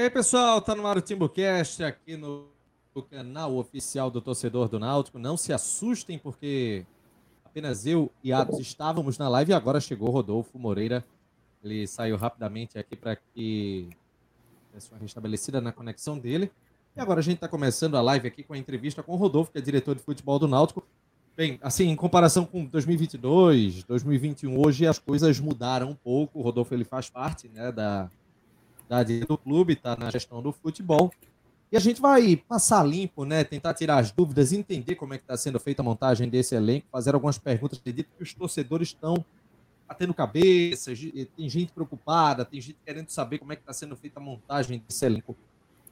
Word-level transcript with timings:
E 0.00 0.04
aí, 0.04 0.08
pessoal, 0.08 0.62
tá 0.62 0.74
no 0.74 0.86
ar 0.86 0.96
o 0.96 1.02
TimbuCast 1.02 1.84
aqui 1.84 2.16
no, 2.16 2.48
canal 3.10 3.54
oficial 3.56 4.10
do 4.10 4.18
Torcedor 4.18 4.66
do 4.66 4.78
Náutico. 4.78 5.18
Não 5.18 5.36
se 5.36 5.52
assustem, 5.52 6.18
porque 6.18 6.86
apenas 7.44 7.84
eu 7.84 8.10
e 8.24 8.32
Atos 8.32 8.58
estávamos 8.60 9.18
na 9.18 9.28
live 9.28 9.50
e 9.50 9.54
agora 9.54 9.78
chegou 9.78 10.08
Rodolfo 10.08 10.58
Moreira. 10.58 11.04
Ele 11.62 11.86
saiu 11.86 12.16
rapidamente 12.16 12.78
aqui 12.78 12.96
para 12.96 13.14
que 13.14 13.90
tivesse 14.68 14.90
uma 14.90 14.98
restabelecida 14.98 15.60
na 15.60 15.70
conexão 15.70 16.18
dele. 16.18 16.50
E 16.96 17.00
agora 17.02 17.20
a 17.20 17.22
gente 17.22 17.34
está 17.34 17.46
começando 17.46 17.94
a 17.94 18.00
live 18.00 18.26
aqui 18.26 18.42
com 18.42 18.54
a 18.54 18.58
entrevista 18.58 19.02
com 19.02 19.12
o 19.12 19.16
Rodolfo, 19.16 19.52
que 19.52 19.58
é 19.58 19.60
diretor 19.60 19.94
de 19.94 20.00
futebol 20.00 20.38
do 20.38 20.48
Náutico. 20.48 20.82
Bem, 21.36 21.58
assim, 21.60 21.88
em 21.90 21.96
comparação 21.96 22.46
com 22.46 22.64
2022, 22.64 23.84
2021, 23.84 24.58
hoje 24.58 24.86
as 24.86 24.98
coisas 24.98 25.38
mudaram 25.38 25.90
um 25.90 25.94
pouco. 25.94 26.38
O 26.38 26.42
Rodolfo 26.42 26.72
ele 26.72 26.84
faz 26.84 27.10
parte 27.10 27.50
né, 27.50 27.70
da, 27.70 28.10
do 29.26 29.38
clube, 29.38 29.74
está 29.74 29.96
na 29.96 30.10
gestão 30.10 30.42
do 30.42 30.52
futebol. 30.52 31.10
E 31.72 31.76
a 31.76 31.80
gente 31.80 32.00
vai 32.00 32.36
passar 32.36 32.82
limpo, 32.82 33.24
né? 33.24 33.44
Tentar 33.44 33.74
tirar 33.74 33.98
as 33.98 34.10
dúvidas, 34.10 34.52
entender 34.52 34.96
como 34.96 35.14
é 35.14 35.18
que 35.18 35.24
está 35.24 35.36
sendo 35.36 35.60
feita 35.60 35.82
a 35.82 35.84
montagem 35.84 36.28
desse 36.28 36.54
elenco, 36.54 36.88
fazer 36.90 37.14
algumas 37.14 37.38
perguntas. 37.38 37.78
Acredito 37.78 38.08
que 38.16 38.22
os 38.22 38.34
torcedores 38.34 38.88
estão 38.88 39.24
batendo 39.86 40.12
cabeça, 40.12 40.92
tem 41.36 41.48
gente 41.48 41.72
preocupada, 41.72 42.44
tem 42.44 42.60
gente 42.60 42.78
querendo 42.84 43.08
saber 43.08 43.38
como 43.38 43.52
é 43.52 43.56
que 43.56 43.62
está 43.62 43.72
sendo 43.72 43.96
feita 43.96 44.18
a 44.18 44.22
montagem 44.22 44.82
desse 44.86 45.04
elenco 45.04 45.36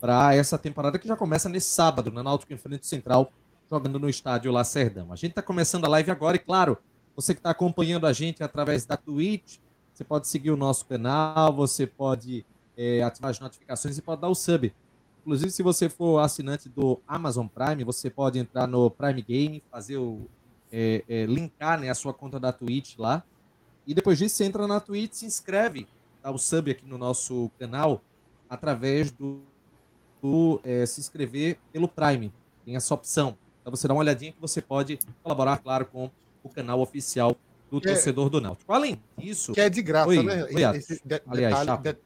para 0.00 0.34
essa 0.34 0.56
temporada 0.56 0.98
que 0.98 1.08
já 1.08 1.16
começa 1.16 1.48
nesse 1.48 1.70
sábado, 1.70 2.10
na 2.10 2.22
Náutico 2.22 2.52
em 2.52 2.56
frente 2.56 2.86
central, 2.86 3.32
jogando 3.70 3.98
no 3.98 4.08
estádio 4.08 4.52
Lacerdão. 4.52 5.12
A 5.12 5.16
gente 5.16 5.30
está 5.30 5.42
começando 5.42 5.84
a 5.84 5.88
live 5.88 6.10
agora 6.10 6.36
e, 6.36 6.40
claro, 6.40 6.78
você 7.14 7.34
que 7.34 7.40
está 7.40 7.50
acompanhando 7.50 8.06
a 8.06 8.12
gente 8.12 8.42
através 8.42 8.86
da 8.86 8.96
Twitch, 8.96 9.58
você 9.92 10.04
pode 10.04 10.28
seguir 10.28 10.52
o 10.52 10.56
nosso 10.56 10.86
canal, 10.86 11.52
você 11.52 11.84
pode 11.84 12.46
é, 12.78 13.02
ativar 13.02 13.32
as 13.32 13.40
notificações 13.40 13.98
e 13.98 14.02
pode 14.02 14.20
dar 14.20 14.28
o 14.28 14.34
sub. 14.34 14.72
Inclusive, 15.20 15.50
se 15.50 15.62
você 15.62 15.88
for 15.88 16.20
assinante 16.20 16.68
do 16.68 17.00
Amazon 17.06 17.46
Prime, 17.48 17.82
você 17.82 18.08
pode 18.08 18.38
entrar 18.38 18.68
no 18.68 18.88
Prime 18.88 19.20
Game, 19.20 19.62
fazer 19.70 19.96
o. 19.98 20.26
É, 20.70 21.02
é, 21.08 21.24
linkar 21.24 21.80
né, 21.80 21.88
a 21.88 21.94
sua 21.94 22.12
conta 22.12 22.38
da 22.38 22.52
Twitch 22.52 22.98
lá. 22.98 23.24
E 23.86 23.94
depois 23.94 24.18
disso, 24.18 24.36
você 24.36 24.44
entra 24.44 24.66
na 24.66 24.78
Twitch, 24.80 25.14
se 25.14 25.26
inscreve, 25.26 25.88
dá 26.22 26.30
o 26.30 26.38
sub 26.38 26.70
aqui 26.70 26.86
no 26.86 26.98
nosso 26.98 27.50
canal, 27.58 28.02
através 28.50 29.10
do, 29.10 29.40
do 30.22 30.60
é, 30.62 30.84
se 30.84 31.00
inscrever 31.00 31.58
pelo 31.72 31.88
Prime. 31.88 32.32
Tem 32.66 32.76
essa 32.76 32.94
opção. 32.94 33.36
Então 33.62 33.74
você 33.74 33.88
dá 33.88 33.94
uma 33.94 34.00
olhadinha 34.00 34.30
que 34.30 34.40
você 34.40 34.60
pode 34.60 34.98
colaborar, 35.22 35.56
claro, 35.58 35.86
com 35.86 36.10
o 36.42 36.48
canal 36.50 36.80
oficial 36.80 37.34
do 37.70 37.78
é 37.78 37.80
torcedor 37.80 38.30
do 38.30 38.40
Náutico. 38.40 38.72
Além 38.72 39.00
disso. 39.16 39.52
Que 39.52 39.60
é 39.60 39.70
de 39.70 39.82
graça, 39.82 40.08
oi, 40.08 40.22
né? 40.22 40.44
Oi, 40.44 40.76
Esse 40.76 41.00
de, 41.04 41.22
Aliás, 41.26 41.60
detalhe, 41.60 41.98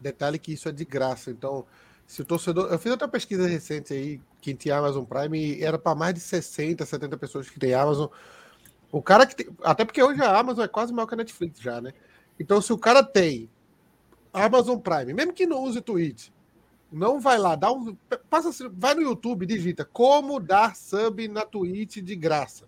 Detalhe 0.00 0.38
que 0.38 0.52
isso 0.52 0.68
é 0.68 0.72
de 0.72 0.84
graça. 0.84 1.30
Então, 1.30 1.66
se 2.06 2.22
o 2.22 2.24
torcedor. 2.24 2.72
Eu 2.72 2.78
fiz 2.78 2.90
outra 2.90 3.06
pesquisa 3.06 3.46
recente 3.46 3.92
aí, 3.92 4.20
que 4.40 4.54
tinha 4.54 4.76
Amazon 4.76 5.04
Prime, 5.04 5.62
era 5.62 5.78
para 5.78 5.94
mais 5.94 6.14
de 6.14 6.20
60, 6.20 6.84
70 6.86 7.16
pessoas 7.18 7.50
que 7.50 7.58
tem 7.58 7.74
Amazon. 7.74 8.08
O 8.90 9.02
cara 9.02 9.26
que 9.26 9.36
tem. 9.36 9.48
Até 9.62 9.84
porque 9.84 10.02
hoje 10.02 10.22
a 10.22 10.38
Amazon 10.38 10.64
é 10.64 10.68
quase 10.68 10.92
maior 10.92 11.06
que 11.06 11.14
a 11.14 11.18
Netflix 11.18 11.60
já, 11.60 11.80
né? 11.80 11.92
Então, 12.40 12.62
se 12.62 12.72
o 12.72 12.78
cara 12.78 13.02
tem 13.02 13.50
Amazon 14.32 14.78
Prime, 14.78 15.12
mesmo 15.12 15.34
que 15.34 15.46
não 15.46 15.62
use 15.62 15.80
Twitch, 15.80 16.30
não 16.90 17.20
vai 17.20 17.36
lá, 17.36 17.54
dá 17.54 17.70
um. 17.70 17.94
Passa, 18.30 18.70
vai 18.72 18.94
no 18.94 19.02
YouTube, 19.02 19.44
digita 19.44 19.84
como 19.84 20.40
dar 20.40 20.74
sub 20.74 21.28
na 21.28 21.44
Twitch 21.44 21.98
de 21.98 22.16
graça 22.16 22.66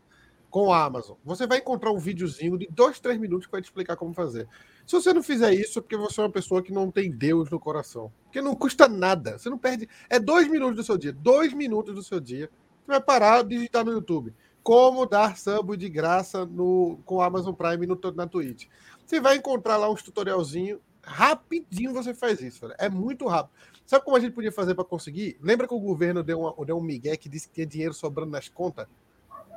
com 0.51 0.73
a 0.73 0.85
Amazon. 0.85 1.17
Você 1.25 1.47
vai 1.47 1.59
encontrar 1.59 1.93
um 1.93 1.99
videozinho 1.99 2.59
de 2.59 2.69
dois, 2.71 3.01
três 3.01 3.19
minutos 3.19 3.47
que 3.47 3.53
vai 3.53 3.63
te 3.63 3.67
explicar 3.67 3.97
como 3.97 4.13
fazer. 4.13 4.49
Se 4.91 4.97
você 4.97 5.15
não 5.15 5.23
fizer 5.23 5.55
isso, 5.55 5.79
é 5.79 5.83
porque 5.83 5.97
você 5.97 6.21
é 6.21 6.25
uma 6.25 6.33
pessoa 6.33 6.61
que 6.61 6.73
não 6.73 6.91
tem 6.91 7.13
Deus 7.13 7.49
no 7.49 7.61
coração. 7.61 8.13
Porque 8.25 8.43
não 8.43 8.57
custa 8.57 8.89
nada. 8.89 9.39
Você 9.39 9.49
não 9.49 9.57
perde. 9.57 9.89
É 10.09 10.19
dois 10.19 10.49
minutos 10.49 10.75
do 10.75 10.83
seu 10.83 10.99
dia. 10.99 11.13
Dois 11.13 11.53
minutos 11.53 11.95
do 11.95 12.03
seu 12.03 12.19
dia. 12.19 12.51
Você 12.81 12.89
vai 12.89 13.01
parar, 13.01 13.45
digitar 13.45 13.85
no 13.85 13.93
YouTube. 13.93 14.35
Como 14.65 15.07
dar 15.07 15.39
sub 15.39 15.77
de 15.77 15.89
graça 15.89 16.45
no, 16.45 16.99
com 17.05 17.23
Amazon 17.23 17.55
Prime 17.55 17.87
no, 17.87 18.01
na 18.17 18.27
Twitch. 18.27 18.67
Você 19.07 19.21
vai 19.21 19.37
encontrar 19.37 19.77
lá 19.77 19.89
uns 19.89 20.03
tutorialzinho. 20.03 20.81
Rapidinho 21.05 21.95
você 21.95 22.13
faz 22.13 22.41
isso. 22.41 22.69
É 22.77 22.89
muito 22.89 23.29
rápido. 23.29 23.55
Sabe 23.87 24.05
como 24.05 24.17
a 24.17 24.21
gente 24.21 24.33
podia 24.33 24.51
fazer 24.51 24.75
para 24.75 24.85
conseguir? 24.85 25.39
Lembra 25.41 25.69
que 25.69 25.75
o 25.75 25.79
governo 25.79 26.21
deu, 26.25 26.41
uma, 26.41 26.67
deu 26.67 26.77
um 26.77 26.83
migué 26.83 27.17
que 27.17 27.29
disse 27.29 27.47
que 27.47 27.55
tinha 27.55 27.67
dinheiro 27.67 27.95
sobrando 27.95 28.33
nas 28.33 28.49
contas? 28.49 28.89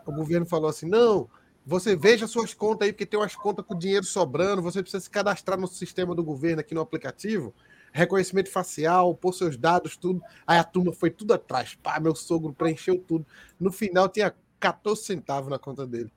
O 0.05 0.11
governo 0.11 0.45
falou 0.45 0.69
assim: 0.69 0.87
não, 0.87 1.27
você 1.65 1.95
veja 1.95 2.27
suas 2.27 2.53
contas 2.53 2.85
aí, 2.85 2.91
porque 2.91 3.05
tem 3.05 3.19
umas 3.19 3.35
contas 3.35 3.65
com 3.65 3.77
dinheiro 3.77 4.05
sobrando, 4.05 4.61
você 4.61 4.81
precisa 4.81 5.01
se 5.01 5.09
cadastrar 5.09 5.57
no 5.57 5.67
sistema 5.67 6.13
do 6.13 6.23
governo 6.23 6.59
aqui 6.59 6.73
no 6.73 6.81
aplicativo, 6.81 7.53
reconhecimento 7.91 8.49
facial, 8.49 9.15
pôr 9.15 9.33
seus 9.33 9.55
dados, 9.55 9.95
tudo. 9.95 10.21
Aí 10.45 10.57
a 10.57 10.63
turma 10.63 10.91
foi 10.91 11.09
tudo 11.09 11.33
atrás. 11.33 11.75
Pá, 11.75 11.99
meu 11.99 12.13
sogro 12.15 12.53
preencheu 12.53 12.97
tudo. 12.99 13.25
No 13.59 13.71
final 13.71 14.09
tinha 14.09 14.33
14 14.59 15.03
centavos 15.03 15.49
na 15.49 15.57
conta 15.57 15.87
dele. 15.87 16.11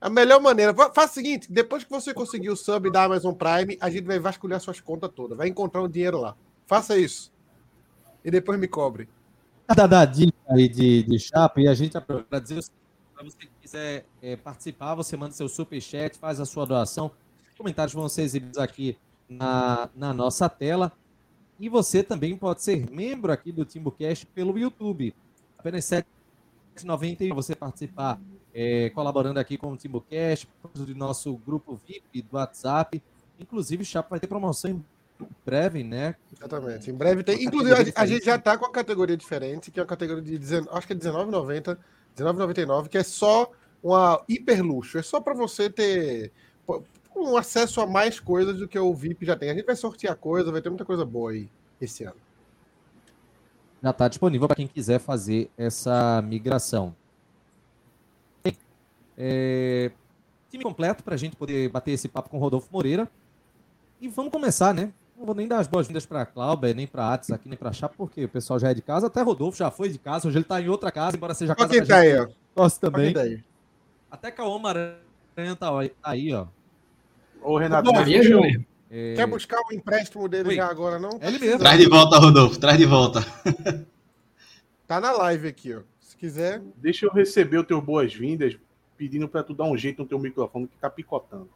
A 0.00 0.08
melhor 0.08 0.40
maneira, 0.40 0.72
faz 0.94 1.10
o 1.10 1.14
seguinte: 1.14 1.52
depois 1.52 1.84
que 1.84 1.90
você 1.90 2.14
conseguir 2.14 2.50
o 2.50 2.56
sub 2.56 2.90
da 2.90 3.04
Amazon 3.04 3.34
Prime, 3.34 3.76
a 3.80 3.90
gente 3.90 4.04
vai 4.04 4.18
vasculhar 4.18 4.60
suas 4.60 4.80
contas 4.80 5.10
todas, 5.14 5.36
vai 5.36 5.48
encontrar 5.48 5.82
um 5.82 5.88
dinheiro 5.88 6.18
lá. 6.18 6.36
Faça 6.66 6.96
isso. 6.96 7.32
E 8.24 8.30
depois 8.30 8.58
me 8.58 8.68
cobre. 8.68 9.08
Da 9.66 10.04
dica 10.04 10.32
aí 10.48 10.68
de, 10.68 11.02
de 11.02 11.18
chapa, 11.18 11.60
e 11.60 11.68
a 11.68 11.74
gente 11.74 12.00
para 12.00 12.40
dizer 12.40 12.58
o 12.58 12.62
seguinte 12.62 12.87
para 13.18 13.28
você 13.28 13.48
quiser 13.60 14.04
é, 14.22 14.36
participar, 14.36 14.94
você 14.94 15.16
manda 15.16 15.32
seu 15.32 15.48
super 15.48 15.80
chat, 15.80 16.16
faz 16.16 16.38
a 16.38 16.46
sua 16.46 16.64
doação. 16.64 17.10
Os 17.50 17.58
comentários 17.58 17.92
vão 17.92 18.08
ser 18.08 18.22
exibidos 18.22 18.58
aqui 18.58 18.96
na, 19.28 19.90
na 19.96 20.14
nossa 20.14 20.48
tela. 20.48 20.92
E 21.58 21.68
você 21.68 22.04
também 22.04 22.36
pode 22.36 22.62
ser 22.62 22.88
membro 22.88 23.32
aqui 23.32 23.50
do 23.50 23.64
TimbuCast 23.64 24.24
pelo 24.26 24.56
YouTube. 24.56 25.12
Apenas 25.58 25.90
R$ 25.90 26.04
7,90 26.76 27.34
você 27.34 27.56
participar 27.56 28.20
é, 28.54 28.90
colaborando 28.90 29.40
aqui 29.40 29.58
com 29.58 29.72
o 29.72 29.76
TimbuCast, 29.76 30.48
do 30.72 30.94
nosso 30.94 31.36
grupo 31.38 31.74
VIP 31.88 32.22
do 32.22 32.36
WhatsApp. 32.36 33.02
Inclusive, 33.40 33.82
o 33.82 33.86
Chapo 33.86 34.10
vai 34.10 34.20
ter 34.20 34.28
promoção 34.28 34.70
em 34.70 34.84
breve, 35.44 35.82
né? 35.82 36.14
Exatamente. 36.32 36.88
Em 36.88 36.94
breve 36.94 37.24
tem. 37.24 37.42
Inclusive, 37.42 37.92
a, 37.96 38.06
gente 38.06 38.24
já 38.24 38.36
está 38.36 38.56
com 38.56 38.66
a 38.66 38.70
categoria 38.70 39.16
diferente, 39.16 39.72
que 39.72 39.80
é 39.80 39.82
a 39.82 39.86
categoria 39.86 40.22
de 40.22 40.38
19, 40.38 40.68
acho 40.70 40.86
que 40.86 40.92
é 40.92 40.96
R$19,90 40.96 41.76
R$19,99, 42.22 42.88
que 42.88 42.98
é 42.98 43.02
só 43.02 43.50
uma 43.82 44.22
hiper 44.28 44.62
luxo. 44.62 44.98
É 44.98 45.02
só 45.02 45.20
para 45.20 45.34
você 45.34 45.70
ter 45.70 46.32
um 47.16 47.36
acesso 47.36 47.80
a 47.80 47.86
mais 47.86 48.20
coisas 48.20 48.58
do 48.58 48.68
que 48.68 48.78
o 48.78 48.94
VIP 48.94 49.26
já 49.26 49.36
tem. 49.36 49.50
A 49.50 49.54
gente 49.54 49.66
vai 49.66 49.76
sortear 49.76 50.16
coisa, 50.16 50.52
vai 50.52 50.60
ter 50.60 50.68
muita 50.68 50.84
coisa 50.84 51.04
boa 51.04 51.32
aí 51.32 51.48
esse 51.80 52.04
ano. 52.04 52.16
Já 53.82 53.90
está 53.90 54.08
disponível 54.08 54.48
para 54.48 54.56
quem 54.56 54.66
quiser 54.66 54.98
fazer 54.98 55.50
essa 55.56 56.20
migração. 56.22 56.94
É, 59.16 59.90
time 60.48 60.62
completo 60.62 61.02
para 61.02 61.14
a 61.14 61.18
gente 61.18 61.36
poder 61.36 61.68
bater 61.70 61.92
esse 61.92 62.08
papo 62.08 62.30
com 62.30 62.36
o 62.36 62.40
Rodolfo 62.40 62.68
Moreira. 62.72 63.10
E 64.00 64.08
vamos 64.08 64.30
começar, 64.30 64.72
né? 64.72 64.92
Não 65.18 65.26
vou 65.26 65.34
nem 65.34 65.48
dar 65.48 65.58
as 65.58 65.66
boas-vindas 65.66 66.06
para 66.06 66.22
a 66.22 66.26
Cláudia, 66.26 66.72
nem 66.72 66.86
para 66.86 67.12
Atos 67.12 67.32
aqui, 67.32 67.48
nem 67.48 67.58
para 67.58 67.72
Chapa, 67.72 67.92
porque 67.98 68.24
o 68.24 68.28
pessoal 68.28 68.56
já 68.60 68.70
é 68.70 68.74
de 68.74 68.80
casa. 68.80 69.08
Até 69.08 69.20
Rodolfo 69.20 69.58
já 69.58 69.68
foi 69.68 69.88
de 69.88 69.98
casa, 69.98 70.28
hoje 70.28 70.38
ele 70.38 70.44
está 70.44 70.60
em 70.60 70.68
outra 70.68 70.92
casa, 70.92 71.16
embora 71.16 71.34
seja 71.34 71.56
casa 71.56 71.68
que 71.68 71.84
tá 71.84 71.98
aí, 71.98 72.16
ó. 72.16 72.28
Gosto 72.54 72.80
também. 72.80 73.16
Aí. 73.18 73.42
Até 74.08 74.30
Caô 74.30 74.56
Maranhã 74.60 75.56
tá 75.58 75.70
aí, 76.04 76.32
ó. 76.32 76.46
Ô, 77.42 77.58
Renato, 77.58 77.90
Bom, 77.90 77.98
é... 78.90 79.14
quer 79.14 79.26
buscar 79.26 79.60
o 79.68 79.74
empréstimo 79.74 80.28
dele 80.28 80.50
Oi. 80.50 80.54
já 80.54 80.66
agora, 80.66 81.00
não? 81.00 81.18
Ele 81.20 81.38
mesmo. 81.40 81.58
Traz 81.58 81.80
de 81.80 81.88
volta, 81.88 82.16
Rodolfo, 82.18 82.60
traz 82.60 82.78
de 82.78 82.86
volta. 82.86 83.20
tá 84.86 85.00
na 85.00 85.10
live 85.10 85.48
aqui, 85.48 85.74
ó. 85.74 85.80
Se 86.00 86.16
quiser. 86.16 86.62
Deixa 86.76 87.06
eu 87.06 87.12
receber 87.12 87.58
o 87.58 87.64
teu 87.64 87.82
boas-vindas, 87.82 88.56
pedindo 88.96 89.28
para 89.28 89.42
tu 89.42 89.52
dar 89.52 89.64
um 89.64 89.76
jeito 89.76 90.00
no 90.00 90.08
teu 90.08 90.18
microfone 90.18 90.68
que 90.68 90.76
tá 90.78 90.88
picotando. 90.88 91.50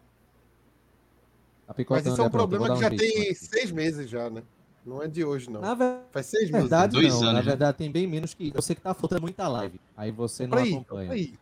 Tá 1.67 1.75
Mas 1.91 2.06
isso 2.06 2.20
é 2.20 2.25
um 2.25 2.31
problema 2.31 2.75
que 2.75 2.81
já 2.81 2.91
tem 2.91 3.35
seis 3.35 3.70
meses 3.70 4.09
já, 4.09 4.29
né? 4.29 4.43
Não 4.85 5.03
é 5.03 5.06
de 5.06 5.25
hoje, 5.25 5.49
não. 5.49 5.61
Na 5.61 5.76
Faz 6.11 6.26
seis 6.26 6.50
meses. 6.50 6.69
Verdade, 6.69 6.93
Dois 6.93 7.14
não. 7.14 7.23
Anos, 7.23 7.35
Na 7.35 7.41
verdade, 7.41 7.79
tem 7.79 7.91
bem 7.91 8.06
menos 8.06 8.35
que. 8.35 8.53
Eu 8.55 8.61
sei 8.61 8.75
que 8.75 8.82
tá 8.82 8.93
faltando 8.93 9.23
muita 9.23 9.47
live. 9.47 9.81
Aí 9.97 10.11
você 10.11 10.47
não 10.47 10.59
aí, 10.59 10.75
acompanha. 10.75 11.12
Aí. 11.12 11.38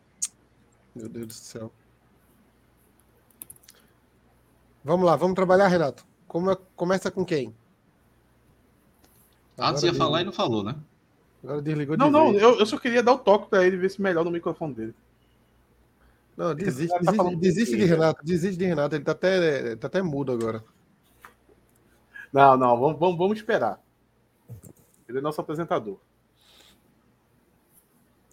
Meu 0.95 1.09
Deus 1.09 1.27
do 1.27 1.33
céu. 1.33 1.73
Vamos 4.85 5.07
lá, 5.07 5.17
vamos 5.17 5.35
trabalhar, 5.35 5.69
Renato. 5.69 6.05
Como, 6.27 6.55
começa 6.77 7.11
com 7.11 7.25
quem? 7.25 7.55
Atos 9.59 9.83
ia 9.83 9.95
falar 9.95 10.23
e 10.23 10.25
não 10.25 10.33
falou, 10.33 10.63
né? 10.63 10.75
Agora 11.43 11.63
desligou 11.63 11.97
de 11.97 12.01
Não, 12.01 12.11
não, 12.11 12.33
eu, 12.33 12.59
eu, 12.59 12.67
só 12.67 12.79
queria 12.79 13.03
dar 13.03 13.13
o 13.13 13.19
toque 13.19 13.49
para 13.49 13.67
ele 13.67 13.77
ver 13.77 13.91
se 13.91 14.01
melhor 14.01 14.25
no 14.25 14.31
microfone 14.31 14.75
dele. 14.75 14.95
Não, 16.41 16.55
desiste, 16.55 16.89
tá 16.89 17.13
desiste, 17.13 17.37
desiste 17.37 17.77
de 17.77 17.85
Renato, 17.85 18.25
desiste 18.25 18.57
de 18.57 18.65
Renato, 18.65 18.95
ele 18.95 19.05
tá 19.05 19.13
até, 19.13 19.77
tá 19.77 19.89
até 19.89 20.01
mudo 20.01 20.33
agora. 20.33 20.65
Não, 22.33 22.57
não, 22.57 22.81
vamos, 22.81 22.99
vamos, 22.99 23.19
vamos 23.19 23.37
esperar. 23.37 23.79
Ele 25.07 25.19
é 25.19 25.21
nosso 25.21 25.39
apresentador. 25.39 25.99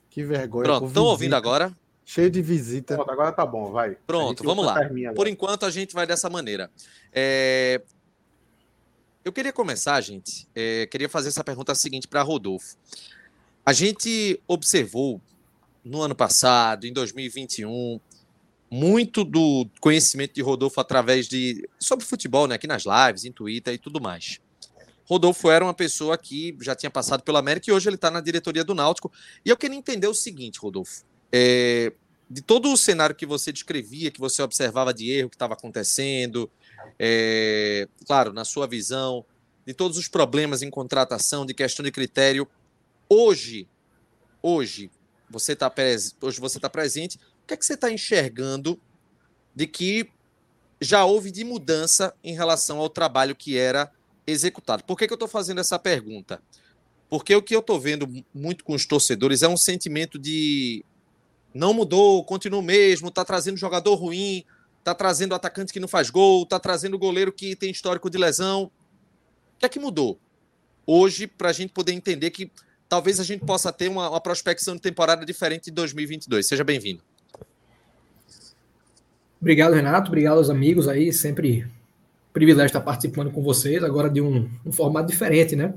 Que 0.10 0.24
vergonha. 0.24 0.64
Pronto, 0.64 0.88
estão 0.88 1.04
ouvindo 1.04 1.36
agora? 1.36 1.76
Cheio 2.06 2.32
de 2.32 2.42
visita. 2.42 2.96
Pronto, 2.96 3.12
agora 3.12 3.34
tá 3.34 3.46
bom, 3.46 3.74
vai. 3.74 3.98
Pronto, 4.08 4.42
vamos 4.42 4.66
lá. 4.66 4.78
Por 5.14 5.28
enquanto 5.28 5.66
a 5.66 5.70
gente 5.70 5.94
vai 5.94 6.08
dessa 6.08 6.30
maneira. 6.30 6.72
É... 7.12 7.82
Eu 9.26 9.34
queria 9.34 9.52
começar, 9.52 10.00
gente. 10.00 10.48
É, 10.56 10.86
queria 10.86 11.10
fazer 11.10 11.28
essa 11.28 11.44
pergunta 11.44 11.76
seguinte 11.76 12.08
para 12.08 12.22
Rodolfo. 12.22 12.78
A 13.66 13.74
gente 13.74 14.42
observou 14.48 15.20
no 15.88 16.02
ano 16.02 16.16
passado, 16.16 16.86
em 16.86 16.94
2021, 16.94 18.00
muito 18.70 19.24
do 19.24 19.68
conhecimento 19.80 20.34
de 20.34 20.42
Rodolfo 20.42 20.80
através 20.80 21.28
de 21.28 21.68
sobre 21.80 22.06
futebol, 22.06 22.48
né, 22.48 22.56
aqui 22.56 22.68
nas 22.68 22.84
lives, 22.84 23.26
em 23.26 23.32
Twitter 23.32 23.74
e 23.74 23.78
tudo 23.78 24.02
mais. 24.02 24.40
Rodolfo 25.06 25.50
era 25.50 25.64
uma 25.64 25.74
pessoa 25.74 26.18
que 26.18 26.56
já 26.62 26.76
tinha 26.76 26.90
passado 26.90 27.24
pela 27.24 27.40
América 27.40 27.70
e 27.70 27.74
hoje 27.74 27.88
ele 27.88 27.96
está 27.96 28.12
na 28.12 28.20
diretoria 28.20 28.64
do 28.64 28.76
Náutico. 28.76 29.10
E 29.46 29.50
eu 29.50 29.56
queria 29.56 29.78
entender 29.78 30.08
o 30.08 30.14
seguinte, 30.14 30.60
Rodolfo. 30.60 31.06
É, 31.32 31.94
de 32.30 32.42
todo 32.42 32.72
o 32.72 32.76
cenário 32.76 33.16
que 33.16 33.26
você 33.26 33.54
descrevia, 33.54 34.12
que 34.12 34.20
você 34.20 34.42
observava 34.42 34.94
de 34.94 35.10
erro 35.10 35.30
que 35.30 35.36
estava 35.36 35.54
acontecendo, 35.54 36.52
é, 37.00 37.88
claro, 38.06 38.34
na 38.34 38.44
sua 38.44 38.68
visão, 38.68 39.26
de 39.66 39.74
todos 39.74 39.98
os 39.98 40.10
problemas 40.10 40.62
em 40.62 40.70
contratação, 40.70 41.46
de 41.46 41.54
questão 41.54 41.86
de 41.86 41.92
critério, 41.92 42.46
hoje, 43.10 43.66
hoje, 44.42 44.92
você 45.30 45.54
está 45.54 45.74
hoje 46.22 46.40
você 46.40 46.58
está 46.58 46.70
presente. 46.70 47.18
O 47.44 47.48
que 47.48 47.54
é 47.54 47.58
que 47.58 47.66
você 47.66 47.74
está 47.74 47.92
enxergando 47.92 48.80
de 49.56 49.68
que 49.68 50.10
já 50.80 51.06
houve 51.06 51.32
de 51.32 51.44
mudança 51.44 52.14
em 52.24 52.36
relação 52.36 52.80
ao 52.80 52.90
trabalho 52.90 53.36
que 53.36 53.58
era 53.58 53.92
executado. 54.26 54.84
Por 54.84 54.98
que, 54.98 55.08
que 55.08 55.14
eu 55.14 55.16
estou 55.16 55.28
fazendo 55.28 55.60
essa 55.60 55.80
pergunta? 55.80 56.42
Porque 57.10 57.34
o 57.34 57.42
que 57.42 57.56
eu 57.56 57.62
estou 57.62 57.80
vendo 57.80 58.08
muito 58.34 58.64
com 58.64 58.74
os 58.74 58.86
torcedores 58.86 59.42
é 59.42 59.48
um 59.48 59.58
sentimento 59.58 60.20
de 60.20 60.84
não 61.54 61.74
mudou, 61.74 62.24
continua 62.24 62.60
o 62.60 62.64
mesmo, 62.64 63.08
está 63.08 63.24
trazendo 63.24 63.58
jogador 63.58 63.96
ruim, 63.96 64.46
está 64.78 64.94
trazendo 64.94 65.34
atacante 65.34 65.74
que 65.74 65.80
não 65.80 65.88
faz 65.88 66.10
gol, 66.10 66.44
está 66.44 66.60
trazendo 66.60 67.00
goleiro 67.00 67.32
que 67.32 67.56
tem 67.56 67.72
histórico 67.72 68.10
de 68.10 68.18
lesão. 68.18 68.64
O 69.56 69.60
que 69.60 69.66
é 69.66 69.70
que 69.70 69.80
mudou? 69.80 70.20
Hoje, 70.86 71.26
para 71.26 71.50
a 71.50 71.54
gente 71.54 71.74
poder 71.74 71.94
entender 71.94 72.30
que 72.30 72.52
talvez 72.88 73.20
a 73.20 73.24
gente 73.24 73.46
possa 73.46 73.72
ter 73.72 73.90
uma, 73.90 74.10
uma 74.10 74.22
prospecção 74.22 74.76
de 74.76 74.82
temporada 74.82 75.26
diferente 75.26 75.66
de 75.66 75.72
2022. 75.72 76.48
Seja 76.48 76.64
bem-vindo. 76.64 77.02
Obrigado, 79.40 79.74
Renato. 79.74 80.08
Obrigado 80.08 80.38
aos 80.38 80.50
amigos 80.50 80.88
aí, 80.88 81.14
sempre 81.14 81.68
privilégio 82.34 82.68
estar 82.68 82.82
participando 82.82 83.32
com 83.32 83.42
vocês, 83.42 83.84
agora 83.84 84.10
de 84.10 84.22
um, 84.22 84.50
um 84.66 84.72
formato 84.72 85.08
diferente, 85.08 85.56
né? 85.56 85.74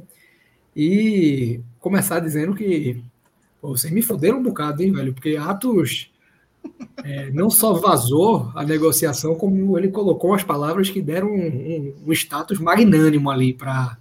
E 0.76 1.60
começar 1.78 2.20
dizendo 2.20 2.54
que 2.54 3.02
pô, 3.60 3.68
vocês 3.68 3.92
me 3.92 4.02
fuderam 4.02 4.38
um 4.38 4.42
bocado, 4.42 4.82
hein, 4.82 4.92
velho? 4.92 5.12
Porque 5.12 5.36
Atos 5.36 6.10
é, 7.02 7.30
não 7.30 7.50
só 7.50 7.72
vazou 7.72 8.50
a 8.54 8.62
negociação, 8.62 9.34
como 9.34 9.78
ele 9.78 9.88
colocou 9.88 10.34
as 10.34 10.42
palavras 10.42 10.90
que 10.90 11.00
deram 11.00 11.28
um, 11.28 11.46
um, 11.46 11.94
um 12.06 12.12
status 12.12 12.58
magnânimo 12.58 13.30
ali 13.30 13.52
para 13.52 13.96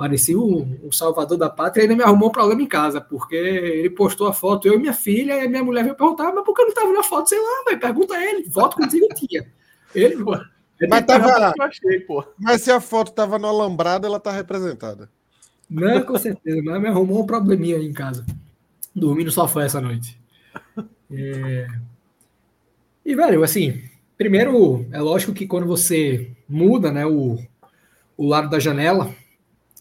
parecia 0.00 0.38
o, 0.38 0.62
o, 0.82 0.90
salvador 0.90 1.36
da 1.36 1.50
pátria 1.50 1.82
e 1.82 1.84
ainda 1.84 1.94
me 1.94 2.02
arrumou 2.02 2.30
um 2.30 2.32
problema 2.32 2.62
em 2.62 2.66
casa, 2.66 3.02
porque 3.02 3.36
ele 3.36 3.90
postou 3.90 4.28
a 4.28 4.32
foto, 4.32 4.66
eu 4.66 4.72
e 4.72 4.78
minha 4.78 4.94
filha, 4.94 5.34
e 5.34 5.44
a 5.44 5.48
minha 5.48 5.62
mulher 5.62 5.84
veio 5.84 5.94
perguntar, 5.94 6.32
mas 6.32 6.42
por 6.42 6.54
que 6.54 6.62
eu 6.62 6.64
não 6.64 6.72
estava 6.72 6.90
na 6.90 7.02
foto? 7.02 7.28
Sei 7.28 7.38
lá, 7.38 7.64
vai, 7.66 7.76
pergunta 7.76 8.14
a 8.14 8.24
ele, 8.24 8.48
voto 8.48 8.78
contigo, 8.78 9.06
tia. 9.14 9.46
Ele, 9.94 10.16
mas, 10.88 11.04
tava, 11.04 11.52
achei, 11.60 12.00
pô. 12.00 12.24
mas 12.38 12.62
se 12.62 12.72
a 12.72 12.80
foto 12.80 13.12
tava 13.12 13.38
no 13.38 13.46
alambrado, 13.46 14.06
ela 14.06 14.18
tá 14.18 14.32
representada. 14.32 15.10
Não, 15.68 16.02
com 16.02 16.16
certeza. 16.16 16.62
Mas 16.64 16.80
me 16.80 16.88
arrumou 16.88 17.22
um 17.22 17.26
probleminha 17.26 17.76
aí 17.76 17.86
em 17.86 17.92
casa. 17.92 18.24
Dormindo 18.96 19.30
só 19.30 19.46
foi 19.46 19.64
essa 19.64 19.82
noite. 19.82 20.18
É... 21.12 21.66
E, 23.04 23.14
velho, 23.14 23.42
assim, 23.42 23.82
primeiro, 24.16 24.86
é 24.92 24.98
lógico 24.98 25.34
que 25.34 25.46
quando 25.46 25.66
você 25.66 26.30
muda 26.48 26.90
né, 26.90 27.04
o, 27.04 27.36
o 28.16 28.26
lado 28.26 28.48
da 28.48 28.58
janela, 28.58 29.14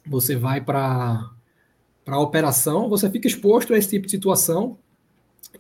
você 0.10 0.36
vai 0.36 0.60
para 0.60 1.30
a 2.08 2.20
operação, 2.20 2.90
você 2.90 3.10
fica 3.10 3.28
exposto 3.28 3.74
a 3.74 3.78
esse 3.78 3.90
tipo 3.90 4.06
de 4.06 4.12
situação. 4.12 4.78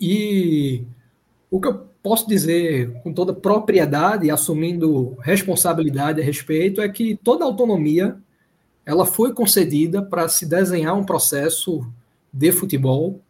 E 0.01 0.83
o 1.49 1.61
que 1.61 1.67
eu 1.67 1.87
posso 2.01 2.27
dizer 2.27 2.91
com 3.03 3.13
toda 3.13 3.33
propriedade, 3.33 4.31
assumindo 4.31 5.15
responsabilidade 5.21 6.21
a 6.21 6.23
respeito, 6.23 6.81
é 6.81 6.89
que 6.89 7.15
toda 7.23 7.45
autonomia 7.45 8.17
ela 8.85 9.05
foi 9.05 9.33
concedida 9.33 10.01
para 10.01 10.27
se 10.27 10.45
desenhar 10.45 10.97
um 10.97 11.03
processo 11.03 11.85
de 12.33 12.51
futebol, 12.51 13.21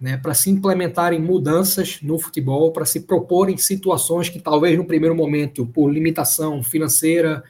né, 0.00 0.16
para 0.16 0.34
se 0.34 0.50
implementarem 0.50 1.20
mudanças 1.20 2.00
no 2.02 2.18
futebol, 2.18 2.72
para 2.72 2.84
se 2.84 3.00
proporem 3.00 3.56
situações 3.56 4.28
que 4.28 4.40
talvez 4.40 4.76
no 4.76 4.84
primeiro 4.84 5.14
momento, 5.14 5.64
por 5.66 5.88
limitação 5.88 6.62
financeira, 6.62 7.44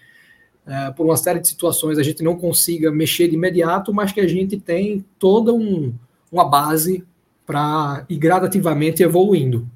é, 0.66 0.90
por 0.92 1.04
uma 1.04 1.16
série 1.16 1.40
de 1.40 1.48
situações, 1.48 1.98
a 1.98 2.02
gente 2.02 2.22
não 2.22 2.36
consiga 2.36 2.90
mexer 2.90 3.28
de 3.28 3.34
imediato, 3.34 3.92
mas 3.92 4.12
que 4.12 4.20
a 4.20 4.28
gente 4.28 4.58
tem 4.58 5.04
toda 5.18 5.52
um, 5.52 5.92
uma 6.32 6.44
base 6.44 7.04
para 7.46 8.04
ir 8.08 8.16
gradativamente 8.16 9.02
evoluindo. 9.02 9.68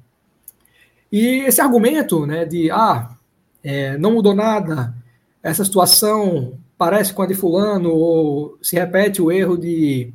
E 1.11 1.41
esse 1.45 1.61
argumento 1.61 2.25
né, 2.25 2.45
de 2.45 2.71
ah, 2.71 3.15
é, 3.63 3.97
não 3.97 4.13
mudou 4.13 4.33
nada, 4.33 4.93
essa 5.41 5.63
situação 5.63 6.53
parece 6.77 7.13
com 7.13 7.21
a 7.21 7.27
de 7.27 7.33
fulano, 7.33 7.91
ou 7.91 8.57
se 8.61 8.75
repete 8.75 9.21
o 9.21 9.31
erro 9.31 9.57
de, 9.57 10.13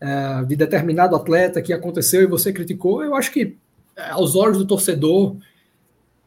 é, 0.00 0.44
de 0.44 0.54
determinado 0.54 1.16
atleta 1.16 1.62
que 1.62 1.72
aconteceu 1.72 2.22
e 2.22 2.26
você 2.26 2.52
criticou, 2.52 3.02
eu 3.02 3.14
acho 3.14 3.32
que 3.32 3.56
é, 3.96 4.10
aos 4.10 4.36
olhos 4.36 4.58
do 4.58 4.66
torcedor, 4.66 5.36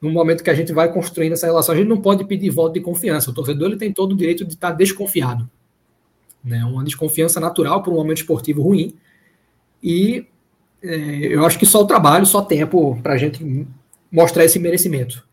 no 0.02 0.10
momento 0.10 0.44
que 0.44 0.50
a 0.50 0.54
gente 0.54 0.72
vai 0.72 0.92
construindo 0.92 1.34
essa 1.34 1.46
relação, 1.46 1.74
a 1.74 1.78
gente 1.78 1.88
não 1.88 2.00
pode 2.00 2.24
pedir 2.24 2.50
voto 2.50 2.74
de 2.74 2.82
confiança. 2.82 3.30
O 3.30 3.34
torcedor 3.34 3.70
ele 3.70 3.78
tem 3.78 3.92
todo 3.92 4.14
o 4.14 4.16
direito 4.16 4.46
de 4.46 4.54
estar 4.54 4.72
desconfiado. 4.72 5.50
Né? 6.44 6.64
Uma 6.64 6.84
desconfiança 6.84 7.40
natural 7.40 7.84
por 7.84 7.92
um 7.92 7.98
momento 7.98 8.18
esportivo 8.18 8.62
ruim. 8.62 8.96
E 9.84 10.26
é, 10.82 10.96
eu 11.28 11.46
acho 11.46 11.60
que 11.60 11.66
só 11.66 11.82
o 11.82 11.88
trabalho, 11.88 12.26
só 12.26 12.42
tempo 12.42 13.00
para 13.04 13.14
a 13.14 13.18
gente 13.18 13.68
mostrar 14.12 14.46
esse 14.46 14.58
merecimento. 14.58 15.28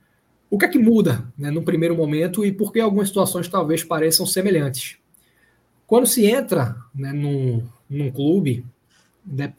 O 0.51 0.59
que 0.59 0.65
é 0.65 0.69
que 0.69 0.79
muda 0.79 1.25
né, 1.37 1.51
no 1.51 1.63
primeiro 1.63 1.97
momento 1.97 2.45
e 2.45 2.53
por 2.53 2.73
que 2.73 2.81
algumas 2.81 3.09
situações 3.09 3.49
talvez 3.49 3.83
pareçam 3.83 4.27
semelhantes? 4.27 4.97
Quando 5.87 6.07
se 6.07 6.27
entra 6.27 6.77
né, 6.95 7.13
num, 7.13 7.65
num 7.89 8.11
clube, 8.11 8.65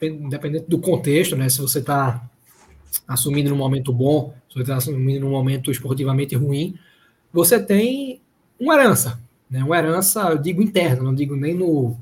independente 0.02 0.66
do 0.68 0.78
contexto, 0.78 1.36
né, 1.36 1.48
se 1.48 1.60
você 1.60 1.78
está 1.78 2.28
assumindo 3.06 3.50
num 3.50 3.56
momento 3.56 3.92
bom, 3.92 4.34
se 4.48 4.54
você 4.54 4.60
está 4.60 4.76
assumindo 4.76 5.20
num 5.20 5.30
momento 5.30 5.70
esportivamente 5.70 6.34
ruim, 6.34 6.74
você 7.32 7.60
tem 7.60 8.20
uma 8.58 8.74
herança. 8.74 9.20
Né, 9.50 9.62
uma 9.64 9.78
herança, 9.78 10.20
eu 10.30 10.38
digo 10.38 10.62
interna, 10.62 11.02
não 11.02 11.14
digo 11.14 11.34
nem 11.34 11.54
no, 11.54 11.96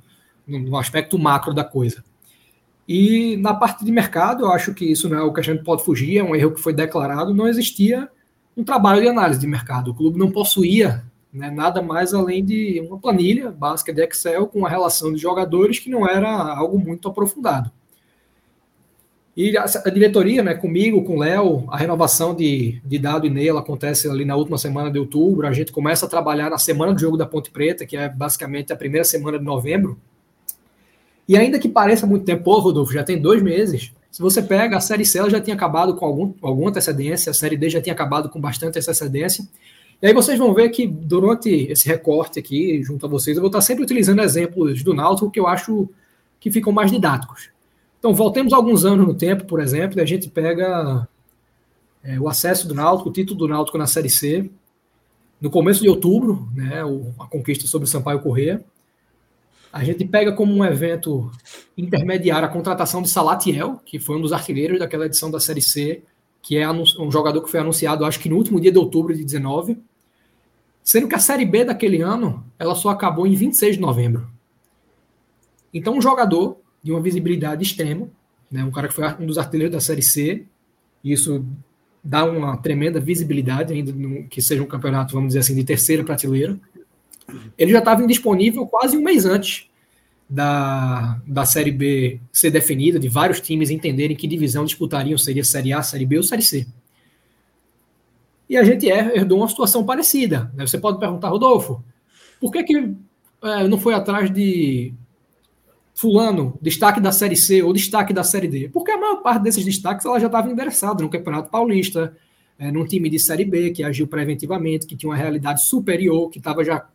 no 0.47 0.76
aspecto 0.76 1.19
macro 1.19 1.55
da 1.55 1.62
coisa. 1.62 2.02
E 2.88 3.37
na 3.38 3.55
parte 3.55 3.85
de 3.85 3.90
mercado, 3.90 4.45
eu 4.45 4.52
acho 4.52 4.73
que 4.73 4.85
isso 4.85 5.09
não 5.09 5.19
é 5.19 5.23
o 5.23 5.33
que 5.33 5.40
a 5.40 5.43
gente 5.43 5.62
pode 5.62 5.85
fugir, 5.85 6.19
é 6.19 6.23
um 6.23 6.35
erro 6.35 6.52
que 6.52 6.61
foi 6.61 6.73
declarado, 6.73 7.35
não 7.35 7.49
existia 7.49 8.09
um 8.57 8.64
trabalho 8.64 9.02
de 9.02 9.09
análise 9.09 9.40
de 9.40 9.47
mercado. 9.47 9.90
O 9.90 9.95
clube 9.95 10.19
não 10.19 10.31
possuía 10.31 11.05
né, 11.33 11.50
nada 11.50 11.83
mais 11.83 12.14
além 12.14 12.45
de 12.45 12.81
uma 12.81 12.99
planilha 12.99 13.50
básica 13.50 13.93
de 13.93 14.02
Excel 14.02 14.47
com 14.47 14.64
a 14.64 14.69
relação 14.69 15.12
de 15.12 15.19
jogadores 15.19 15.78
que 15.78 15.90
não 15.90 16.09
era 16.09 16.31
algo 16.31 16.78
muito 16.78 17.09
aprofundado. 17.09 17.71
E 19.37 19.55
a, 19.57 19.64
a 19.64 19.90
diretoria, 19.90 20.43
né, 20.43 20.55
comigo, 20.55 21.05
com 21.05 21.16
o 21.16 21.19
Léo, 21.19 21.64
a 21.69 21.76
renovação 21.76 22.35
de, 22.35 22.81
de 22.83 22.99
Dado 22.99 23.26
e 23.26 23.31
Ney, 23.31 23.49
ela 23.49 23.61
acontece 23.61 24.09
ali 24.09 24.25
na 24.25 24.35
última 24.35 24.57
semana 24.57 24.90
de 24.90 24.99
outubro. 24.99 25.47
A 25.47 25.52
gente 25.52 25.71
começa 25.71 26.07
a 26.07 26.09
trabalhar 26.09 26.49
na 26.49 26.57
semana 26.57 26.95
do 26.95 27.00
jogo 27.00 27.19
da 27.19 27.26
Ponte 27.26 27.50
Preta, 27.50 27.85
que 27.85 27.99
é 27.99 28.09
basicamente 28.09 28.73
a 28.73 28.76
primeira 28.76 29.05
semana 29.05 29.38
de 29.38 29.45
novembro. 29.45 29.99
E 31.28 31.37
ainda 31.37 31.59
que 31.59 31.69
pareça 31.69 32.07
muito 32.07 32.25
tempo, 32.25 32.45
pô, 32.45 32.59
Rodolfo, 32.61 32.95
já 32.95 33.05
tem 33.05 33.21
dois 33.21 33.43
meses. 33.43 33.93
Se 34.11 34.23
você 34.23 34.40
pega, 34.40 34.78
a 34.78 34.81
Série 34.81 35.05
C 35.05 35.19
ela 35.19 35.28
já 35.28 35.40
tinha 35.40 35.55
acabado 35.55 35.95
com 35.97 36.07
algum, 36.07 36.33
alguma 36.40 36.71
antecedência, 36.71 37.28
a 37.28 37.35
Série 37.35 37.59
D 37.59 37.69
já 37.69 37.83
tinha 37.83 37.93
acabado 37.93 38.31
com 38.31 38.40
bastante 38.40 38.78
antecedência. 38.78 39.47
E 40.00 40.07
aí 40.07 40.14
vocês 40.14 40.38
vão 40.38 40.55
ver 40.55 40.71
que 40.71 40.87
durante 40.87 41.50
esse 41.50 41.87
recorte 41.87 42.38
aqui, 42.38 42.83
junto 42.83 43.05
a 43.05 43.09
vocês, 43.09 43.37
eu 43.37 43.43
vou 43.43 43.49
estar 43.49 43.61
sempre 43.61 43.85
utilizando 43.85 44.23
exemplos 44.23 44.83
do 44.83 44.95
Náutico 44.95 45.31
que 45.31 45.40
eu 45.40 45.47
acho 45.47 45.87
que 46.40 46.50
ficam 46.50 46.73
mais 46.73 46.90
didáticos. 46.90 47.50
Então, 47.99 48.15
voltemos 48.15 48.53
alguns 48.53 48.85
anos 48.85 49.07
no 49.07 49.15
tempo, 49.15 49.45
por 49.45 49.61
exemplo, 49.61 49.99
e 49.99 50.03
a 50.03 50.05
gente 50.05 50.29
pega 50.29 51.09
é, 52.03 52.21
o 52.21 52.29
acesso 52.29 52.69
do 52.69 52.75
Náutico, 52.75 53.09
o 53.09 53.12
título 53.12 53.38
do 53.38 53.49
Náutico 53.49 53.79
na 53.79 53.87
Série 53.87 54.11
C, 54.11 54.50
no 55.41 55.50
começo 55.50 55.83
de 55.83 55.88
outubro, 55.88 56.49
né, 56.55 56.83
a 57.19 57.26
conquista 57.26 57.67
sobre 57.67 57.87
o 57.87 57.91
Sampaio 57.91 58.21
Corrêa. 58.21 58.65
A 59.73 59.85
gente 59.85 60.05
pega 60.07 60.33
como 60.33 60.55
um 60.55 60.65
evento 60.65 61.31
intermediário 61.76 62.47
a 62.47 62.50
contratação 62.50 63.03
de 63.03 63.11
Salatiel, 63.11 63.81
que 63.85 63.99
foi 63.99 64.17
um 64.17 64.21
dos 64.21 64.33
artilheiros 64.33 64.79
daquela 64.79 65.07
edição 65.07 65.31
da 65.31 65.41
Série 65.41 65.61
C, 65.61 66.03
que 66.41 66.57
é 66.57 66.71
um 66.71 67.11
jogador 67.11 67.43
que 67.43 67.50
foi 67.50 67.61
anunciado, 67.61 68.05
acho 68.05 68.21
que 68.21 68.29
no 68.29 68.37
último 68.37 68.61
dia 68.61 68.71
de 68.71 68.79
outubro 68.79 69.15
de 69.15 69.25
19, 69.25 69.79
sendo 70.83 71.09
que 71.09 71.15
a 71.17 71.19
Série 71.19 71.45
B 71.45 71.65
daquele 71.65 72.00
ano, 72.00 72.47
ela 72.57 72.76
só 72.76 72.91
acabou 72.91 73.26
em 73.26 73.35
26 73.35 73.75
de 73.75 73.81
novembro. 73.81 74.31
Então, 75.75 75.99
um 75.99 76.00
jogador 76.00 76.57
de 76.87 76.93
uma 76.93 77.00
visibilidade 77.00 77.64
extrema, 77.64 78.09
né, 78.49 78.62
um 78.62 78.71
cara 78.71 78.87
que 78.87 78.95
foi 78.95 79.05
um 79.19 79.26
dos 79.26 79.38
artilheiros 79.38 79.75
da 79.75 79.81
Série 79.81 80.02
C, 80.02 80.45
isso 81.02 81.45
dá 82.02 82.25
uma 82.25 82.57
tremenda 82.59 83.00
visibilidade, 83.00 83.73
ainda 83.73 83.93
no, 83.93 84.23
que 84.28 84.40
seja 84.40 84.62
um 84.62 84.66
campeonato, 84.66 85.12
vamos 85.12 85.31
dizer 85.31 85.40
assim, 85.40 85.57
de 85.57 85.64
terceira 85.64 86.05
prateleira, 86.05 86.57
ele 87.59 87.73
já 87.73 87.81
estava 87.81 88.05
indisponível 88.05 88.64
quase 88.69 88.97
um 88.97 89.02
mês 89.02 89.26
antes 89.26 89.69
da, 90.31 91.21
da 91.26 91.45
Série 91.45 91.73
B 91.73 92.21
ser 92.33 92.52
definida, 92.52 93.00
de 93.00 93.09
vários 93.09 93.40
times 93.40 93.69
entenderem 93.69 94.16
que 94.16 94.28
divisão 94.28 94.64
disputariam, 94.64 95.19
seria 95.19 95.43
Série 95.43 95.73
A, 95.73 95.83
Série 95.83 96.07
B 96.07 96.19
ou 96.19 96.23
Série 96.23 96.43
C. 96.43 96.69
E 98.49 98.57
a 98.57 98.62
gente 98.62 98.87
herdou 98.87 99.38
uma 99.38 99.49
situação 99.49 99.85
parecida. 99.85 100.52
Né? 100.55 100.64
Você 100.64 100.78
pode 100.78 101.00
perguntar, 101.00 101.31
Rodolfo, 101.31 101.83
por 102.40 102.52
que, 102.52 102.62
que 102.62 102.95
é, 103.43 103.66
não 103.66 103.76
foi 103.76 103.93
atrás 103.93 104.33
de 104.33 104.95
fulano, 105.97 106.59
destaque 106.61 107.00
da 107.00 107.11
Série 107.11 107.35
C 107.35 107.62
ou 107.62 107.73
destaque 107.73 108.12
da 108.12 108.23
Série 108.23 108.47
D? 108.47 108.69
Porque 108.69 108.91
a 108.91 108.99
maior 108.99 109.23
parte 109.23 109.43
desses 109.43 109.65
destaques 109.65 110.05
ela 110.05 110.21
já 110.21 110.26
estava 110.26 110.49
endereçada 110.50 111.03
no 111.03 111.09
Campeonato 111.09 111.50
Paulista, 111.50 112.15
é, 112.59 112.71
num 112.71 112.85
time 112.85 113.09
de 113.09 113.19
Série 113.19 113.47
B 113.47 113.71
que 113.71 113.83
agiu 113.83 114.07
preventivamente, 114.07 114.87
que 114.87 114.95
tinha 114.95 115.09
uma 115.09 115.17
realidade 115.17 115.65
superior, 115.65 116.29
que 116.29 116.37
estava 116.37 116.62
já 116.62 116.87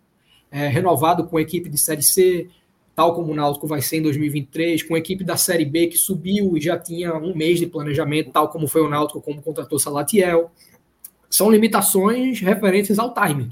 é, 0.52 0.68
renovado 0.68 1.26
com 1.26 1.38
a 1.38 1.42
equipe 1.42 1.68
de 1.68 1.80
Série 1.80 2.04
C, 2.04 2.48
tal 2.96 3.16
como 3.16 3.32
o 3.32 3.36
Náutico 3.36 3.66
vai 3.66 3.82
ser 3.82 3.98
em 3.98 4.02
2023, 4.04 4.84
com 4.84 4.94
a 4.94 5.00
equipe 5.00 5.24
da 5.24 5.36
Série 5.36 5.66
B 5.66 5.88
que 5.88 5.98
subiu 5.98 6.56
e 6.56 6.62
já 6.62 6.78
tinha 6.78 7.16
um 7.16 7.36
mês 7.36 7.58
de 7.58 7.66
planejamento, 7.66 8.30
tal 8.30 8.50
como 8.50 8.68
foi 8.68 8.84
o 8.84 8.90
Náutico, 8.90 9.20
como 9.20 9.42
contratou 9.42 9.80
Salatiel. 9.80 10.52
São 11.28 11.50
limitações 11.50 12.40
referentes 12.40 13.00
ao 13.00 13.16
time. 13.16 13.52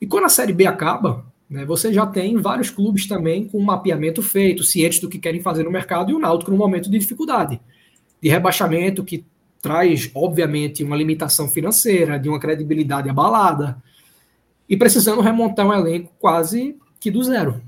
E 0.00 0.06
quando 0.08 0.24
a 0.24 0.28
Série 0.28 0.52
B 0.52 0.66
acaba, 0.66 1.24
você 1.66 1.92
já 1.92 2.06
tem 2.06 2.36
vários 2.36 2.70
clubes 2.70 3.06
também 3.06 3.46
com 3.46 3.60
mapeamento 3.60 4.22
feito, 4.22 4.64
cientes 4.64 5.00
do 5.00 5.08
que 5.08 5.18
querem 5.18 5.40
fazer 5.40 5.62
no 5.62 5.70
mercado, 5.70 6.10
e 6.10 6.14
o 6.14 6.18
Náutico 6.18 6.50
num 6.50 6.56
momento 6.56 6.90
de 6.90 6.98
dificuldade, 6.98 7.60
de 8.20 8.28
rebaixamento 8.28 9.04
que 9.04 9.24
traz, 9.62 10.10
obviamente, 10.14 10.82
uma 10.82 10.96
limitação 10.96 11.48
financeira, 11.48 12.18
de 12.18 12.28
uma 12.28 12.40
credibilidade 12.40 13.08
abalada, 13.08 13.82
e 14.68 14.76
precisando 14.76 15.20
remontar 15.20 15.66
um 15.66 15.72
elenco 15.72 16.12
quase 16.18 16.76
que 16.98 17.10
do 17.10 17.22
zero. 17.22 17.62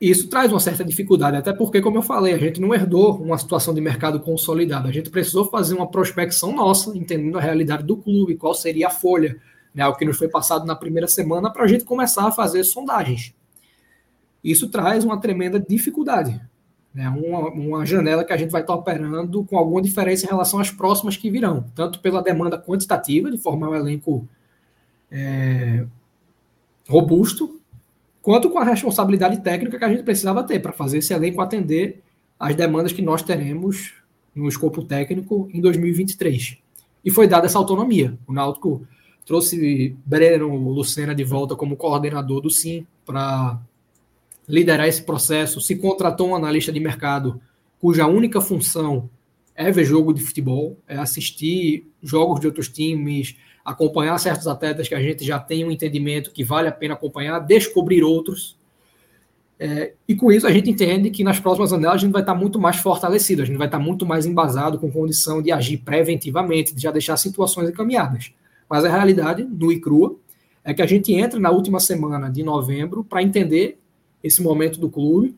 Isso 0.00 0.28
traz 0.28 0.52
uma 0.52 0.60
certa 0.60 0.84
dificuldade, 0.84 1.36
até 1.36 1.52
porque, 1.52 1.80
como 1.80 1.98
eu 1.98 2.02
falei, 2.02 2.32
a 2.32 2.38
gente 2.38 2.60
não 2.60 2.72
herdou 2.72 3.16
uma 3.16 3.36
situação 3.36 3.74
de 3.74 3.80
mercado 3.80 4.20
consolidada. 4.20 4.88
A 4.88 4.92
gente 4.92 5.10
precisou 5.10 5.46
fazer 5.46 5.74
uma 5.74 5.90
prospecção 5.90 6.54
nossa, 6.54 6.96
entendendo 6.96 7.36
a 7.36 7.40
realidade 7.40 7.82
do 7.82 7.96
clube, 7.96 8.36
qual 8.36 8.54
seria 8.54 8.86
a 8.86 8.90
folha, 8.90 9.40
né, 9.74 9.86
o 9.86 9.94
que 9.94 10.04
nos 10.04 10.16
foi 10.16 10.28
passado 10.28 10.66
na 10.66 10.74
primeira 10.74 11.08
semana, 11.08 11.50
para 11.50 11.64
a 11.64 11.66
gente 11.66 11.84
começar 11.84 12.26
a 12.26 12.32
fazer 12.32 12.64
sondagens. 12.64 13.34
Isso 14.42 14.68
traz 14.68 15.04
uma 15.04 15.20
tremenda 15.20 15.58
dificuldade. 15.58 16.40
Né, 16.94 17.08
uma, 17.08 17.50
uma 17.50 17.86
janela 17.86 18.24
que 18.24 18.32
a 18.32 18.36
gente 18.36 18.50
vai 18.50 18.62
estar 18.62 18.74
operando 18.74 19.44
com 19.44 19.56
alguma 19.56 19.82
diferença 19.82 20.24
em 20.24 20.28
relação 20.28 20.58
às 20.58 20.70
próximas 20.70 21.16
que 21.16 21.30
virão, 21.30 21.64
tanto 21.74 22.00
pela 22.00 22.22
demanda 22.22 22.58
quantitativa, 22.58 23.30
de 23.30 23.38
formar 23.38 23.70
um 23.70 23.74
elenco 23.74 24.26
é, 25.10 25.86
robusto, 26.88 27.60
quanto 28.22 28.50
com 28.50 28.58
a 28.58 28.64
responsabilidade 28.64 29.40
técnica 29.42 29.78
que 29.78 29.84
a 29.84 29.88
gente 29.88 30.02
precisava 30.02 30.42
ter 30.42 30.60
para 30.60 30.72
fazer 30.72 30.98
esse 30.98 31.12
elenco 31.12 31.40
atender 31.40 32.02
às 32.38 32.54
demandas 32.54 32.92
que 32.92 33.02
nós 33.02 33.22
teremos 33.22 33.94
no 34.34 34.48
escopo 34.48 34.82
técnico 34.82 35.48
em 35.52 35.60
2023. 35.60 36.58
E 37.04 37.10
foi 37.10 37.26
dada 37.26 37.46
essa 37.46 37.58
autonomia. 37.58 38.18
O 38.26 38.32
Náutico 38.32 38.86
trouxe 39.28 39.94
Breno 40.06 40.56
Lucena 40.70 41.14
de 41.14 41.22
volta 41.22 41.54
como 41.54 41.76
coordenador 41.76 42.40
do 42.40 42.48
SIM 42.48 42.86
para 43.04 43.60
liderar 44.48 44.88
esse 44.88 45.02
processo, 45.02 45.60
se 45.60 45.76
contratou 45.76 46.30
um 46.30 46.34
analista 46.34 46.72
de 46.72 46.80
mercado 46.80 47.38
cuja 47.78 48.06
única 48.06 48.40
função 48.40 49.10
é 49.54 49.70
ver 49.70 49.84
jogo 49.84 50.14
de 50.14 50.22
futebol, 50.22 50.78
é 50.88 50.96
assistir 50.96 51.86
jogos 52.02 52.40
de 52.40 52.46
outros 52.46 52.70
times, 52.70 53.36
acompanhar 53.62 54.16
certos 54.18 54.46
atletas 54.46 54.88
que 54.88 54.94
a 54.94 55.02
gente 55.02 55.22
já 55.22 55.38
tem 55.38 55.62
um 55.62 55.70
entendimento 55.70 56.32
que 56.32 56.42
vale 56.42 56.66
a 56.66 56.72
pena 56.72 56.94
acompanhar, 56.94 57.38
descobrir 57.40 58.02
outros. 58.02 58.56
É, 59.60 59.92
e 60.08 60.14
com 60.14 60.32
isso 60.32 60.46
a 60.46 60.50
gente 60.50 60.70
entende 60.70 61.10
que 61.10 61.22
nas 61.22 61.38
próximas 61.38 61.70
anelas 61.70 61.96
a 61.96 61.98
gente 61.98 62.12
vai 62.12 62.22
estar 62.22 62.34
muito 62.34 62.58
mais 62.58 62.76
fortalecido, 62.76 63.42
a 63.42 63.44
gente 63.44 63.58
vai 63.58 63.66
estar 63.66 63.78
muito 63.78 64.06
mais 64.06 64.24
embasado 64.24 64.78
com 64.78 64.90
condição 64.90 65.42
de 65.42 65.52
agir 65.52 65.76
preventivamente, 65.78 66.74
de 66.74 66.80
já 66.80 66.90
deixar 66.90 67.18
situações 67.18 67.68
encaminhadas. 67.68 68.32
Mas 68.68 68.84
a 68.84 68.88
realidade, 68.88 69.44
no 69.44 69.72
e 69.72 69.80
crua, 69.80 70.16
é 70.64 70.74
que 70.74 70.82
a 70.82 70.86
gente 70.86 71.12
entra 71.12 71.40
na 71.40 71.50
última 71.50 71.80
semana 71.80 72.30
de 72.30 72.42
novembro 72.42 73.02
para 73.02 73.22
entender 73.22 73.78
esse 74.22 74.42
momento 74.42 74.78
do 74.78 74.90
clube 74.90 75.34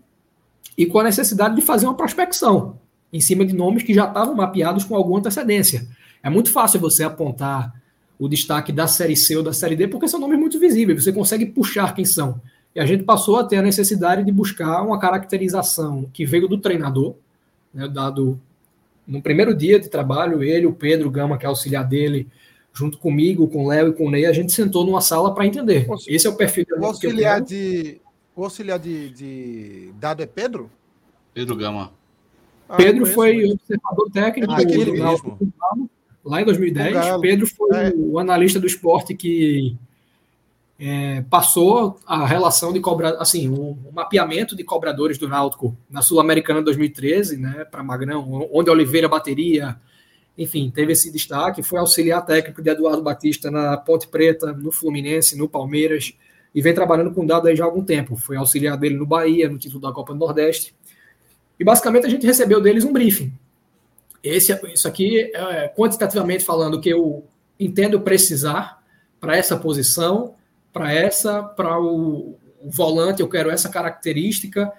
e 0.76 0.86
com 0.86 0.98
a 0.98 1.04
necessidade 1.04 1.54
de 1.54 1.62
fazer 1.62 1.86
uma 1.86 1.94
prospecção 1.94 2.78
em 3.12 3.20
cima 3.20 3.44
de 3.44 3.54
nomes 3.54 3.82
que 3.82 3.92
já 3.92 4.06
estavam 4.06 4.34
mapeados 4.34 4.84
com 4.84 4.96
alguma 4.96 5.18
antecedência. 5.18 5.86
É 6.22 6.30
muito 6.30 6.50
fácil 6.50 6.80
você 6.80 7.02
apontar 7.02 7.74
o 8.18 8.28
destaque 8.28 8.72
da 8.72 8.86
Série 8.86 9.16
C 9.16 9.36
ou 9.36 9.42
da 9.42 9.52
Série 9.52 9.74
D, 9.74 9.88
porque 9.88 10.06
são 10.06 10.20
nomes 10.20 10.38
muito 10.38 10.58
visíveis, 10.58 11.02
você 11.02 11.12
consegue 11.12 11.46
puxar 11.46 11.94
quem 11.94 12.04
são. 12.04 12.40
E 12.74 12.78
a 12.78 12.86
gente 12.86 13.02
passou 13.02 13.36
a 13.36 13.44
ter 13.44 13.56
a 13.56 13.62
necessidade 13.62 14.24
de 14.24 14.30
buscar 14.30 14.82
uma 14.82 14.98
caracterização 14.98 16.08
que 16.12 16.24
veio 16.24 16.46
do 16.46 16.58
treinador, 16.58 17.14
né, 17.72 17.88
dado 17.88 18.38
no 19.06 19.20
primeiro 19.20 19.54
dia 19.54 19.80
de 19.80 19.88
trabalho, 19.88 20.42
ele, 20.42 20.66
o 20.66 20.72
Pedro 20.72 21.10
Gama, 21.10 21.36
que 21.36 21.44
é 21.44 21.48
auxiliar 21.48 21.84
dele, 21.84 22.28
junto 22.72 22.98
comigo, 22.98 23.48
com 23.48 23.64
o 23.64 23.68
Léo 23.68 23.88
e 23.88 23.92
com 23.92 24.06
o 24.06 24.10
Ney, 24.10 24.26
a 24.26 24.32
gente 24.32 24.52
sentou 24.52 24.84
numa 24.84 25.00
sala 25.00 25.34
para 25.34 25.46
entender. 25.46 25.86
Esse 26.06 26.26
é 26.26 26.30
o 26.30 26.36
perfil 26.36 26.66
o 26.78 26.84
auxiliar 26.84 27.40
de 27.40 28.00
O 28.34 28.44
auxiliar 28.44 28.78
de, 28.78 29.10
de 29.10 29.92
dado 29.98 30.22
é 30.22 30.26
Pedro? 30.26 30.70
Pedro 31.34 31.56
Gama. 31.56 31.92
Ah, 32.68 32.76
Pedro 32.76 33.06
foi 33.06 33.44
observador 33.44 34.10
técnico 34.12 34.52
ah, 34.52 34.62
do, 34.62 34.92
mesmo 34.92 35.38
lá 36.24 36.40
em 36.40 36.44
2010. 36.44 37.20
Pedro 37.20 37.46
foi 37.46 37.76
é. 37.76 37.92
o 37.96 38.18
analista 38.18 38.60
do 38.60 38.66
esporte 38.66 39.14
que 39.14 39.76
é, 40.78 41.22
passou 41.28 41.98
a 42.06 42.26
relação 42.26 42.72
de 42.72 42.80
cobra, 42.80 43.16
assim, 43.18 43.48
o, 43.48 43.72
o, 43.72 43.92
mapeamento 43.92 44.56
de 44.56 44.64
cobradores 44.64 45.18
do 45.18 45.28
Náutico 45.28 45.76
na 45.90 46.00
Sul-Americana 46.00 46.62
2013, 46.62 47.36
né, 47.36 47.66
para 47.70 47.82
Magrão, 47.82 48.48
onde 48.50 48.70
Oliveira 48.70 49.08
bateria, 49.08 49.76
enfim, 50.36 50.70
teve 50.70 50.92
esse 50.92 51.10
destaque. 51.12 51.62
Foi 51.62 51.78
auxiliar 51.78 52.24
técnico 52.24 52.62
de 52.62 52.70
Eduardo 52.70 53.02
Batista 53.02 53.50
na 53.50 53.76
Ponte 53.76 54.08
Preta, 54.08 54.52
no 54.52 54.72
Fluminense, 54.72 55.36
no 55.36 55.48
Palmeiras, 55.48 56.14
e 56.54 56.60
vem 56.60 56.74
trabalhando 56.74 57.12
com 57.12 57.22
o 57.22 57.26
Dado 57.26 57.48
aí 57.48 57.56
já 57.56 57.64
há 57.64 57.66
algum 57.66 57.84
tempo. 57.84 58.16
Foi 58.16 58.36
auxiliar 58.36 58.76
dele 58.76 58.96
no 58.96 59.06
Bahia, 59.06 59.48
no 59.48 59.58
título 59.58 59.80
da 59.80 59.92
Copa 59.92 60.12
do 60.12 60.18
Nordeste. 60.18 60.74
E 61.58 61.64
basicamente 61.64 62.06
a 62.06 62.10
gente 62.10 62.26
recebeu 62.26 62.60
deles 62.60 62.84
um 62.84 62.92
briefing 62.92 63.32
esse, 64.22 64.58
isso 64.72 64.86
aqui, 64.86 65.30
é, 65.34 65.68
quantitativamente 65.68 66.44
falando, 66.44 66.80
que 66.80 66.90
eu 66.90 67.24
entendo 67.58 68.00
precisar 68.00 68.82
para 69.18 69.36
essa 69.36 69.56
posição, 69.56 70.34
para 70.72 70.92
essa, 70.92 71.42
para 71.42 71.78
o, 71.80 72.36
o 72.62 72.70
volante, 72.70 73.22
eu 73.22 73.28
quero 73.28 73.50
essa 73.50 73.68
característica. 73.68 74.70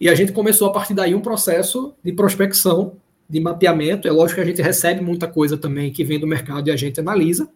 E 0.00 0.08
a 0.08 0.14
gente 0.14 0.32
começou 0.32 0.68
a 0.68 0.72
partir 0.72 0.94
daí 0.94 1.14
um 1.14 1.20
processo 1.20 1.94
de 2.02 2.12
prospecção, 2.12 2.96
de 3.32 3.40
mapeamento. 3.40 4.06
É 4.06 4.10
lógico 4.10 4.36
que 4.36 4.42
a 4.42 4.46
gente 4.46 4.60
recebe 4.60 5.00
muita 5.00 5.26
coisa 5.26 5.56
também 5.56 5.90
que 5.90 6.04
vem 6.04 6.20
do 6.20 6.26
mercado 6.26 6.68
e 6.68 6.70
a 6.70 6.76
gente 6.76 7.00
analisa. 7.00 7.48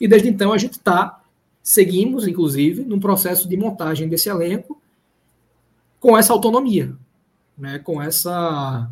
E 0.00 0.08
desde 0.08 0.26
então 0.26 0.54
a 0.54 0.58
gente 0.58 0.72
está, 0.72 1.20
seguimos, 1.62 2.26
inclusive, 2.26 2.82
num 2.82 2.98
processo 2.98 3.46
de 3.46 3.54
montagem 3.54 4.08
desse 4.08 4.30
elenco 4.30 4.80
com 6.00 6.16
essa 6.16 6.32
autonomia, 6.32 6.96
né? 7.58 7.78
com 7.78 8.00
essa. 8.00 8.90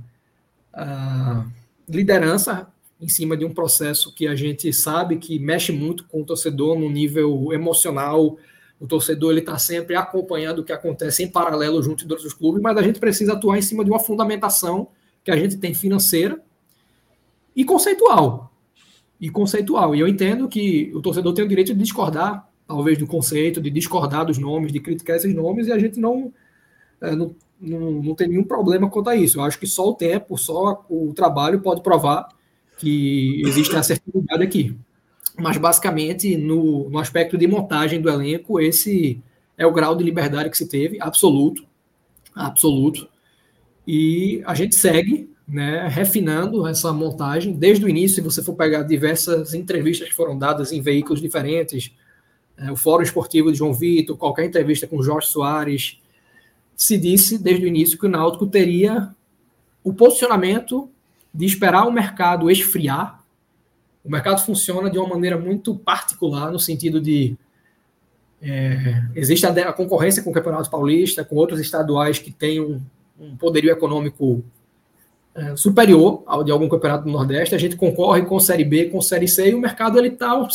Uh, 0.74 1.50
liderança 1.88 2.66
em 3.00 3.08
cima 3.08 3.34
de 3.34 3.44
um 3.44 3.54
processo 3.54 4.14
que 4.14 4.26
a 4.26 4.34
gente 4.34 4.70
sabe 4.74 5.16
que 5.16 5.38
mexe 5.38 5.72
muito 5.72 6.04
com 6.04 6.20
o 6.20 6.24
torcedor 6.24 6.78
no 6.78 6.90
nível 6.90 7.50
emocional. 7.50 8.36
O 8.78 8.86
torcedor 8.86 9.30
ele 9.30 9.40
está 9.40 9.56
sempre 9.58 9.96
acompanhando 9.96 10.58
o 10.58 10.64
que 10.64 10.72
acontece 10.72 11.22
em 11.22 11.30
paralelo 11.30 11.82
junto 11.82 12.06
de 12.06 12.12
outros 12.12 12.34
clubes, 12.34 12.60
mas 12.60 12.76
a 12.76 12.82
gente 12.82 12.98
precisa 12.98 13.32
atuar 13.32 13.56
em 13.56 13.62
cima 13.62 13.82
de 13.82 13.90
uma 13.90 14.00
fundamentação 14.00 14.88
que 15.26 15.30
a 15.32 15.36
gente 15.36 15.56
tem 15.56 15.74
financeira 15.74 16.40
e 17.54 17.64
conceitual. 17.64 18.52
E 19.20 19.28
conceitual. 19.28 19.92
E 19.92 19.98
eu 19.98 20.06
entendo 20.06 20.48
que 20.48 20.92
o 20.94 21.02
torcedor 21.02 21.34
tem 21.34 21.44
o 21.44 21.48
direito 21.48 21.74
de 21.74 21.80
discordar, 21.80 22.48
talvez, 22.64 22.96
do 22.96 23.08
conceito, 23.08 23.60
de 23.60 23.68
discordar 23.68 24.24
dos 24.24 24.38
nomes, 24.38 24.72
de 24.72 24.78
criticar 24.78 25.16
esses 25.16 25.34
nomes, 25.34 25.66
e 25.66 25.72
a 25.72 25.78
gente 25.80 25.98
não, 25.98 26.32
é, 27.00 27.16
não 27.16 27.34
não, 27.60 27.90
não 27.90 28.14
tem 28.14 28.28
nenhum 28.28 28.44
problema 28.44 28.88
quanto 28.88 29.10
a 29.10 29.16
isso. 29.16 29.40
Eu 29.40 29.42
acho 29.42 29.58
que 29.58 29.66
só 29.66 29.88
o 29.88 29.94
tempo, 29.94 30.38
só 30.38 30.84
o 30.88 31.12
trabalho 31.12 31.60
pode 31.60 31.82
provar 31.82 32.28
que 32.78 33.42
existe 33.44 33.74
assertividade 33.74 34.44
aqui. 34.44 34.76
Mas, 35.36 35.56
basicamente, 35.56 36.36
no, 36.36 36.88
no 36.88 36.98
aspecto 36.98 37.36
de 37.36 37.48
montagem 37.48 38.00
do 38.00 38.08
elenco, 38.08 38.60
esse 38.60 39.20
é 39.58 39.66
o 39.66 39.72
grau 39.72 39.96
de 39.96 40.04
liberdade 40.04 40.50
que 40.50 40.56
se 40.56 40.68
teve, 40.68 41.00
absoluto, 41.00 41.66
absoluto. 42.32 43.08
E 43.86 44.42
a 44.44 44.54
gente 44.54 44.74
segue 44.74 45.30
né, 45.46 45.86
refinando 45.88 46.66
essa 46.66 46.92
montagem 46.92 47.52
desde 47.52 47.84
o 47.84 47.88
início. 47.88 48.16
Se 48.16 48.20
você 48.20 48.42
for 48.42 48.54
pegar 48.54 48.82
diversas 48.82 49.54
entrevistas 49.54 50.08
que 50.08 50.14
foram 50.14 50.36
dadas 50.36 50.72
em 50.72 50.80
veículos 50.80 51.20
diferentes, 51.20 51.92
é, 52.56 52.72
o 52.72 52.76
Fórum 52.76 53.02
Esportivo 53.02 53.52
de 53.52 53.58
João 53.58 53.72
Vitor, 53.72 54.16
qualquer 54.16 54.46
entrevista 54.46 54.86
com 54.86 55.02
Jorge 55.02 55.28
Soares, 55.28 56.00
se 56.74 56.98
disse 56.98 57.38
desde 57.38 57.64
o 57.64 57.68
início 57.68 57.98
que 57.98 58.06
o 58.06 58.08
Náutico 58.08 58.46
teria 58.46 59.10
o 59.84 59.94
posicionamento 59.94 60.90
de 61.32 61.46
esperar 61.46 61.86
o 61.86 61.92
mercado 61.92 62.50
esfriar. 62.50 63.22
O 64.04 64.10
mercado 64.10 64.44
funciona 64.44 64.90
de 64.90 64.98
uma 64.98 65.08
maneira 65.08 65.38
muito 65.38 65.74
particular, 65.76 66.50
no 66.50 66.58
sentido 66.58 67.00
de 67.00 67.36
É, 68.42 69.02
existe 69.14 69.46
a, 69.46 69.50
a, 69.50 69.72
concorrência 69.72 70.22
com 70.22 70.28
o 70.28 70.32
Campeonato 70.32 70.70
Paulista, 70.70 71.24
com 71.24 71.36
outros 71.36 71.58
estaduais 71.58 72.18
que 72.18 72.30
têm 72.30 72.60
um, 72.60 72.80
um 73.18 73.36
poderio 73.36 73.70
econômico 73.70 74.44
é, 75.34 75.54
superior 75.54 76.22
ao 76.26 76.42
de 76.42 76.50
algum 76.50 76.68
campeonato 76.68 77.04
do 77.04 77.10
Nordeste. 77.10 77.54
A 77.54 77.58
gente 77.58 77.76
concorre 77.76 78.22
com 78.22 78.40
Série 78.40 78.64
B, 78.64 78.86
com 78.86 79.00
Série 79.00 79.28
C, 79.28 79.50
e 79.50 79.54
o 79.54 79.60
mercado 79.60 79.98
está 80.04 80.34
um 80.34 80.46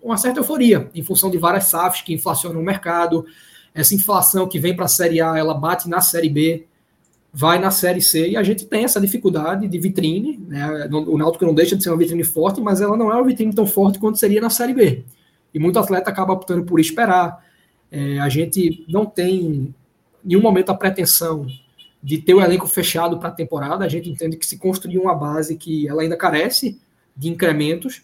uma 0.00 0.16
certa 0.16 0.38
euforia, 0.38 0.88
em 0.94 1.02
função 1.02 1.28
de 1.28 1.38
várias 1.38 1.64
SAFs 1.64 2.02
que 2.02 2.14
inflacionam 2.14 2.60
o 2.60 2.64
mercado. 2.64 3.26
Essa 3.74 3.94
inflação 3.94 4.46
que 4.46 4.58
vem 4.58 4.74
para 4.74 4.84
a 4.84 4.88
Série 4.88 5.20
A, 5.20 5.36
ela 5.36 5.54
bate 5.54 5.88
na 5.88 6.00
Série 6.00 6.28
B, 6.28 6.66
vai 7.32 7.58
na 7.58 7.70
Série 7.70 8.00
C, 8.00 8.28
e 8.28 8.36
a 8.36 8.42
gente 8.42 8.64
tem 8.64 8.84
essa 8.84 9.00
dificuldade 9.00 9.66
de 9.66 9.78
vitrine. 9.78 10.38
Né? 10.48 10.88
O 10.90 11.18
Náutico 11.18 11.44
não 11.44 11.54
deixa 11.54 11.76
de 11.76 11.82
ser 11.82 11.90
uma 11.90 11.96
vitrine 11.96 12.24
forte, 12.24 12.60
mas 12.60 12.80
ela 12.80 12.96
não 12.96 13.10
é 13.10 13.14
uma 13.14 13.24
vitrine 13.24 13.52
tão 13.52 13.66
forte 13.66 13.98
quanto 13.98 14.18
seria 14.18 14.40
na 14.40 14.50
Série 14.50 14.72
B. 14.72 15.04
E 15.52 15.58
muito 15.58 15.78
atleta 15.78 16.10
acaba 16.10 16.32
optando 16.32 16.64
por 16.64 16.78
esperar. 16.78 17.44
É, 17.90 18.18
a 18.20 18.28
gente 18.28 18.84
não 18.88 19.04
tem 19.04 19.34
em 19.34 19.74
nenhum 20.24 20.42
momento 20.42 20.70
a 20.70 20.74
pretensão 20.74 21.46
de 22.02 22.18
ter 22.18 22.34
o 22.34 22.40
elenco 22.40 22.66
fechado 22.66 23.18
para 23.18 23.28
a 23.28 23.32
temporada. 23.32 23.84
A 23.84 23.88
gente 23.88 24.08
entende 24.08 24.36
que 24.36 24.46
se 24.46 24.58
construiu 24.58 25.02
uma 25.02 25.14
base 25.14 25.56
que 25.56 25.88
ela 25.88 26.02
ainda 26.02 26.16
carece 26.16 26.80
de 27.16 27.28
incrementos, 27.28 28.02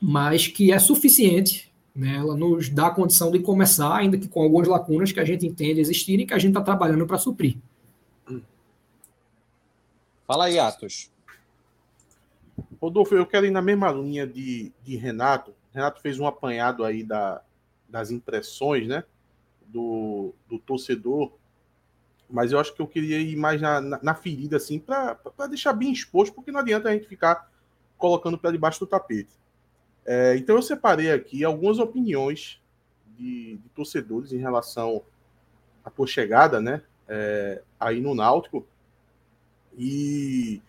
mas 0.00 0.46
que 0.46 0.72
é 0.72 0.78
suficiente. 0.78 1.70
Né? 1.94 2.16
Ela 2.16 2.36
nos 2.36 2.68
dá 2.68 2.88
a 2.88 2.94
condição 2.94 3.30
de 3.30 3.40
começar, 3.40 3.96
ainda 3.96 4.18
que 4.18 4.28
com 4.28 4.42
algumas 4.42 4.68
lacunas 4.68 5.12
que 5.12 5.20
a 5.20 5.24
gente 5.24 5.46
entende 5.46 5.80
existirem 5.80 6.24
e 6.24 6.26
que 6.26 6.34
a 6.34 6.38
gente 6.38 6.50
está 6.50 6.62
trabalhando 6.62 7.06
para 7.06 7.18
suprir. 7.18 7.56
Fala 10.26 10.44
aí, 10.44 10.58
Atos. 10.58 11.10
Rodolfo, 12.80 13.14
eu 13.14 13.26
quero 13.26 13.46
ir 13.46 13.50
na 13.50 13.60
mesma 13.60 13.90
linha 13.90 14.26
de, 14.26 14.72
de 14.84 14.96
Renato. 14.96 15.52
Renato 15.72 16.00
fez 16.00 16.18
um 16.18 16.26
apanhado 16.26 16.84
aí 16.84 17.02
da, 17.02 17.42
das 17.88 18.10
impressões, 18.10 18.86
né? 18.86 19.04
Do, 19.66 20.32
do 20.48 20.58
torcedor 20.58 21.32
mas 22.30 22.52
eu 22.52 22.58
acho 22.58 22.74
que 22.74 22.80
eu 22.80 22.86
queria 22.86 23.18
ir 23.18 23.36
mais 23.36 23.60
na, 23.60 23.80
na, 23.80 24.00
na 24.02 24.14
ferida, 24.14 24.56
assim, 24.56 24.78
para 24.78 25.18
deixar 25.48 25.72
bem 25.72 25.92
exposto, 25.92 26.34
porque 26.34 26.52
não 26.52 26.60
adianta 26.60 26.88
a 26.88 26.92
gente 26.92 27.06
ficar 27.06 27.50
colocando 27.98 28.38
para 28.38 28.52
debaixo 28.52 28.80
do 28.80 28.86
tapete. 28.86 29.30
É, 30.06 30.36
então 30.36 30.56
eu 30.56 30.62
separei 30.62 31.12
aqui 31.12 31.44
algumas 31.44 31.78
opiniões 31.78 32.60
de, 33.18 33.56
de 33.56 33.68
torcedores 33.70 34.32
em 34.32 34.38
relação 34.38 35.02
à 35.84 35.90
tua 35.90 36.06
chegada, 36.06 36.60
né? 36.60 36.82
É, 37.06 37.62
aí 37.78 38.00
no 38.00 38.14
Náutico. 38.14 38.66
E 39.76 40.60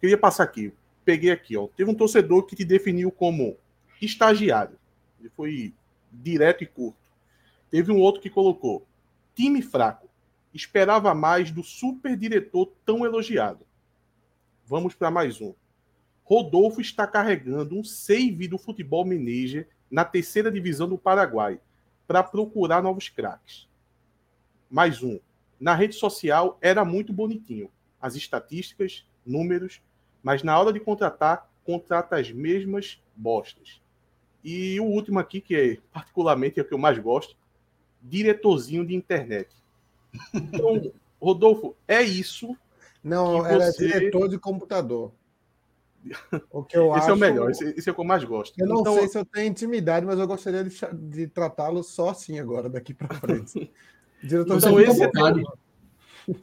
queria 0.00 0.18
passar 0.18 0.44
aqui. 0.44 0.72
Peguei 1.04 1.30
aqui, 1.30 1.56
ó. 1.56 1.68
Teve 1.76 1.90
um 1.90 1.94
torcedor 1.94 2.44
que 2.44 2.56
te 2.56 2.64
definiu 2.64 3.10
como 3.10 3.56
estagiário. 4.00 4.78
Ele 5.18 5.30
foi 5.30 5.74
direto 6.10 6.64
e 6.64 6.66
curto. 6.66 6.98
Teve 7.70 7.92
um 7.92 7.98
outro 7.98 8.20
que 8.20 8.30
colocou 8.30 8.86
time 9.34 9.62
fraco 9.62 10.09
Esperava 10.52 11.14
mais 11.14 11.50
do 11.50 11.62
super 11.62 12.16
diretor 12.16 12.72
tão 12.84 13.04
elogiado. 13.04 13.64
Vamos 14.66 14.94
para 14.94 15.10
mais 15.10 15.40
um. 15.40 15.54
Rodolfo 16.24 16.80
está 16.80 17.06
carregando 17.06 17.76
um 17.76 17.84
save 17.84 18.46
do 18.46 18.58
futebol 18.58 19.04
manager 19.04 19.68
na 19.90 20.04
terceira 20.04 20.50
divisão 20.50 20.88
do 20.88 20.98
Paraguai 20.98 21.60
para 22.06 22.22
procurar 22.22 22.82
novos 22.82 23.08
craques. 23.08 23.68
Mais 24.70 25.02
um. 25.02 25.18
Na 25.58 25.74
rede 25.74 25.94
social 25.94 26.58
era 26.60 26.84
muito 26.84 27.12
bonitinho. 27.12 27.70
As 28.00 28.14
estatísticas, 28.14 29.04
números, 29.26 29.82
mas 30.22 30.42
na 30.42 30.58
hora 30.58 30.72
de 30.72 30.80
contratar, 30.80 31.50
contrata 31.64 32.16
as 32.16 32.30
mesmas 32.30 33.02
bostas. 33.14 33.80
E 34.42 34.80
o 34.80 34.84
último 34.84 35.18
aqui, 35.18 35.40
que 35.40 35.54
é 35.54 35.78
particularmente 35.92 36.58
é 36.58 36.62
o 36.62 36.64
que 36.66 36.72
eu 36.72 36.78
mais 36.78 36.98
gosto, 36.98 37.36
diretorzinho 38.02 38.86
de 38.86 38.94
internet. 38.94 39.50
Então, 40.34 40.92
Rodolfo, 41.20 41.76
é 41.86 42.02
isso. 42.02 42.56
Não, 43.02 43.44
era 43.46 43.72
você... 43.72 43.86
diretor 43.86 44.28
de 44.28 44.38
computador. 44.38 45.12
O 46.50 46.64
que 46.64 46.78
eu 46.78 46.90
esse 46.92 47.00
acho... 47.00 47.10
é 47.10 47.12
o 47.12 47.16
melhor, 47.16 47.50
esse, 47.50 47.64
esse, 47.76 47.88
é 47.88 47.92
o 47.92 47.94
que 47.94 48.00
eu 48.00 48.06
mais 48.06 48.24
gosto. 48.24 48.58
Eu 48.58 48.66
não 48.66 48.80
então... 48.80 48.94
sei 48.94 49.08
se 49.08 49.18
eu 49.18 49.24
tenho 49.24 49.48
intimidade, 49.48 50.06
mas 50.06 50.18
eu 50.18 50.26
gostaria 50.26 50.64
de, 50.64 50.74
de 50.94 51.26
tratá-lo 51.26 51.82
só 51.82 52.08
assim 52.08 52.38
agora, 52.38 52.70
daqui 52.70 52.94
para 52.94 53.14
frente. 53.16 53.70
Diretor 54.22 54.56
então, 54.56 54.80
esse 54.80 55.02
é, 55.02 55.08
teu, 55.08 55.44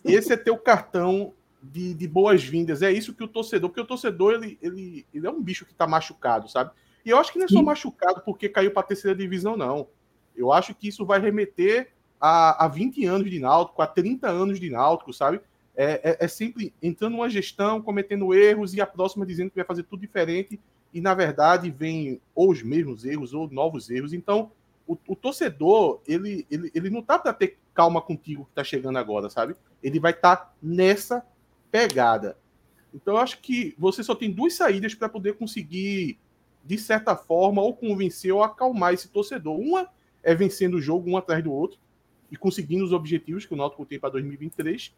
esse 0.06 0.34
é 0.34 0.38
teu 0.38 0.58
cartão 0.58 1.34
de, 1.62 1.94
de 1.94 2.08
boas-vindas. 2.08 2.82
É 2.82 2.92
isso 2.92 3.14
que 3.14 3.24
o 3.24 3.28
torcedor, 3.28 3.70
porque 3.70 3.82
o 3.82 3.86
torcedor 3.86 4.36
ele, 4.36 4.58
ele, 4.62 5.06
ele 5.14 5.28
é 5.28 5.30
um 5.30 5.42
bicho 5.42 5.66
que 5.66 5.72
está 5.72 5.88
machucado, 5.88 6.50
sabe? 6.50 6.72
E 7.06 7.10
eu 7.10 7.18
acho 7.18 7.32
que 7.32 7.40
não 7.40 7.46
é 7.46 7.50
só 7.50 7.62
machucado 7.62 8.22
porque 8.22 8.50
caiu 8.50 8.72
para 8.72 8.82
a 8.82 8.88
terceira 8.88 9.18
divisão, 9.18 9.56
não. 9.56 9.88
Eu 10.36 10.52
acho 10.52 10.76
que 10.76 10.88
isso 10.88 11.06
vai 11.06 11.20
remeter 11.20 11.92
há, 12.20 12.66
há 12.66 12.68
20 12.68 13.06
anos 13.06 13.30
de 13.30 13.40
náutico, 13.40 13.82
há 13.82 13.88
30 13.88 14.28
anos 14.28 14.60
de 14.60 14.70
náutico, 14.70 15.14
sabe? 15.14 15.42
É, 15.76 16.12
é, 16.12 16.26
é, 16.26 16.28
sempre 16.28 16.74
entrando 16.82 17.14
numa 17.14 17.30
gestão, 17.30 17.82
cometendo 17.82 18.34
erros 18.34 18.74
e 18.74 18.82
a 18.82 18.88
próxima 18.88 19.26
dizendo 19.26 19.52
que 19.52 19.58
vai 19.58 19.66
fazer 19.66 19.84
tudo 19.84 20.02
diferente 20.02 20.60
e, 20.92 21.00
na 21.00 21.14
verdade, 21.14 21.70
vem 21.70 22.20
ou 22.34 22.50
os 22.50 22.64
mesmos 22.64 23.06
erros 23.06 23.34
ou 23.34 23.48
novos 23.50 23.90
erros. 23.90 24.14
Então, 24.14 24.52
o, 24.88 24.98
o 25.08 25.16
torcedor, 25.16 26.02
ele, 26.08 26.48
ele, 26.50 26.72
ele 26.74 26.90
não 26.90 27.04
tá 27.04 27.20
para 27.20 27.34
ter 27.34 27.58
calma 27.74 28.02
contigo 28.02 28.46
que 28.46 28.56
tá 28.56 28.64
chegando 28.64 28.98
agora, 28.98 29.30
sabe? 29.30 29.56
Ele 29.84 30.00
vai 30.00 30.12
estar 30.12 30.36
tá 30.36 30.54
nessa 30.62 31.24
pegada. 31.70 32.38
Então, 32.92 33.14
eu 33.14 33.20
acho 33.20 33.40
que 33.40 33.76
você 33.78 34.04
só 34.04 34.16
tem 34.16 34.32
duas 34.32 34.56
saídas 34.56 34.96
para 34.96 35.08
poder 35.08 35.36
conseguir, 35.36 36.18
de 36.66 36.78
certa 36.80 37.16
forma, 37.16 37.62
ou 37.62 37.76
convencer 37.76 38.34
ou 38.34 38.42
acalmar 38.42 38.94
esse 38.94 39.10
torcedor. 39.10 39.60
Uma 39.60 39.88
é 40.24 40.34
vencendo 40.34 40.76
o 40.76 40.82
jogo 40.82 41.08
um 41.08 41.18
atrás 41.18 41.44
do 41.44 41.52
outro, 41.52 41.78
e 42.32 42.36
conseguindo 42.36 42.84
os 42.84 42.92
objetivos 42.92 43.46
que 43.46 43.54
o 43.54 43.58
Náutico 43.58 43.86
tem 43.86 44.00
para 44.00 44.10
2023, 44.12 44.94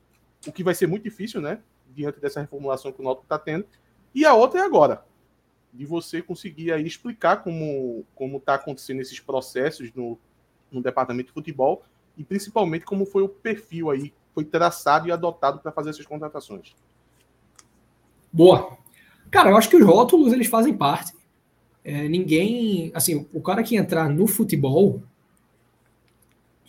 o 0.47 0.51
que 0.51 0.63
vai 0.63 0.73
ser 0.73 0.87
muito 0.87 1.03
difícil, 1.03 1.41
né? 1.41 1.59
Diante 1.93 2.19
dessa 2.19 2.41
reformulação 2.41 2.91
que 2.91 3.01
o 3.01 3.03
Náutico 3.03 3.25
está 3.25 3.37
tendo. 3.37 3.65
E 4.13 4.25
a 4.25 4.33
outra 4.33 4.61
é 4.61 4.63
agora, 4.63 5.05
de 5.73 5.85
você 5.85 6.21
conseguir 6.21 6.71
aí 6.71 6.85
explicar 6.85 7.43
como 7.43 8.05
como 8.15 8.37
está 8.37 8.55
acontecendo 8.55 9.01
esses 9.01 9.19
processos 9.19 9.93
no, 9.93 10.17
no 10.71 10.81
departamento 10.81 11.27
de 11.27 11.33
futebol 11.33 11.83
e 12.17 12.23
principalmente 12.23 12.85
como 12.85 13.05
foi 13.05 13.21
o 13.21 13.29
perfil 13.29 13.91
aí 13.91 14.13
foi 14.33 14.45
traçado 14.45 15.07
e 15.07 15.11
adotado 15.11 15.59
para 15.59 15.71
fazer 15.71 15.89
essas 15.91 16.05
contratações. 16.05 16.75
Boa. 18.31 18.77
Cara, 19.29 19.49
eu 19.49 19.57
acho 19.57 19.69
que 19.69 19.75
os 19.75 19.85
rótulos 19.85 20.33
eles 20.33 20.47
fazem 20.47 20.75
parte. 20.75 21.13
É, 21.83 22.07
ninguém, 22.07 22.91
assim, 22.93 23.27
o 23.33 23.41
cara 23.41 23.63
que 23.63 23.75
entrar 23.75 24.09
no 24.09 24.27
futebol, 24.27 25.01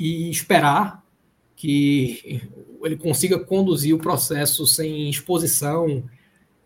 e 0.01 0.31
esperar 0.31 1.05
que 1.55 2.41
ele 2.83 2.97
consiga 2.97 3.39
conduzir 3.39 3.95
o 3.95 3.99
processo 3.99 4.67
sem 4.67 5.11
exposição, 5.11 6.03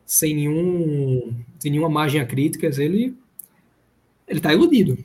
sem, 0.06 0.36
nenhum, 0.36 1.34
sem 1.58 1.72
nenhuma 1.72 1.90
margem 1.90 2.20
a 2.20 2.24
críticas, 2.24 2.78
ele 2.78 3.16
ele 4.26 4.38
está 4.38 4.54
iludido, 4.54 4.96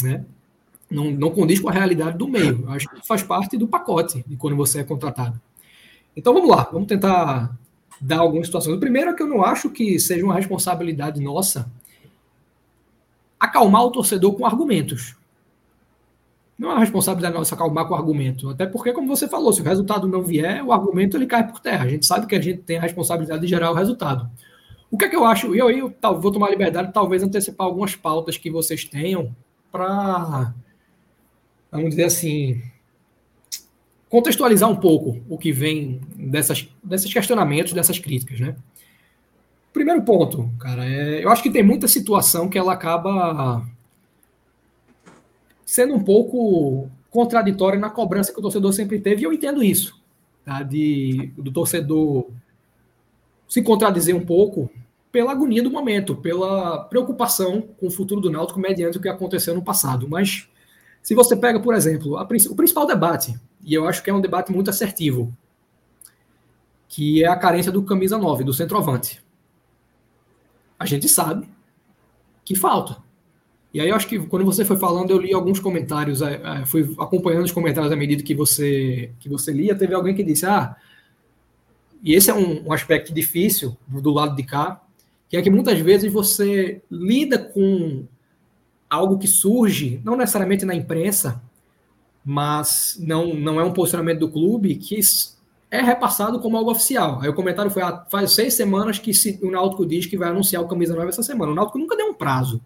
né? 0.00 0.24
Não, 0.88 1.10
não 1.10 1.30
condiz 1.30 1.58
com 1.58 1.68
a 1.68 1.72
realidade 1.72 2.16
do 2.16 2.28
meio. 2.28 2.70
Acho 2.70 2.88
que 2.88 3.04
faz 3.06 3.22
parte 3.22 3.56
do 3.58 3.66
pacote 3.66 4.24
de 4.26 4.36
quando 4.36 4.56
você 4.56 4.78
é 4.78 4.84
contratado. 4.84 5.38
Então 6.16 6.32
vamos 6.32 6.48
lá, 6.48 6.68
vamos 6.72 6.86
tentar 6.86 7.58
dar 8.00 8.20
algumas 8.20 8.46
situações. 8.46 8.76
O 8.76 8.80
primeiro 8.80 9.10
é 9.10 9.14
que 9.14 9.22
eu 9.22 9.26
não 9.26 9.44
acho 9.44 9.70
que 9.70 9.98
seja 9.98 10.24
uma 10.24 10.36
responsabilidade 10.36 11.20
nossa 11.20 11.68
acalmar 13.40 13.84
o 13.84 13.90
torcedor 13.90 14.34
com 14.34 14.46
argumentos. 14.46 15.15
Não 16.58 16.72
é 16.72 16.78
responsabilidade 16.78 17.34
nossa 17.34 17.54
acalmar 17.54 17.86
com 17.86 17.92
o 17.92 17.96
argumento. 17.96 18.48
Até 18.48 18.66
porque, 18.66 18.92
como 18.92 19.08
você 19.08 19.28
falou, 19.28 19.52
se 19.52 19.60
o 19.60 19.64
resultado 19.64 20.08
não 20.08 20.22
vier, 20.22 20.64
o 20.64 20.72
argumento 20.72 21.16
ele 21.16 21.26
cai 21.26 21.46
por 21.46 21.60
terra. 21.60 21.84
A 21.84 21.88
gente 21.88 22.06
sabe 22.06 22.26
que 22.26 22.34
a 22.34 22.40
gente 22.40 22.62
tem 22.62 22.78
a 22.78 22.82
responsabilidade 22.82 23.42
de 23.42 23.46
gerar 23.46 23.70
o 23.70 23.74
resultado. 23.74 24.30
O 24.90 24.96
que 24.96 25.04
é 25.04 25.08
que 25.08 25.16
eu 25.16 25.24
acho? 25.24 25.54
E 25.54 25.58
eu 25.58 25.68
aí 25.68 25.80
vou 25.80 26.32
tomar 26.32 26.46
a 26.46 26.50
liberdade 26.50 26.88
de 26.88 26.94
talvez 26.94 27.22
antecipar 27.22 27.66
algumas 27.66 27.94
pautas 27.94 28.38
que 28.38 28.50
vocês 28.50 28.84
tenham 28.84 29.34
para, 29.70 30.54
vamos 31.70 31.90
dizer 31.90 32.04
assim, 32.04 32.62
contextualizar 34.08 34.70
um 34.70 34.76
pouco 34.76 35.20
o 35.28 35.36
que 35.36 35.52
vem 35.52 36.00
dessas, 36.16 36.68
desses 36.82 37.12
questionamentos, 37.12 37.74
dessas 37.74 37.98
críticas, 37.98 38.40
né? 38.40 38.56
Primeiro 39.72 40.02
ponto, 40.02 40.50
cara, 40.58 40.88
é, 40.88 41.22
eu 41.22 41.28
acho 41.28 41.42
que 41.42 41.50
tem 41.50 41.62
muita 41.62 41.86
situação 41.86 42.48
que 42.48 42.56
ela 42.56 42.72
acaba 42.72 43.66
sendo 45.66 45.94
um 45.94 46.02
pouco 46.02 46.88
contraditória 47.10 47.78
na 47.78 47.90
cobrança 47.90 48.32
que 48.32 48.38
o 48.38 48.42
torcedor 48.42 48.72
sempre 48.72 49.00
teve, 49.00 49.22
e 49.22 49.24
eu 49.24 49.32
entendo 49.32 49.62
isso, 49.62 50.00
tá? 50.44 50.62
de, 50.62 51.32
do 51.36 51.50
torcedor 51.50 52.30
se 53.48 53.62
contradizer 53.62 54.14
um 54.14 54.24
pouco 54.24 54.70
pela 55.10 55.32
agonia 55.32 55.62
do 55.62 55.70
momento, 55.70 56.14
pela 56.14 56.84
preocupação 56.84 57.62
com 57.78 57.86
o 57.86 57.90
futuro 57.90 58.20
do 58.20 58.30
Náutico 58.30 58.60
mediante 58.60 58.98
o 58.98 59.00
que 59.00 59.08
aconteceu 59.08 59.54
no 59.54 59.62
passado. 59.62 60.08
Mas 60.08 60.48
se 61.02 61.14
você 61.14 61.34
pega, 61.34 61.58
por 61.58 61.74
exemplo, 61.74 62.16
a, 62.16 62.22
o 62.22 62.56
principal 62.56 62.86
debate, 62.86 63.38
e 63.62 63.74
eu 63.74 63.88
acho 63.88 64.02
que 64.02 64.10
é 64.10 64.14
um 64.14 64.20
debate 64.20 64.52
muito 64.52 64.70
assertivo, 64.70 65.34
que 66.88 67.24
é 67.24 67.28
a 67.28 67.36
carência 67.36 67.72
do 67.72 67.82
camisa 67.82 68.18
9, 68.18 68.44
do 68.44 68.52
centroavante. 68.52 69.22
A 70.78 70.84
gente 70.84 71.08
sabe 71.08 71.48
que 72.44 72.54
falta. 72.54 73.05
E 73.72 73.80
aí 73.80 73.88
eu 73.88 73.94
acho 73.94 74.08
que 74.08 74.18
quando 74.18 74.44
você 74.44 74.64
foi 74.64 74.76
falando, 74.76 75.10
eu 75.10 75.18
li 75.18 75.34
alguns 75.34 75.60
comentários, 75.60 76.22
é, 76.22 76.40
é, 76.42 76.66
fui 76.66 76.94
acompanhando 76.98 77.44
os 77.44 77.52
comentários 77.52 77.92
à 77.92 77.96
medida 77.96 78.22
que 78.22 78.34
você, 78.34 79.10
que 79.18 79.28
você 79.28 79.52
lia, 79.52 79.74
teve 79.74 79.94
alguém 79.94 80.14
que 80.14 80.22
disse, 80.22 80.46
ah, 80.46 80.76
e 82.02 82.14
esse 82.14 82.30
é 82.30 82.34
um, 82.34 82.68
um 82.68 82.72
aspecto 82.72 83.12
difícil 83.12 83.76
do 83.86 84.10
lado 84.10 84.36
de 84.36 84.42
cá, 84.44 84.80
que 85.28 85.36
é 85.36 85.42
que 85.42 85.50
muitas 85.50 85.78
vezes 85.80 86.10
você 86.12 86.80
lida 86.90 87.38
com 87.38 88.04
algo 88.88 89.18
que 89.18 89.26
surge, 89.26 90.00
não 90.04 90.16
necessariamente 90.16 90.64
na 90.64 90.74
imprensa, 90.74 91.42
mas 92.24 92.96
não, 93.00 93.34
não 93.34 93.60
é 93.60 93.64
um 93.64 93.72
posicionamento 93.72 94.20
do 94.20 94.30
clube, 94.30 94.76
que 94.76 94.98
é 95.70 95.80
repassado 95.80 96.40
como 96.40 96.56
algo 96.56 96.70
oficial. 96.70 97.20
Aí 97.20 97.28
o 97.28 97.34
comentário 97.34 97.70
foi: 97.70 97.82
ah, 97.82 98.04
faz 98.10 98.32
seis 98.32 98.54
semanas 98.54 98.98
que 98.98 99.12
se, 99.12 99.38
o 99.42 99.50
Náutico 99.50 99.86
diz 99.86 100.06
que 100.06 100.16
vai 100.16 100.30
anunciar 100.30 100.62
o 100.62 100.68
camisa 100.68 100.94
nova 100.94 101.08
essa 101.08 101.22
semana. 101.22 101.52
O 101.52 101.54
Náutico 101.54 101.78
nunca 101.78 101.96
deu 101.96 102.06
um 102.06 102.14
prazo. 102.14 102.60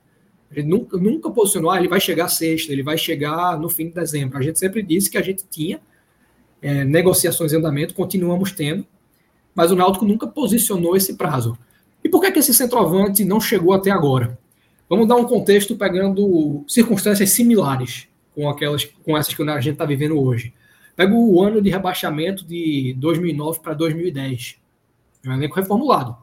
Ele 0.50 0.66
nunca, 0.66 0.96
nunca 0.96 1.30
posicionou, 1.30 1.70
ah, 1.70 1.78
ele 1.78 1.88
vai 1.88 2.00
chegar 2.00 2.28
sexta, 2.28 2.72
ele 2.72 2.82
vai 2.82 2.98
chegar 2.98 3.58
no 3.58 3.68
fim 3.68 3.86
de 3.86 3.94
dezembro. 3.94 4.36
A 4.36 4.42
gente 4.42 4.58
sempre 4.58 4.82
disse 4.82 5.08
que 5.08 5.16
a 5.16 5.22
gente 5.22 5.44
tinha 5.48 5.80
é, 6.60 6.84
negociações 6.84 7.52
em 7.52 7.56
andamento, 7.56 7.94
continuamos 7.94 8.52
tendo, 8.52 8.84
mas 9.54 9.70
o 9.70 9.76
Náutico 9.76 10.04
nunca 10.04 10.26
posicionou 10.26 10.96
esse 10.96 11.14
prazo. 11.14 11.56
E 12.02 12.08
por 12.08 12.20
que, 12.20 12.32
que 12.32 12.38
esse 12.38 12.52
centroavante 12.52 13.24
não 13.24 13.40
chegou 13.40 13.72
até 13.72 13.90
agora? 13.90 14.38
Vamos 14.88 15.06
dar 15.06 15.16
um 15.16 15.24
contexto 15.24 15.76
pegando 15.76 16.64
circunstâncias 16.66 17.30
similares 17.30 18.08
com 18.34 18.48
aquelas 18.48 18.84
com 18.84 19.16
essas 19.16 19.34
que 19.34 19.42
a 19.42 19.60
gente 19.60 19.74
está 19.74 19.84
vivendo 19.84 20.20
hoje. 20.20 20.52
Pega 20.96 21.14
o 21.14 21.40
ano 21.40 21.62
de 21.62 21.70
rebaixamento 21.70 22.44
de 22.44 22.94
2009 22.98 23.60
para 23.60 23.74
2010. 23.74 24.56
É 25.24 25.28
um 25.28 25.34
elenco 25.34 25.54
reformulado. 25.54 26.16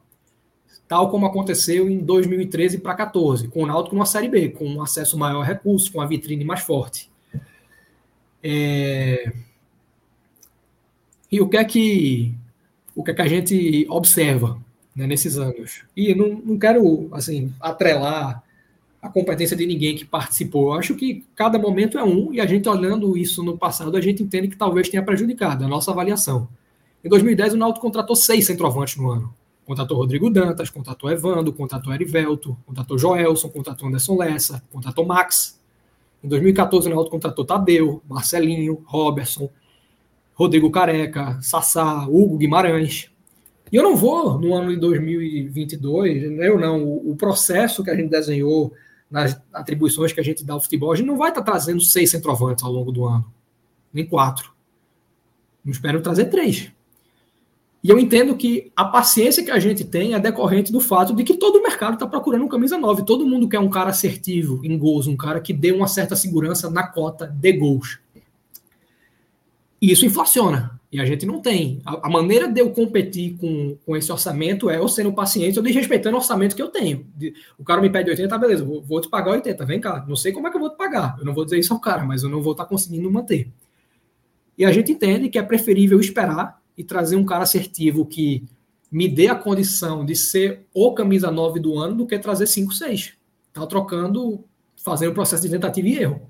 Tal 0.88 1.10
como 1.10 1.26
aconteceu 1.26 1.90
em 1.90 2.00
2013 2.00 2.78
para 2.80 2.96
14, 2.96 3.50
com 3.50 3.64
o 3.64 3.66
Náutico 3.66 3.96
numa 3.96 4.06
Série 4.06 4.30
B, 4.30 4.50
com 4.50 4.66
um 4.66 4.82
acesso 4.82 5.18
maior 5.18 5.42
a 5.42 5.46
recursos, 5.46 5.90
com 5.90 6.00
a 6.00 6.06
vitrine 6.06 6.46
mais 6.46 6.62
forte. 6.62 7.10
É... 8.42 9.32
E 11.30 11.42
o 11.42 11.50
que 11.50 11.58
é 11.58 11.66
que 11.66 12.34
o 12.96 13.04
que 13.04 13.12
é 13.12 13.14
que 13.14 13.22
a 13.22 13.28
gente 13.28 13.86
observa 13.90 14.58
né, 14.96 15.06
nesses 15.06 15.38
anos? 15.38 15.84
E 15.96 16.16
não, 16.16 16.30
não 16.30 16.58
quero 16.58 17.10
assim 17.12 17.54
atrelar 17.60 18.42
a 19.02 19.10
competência 19.10 19.56
de 19.56 19.66
ninguém 19.66 19.96
que 19.96 20.06
participou. 20.06 20.74
Eu 20.74 20.80
acho 20.80 20.96
que 20.96 21.24
cada 21.36 21.60
momento 21.60 21.98
é 21.98 22.04
um, 22.04 22.34
e 22.34 22.42
a 22.42 22.46
gente 22.46 22.68
olhando 22.68 23.18
isso 23.18 23.44
no 23.44 23.58
passado, 23.58 23.96
a 23.96 24.02
gente 24.02 24.24
entende 24.24 24.48
que 24.48 24.58
talvez 24.58 24.90
tenha 24.90 25.04
prejudicado 25.04 25.66
a 25.66 25.68
nossa 25.68 25.92
avaliação. 25.92 26.48
Em 27.04 27.10
2010, 27.10 27.54
o 27.54 27.58
Náutico 27.58 27.86
contratou 27.86 28.16
seis 28.16 28.46
centroavantes 28.46 28.96
no 28.98 29.12
ano. 29.12 29.34
Contratou 29.68 29.98
Rodrigo 29.98 30.30
Dantas, 30.30 30.70
contratou 30.70 31.12
Evando, 31.12 31.52
contratou 31.52 31.94
Erivelto, 31.94 32.58
contratou 32.66 32.98
Joelson, 32.98 33.50
contratou 33.50 33.90
Anderson 33.90 34.16
Lessa, 34.16 34.64
contratou 34.72 35.06
Max. 35.06 35.60
Em 36.24 36.30
2014, 36.30 36.88
o 36.88 36.90
Náutico 36.90 37.12
contratou 37.12 37.44
Tadeu, 37.44 38.02
Marcelinho, 38.08 38.82
Robertson, 38.86 39.50
Rodrigo 40.34 40.72
Careca, 40.72 41.38
Sassá, 41.42 42.08
Hugo 42.08 42.38
Guimarães. 42.38 43.12
E 43.70 43.76
eu 43.76 43.84
não 43.84 43.98
vou, 43.98 44.40
no 44.40 44.54
ano 44.54 44.70
de 44.70 44.78
2022, 44.78 46.24
eu 46.40 46.58
não, 46.58 46.86
o 46.86 47.14
processo 47.18 47.84
que 47.84 47.90
a 47.90 47.96
gente 47.96 48.10
desenhou 48.10 48.72
nas 49.12 49.38
atribuições 49.52 50.14
que 50.14 50.22
a 50.22 50.24
gente 50.24 50.46
dá 50.46 50.54
ao 50.54 50.62
futebol, 50.62 50.94
a 50.94 50.96
gente 50.96 51.08
não 51.08 51.18
vai 51.18 51.28
estar 51.28 51.42
trazendo 51.42 51.82
seis 51.82 52.10
centroavantes 52.10 52.64
ao 52.64 52.72
longo 52.72 52.90
do 52.90 53.06
ano, 53.06 53.26
nem 53.92 54.06
quatro. 54.06 54.54
Não 55.62 55.74
espero 55.74 56.02
trazer 56.02 56.28
três. 56.28 56.72
E 57.84 57.90
eu 57.90 58.00
entendo 58.00 58.36
que 58.36 58.72
a 58.76 58.86
paciência 58.86 59.44
que 59.44 59.52
a 59.52 59.60
gente 59.60 59.84
tem 59.86 60.14
é 60.14 60.20
decorrente 60.20 60.72
do 60.72 60.80
fato 60.80 61.14
de 61.14 61.24
que 61.24 61.36
todo 61.36 61.58
o 61.58 61.64
mercado 61.64 61.94
está 61.94 62.08
procurando 62.08 62.44
um 62.44 62.48
camisa 62.48 62.78
9. 62.78 63.06
Todo 63.06 63.26
mundo 63.26 63.48
quer 63.48 63.60
um 63.60 63.70
cara 63.70 63.92
assertivo 63.92 64.60
em 64.64 64.78
gols, 64.78 65.08
um 65.08 65.16
cara 65.16 65.40
que 65.40 65.54
dê 65.54 65.72
uma 65.72 65.88
certa 65.88 66.16
segurança 66.16 66.70
na 66.70 66.88
cota 66.88 67.28
de 67.28 67.54
gols. 67.54 68.00
E 69.82 69.92
isso 69.92 70.06
inflaciona. 70.06 70.78
E 70.92 71.00
a 71.00 71.06
gente 71.06 71.26
não 71.26 71.42
tem. 71.42 71.82
A, 71.86 72.08
a, 72.08 72.10
maneira 72.10 72.48
de 72.48 72.62
eu 72.62 72.72
competir 72.72 73.38
com, 73.38 73.78
com 73.86 73.96
esse 73.96 74.12
orçamento 74.12 74.70
é 74.70 74.78
eu 74.78 74.88
sendo 74.88 75.14
paciente, 75.14 75.58
eu 75.58 75.64
desrespeitando 75.64 76.16
o 76.16 76.20
orçamento 76.20 76.56
que 76.56 76.62
eu 76.62 76.70
tenho. 76.70 77.06
De, 77.16 77.34
o 77.58 77.64
cara 77.64 77.82
me 77.82 77.90
pede 77.90 78.10
80, 78.10 78.28
tá, 78.28 78.38
beleza, 78.38 78.64
vou, 78.64 78.82
vou, 78.82 79.02
te 79.02 79.10
pagar 79.10 79.32
80, 79.32 79.66
vem 79.66 79.82
cá. 79.82 80.04
Não 80.08 80.16
sei 80.16 80.32
como 80.32 80.48
é 80.48 80.50
que 80.50 80.56
eu 80.56 80.62
vou 80.62 80.70
te 80.70 80.78
pagar. 80.78 81.18
Eu 81.20 81.26
não 81.26 81.34
vou 81.34 81.44
dizer 81.44 81.60
isso 81.60 81.74
ao 81.74 81.80
cara, 81.80 82.04
mas 82.04 82.24
eu 82.24 82.30
não 82.30 82.42
vou 82.42 82.54
estar 82.54 82.64
tá 82.64 82.70
conseguindo 82.70 83.12
manter. 83.12 83.50
E 84.58 84.66
a 84.66 84.72
gente 84.72 84.92
entende 84.92 85.30
que 85.30 85.38
é 85.38 85.44
preferível 85.44 86.00
esperar 86.00 86.60
e 86.78 86.84
trazer 86.84 87.16
um 87.16 87.26
cara 87.26 87.44
assertivo 87.44 88.06
que 88.06 88.46
me 88.92 89.08
dê 89.08 89.28
a 89.28 89.36
condição 89.36 90.06
de 90.06 90.16
ser 90.16 90.66
o 90.74 90.94
camisa 90.94 91.30
9 91.32 91.60
do 91.60 91.78
ano 91.78 91.96
do 91.96 92.08
que 92.08 92.18
trazer 92.20 92.48
5, 92.48 92.74
6. 92.74 93.14
Tá 93.52 93.66
trocando, 93.66 94.44
fazendo 94.78 95.12
o 95.12 95.14
processo 95.14 95.44
de 95.44 95.50
tentativa 95.50 95.88
e 95.88 95.98
erro. 95.98 96.30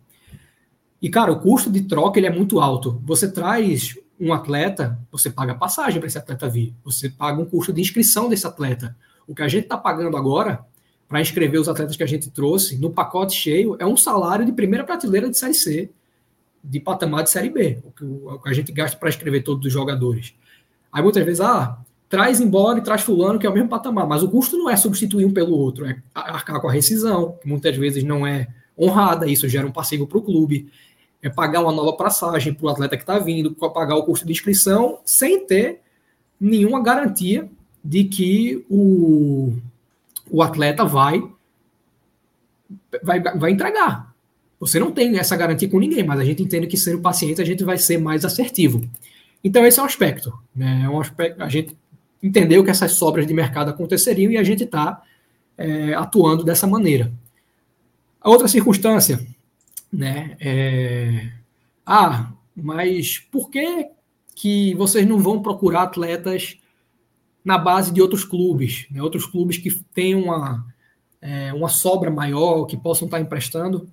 E, 1.01 1.09
cara, 1.09 1.31
o 1.31 1.39
custo 1.39 1.69
de 1.69 1.81
troca 1.81 2.19
ele 2.19 2.27
é 2.27 2.31
muito 2.31 2.59
alto. 2.59 3.01
Você 3.05 3.31
traz 3.31 3.95
um 4.19 4.33
atleta, 4.33 4.99
você 5.11 5.29
paga 5.29 5.53
passagem 5.53 5.99
para 5.99 6.07
esse 6.07 6.17
atleta 6.17 6.49
vir, 6.49 6.73
você 6.83 7.09
paga 7.09 7.39
um 7.39 7.45
custo 7.45 7.71
de 7.71 7.81
inscrição 7.81 8.27
desse 8.27 8.47
atleta. 8.47 8.97
O 9.27 9.35
que 9.35 9.43
a 9.43 9.47
gente 9.47 9.63
está 9.63 9.77
pagando 9.77 10.17
agora 10.17 10.65
para 11.07 11.21
inscrever 11.21 11.59
os 11.59 11.69
atletas 11.69 11.95
que 11.95 12.03
a 12.03 12.07
gente 12.07 12.31
trouxe 12.31 12.77
no 12.77 12.89
pacote 12.89 13.35
cheio 13.35 13.77
é 13.79 13.85
um 13.85 13.95
salário 13.95 14.45
de 14.45 14.51
primeira 14.51 14.83
prateleira 14.83 15.29
de 15.29 15.37
Série 15.37 15.53
C, 15.53 15.91
de 16.63 16.79
patamar 16.79 17.23
de 17.23 17.29
Série 17.29 17.49
B, 17.49 17.79
o 17.83 18.39
que, 18.39 18.49
a 18.49 18.53
gente 18.53 18.71
gasta 18.71 18.97
para 18.97 19.09
inscrever 19.09 19.43
todos 19.43 19.65
os 19.65 19.71
jogadores. 19.71 20.33
Aí 20.91 21.01
muitas 21.01 21.23
vezes, 21.23 21.41
ah, 21.41 21.77
traz 22.09 22.39
embora 22.39 22.79
e 22.79 22.81
traz 22.81 23.01
fulano, 23.01 23.39
que 23.39 23.45
é 23.45 23.49
o 23.49 23.53
mesmo 23.53 23.69
patamar, 23.69 24.07
mas 24.07 24.23
o 24.23 24.29
custo 24.29 24.57
não 24.57 24.69
é 24.69 24.75
substituir 24.75 25.25
um 25.25 25.33
pelo 25.33 25.57
outro, 25.57 25.85
é 25.85 26.01
arcar 26.13 26.59
com 26.59 26.67
a 26.67 26.71
rescisão, 26.71 27.37
que 27.41 27.47
muitas 27.47 27.75
vezes 27.75 28.03
não 28.03 28.25
é 28.25 28.47
honrada, 28.79 29.27
isso 29.27 29.47
gera 29.47 29.65
um 29.65 29.71
passivo 29.71 30.05
para 30.05 30.17
o 30.17 30.21
clube 30.21 30.69
é 31.21 31.29
pagar 31.29 31.61
uma 31.61 31.71
nova 31.71 31.93
passagem 31.93 32.53
para 32.53 32.65
o 32.65 32.69
atleta 32.69 32.95
que 32.95 33.03
está 33.03 33.19
vindo, 33.19 33.53
pagar 33.53 33.95
o 33.95 34.03
custo 34.03 34.25
de 34.25 34.31
inscrição, 34.31 34.99
sem 35.05 35.45
ter 35.45 35.81
nenhuma 36.39 36.81
garantia 36.81 37.49
de 37.83 38.03
que 38.03 38.65
o, 38.69 39.53
o 40.29 40.41
atleta 40.43 40.85
vai, 40.85 41.21
vai, 43.01 43.19
vai 43.21 43.51
entregar. 43.51 44.06
Você 44.59 44.79
não 44.79 44.91
tem 44.91 45.17
essa 45.17 45.35
garantia 45.35 45.69
com 45.69 45.79
ninguém, 45.79 46.03
mas 46.03 46.19
a 46.19 46.25
gente 46.25 46.41
entende 46.41 46.67
que 46.67 46.77
sendo 46.77 47.01
paciente 47.01 47.41
a 47.41 47.45
gente 47.45 47.63
vai 47.63 47.77
ser 47.77 47.97
mais 47.97 48.25
assertivo. 48.25 48.87
Então 49.43 49.65
esse 49.65 49.79
é 49.79 49.83
um 49.83 49.85
aspecto, 49.85 50.33
né? 50.55 50.81
É 50.83 50.89
um 50.89 50.99
aspecto 50.99 51.41
a 51.41 51.49
gente 51.49 51.77
entendeu 52.21 52.63
que 52.63 52.69
essas 52.69 52.93
sobras 52.93 53.27
de 53.27 53.33
mercado 53.33 53.69
aconteceriam 53.69 54.31
e 54.31 54.37
a 54.37 54.43
gente 54.43 54.63
está 54.63 55.01
é, 55.57 55.93
atuando 55.93 56.43
dessa 56.43 56.65
maneira. 56.65 57.11
A 58.19 58.29
outra 58.29 58.47
circunstância 58.47 59.19
né? 59.91 60.37
É... 60.39 61.31
Ah, 61.85 62.31
mas 62.55 63.19
por 63.31 63.49
que 63.49 63.89
que 64.35 64.75
vocês 64.75 65.07
não 65.07 65.19
vão 65.19 65.41
procurar 65.41 65.83
atletas 65.83 66.57
na 67.43 67.57
base 67.57 67.91
de 67.91 68.01
outros 68.01 68.23
clubes, 68.23 68.85
né? 68.91 69.01
outros 69.01 69.25
clubes 69.25 69.57
que 69.57 69.71
têm 69.93 70.13
uma, 70.13 70.65
é, 71.21 71.53
uma 71.53 71.69
sobra 71.69 72.11
maior, 72.11 72.65
que 72.65 72.77
possam 72.77 73.07
estar 73.07 73.19
emprestando? 73.19 73.89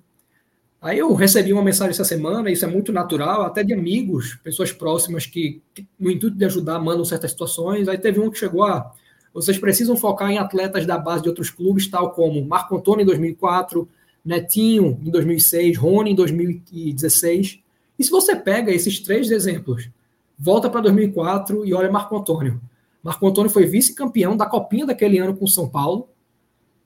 Aí 0.85 0.99
eu 0.99 1.11
recebi 1.15 1.51
uma 1.51 1.63
mensagem 1.63 1.89
essa 1.89 2.03
semana, 2.03 2.51
isso 2.51 2.63
é 2.63 2.67
muito 2.67 2.93
natural, 2.93 3.41
até 3.41 3.63
de 3.63 3.73
amigos, 3.73 4.35
pessoas 4.43 4.71
próximas 4.71 5.25
que, 5.25 5.59
que 5.73 5.87
no 5.99 6.11
intuito 6.11 6.37
de 6.37 6.45
ajudar, 6.45 6.77
mandam 6.77 7.03
certas 7.03 7.31
situações. 7.31 7.87
Aí 7.87 7.97
teve 7.97 8.19
um 8.19 8.29
que 8.29 8.37
chegou 8.37 8.63
a. 8.63 8.77
Ah, 8.77 8.91
vocês 9.33 9.57
precisam 9.57 9.97
focar 9.97 10.29
em 10.29 10.37
atletas 10.37 10.85
da 10.85 10.95
base 10.95 11.23
de 11.23 11.29
outros 11.29 11.49
clubes, 11.49 11.87
tal 11.87 12.11
como 12.11 12.45
Marco 12.45 12.77
Antônio 12.77 13.01
em 13.01 13.05
2004, 13.07 13.89
Netinho 14.23 15.01
em 15.03 15.09
2006, 15.09 15.75
Rony 15.75 16.11
em 16.11 16.15
2016. 16.15 17.63
E 17.97 18.03
se 18.03 18.11
você 18.11 18.35
pega 18.35 18.71
esses 18.71 18.99
três 18.99 19.31
exemplos, 19.31 19.89
volta 20.37 20.69
para 20.69 20.81
2004 20.81 21.65
e 21.65 21.73
olha 21.73 21.91
Marco 21.91 22.15
Antônio. 22.15 22.61
Marco 23.01 23.27
Antônio 23.27 23.49
foi 23.49 23.65
vice-campeão 23.65 24.37
da 24.37 24.45
Copinha 24.45 24.85
daquele 24.85 25.17
ano 25.17 25.35
com 25.35 25.45
o 25.45 25.49
São 25.49 25.67
Paulo 25.67 26.07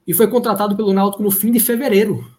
e 0.07 0.13
foi 0.13 0.27
contratado 0.27 0.73
pelo 0.73 0.93
Náutico 0.93 1.21
no 1.21 1.29
fim 1.29 1.51
de 1.51 1.59
fevereiro. 1.59 2.38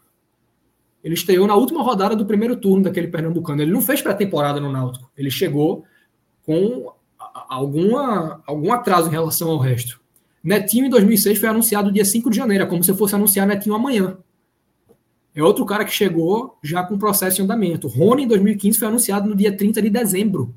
Ele 1.02 1.14
estreou 1.14 1.46
na 1.46 1.54
última 1.54 1.82
rodada 1.82 2.14
do 2.14 2.26
primeiro 2.26 2.56
turno 2.56 2.84
daquele 2.84 3.08
Pernambucano. 3.08 3.62
Ele 3.62 3.72
não 3.72 3.80
fez 3.80 4.02
pré-temporada 4.02 4.60
no 4.60 4.70
Náutico. 4.70 5.10
Ele 5.16 5.30
chegou 5.30 5.84
com 6.44 6.92
alguma, 7.48 8.42
algum 8.46 8.72
atraso 8.72 9.08
em 9.08 9.12
relação 9.12 9.50
ao 9.50 9.58
resto. 9.58 10.00
Netinho 10.42 10.86
em 10.86 10.90
2006 10.90 11.38
foi 11.38 11.48
anunciado 11.48 11.92
dia 11.92 12.04
5 12.04 12.30
de 12.30 12.36
janeiro, 12.36 12.64
é 12.64 12.66
como 12.66 12.82
se 12.82 12.94
fosse 12.94 13.14
anunciar 13.14 13.46
Netinho 13.46 13.74
amanhã. 13.74 14.16
É 15.34 15.42
outro 15.42 15.64
cara 15.64 15.84
que 15.84 15.92
chegou 15.92 16.58
já 16.62 16.82
com 16.82 16.98
processo 16.98 17.40
em 17.40 17.44
andamento. 17.44 17.86
Rony, 17.86 18.24
em 18.24 18.28
2015, 18.28 18.78
foi 18.78 18.88
anunciado 18.88 19.28
no 19.28 19.36
dia 19.36 19.56
30 19.56 19.80
de 19.80 19.90
dezembro. 19.90 20.54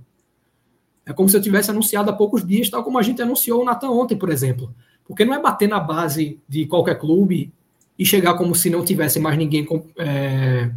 É 1.06 1.14
como 1.14 1.30
se 1.30 1.38
eu 1.38 1.42
tivesse 1.42 1.70
anunciado 1.70 2.10
há 2.10 2.14
poucos 2.14 2.46
dias, 2.46 2.70
tal 2.70 2.84
como 2.84 2.98
a 2.98 3.02
gente 3.02 3.22
anunciou 3.22 3.62
o 3.62 3.66
Natan 3.66 3.90
ontem, 3.90 4.18
por 4.18 4.30
exemplo. 4.30 4.74
Porque 5.06 5.26
não 5.26 5.34
é 5.34 5.40
bater 5.40 5.68
na 5.68 5.80
base 5.80 6.40
de 6.48 6.66
qualquer 6.66 6.98
clube 6.98 7.54
e 7.98 8.06
chegar 8.06 8.36
como 8.36 8.56
se 8.56 8.70
não 8.70 8.84
tivesse 8.84 9.20
mais 9.20 9.38
ninguém, 9.38 9.68
é, 9.98 10.70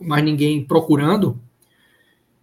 mais 0.00 0.24
ninguém 0.24 0.64
procurando. 0.64 1.38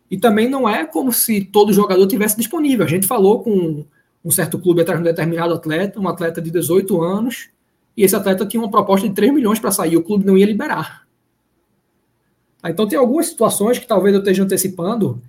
E 0.10 0.18
também 0.18 0.50
não 0.50 0.68
é 0.68 0.86
como 0.86 1.12
se 1.12 1.44
todo 1.44 1.74
jogador 1.74 2.08
tivesse 2.08 2.38
disponível. 2.38 2.86
A 2.86 2.90
gente 2.90 3.08
falou 3.08 3.42
com 3.44 3.86
um 4.24 4.32
certo 4.32 4.60
clube 4.60 4.82
atrás 4.82 5.00
de 5.00 5.02
um 5.02 5.10
determinado 5.10 5.54
atleta, 5.54 6.00
um 6.00 6.08
atleta 6.08 6.42
de 6.42 6.52
18 6.52 7.02
anos, 7.02 7.50
e 7.96 8.04
esse 8.04 8.16
atleta 8.16 8.46
tinha 8.46 8.62
uma 8.62 8.72
proposta 8.72 9.08
de 9.08 9.16
3 9.16 9.34
milhões 9.34 9.60
para 9.60 9.72
sair, 9.72 9.98
o 9.98 10.04
clube 10.04 10.26
não 10.26 10.38
ia 10.38 10.46
liberar. 10.46 11.08
Então 12.64 12.88
tem 12.88 12.98
algumas 12.98 13.28
situações 13.28 13.80
que 13.80 13.88
talvez 13.88 14.14
eu 14.14 14.20
esteja 14.20 14.44
antecipando, 14.44 15.22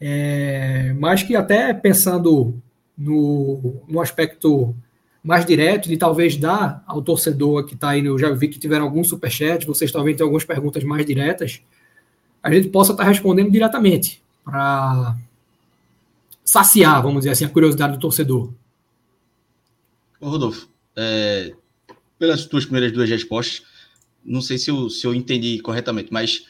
é, 0.00 0.94
mas 0.98 1.22
que 1.22 1.36
até 1.36 1.74
pensando 1.74 2.54
no, 2.96 3.82
no 3.86 4.00
aspecto 4.00 4.74
mais 5.22 5.44
direto 5.44 5.88
de 5.88 5.96
talvez 5.96 6.36
dar 6.36 6.82
ao 6.86 7.02
torcedor 7.02 7.64
que 7.66 7.74
está 7.74 7.90
aí, 7.90 8.04
eu 8.04 8.18
já 8.18 8.30
vi 8.30 8.48
que 8.48 8.58
tiveram 8.58 8.84
alguns 8.84 9.08
superchats, 9.08 9.66
vocês 9.66 9.92
talvez 9.92 10.16
tenham 10.16 10.26
algumas 10.26 10.44
perguntas 10.44 10.82
mais 10.82 11.04
diretas, 11.04 11.60
a 12.42 12.52
gente 12.52 12.68
possa 12.68 12.92
estar 12.92 13.04
tá 13.04 13.10
respondendo 13.10 13.50
diretamente 13.50 14.22
para 14.44 15.16
saciar, 16.44 17.02
vamos 17.02 17.20
dizer 17.20 17.30
assim, 17.30 17.44
a 17.44 17.50
curiosidade 17.50 17.94
do 17.94 18.00
torcedor. 18.00 18.52
Ô 20.20 20.28
Rodolfo, 20.28 20.68
é, 20.96 21.54
pelas 22.18 22.46
tuas 22.46 22.64
primeiras 22.64 22.92
duas 22.92 23.08
respostas, 23.08 23.62
não 24.24 24.40
sei 24.40 24.58
se 24.58 24.70
eu, 24.70 24.90
se 24.90 25.06
eu 25.06 25.14
entendi 25.14 25.60
corretamente, 25.60 26.12
mas 26.12 26.44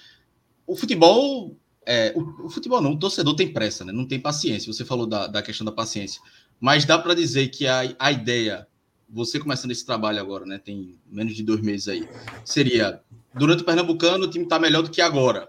o 0.67 0.77
futebol, 0.77 1.57
é, 1.85 2.13
o, 2.17 2.47
o, 2.47 2.51
futebol 2.51 2.81
não, 2.81 2.93
o 2.93 2.99
torcedor 2.99 3.35
tem 3.35 3.53
pressa, 3.53 3.85
né? 3.85 3.93
não 3.93 4.07
tem 4.07 4.21
paciência. 4.21 4.73
Você 4.73 4.85
falou 4.85 5.07
da, 5.07 5.27
da 5.27 5.43
questão 5.43 5.65
da 5.65 5.73
paciência. 5.73 6.21
Mas 6.61 6.85
dá 6.85 6.99
para 6.99 7.15
dizer 7.15 7.49
que 7.49 7.67
a, 7.67 7.95
a 7.99 8.13
ideia, 8.13 8.67
você 9.09 9.41
começando 9.41 9.71
esse 9.71 9.85
trabalho 9.85 10.21
agora, 10.21 10.45
né? 10.45 10.59
Tem 10.59 10.99
menos 11.07 11.35
de 11.35 11.43
dois 11.43 11.63
meses 11.63 11.89
aí, 11.89 12.09
seria 12.45 13.01
durante 13.35 13.63
o 13.63 13.67
Pernambucano 13.67 14.25
o 14.25 14.31
time 14.31 14.45
está 14.45 14.59
melhor 14.59 14.83
do 14.83 14.91
que 14.91 15.01
agora. 15.01 15.49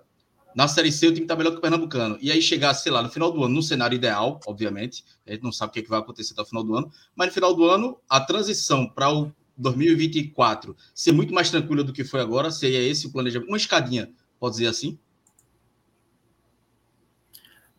Na 0.54 0.68
Série 0.68 0.92
C, 0.92 1.08
o 1.08 1.14
time 1.14 1.24
está 1.24 1.36
melhor 1.36 1.52
que 1.52 1.58
o 1.58 1.62
Pernambucano. 1.62 2.18
E 2.22 2.32
aí 2.32 2.42
chegar, 2.42 2.74
sei 2.74 2.92
lá, 2.92 3.02
no 3.02 3.10
final 3.10 3.32
do 3.32 3.44
ano, 3.44 3.56
no 3.56 3.64
cenário 3.64 3.96
ideal, 3.96 4.40
obviamente, 4.46 5.04
a 5.26 5.32
gente 5.32 5.44
não 5.44 5.52
sabe 5.52 5.70
o 5.70 5.74
que, 5.74 5.80
é 5.80 5.84
que 5.84 5.90
vai 5.90 6.00
acontecer 6.00 6.34
até 6.34 6.42
o 6.42 6.46
final 6.46 6.64
do 6.64 6.76
ano, 6.76 6.92
mas 7.16 7.28
no 7.28 7.34
final 7.34 7.54
do 7.54 7.66
ano, 7.66 7.98
a 8.10 8.20
transição 8.20 8.88
para 8.88 9.10
o 9.10 9.32
2024 9.58 10.76
ser 10.94 11.12
muito 11.12 11.34
mais 11.34 11.50
tranquila 11.50 11.84
do 11.84 11.94
que 11.94 12.04
foi 12.04 12.20
agora, 12.20 12.52
seria 12.52 12.82
esse 12.82 13.08
o 13.08 13.12
planejamento. 13.12 13.48
Uma 13.48 13.58
escadinha, 13.58 14.12
pode 14.40 14.56
dizer 14.56 14.68
assim? 14.68 15.00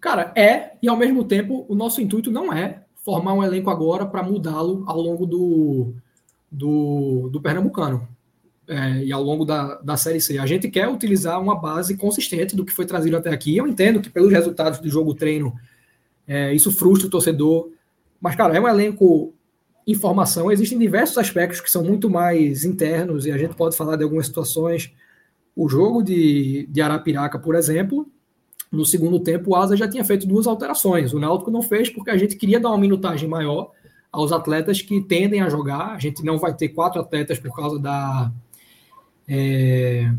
Cara, 0.00 0.32
é, 0.34 0.76
e 0.82 0.88
ao 0.88 0.96
mesmo 0.96 1.24
tempo, 1.24 1.66
o 1.68 1.74
nosso 1.74 2.00
intuito 2.00 2.30
não 2.30 2.52
é 2.52 2.81
formar 3.02 3.34
um 3.34 3.42
elenco 3.42 3.70
agora 3.70 4.06
para 4.06 4.22
mudá-lo 4.22 4.84
ao 4.86 5.00
longo 5.00 5.26
do, 5.26 5.94
do, 6.50 7.28
do 7.30 7.40
Pernambucano 7.40 8.08
é, 8.66 9.04
e 9.04 9.12
ao 9.12 9.22
longo 9.22 9.44
da, 9.44 9.76
da 9.76 9.96
Série 9.96 10.20
C. 10.20 10.38
A 10.38 10.46
gente 10.46 10.70
quer 10.70 10.88
utilizar 10.88 11.40
uma 11.40 11.60
base 11.60 11.96
consistente 11.96 12.56
do 12.56 12.64
que 12.64 12.72
foi 12.72 12.86
trazido 12.86 13.16
até 13.16 13.30
aqui. 13.30 13.56
Eu 13.56 13.66
entendo 13.66 14.00
que, 14.00 14.08
pelos 14.08 14.32
resultados 14.32 14.78
do 14.78 14.88
jogo 14.88 15.14
treino, 15.14 15.52
é, 16.26 16.54
isso 16.54 16.70
frustra 16.70 17.08
o 17.08 17.10
torcedor. 17.10 17.70
Mas, 18.20 18.36
cara, 18.36 18.56
é 18.56 18.60
um 18.60 18.68
elenco 18.68 19.34
em 19.86 19.94
formação. 19.94 20.50
Existem 20.50 20.78
diversos 20.78 21.18
aspectos 21.18 21.60
que 21.60 21.70
são 21.70 21.82
muito 21.82 22.08
mais 22.08 22.64
internos 22.64 23.26
e 23.26 23.32
a 23.32 23.38
gente 23.38 23.54
pode 23.54 23.76
falar 23.76 23.96
de 23.96 24.04
algumas 24.04 24.26
situações. 24.26 24.92
O 25.56 25.68
jogo 25.68 26.02
de, 26.02 26.66
de 26.70 26.80
Arapiraca, 26.80 27.38
por 27.38 27.56
exemplo, 27.56 28.08
no 28.72 28.86
segundo 28.86 29.20
tempo, 29.20 29.50
o 29.50 29.54
Asa 29.54 29.76
já 29.76 29.86
tinha 29.86 30.02
feito 30.02 30.26
duas 30.26 30.46
alterações. 30.46 31.12
O 31.12 31.20
Náutico 31.20 31.50
não 31.50 31.60
fez 31.60 31.90
porque 31.90 32.10
a 32.10 32.16
gente 32.16 32.36
queria 32.36 32.58
dar 32.58 32.70
uma 32.70 32.78
minutagem 32.78 33.28
maior 33.28 33.70
aos 34.10 34.32
atletas 34.32 34.80
que 34.80 34.98
tendem 35.02 35.42
a 35.42 35.50
jogar. 35.50 35.92
A 35.92 35.98
gente 35.98 36.24
não 36.24 36.38
vai 36.38 36.54
ter 36.54 36.70
quatro 36.70 36.98
atletas 36.98 37.38
por 37.38 37.54
causa 37.54 37.78
da. 37.78 38.32
É, 39.28 40.10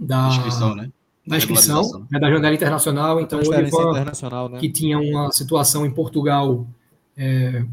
da 0.00 0.28
inscrição, 0.28 0.74
né? 0.74 0.90
Da 1.26 1.36
inscrição, 1.36 2.06
é 2.10 2.18
da 2.18 2.30
janela 2.30 2.54
internacional. 2.54 3.20
Então, 3.20 3.40
o 3.40 3.42
internacional, 3.42 4.48
né? 4.48 4.58
que 4.58 4.70
tinha 4.70 4.98
uma 4.98 5.30
situação 5.30 5.84
em 5.84 5.90
Portugal 5.90 6.66
é, 7.14 7.66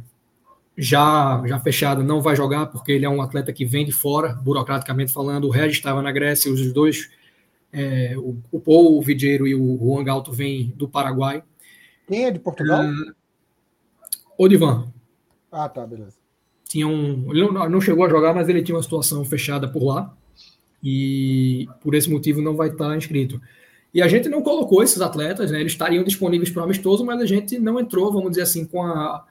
já, 0.78 1.42
já 1.46 1.58
fechada, 1.60 2.04
não 2.04 2.22
vai 2.22 2.36
jogar 2.36 2.66
porque 2.66 2.92
ele 2.92 3.06
é 3.06 3.10
um 3.10 3.22
atleta 3.22 3.54
que 3.54 3.64
vem 3.64 3.86
de 3.86 3.94
fora, 3.94 4.34
burocraticamente 4.34 5.14
falando. 5.14 5.46
O 5.46 5.50
Regis 5.50 5.78
estava 5.78 6.02
na 6.02 6.12
Grécia, 6.12 6.52
os 6.52 6.74
dois 6.74 7.10
é, 7.76 8.18
o, 8.18 8.38
o 8.52 8.60
Paul, 8.60 9.04
e 9.06 9.54
o 9.54 9.78
Juan 9.78 10.04
Galto 10.04 10.32
vêm 10.32 10.74
do 10.78 10.88
Paraguai. 10.88 11.44
Quem 12.08 12.26
é 12.26 12.32
de 12.32 12.40
Portugal? 12.40 12.86
Uh, 12.86 13.14
Odivan. 14.38 14.94
Ah, 15.52 15.68
tá, 15.68 15.86
beleza. 15.86 16.16
Tinha 16.64 16.88
um, 16.88 17.30
ele 17.32 17.52
não, 17.52 17.70
não 17.70 17.82
chegou 17.82 18.06
a 18.06 18.10
jogar, 18.10 18.34
mas 18.34 18.48
ele 18.48 18.64
tinha 18.64 18.76
uma 18.76 18.84
situação 18.84 19.26
fechada 19.26 19.68
por 19.68 19.84
lá. 19.84 20.16
E 20.82 21.68
por 21.82 21.96
esse 21.96 22.10
motivo 22.10 22.42
não 22.42 22.56
vai 22.56 22.70
estar 22.70 22.96
inscrito. 22.96 23.42
E 23.94 24.02
a 24.02 24.08
gente 24.08 24.30
não 24.30 24.42
colocou 24.42 24.82
esses 24.84 25.02
atletas, 25.02 25.52
né? 25.52 25.60
Eles 25.60 25.74
estariam 25.74 26.04
disponíveis 26.04 26.50
para 26.50 26.62
o 26.62 26.66
amistoso, 26.66 27.04
mas 27.04 27.22
a 27.22 27.26
gente 27.26 27.60
não 27.60 27.80
entrou, 27.80 28.12
vamos 28.12 28.30
dizer 28.32 28.44
assim, 28.44 28.66
com 28.66 28.84
a, 28.84 29.26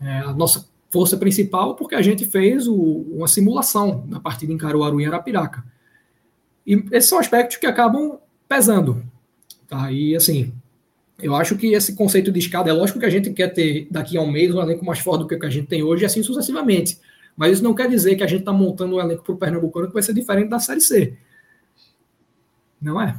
é, 0.00 0.18
a 0.18 0.32
nossa 0.32 0.68
força 0.90 1.16
principal, 1.16 1.74
porque 1.74 1.94
a 1.94 2.02
gente 2.02 2.26
fez 2.26 2.68
o, 2.68 2.74
uma 2.74 3.26
simulação 3.26 4.06
da 4.06 4.20
partida 4.20 4.52
em 4.52 4.58
Caruaru 4.58 5.00
e 5.00 5.06
Arapiraca. 5.06 5.64
E 6.66 6.74
esses 6.92 7.08
são 7.08 7.18
aspectos 7.18 7.56
que 7.56 7.66
acabam 7.66 8.18
pesando. 8.48 9.02
Tá? 9.68 9.90
E 9.90 10.14
assim, 10.14 10.52
eu 11.20 11.34
acho 11.34 11.56
que 11.56 11.72
esse 11.72 11.94
conceito 11.94 12.32
de 12.32 12.38
escada, 12.38 12.70
é 12.70 12.72
lógico 12.72 12.98
que 12.98 13.06
a 13.06 13.10
gente 13.10 13.30
quer 13.30 13.48
ter 13.48 13.86
daqui 13.90 14.16
a 14.16 14.20
um 14.20 14.30
mês 14.30 14.54
um 14.54 14.60
elenco 14.60 14.84
mais 14.84 14.98
forte 14.98 15.20
do 15.20 15.28
que 15.28 15.34
o 15.34 15.38
que 15.40 15.46
a 15.46 15.50
gente 15.50 15.66
tem 15.66 15.82
hoje, 15.82 16.02
e 16.02 16.06
assim 16.06 16.22
sucessivamente. 16.22 16.98
Mas 17.36 17.54
isso 17.54 17.64
não 17.64 17.74
quer 17.74 17.88
dizer 17.88 18.16
que 18.16 18.22
a 18.22 18.26
gente 18.26 18.40
está 18.40 18.52
montando 18.52 18.96
um 18.96 19.00
elenco 19.00 19.22
para 19.22 19.34
o 19.34 19.38
Pernambucano 19.38 19.88
que 19.88 19.94
vai 19.94 20.02
ser 20.02 20.14
diferente 20.14 20.48
da 20.48 20.58
Série 20.58 20.80
C. 20.80 21.16
Não 22.80 23.00
é? 23.00 23.18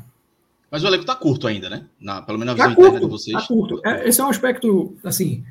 Mas 0.69 0.83
o 0.83 0.87
elenco 0.87 1.03
está 1.03 1.15
curto 1.15 1.47
ainda, 1.47 1.69
né? 1.69 1.85
Na, 1.99 2.21
pelo 2.21 2.37
menos 2.37 2.55
na 2.55 2.63
tá 2.63 2.69
visão 2.69 2.81
tá 2.81 2.87
interna 2.89 3.05
de 3.05 3.11
vocês. 3.11 3.35
Está 3.35 3.47
curto. 3.47 3.81
É, 3.85 4.07
esse 4.07 4.19
é 4.19 4.23
um 4.23 4.29
aspecto, 4.29 4.97
assim, 5.03 5.43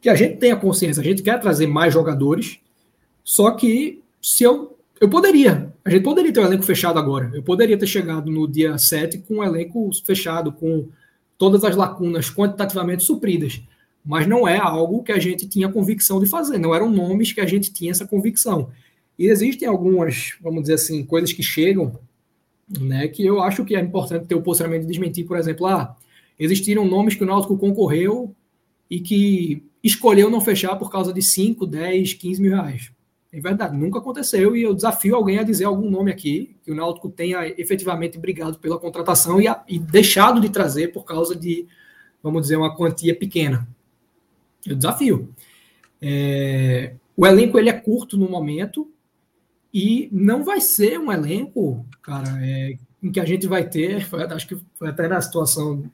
que 0.00 0.08
a 0.08 0.14
gente 0.14 0.36
tem 0.36 0.52
a 0.52 0.56
consciência. 0.56 1.00
A 1.00 1.04
gente 1.04 1.22
quer 1.22 1.40
trazer 1.40 1.66
mais 1.66 1.94
jogadores, 1.94 2.58
só 3.24 3.52
que 3.52 4.02
se 4.20 4.44
eu 4.44 4.75
eu 5.00 5.08
poderia. 5.08 5.72
A 5.84 5.90
gente 5.90 6.02
poderia 6.02 6.32
ter 6.32 6.40
um 6.40 6.44
elenco 6.44 6.62
fechado 6.62 6.98
agora. 6.98 7.30
Eu 7.34 7.42
poderia 7.42 7.78
ter 7.78 7.86
chegado 7.86 8.30
no 8.30 8.48
dia 8.48 8.76
7 8.78 9.18
com 9.18 9.36
um 9.36 9.44
elenco 9.44 9.90
fechado, 10.04 10.52
com 10.52 10.88
todas 11.36 11.64
as 11.64 11.76
lacunas 11.76 12.30
quantitativamente 12.30 13.04
supridas. 13.04 13.62
Mas 14.04 14.26
não 14.26 14.46
é 14.48 14.56
algo 14.56 15.02
que 15.02 15.12
a 15.12 15.18
gente 15.18 15.46
tinha 15.48 15.68
convicção 15.68 16.20
de 16.20 16.26
fazer. 16.26 16.58
Não 16.58 16.74
eram 16.74 16.90
nomes 16.90 17.32
que 17.32 17.40
a 17.40 17.46
gente 17.46 17.72
tinha 17.72 17.90
essa 17.90 18.06
convicção. 18.06 18.70
E 19.18 19.26
existem 19.26 19.68
algumas, 19.68 20.36
vamos 20.40 20.62
dizer 20.62 20.74
assim, 20.74 21.04
coisas 21.04 21.32
que 21.32 21.42
chegam, 21.42 21.98
né, 22.68 23.08
que 23.08 23.24
eu 23.24 23.40
acho 23.42 23.64
que 23.64 23.76
é 23.76 23.80
importante 23.80 24.26
ter 24.26 24.34
o 24.34 24.42
posicionamento 24.42 24.82
de 24.82 24.88
desmentir. 24.88 25.26
Por 25.26 25.36
exemplo, 25.36 25.66
ah, 25.66 25.96
existiram 26.38 26.86
nomes 26.86 27.14
que 27.14 27.22
o 27.22 27.26
Náutico 27.26 27.56
concorreu 27.56 28.34
e 28.90 29.00
que 29.00 29.62
escolheu 29.82 30.30
não 30.30 30.40
fechar 30.40 30.76
por 30.76 30.90
causa 30.90 31.12
de 31.12 31.22
5, 31.22 31.66
10, 31.66 32.14
15 32.14 32.42
mil 32.42 32.52
reais. 32.52 32.90
É 33.36 33.40
verdade, 33.40 33.76
nunca 33.76 33.98
aconteceu 33.98 34.56
e 34.56 34.62
eu 34.62 34.72
desafio 34.72 35.14
alguém 35.14 35.38
a 35.38 35.42
dizer 35.42 35.66
algum 35.66 35.90
nome 35.90 36.10
aqui 36.10 36.56
que 36.62 36.72
o 36.72 36.74
Náutico 36.74 37.10
tenha 37.10 37.46
efetivamente 37.60 38.18
brigado 38.18 38.58
pela 38.58 38.78
contratação 38.78 39.38
e, 39.38 39.46
a, 39.46 39.62
e 39.68 39.78
deixado 39.78 40.40
de 40.40 40.48
trazer 40.48 40.88
por 40.88 41.04
causa 41.04 41.36
de, 41.36 41.66
vamos 42.22 42.40
dizer, 42.40 42.56
uma 42.56 42.74
quantia 42.74 43.14
pequena. 43.14 43.68
Eu 44.66 44.74
desafio. 44.74 45.34
É, 46.00 46.94
o 47.14 47.26
elenco 47.26 47.58
ele 47.58 47.68
é 47.68 47.74
curto 47.74 48.16
no 48.16 48.26
momento 48.26 48.90
e 49.72 50.08
não 50.10 50.42
vai 50.42 50.58
ser 50.58 50.98
um 50.98 51.12
elenco, 51.12 51.84
cara, 52.00 52.38
é, 52.40 52.78
em 53.02 53.12
que 53.12 53.20
a 53.20 53.26
gente 53.26 53.46
vai 53.46 53.68
ter, 53.68 54.08
acho 54.32 54.48
que 54.48 54.56
foi 54.78 54.88
até 54.88 55.06
na 55.06 55.20
situação 55.20 55.90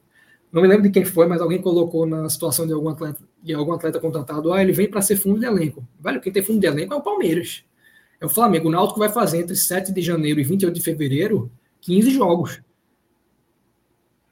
não 0.53 0.61
me 0.61 0.69
lembro 0.69 0.83
de 0.83 0.91
quem 0.91 1.05
foi, 1.05 1.27
mas 1.27 1.41
alguém 1.41 1.63
colocou 1.63 2.05
na 2.05 2.29
situação 2.29 2.67
de 2.67 2.75
algum 2.75 2.91
atleta, 2.91 3.25
de 3.43 3.53
algum 3.53 3.73
atleta 3.73 3.99
contratado, 3.99 4.53
ah, 4.53 4.63
ele 4.63 4.73
vem 4.73 4.89
para 4.89 5.03
ser 5.03 5.17
fundo 5.17 5.41
de 5.41 5.47
elenco. 5.47 5.87
Velho, 6.01 6.21
quem 6.21 6.33
tem 6.33 6.43
fundo 6.43 6.61
de 6.61 6.67
elenco 6.67 6.95
é 6.95 6.97
o 6.97 7.01
Palmeiras. 7.01 7.65
É 8.21 8.27
o 8.27 8.29
Flamengo. 8.29 8.69
O 8.69 8.71
Náutico 8.71 9.01
vai 9.01 9.09
fazer 9.09 9.41
entre 9.41 9.57
7 9.57 9.93
de 9.93 10.01
janeiro 10.01 10.39
e 10.39 10.45
28 10.45 10.75
de 10.75 10.81
fevereiro 10.81 11.51
15 11.81 12.11
jogos. 12.11 12.61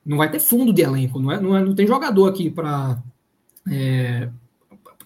Não 0.06 0.16
vai 0.16 0.30
ter 0.30 0.40
fundo 0.40 0.72
de 0.72 0.82
elenco, 0.82 1.18
não, 1.18 1.32
é, 1.32 1.40
não, 1.40 1.56
é, 1.56 1.64
não 1.64 1.74
tem 1.74 1.86
jogador 1.86 2.28
aqui 2.28 2.48
para 2.50 3.02
é, 3.70 4.28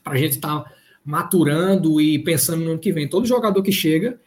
a 0.05 0.17
gente 0.17 0.33
estar 0.33 0.61
tá 0.61 0.73
maturando 1.05 2.01
e 2.01 2.19
pensando 2.19 2.65
no 2.65 2.71
ano 2.73 2.79
que 2.79 2.93
vem. 2.93 3.09
Todo 3.09 3.27
jogador 3.27 3.63
que 3.63 3.73
chega, 3.73 4.21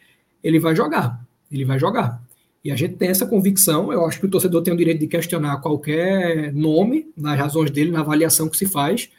ele 0.43 0.59
vai 0.59 0.75
jogar. 0.75 1.23
Ele 1.51 1.63
vai 1.63 1.79
jogar. 1.79 2.21
E 2.63 2.71
a 2.71 2.75
gente 2.75 2.95
tem 2.95 3.09
essa 3.09 3.25
convicção. 3.25 3.93
Eu 3.93 4.05
acho 4.05 4.19
que 4.19 4.25
o 4.25 4.29
torcedor 4.29 4.61
tem 4.61 4.73
o 4.73 4.77
direito 4.77 4.99
de 4.99 5.07
questionar 5.07 5.61
qualquer 5.61 6.51
nome 6.53 7.11
nas 7.15 7.37
razões 7.39 7.71
dele, 7.71 7.91
na 7.91 8.01
avaliação 8.01 8.49
que 8.49 8.57
se 8.57 8.65
faz. 8.65 9.09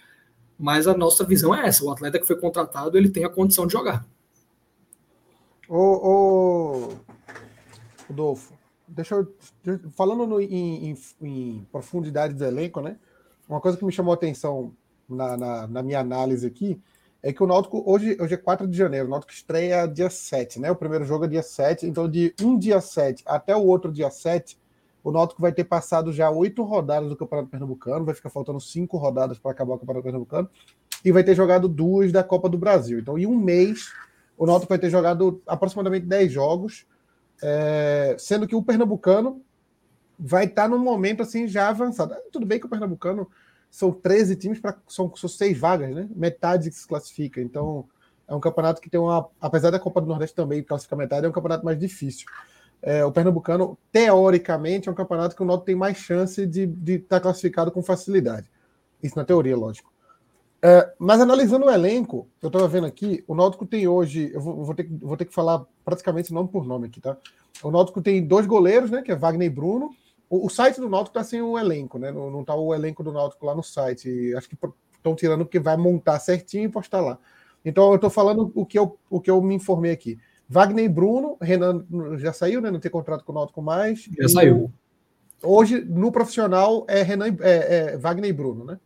Mas 0.58 0.88
a 0.88 0.94
nossa 0.94 1.24
visão 1.24 1.54
é 1.54 1.66
essa: 1.66 1.84
o 1.84 1.90
atleta 1.90 2.18
que 2.18 2.26
foi 2.26 2.36
contratado 2.36 2.96
ele 2.98 3.08
tem 3.08 3.24
a 3.24 3.30
condição 3.30 3.66
de 3.66 3.72
jogar. 3.72 4.04
Ô, 5.68 5.76
ô 5.76 6.88
Rodolfo, 8.08 8.54
deixa 8.86 9.14
eu. 9.14 9.34
Falando 9.90 10.26
no, 10.26 10.40
em, 10.40 10.90
em, 10.90 10.98
em, 11.20 11.66
profundidade 11.70 12.34
do 12.34 12.44
elenco, 12.44 12.80
né? 12.80 12.96
Uma 13.48 13.60
coisa 13.60 13.76
que 13.76 13.84
me 13.84 13.92
chamou 13.92 14.12
a 14.12 14.14
atenção 14.14 14.72
na, 15.08 15.36
na, 15.36 15.66
na 15.66 15.82
minha 15.82 16.00
análise 16.00 16.46
aqui 16.46 16.80
é 17.22 17.32
que 17.32 17.42
o 17.42 17.46
Náutico, 17.46 17.82
hoje, 17.84 18.16
hoje 18.20 18.34
é 18.34 18.36
4 18.36 18.66
de 18.66 18.76
janeiro, 18.76 19.06
o 19.06 19.10
Náutico 19.10 19.32
estreia 19.32 19.86
dia 19.86 20.08
7, 20.08 20.60
né? 20.60 20.70
O 20.70 20.76
primeiro 20.76 21.04
jogo 21.04 21.24
é 21.24 21.28
dia 21.28 21.42
7, 21.42 21.86
então 21.86 22.08
de 22.08 22.34
um 22.40 22.58
dia 22.58 22.80
7 22.80 23.24
até 23.26 23.54
o 23.54 23.64
outro 23.64 23.92
dia 23.92 24.10
7, 24.10 24.58
o 25.02 25.12
Náutico 25.12 25.40
vai 25.40 25.52
ter 25.52 25.64
passado 25.64 26.12
já 26.12 26.30
oito 26.30 26.62
rodadas 26.62 27.08
do 27.08 27.16
Campeonato 27.16 27.50
Pernambucano, 27.50 28.04
vai 28.04 28.14
ficar 28.14 28.30
faltando 28.30 28.60
cinco 28.60 28.96
rodadas 28.96 29.38
para 29.38 29.52
acabar 29.52 29.74
o 29.74 29.78
Campeonato 29.78 30.04
Pernambucano, 30.04 30.50
e 31.04 31.12
vai 31.12 31.22
ter 31.22 31.34
jogado 31.34 31.68
duas 31.68 32.10
da 32.12 32.24
Copa 32.24 32.48
do 32.48 32.58
Brasil. 32.58 32.98
Então, 32.98 33.18
em 33.18 33.26
um 33.26 33.36
mês, 33.36 33.92
o 34.36 34.46
Náutico 34.46 34.68
vai 34.68 34.78
ter 34.78 34.90
jogado 34.90 35.40
aproximadamente 35.46 36.06
10 36.06 36.32
jogos, 36.32 36.86
é, 37.42 38.16
sendo 38.18 38.46
que 38.46 38.56
o 38.56 38.62
Pernambucano 38.62 39.42
vai 40.18 40.44
estar 40.44 40.62
tá 40.62 40.68
num 40.68 40.78
momento 40.78 41.22
assim 41.22 41.46
já 41.46 41.68
avançado. 41.68 42.14
Tudo 42.32 42.44
bem 42.44 42.58
que 42.58 42.66
o 42.66 42.68
Pernambucano 42.68 43.28
são 43.70 43.92
13 43.92 44.36
times 44.36 44.60
para 44.60 44.76
são, 44.88 45.14
são 45.14 45.28
seis 45.28 45.58
vagas, 45.58 45.94
né? 45.94 46.08
Metade 46.14 46.70
que 46.70 46.76
se 46.76 46.88
classifica. 46.88 47.40
Então, 47.40 47.86
é 48.26 48.34
um 48.34 48.40
campeonato 48.40 48.80
que 48.80 48.90
tem 48.90 48.98
uma. 48.98 49.28
Apesar 49.40 49.70
da 49.70 49.78
Copa 49.78 50.00
do 50.00 50.06
Nordeste 50.06 50.34
também 50.34 50.62
classificar 50.62 50.98
metade, 50.98 51.26
é 51.26 51.28
um 51.28 51.32
campeonato 51.32 51.64
mais 51.64 51.78
difícil. 51.78 52.26
É, 52.82 53.04
o 53.04 53.10
Pernambucano, 53.10 53.76
teoricamente, 53.90 54.88
é 54.88 54.92
um 54.92 54.94
campeonato 54.94 55.34
que 55.34 55.42
o 55.42 55.46
Náutico 55.46 55.66
tem 55.66 55.74
mais 55.74 55.96
chance 55.96 56.46
de 56.46 56.70
estar 56.86 57.16
tá 57.16 57.20
classificado 57.20 57.72
com 57.72 57.82
facilidade. 57.82 58.50
Isso 59.02 59.16
na 59.16 59.24
teoria, 59.24 59.56
lógico. 59.56 59.92
É, 60.60 60.92
mas 60.98 61.20
analisando 61.20 61.66
o 61.66 61.70
elenco, 61.70 62.28
eu 62.42 62.48
estava 62.48 62.66
vendo 62.66 62.86
aqui, 62.86 63.22
o 63.28 63.34
Náutico 63.34 63.64
tem 63.64 63.86
hoje, 63.86 64.30
eu 64.32 64.40
vou, 64.40 64.64
vou, 64.64 64.74
ter, 64.74 64.88
vou 65.00 65.16
ter 65.16 65.24
que 65.24 65.34
falar 65.34 65.64
praticamente 65.84 66.32
nome 66.32 66.48
por 66.48 66.66
nome 66.66 66.88
aqui, 66.88 67.00
tá? 67.00 67.16
O 67.62 67.70
Náutico 67.70 68.02
tem 68.02 68.24
dois 68.26 68.46
goleiros, 68.46 68.90
né? 68.90 69.02
Que 69.02 69.12
é 69.12 69.16
Wagner 69.16 69.46
e 69.46 69.50
Bruno. 69.50 69.90
O, 70.28 70.46
o 70.46 70.50
site 70.50 70.80
do 70.80 70.88
Náutico 70.88 71.16
está 71.16 71.28
sem 71.28 71.40
o 71.40 71.58
elenco, 71.58 71.98
né? 71.98 72.10
Não, 72.10 72.30
não 72.30 72.44
tá 72.44 72.54
o 72.54 72.74
elenco 72.74 73.02
do 73.02 73.12
Náutico 73.12 73.46
lá 73.46 73.54
no 73.54 73.62
site. 73.62 74.34
Acho 74.34 74.48
que 74.48 74.56
estão 74.96 75.14
tirando 75.14 75.44
porque 75.44 75.60
vai 75.60 75.76
montar 75.76 76.18
certinho 76.18 76.64
e 76.64 76.68
postar 76.68 77.00
lá. 77.00 77.18
Então 77.64 77.88
eu 77.90 77.96
estou 77.96 78.10
falando 78.10 78.52
o 78.54 78.66
que, 78.66 78.78
eu, 78.78 78.98
o 79.10 79.20
que 79.20 79.30
eu 79.30 79.40
me 79.42 79.54
informei 79.54 79.92
aqui. 79.92 80.18
Wagner 80.48 80.84
e 80.84 80.88
Bruno, 80.88 81.36
Renan 81.40 81.84
já 82.16 82.32
saiu, 82.32 82.60
né? 82.60 82.70
Não 82.70 82.80
tem 82.80 82.90
contrato 82.90 83.24
com 83.24 83.32
o 83.32 83.34
Náutico 83.34 83.60
mais. 83.60 84.08
Já 84.18 84.28
saiu. 84.28 84.72
Hoje, 85.42 85.80
no 85.80 86.10
profissional, 86.10 86.86
é, 86.88 87.02
Renan, 87.02 87.36
é, 87.40 87.92
é 87.92 87.96
Wagner 87.96 88.30
e 88.30 88.32
Bruno, 88.32 88.64
né? 88.64 88.78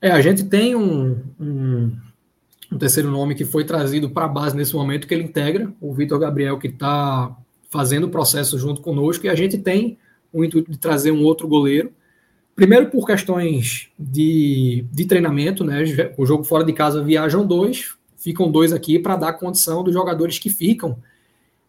É, 0.00 0.10
a 0.10 0.20
gente 0.20 0.44
tem 0.44 0.76
um, 0.76 1.18
um, 1.40 1.96
um 2.70 2.78
terceiro 2.78 3.10
nome 3.10 3.34
que 3.34 3.44
foi 3.44 3.64
trazido 3.64 4.10
para 4.10 4.26
a 4.26 4.28
base 4.28 4.56
nesse 4.56 4.74
momento, 4.74 5.08
que 5.08 5.14
ele 5.14 5.24
integra, 5.24 5.72
o 5.80 5.92
Vitor 5.92 6.18
Gabriel, 6.20 6.58
que 6.58 6.68
está 6.68 7.36
fazendo 7.68 8.04
o 8.04 8.10
processo 8.10 8.58
junto 8.58 8.80
conosco, 8.80 9.26
e 9.26 9.28
a 9.28 9.34
gente 9.34 9.58
tem 9.58 9.98
o 10.32 10.44
intuito 10.44 10.70
de 10.70 10.78
trazer 10.78 11.10
um 11.10 11.24
outro 11.24 11.48
goleiro. 11.48 11.92
Primeiro 12.54 12.90
por 12.90 13.06
questões 13.06 13.88
de, 13.98 14.84
de 14.92 15.04
treinamento, 15.04 15.64
né? 15.64 15.82
O 16.16 16.26
jogo 16.26 16.44
fora 16.44 16.64
de 16.64 16.72
casa 16.72 17.02
viajam 17.02 17.46
dois, 17.46 17.97
ficam 18.18 18.50
dois 18.50 18.72
aqui 18.72 18.98
para 18.98 19.16
dar 19.16 19.32
condição 19.32 19.82
dos 19.82 19.94
jogadores 19.94 20.38
que 20.38 20.50
ficam 20.50 20.98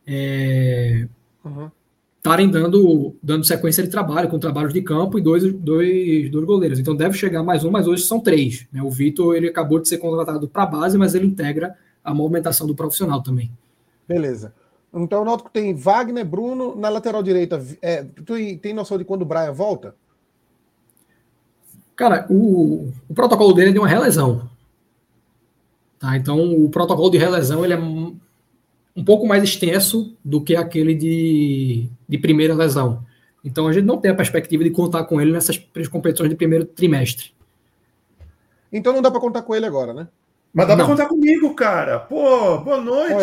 é, 0.06 1.08
uhum 1.46 1.72
estarem 2.20 2.50
dando, 2.50 3.16
dando 3.24 3.46
sequência 3.46 3.82
de 3.82 3.90
trabalho, 3.90 4.30
com 4.30 4.38
trabalhos 4.38 4.74
de 4.74 4.82
campo 4.82 5.18
e 5.18 5.22
dois, 5.22 5.42
dois, 5.54 6.30
dois 6.30 6.46
goleiros. 6.46 6.78
Então 6.78 6.96
deve 6.96 7.18
chegar 7.18 7.42
mais 7.42 7.64
um, 7.64 7.72
mas 7.72 7.88
hoje 7.88 8.04
são 8.04 8.20
três. 8.20 8.68
Né? 8.72 8.84
O 8.84 8.90
Vitor 8.90 9.36
ele 9.36 9.48
acabou 9.48 9.80
de 9.80 9.88
ser 9.88 9.98
contratado 9.98 10.48
para 10.48 10.64
a 10.64 10.66
base, 10.66 10.98
mas 10.98 11.16
ele 11.16 11.26
integra 11.26 11.76
a 12.04 12.14
movimentação 12.14 12.68
do 12.68 12.76
profissional 12.76 13.24
também. 13.24 13.52
Beleza. 14.08 14.54
Então 14.94 15.22
o 15.22 15.26
Náutico 15.26 15.50
tem 15.50 15.74
Wagner, 15.74 16.26
Bruno, 16.26 16.76
na 16.76 16.90
lateral 16.90 17.24
direita. 17.24 17.64
É, 17.82 18.04
tu 18.04 18.34
tem 18.62 18.74
noção 18.74 18.98
de 18.98 19.06
quando 19.06 19.22
o 19.22 19.26
Brian 19.26 19.54
volta? 19.54 19.96
Cara, 21.96 22.26
o, 22.30 22.92
o 23.08 23.14
protocolo 23.14 23.54
dele 23.54 23.70
é 23.70 23.74
de 23.74 23.80
uma 23.80 23.88
relesão. 23.88 24.50
Tá? 26.00 26.16
Então 26.16 26.40
o 26.64 26.70
protocolo 26.70 27.10
de 27.10 27.18
relesão 27.18 27.64
ele 27.64 27.74
é 27.74 27.78
um 27.78 29.04
pouco 29.06 29.28
mais 29.28 29.44
extenso 29.44 30.16
do 30.24 30.42
que 30.42 30.56
aquele 30.56 30.96
de, 30.96 31.90
de 32.08 32.18
primeira 32.18 32.54
lesão. 32.54 33.04
Então 33.44 33.68
a 33.68 33.74
gente 33.74 33.86
não 33.86 33.98
tem 33.98 34.12
a 34.12 34.16
perspectiva 34.16 34.64
de 34.64 34.70
contar 34.70 35.04
com 35.04 35.20
ele 35.20 35.32
nessas 35.32 35.58
competições 35.90 36.30
de 36.30 36.36
primeiro 36.36 36.66
trimestre. 36.66 37.32
Então 38.72 38.94
não 38.94 39.02
dá 39.02 39.12
para 39.12 39.20
contar 39.20 39.42
com 39.42 39.56
ele 39.56 39.66
agora, 39.66 39.94
né? 39.94 40.08
Mas 40.54 40.68
dá 40.68 40.76
para 40.76 40.86
contar 40.86 41.08
comigo, 41.08 41.54
cara. 41.54 42.00
Pô, 42.00 42.58
boa 42.60 42.82
noite. 42.82 43.14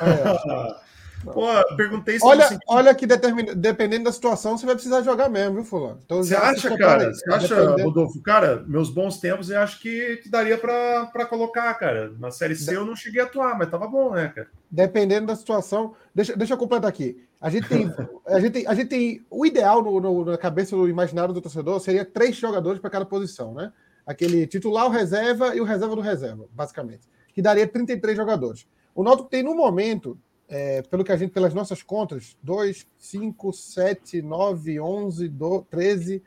Olha. 0.00 0.80
Pô, 1.24 1.76
perguntei 1.76 2.18
se 2.18 2.24
olha, 2.24 2.58
olha 2.66 2.94
que 2.94 3.06
determin... 3.06 3.54
dependendo 3.54 4.04
da 4.04 4.12
situação, 4.12 4.56
você 4.56 4.64
vai 4.64 4.74
precisar 4.74 5.02
jogar 5.02 5.28
mesmo, 5.28 5.56
viu, 5.56 5.64
Fulano? 5.64 6.00
Então, 6.04 6.18
você 6.18 6.34
acha, 6.34 6.76
cara? 6.76 7.12
Você 7.12 7.30
acha, 7.30 7.54
dependendo... 7.54 7.82
Rodolfo? 7.84 8.22
Cara, 8.22 8.64
meus 8.66 8.90
bons 8.90 9.18
tempos 9.18 9.50
eu 9.50 9.60
acho 9.60 9.80
que, 9.80 10.16
que 10.18 10.30
daria 10.30 10.56
para 10.56 11.26
colocar, 11.26 11.72
cara. 11.74 12.12
Na 12.18 12.30
Série 12.30 12.56
C 12.56 12.74
eu 12.76 12.86
não 12.86 12.96
cheguei 12.96 13.20
a 13.20 13.24
atuar, 13.24 13.58
mas 13.58 13.68
tava 13.68 13.86
bom, 13.86 14.12
né, 14.12 14.32
cara? 14.34 14.48
Dependendo 14.70 15.26
da 15.26 15.36
situação. 15.36 15.94
Deixa, 16.14 16.34
deixa 16.36 16.54
eu 16.54 16.58
completar 16.58 16.88
aqui. 16.88 17.22
A 17.40 17.50
gente 17.50 17.68
tem. 17.68 17.92
a, 18.26 18.40
gente 18.40 18.52
tem 18.52 18.66
a 18.66 18.74
gente 18.74 18.88
tem. 18.88 19.24
O 19.30 19.44
ideal 19.44 19.82
no, 19.82 20.00
no, 20.00 20.24
na 20.24 20.38
cabeça 20.38 20.76
do 20.76 20.88
imaginário 20.88 21.34
do 21.34 21.40
torcedor 21.40 21.80
seria 21.80 22.04
três 22.04 22.36
jogadores 22.36 22.80
para 22.80 22.90
cada 22.90 23.04
posição, 23.04 23.54
né? 23.54 23.72
Aquele 24.06 24.46
titular, 24.46 24.86
o 24.86 24.90
reserva 24.90 25.54
e 25.54 25.60
o 25.60 25.64
reserva 25.64 25.94
do 25.94 26.00
reserva, 26.00 26.46
basicamente. 26.52 27.08
Que 27.32 27.42
daria 27.42 27.66
33 27.66 28.16
jogadores. 28.16 28.66
O 28.94 29.02
Náutico 29.02 29.28
tem, 29.28 29.42
no 29.42 29.54
momento, 29.54 30.18
é, 30.50 30.82
pelo 30.82 31.04
que 31.04 31.12
a 31.12 31.16
gente, 31.16 31.30
pelas 31.30 31.54
nossas 31.54 31.80
contas, 31.80 32.36
2, 32.42 32.84
5, 32.98 33.52
7, 33.52 34.20
9, 34.20 34.80
11, 34.80 35.28
12, 35.28 35.64
13, 35.70 36.22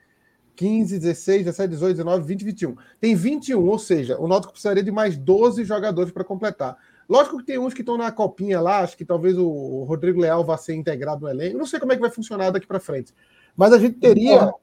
15, 0.55 0.99
16, 0.99 1.43
17, 1.43 1.69
18, 1.71 1.95
19, 1.97 2.25
20, 2.25 2.45
21. 2.45 2.75
Tem 3.01 3.15
21, 3.15 3.67
ou 3.67 3.77
seja, 3.77 4.17
o 4.17 4.25
Náutico 4.25 4.53
precisaria 4.53 4.81
de 4.81 4.91
mais 4.91 5.17
12 5.17 5.65
jogadores 5.65 6.13
para 6.13 6.23
completar. 6.23 6.77
Lógico 7.09 7.37
que 7.37 7.43
tem 7.43 7.59
uns 7.59 7.73
que 7.73 7.81
estão 7.81 7.97
na 7.97 8.13
copinha 8.13 8.61
lá, 8.61 8.79
acho 8.79 8.95
que 8.95 9.03
talvez 9.03 9.37
o 9.37 9.83
Rodrigo 9.83 10.21
Leal 10.21 10.45
vá 10.45 10.55
ser 10.55 10.73
integrado 10.73 11.21
no 11.21 11.29
elenco. 11.29 11.57
Não 11.57 11.65
sei 11.65 11.77
como 11.77 11.91
é 11.91 11.95
que 11.95 12.01
vai 12.01 12.09
funcionar 12.09 12.49
daqui 12.49 12.65
para 12.65 12.79
frente. 12.79 13.13
Mas 13.57 13.73
a 13.73 13.77
gente 13.77 13.99
teria. 13.99 14.53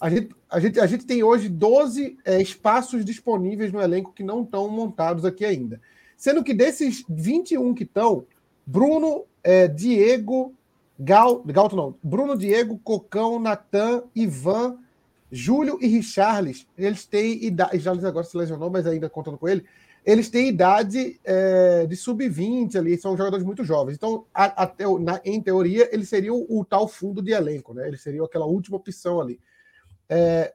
A 0.00 0.10
gente, 0.10 0.34
a 0.48 0.58
gente, 0.58 0.80
a 0.80 0.86
gente 0.86 1.04
tem 1.04 1.22
hoje 1.22 1.48
12 1.48 2.18
é, 2.24 2.40
espaços 2.40 3.04
disponíveis 3.04 3.70
no 3.70 3.80
elenco 3.80 4.12
que 4.12 4.24
não 4.24 4.42
estão 4.42 4.68
montados 4.68 5.24
aqui 5.24 5.44
ainda. 5.44 5.80
Sendo 6.16 6.42
que 6.42 6.54
desses 6.54 7.04
21 7.08 7.74
que 7.74 7.84
estão, 7.84 8.26
Bruno, 8.70 9.24
é, 9.42 9.66
Diego, 9.66 10.54
Gal, 10.96 11.42
Galto 11.42 11.74
não, 11.74 11.96
Bruno, 12.00 12.38
Diego, 12.38 12.78
Cocão, 12.78 13.40
Natan, 13.40 14.04
Ivan, 14.14 14.78
Júlio 15.28 15.76
e 15.80 15.88
Richarles, 15.88 16.68
eles 16.78 17.04
têm 17.04 17.44
idade. 17.44 17.76
Richarles 17.76 18.04
agora 18.04 18.24
se 18.24 18.36
lesionou, 18.36 18.70
mas 18.70 18.86
ainda 18.86 19.10
contando 19.10 19.38
com 19.38 19.48
ele. 19.48 19.64
Eles 20.06 20.30
têm 20.30 20.48
idade 20.48 21.20
é, 21.24 21.84
de 21.84 21.96
sub-20 21.96 22.76
ali, 22.76 22.96
são 22.96 23.16
jogadores 23.16 23.44
muito 23.44 23.64
jovens. 23.64 23.96
Então, 23.96 24.24
a, 24.32 24.62
a, 24.62 24.72
na, 25.00 25.20
em 25.24 25.40
teoria, 25.42 25.92
eles 25.92 26.08
seriam 26.08 26.46
o, 26.48 26.64
tal 26.64 26.86
fundo 26.86 27.20
de 27.20 27.32
elenco, 27.32 27.74
né? 27.74 27.88
Eles 27.88 28.00
seriam 28.00 28.24
aquela 28.24 28.46
última 28.46 28.76
opção 28.76 29.20
ali. 29.20 29.40
É, 30.08 30.54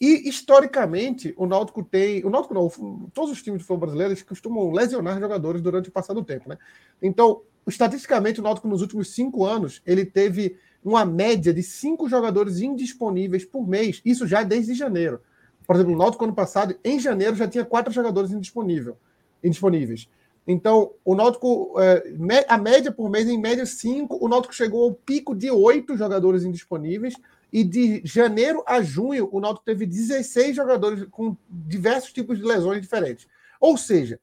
e 0.00 0.28
historicamente, 0.28 1.34
o 1.36 1.46
Náutico 1.46 1.82
tem. 1.82 2.24
O 2.24 2.30
Náutico 2.30 2.54
não, 2.54 3.10
todos 3.12 3.32
os 3.32 3.42
times 3.42 3.58
de 3.58 3.66
futebol 3.66 3.88
brasileiros 3.88 4.22
costumam 4.22 4.70
lesionar 4.70 5.18
jogadores 5.18 5.60
durante 5.60 5.88
o 5.88 5.92
passar 5.92 6.14
do 6.14 6.24
tempo, 6.24 6.48
né? 6.48 6.56
Então, 7.02 7.42
estatisticamente, 7.66 8.40
o 8.40 8.42
Náutico 8.42 8.68
nos 8.68 8.82
últimos 8.82 9.14
cinco 9.14 9.44
anos 9.44 9.82
ele 9.84 10.04
teve 10.04 10.56
uma 10.84 11.04
média 11.04 11.52
de 11.52 11.62
cinco 11.62 12.08
jogadores 12.08 12.60
indisponíveis 12.60 13.44
por 13.44 13.66
mês. 13.66 14.00
Isso 14.04 14.26
já 14.26 14.42
desde 14.42 14.74
janeiro. 14.74 15.20
Por 15.66 15.74
exemplo, 15.74 15.94
o 15.94 15.98
Náutico 15.98 16.24
ano 16.24 16.34
passado, 16.34 16.78
em 16.84 17.00
janeiro, 17.00 17.34
já 17.34 17.48
tinha 17.48 17.64
quatro 17.64 17.92
jogadores 17.92 18.30
indisponível, 18.30 18.96
indisponíveis. 19.42 20.08
Então, 20.46 20.92
o 21.04 21.16
Náutico, 21.16 21.74
é, 21.80 22.46
a 22.48 22.56
média 22.56 22.92
por 22.92 23.10
mês, 23.10 23.28
em 23.28 23.36
média, 23.36 23.66
cinco. 23.66 24.16
O 24.24 24.28
Náutico 24.28 24.54
chegou 24.54 24.84
ao 24.84 24.94
pico 24.94 25.34
de 25.34 25.50
oito 25.50 25.96
jogadores 25.96 26.44
indisponíveis. 26.44 27.14
E 27.52 27.64
de 27.64 28.02
janeiro 28.04 28.62
a 28.66 28.82
junho, 28.82 29.28
o 29.32 29.40
Náutico 29.40 29.64
teve 29.64 29.86
16 29.86 30.54
jogadores 30.54 31.06
com 31.10 31.36
diversos 31.48 32.12
tipos 32.12 32.38
de 32.38 32.44
lesões 32.44 32.80
diferentes. 32.80 33.26
Ou 33.60 33.76
seja, 33.76 34.20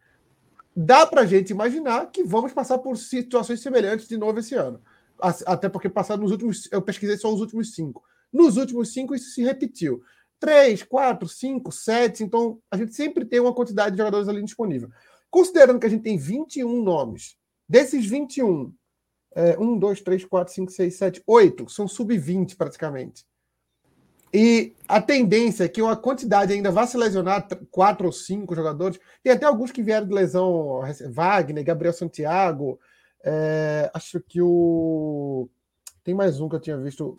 dá 0.75 1.05
para 1.05 1.21
a 1.21 1.25
gente 1.25 1.51
imaginar 1.51 2.09
que 2.11 2.23
vamos 2.23 2.53
passar 2.53 2.77
por 2.79 2.97
situações 2.97 3.61
semelhantes 3.61 4.07
de 4.07 4.17
novo 4.17 4.39
esse 4.39 4.55
ano. 4.55 4.81
Até 5.19 5.69
porque 5.69 5.89
passado 5.89 6.21
nos 6.21 6.31
últimos. 6.31 6.67
Eu 6.71 6.81
pesquisei 6.81 7.17
só 7.17 7.33
os 7.33 7.39
últimos 7.39 7.73
cinco. 7.73 8.03
Nos 8.31 8.57
últimos 8.57 8.91
cinco, 8.91 9.15
isso 9.15 9.29
se 9.31 9.43
repetiu. 9.43 10.01
Três, 10.39 10.83
quatro, 10.83 11.27
cinco, 11.29 11.71
sete. 11.71 12.23
Então, 12.23 12.59
a 12.69 12.75
gente 12.75 12.93
sempre 12.93 13.23
tem 13.23 13.39
uma 13.39 13.53
quantidade 13.53 13.91
de 13.91 13.99
jogadores 13.99 14.27
ali 14.27 14.43
disponível. 14.43 14.89
Considerando 15.29 15.79
que 15.79 15.85
a 15.85 15.89
gente 15.89 16.03
tem 16.03 16.17
21 16.17 16.83
nomes, 16.83 17.37
desses 17.67 18.05
21, 18.05 18.73
é, 19.35 19.57
um, 19.57 19.77
dois, 19.77 20.01
três, 20.01 20.25
quatro, 20.25 20.53
cinco, 20.53 20.71
seis, 20.71 20.95
sete, 20.95 21.23
oito 21.25 21.69
são 21.69 21.87
sub-20 21.87 22.55
praticamente. 22.55 23.25
E 24.33 24.73
a 24.87 24.99
tendência 24.99 25.65
é 25.65 25.67
que 25.67 25.81
uma 25.81 25.95
quantidade 25.95 26.51
ainda 26.51 26.71
vá 26.71 26.87
se 26.87 26.97
lesionar 26.97 27.47
quatro 27.69 28.07
ou 28.07 28.11
cinco 28.11 28.55
jogadores. 28.55 28.99
Tem 29.21 29.31
até 29.31 29.45
alguns 29.45 29.71
que 29.71 29.83
vieram 29.83 30.07
de 30.07 30.13
lesão, 30.13 30.81
Wagner, 31.11 31.63
Gabriel 31.63 31.93
Santiago. 31.93 32.79
É, 33.23 33.91
acho 33.93 34.19
que 34.19 34.41
o. 34.41 35.47
Tem 36.03 36.15
mais 36.15 36.39
um 36.39 36.49
que 36.49 36.55
eu 36.55 36.59
tinha 36.59 36.77
visto. 36.77 37.17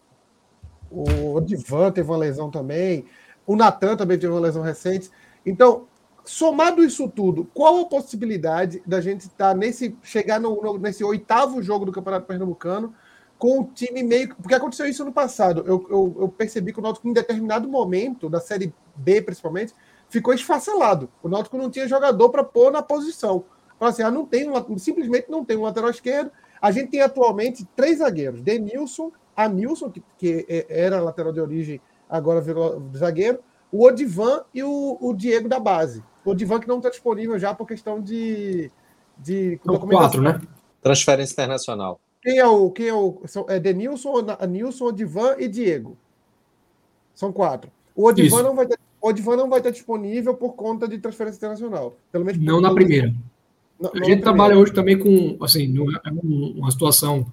O 0.90 1.40
Divan 1.40 1.92
teve 1.92 2.10
uma 2.10 2.18
lesão 2.18 2.50
também. 2.50 3.04
O 3.46 3.54
Natan 3.54 3.96
também 3.96 4.18
teve 4.18 4.32
uma 4.32 4.40
lesão 4.40 4.62
recente. 4.62 5.08
Então, 5.46 5.86
somado 6.24 6.82
isso 6.82 7.08
tudo, 7.08 7.44
qual 7.54 7.80
a 7.80 7.86
possibilidade 7.86 8.82
da 8.84 9.00
gente 9.00 9.22
estar 9.22 9.52
tá 9.52 9.54
nesse. 9.54 9.96
chegar 10.02 10.40
no, 10.40 10.60
no, 10.60 10.78
nesse 10.78 11.04
oitavo 11.04 11.62
jogo 11.62 11.84
do 11.84 11.92
Campeonato 11.92 12.26
Pernambucano? 12.26 12.92
Com 13.38 13.60
o 13.60 13.64
time 13.64 14.02
meio. 14.02 14.34
Porque 14.36 14.54
aconteceu 14.54 14.86
isso 14.86 15.04
no 15.04 15.12
passado. 15.12 15.62
Eu, 15.66 15.86
eu, 15.90 16.16
eu, 16.20 16.28
percebi 16.28 16.72
que 16.72 16.78
o 16.78 16.82
Náutico, 16.82 17.08
em 17.08 17.12
determinado 17.12 17.68
momento, 17.68 18.28
da 18.28 18.40
Série 18.40 18.72
B 18.96 19.22
principalmente, 19.22 19.72
ficou 20.08 20.32
esfacelado. 20.34 21.08
O 21.22 21.28
Náutico 21.28 21.58
não 21.58 21.70
tinha 21.70 21.88
jogador 21.88 22.30
para 22.30 22.44
pôr 22.44 22.70
na 22.70 22.82
posição. 22.82 23.44
Fala 23.78 23.90
assim, 23.90 24.02
ah, 24.02 24.10
não 24.10 24.24
tem 24.24 24.48
um, 24.48 24.78
simplesmente 24.78 25.30
não 25.30 25.44
tem 25.44 25.56
um 25.56 25.62
lateral 25.62 25.90
esquerdo. 25.90 26.30
A 26.60 26.70
gente 26.70 26.90
tem 26.90 27.00
atualmente 27.02 27.66
três 27.76 27.98
zagueiros: 27.98 28.40
Denilson, 28.40 29.12
Anilson, 29.36 29.90
que, 29.90 30.02
que 30.16 30.46
é, 30.48 30.66
era 30.68 31.00
lateral 31.00 31.32
de 31.32 31.40
origem, 31.40 31.80
agora 32.08 32.40
virou 32.40 32.82
zagueiro, 32.96 33.40
o 33.70 33.84
Odivan 33.84 34.44
e 34.54 34.62
o, 34.62 34.96
o 35.00 35.12
Diego 35.12 35.48
da 35.48 35.58
base. 35.58 36.02
O 36.24 36.30
Odivan 36.30 36.60
que 36.60 36.68
não 36.68 36.78
está 36.78 36.88
disponível 36.88 37.38
já 37.38 37.54
por 37.54 37.66
questão 37.66 38.00
de. 38.00 38.70
de 39.18 39.60
quatro, 39.62 40.22
né? 40.22 40.40
Transferência 40.80 41.32
internacional. 41.32 42.00
Quem 42.24 42.38
é 42.38 42.46
o. 42.46 42.70
Quem 42.70 42.88
é 42.88 42.94
o. 42.94 43.20
É 43.48 43.60
Denilson, 43.60 44.14
Anilson, 44.40 44.86
Odivan 44.86 45.36
e 45.38 45.46
Diego. 45.46 45.96
São 47.14 47.30
quatro. 47.30 47.70
O 47.94 48.06
Odivan 48.06 48.42
não 48.42 48.56
vai 48.56 48.66
ter. 48.66 48.78
Odivan 49.00 49.36
não 49.36 49.50
vai 49.50 49.58
estar 49.58 49.70
disponível 49.70 50.34
por 50.34 50.54
conta 50.54 50.88
de 50.88 50.96
transferência 50.98 51.36
internacional. 51.36 51.98
Pelo 52.10 52.24
menos 52.24 52.40
não 52.40 52.62
na 52.62 52.72
primeira. 52.72 53.14
Não, 53.78 53.90
a 53.94 54.04
gente 54.04 54.22
trabalha 54.22 54.56
hoje 54.56 54.72
também 54.72 54.98
com, 54.98 55.36
assim, 55.44 55.74
é 55.76 56.10
uma 56.10 56.70
situação 56.70 57.26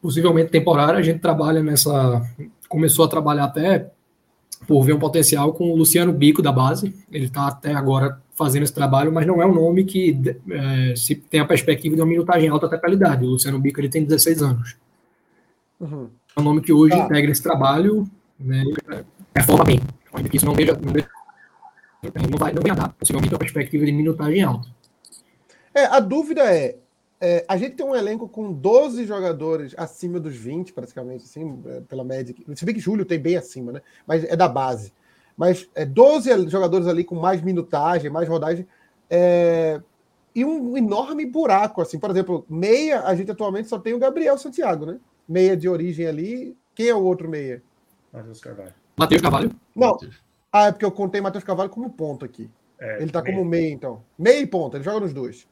possivelmente 0.00 0.50
temporária. 0.50 0.98
A 0.98 1.02
gente 1.02 1.20
trabalha 1.20 1.62
nessa, 1.62 2.22
começou 2.70 3.04
a 3.04 3.08
trabalhar 3.08 3.44
até 3.44 3.90
por 4.66 4.82
ver 4.82 4.94
um 4.94 4.98
potencial 4.98 5.52
com 5.52 5.70
o 5.70 5.76
Luciano 5.76 6.12
Bico 6.14 6.40
da 6.40 6.50
base. 6.50 6.94
Ele 7.12 7.26
está 7.26 7.48
até 7.48 7.74
agora 7.74 8.18
fazendo 8.36 8.64
esse 8.64 8.74
trabalho, 8.74 9.10
mas 9.10 9.26
não 9.26 9.40
é 9.40 9.46
um 9.46 9.54
nome 9.54 9.84
que 9.84 10.20
é, 10.50 10.94
se 10.94 11.14
tem 11.14 11.40
a 11.40 11.46
perspectiva 11.46 11.96
de 11.96 12.02
uma 12.02 12.06
minutagem 12.06 12.48
alta 12.48 12.66
até 12.66 12.76
qualidade. 12.76 13.24
O 13.24 13.30
Luciano 13.30 13.58
Bico 13.58 13.80
ele 13.80 13.88
tem 13.88 14.04
16 14.04 14.42
anos. 14.42 14.76
Uhum. 15.80 16.08
É 16.36 16.40
um 16.40 16.44
nome 16.44 16.60
que 16.60 16.72
hoje 16.72 16.94
tá. 16.94 17.04
integra 17.04 17.30
esse 17.30 17.42
trabalho, 17.42 18.06
né, 18.38 18.62
performa 19.32 19.64
bem. 19.64 19.80
Ainda 20.12 20.28
que 20.28 20.36
isso 20.36 20.46
não 20.46 20.54
veja, 20.54 20.74
não, 20.74 20.92
não 22.30 22.38
vai, 22.38 22.52
não 22.52 22.62
vai 22.62 22.76
dar 22.76 22.90
possivelmente 22.90 23.32
uma 23.32 23.38
perspectiva 23.38 23.86
de 23.86 23.92
minutagem 23.92 24.42
alta. 24.42 24.68
É, 25.74 25.86
a 25.86 26.00
dúvida 26.00 26.42
é, 26.42 26.76
é, 27.20 27.44
a 27.48 27.56
gente 27.56 27.76
tem 27.76 27.86
um 27.86 27.94
elenco 27.94 28.28
com 28.28 28.52
12 28.52 29.06
jogadores 29.06 29.74
acima 29.76 30.20
dos 30.20 30.36
20, 30.36 30.72
praticamente, 30.72 31.24
assim, 31.24 31.62
é, 31.66 31.80
pela 31.80 32.04
média. 32.04 32.34
Se 32.54 32.64
bem 32.64 32.74
que 32.74 32.80
Júlio 32.80 33.04
tem 33.04 33.18
bem 33.18 33.36
acima, 33.36 33.72
né? 33.72 33.82
Mas 34.06 34.24
é 34.24 34.36
da 34.36 34.48
base. 34.48 34.92
Mas 35.36 35.68
é 35.74 35.84
12 35.84 36.48
jogadores 36.48 36.86
ali 36.86 37.04
com 37.04 37.14
mais 37.14 37.42
minutagem, 37.42 38.10
mais 38.10 38.28
rodagem. 38.28 38.66
É, 39.10 39.80
e 40.34 40.44
um 40.44 40.76
enorme 40.76 41.26
buraco, 41.26 41.80
assim. 41.82 41.98
Por 41.98 42.10
exemplo, 42.10 42.44
meia, 42.48 43.02
a 43.02 43.14
gente 43.14 43.30
atualmente 43.30 43.68
só 43.68 43.78
tem 43.78 43.92
o 43.92 43.98
Gabriel 43.98 44.38
Santiago, 44.38 44.86
né? 44.86 44.98
Meia 45.28 45.56
de 45.56 45.68
origem 45.68 46.06
ali. 46.06 46.56
Quem 46.74 46.88
é 46.88 46.94
o 46.94 47.02
outro 47.02 47.28
meia? 47.28 47.62
Matheus 48.12 48.40
Carvalho. 48.40 48.74
Matheus 48.96 49.22
Carvalho? 49.22 49.50
Não. 49.74 49.92
Mateus. 49.92 50.22
Ah, 50.52 50.66
é 50.66 50.72
porque 50.72 50.84
eu 50.84 50.92
contei 50.92 51.20
Matheus 51.20 51.44
Carvalho 51.44 51.70
como 51.70 51.90
ponto 51.90 52.24
aqui. 52.24 52.50
É, 52.78 53.02
ele 53.02 53.10
tá 53.10 53.22
meia. 53.22 53.34
como 53.36 53.48
meia, 53.48 53.70
então. 53.70 54.02
Meia 54.18 54.40
e 54.40 54.46
ponta, 54.46 54.76
ele 54.76 54.84
joga 54.84 55.00
nos 55.00 55.12
dois 55.12 55.46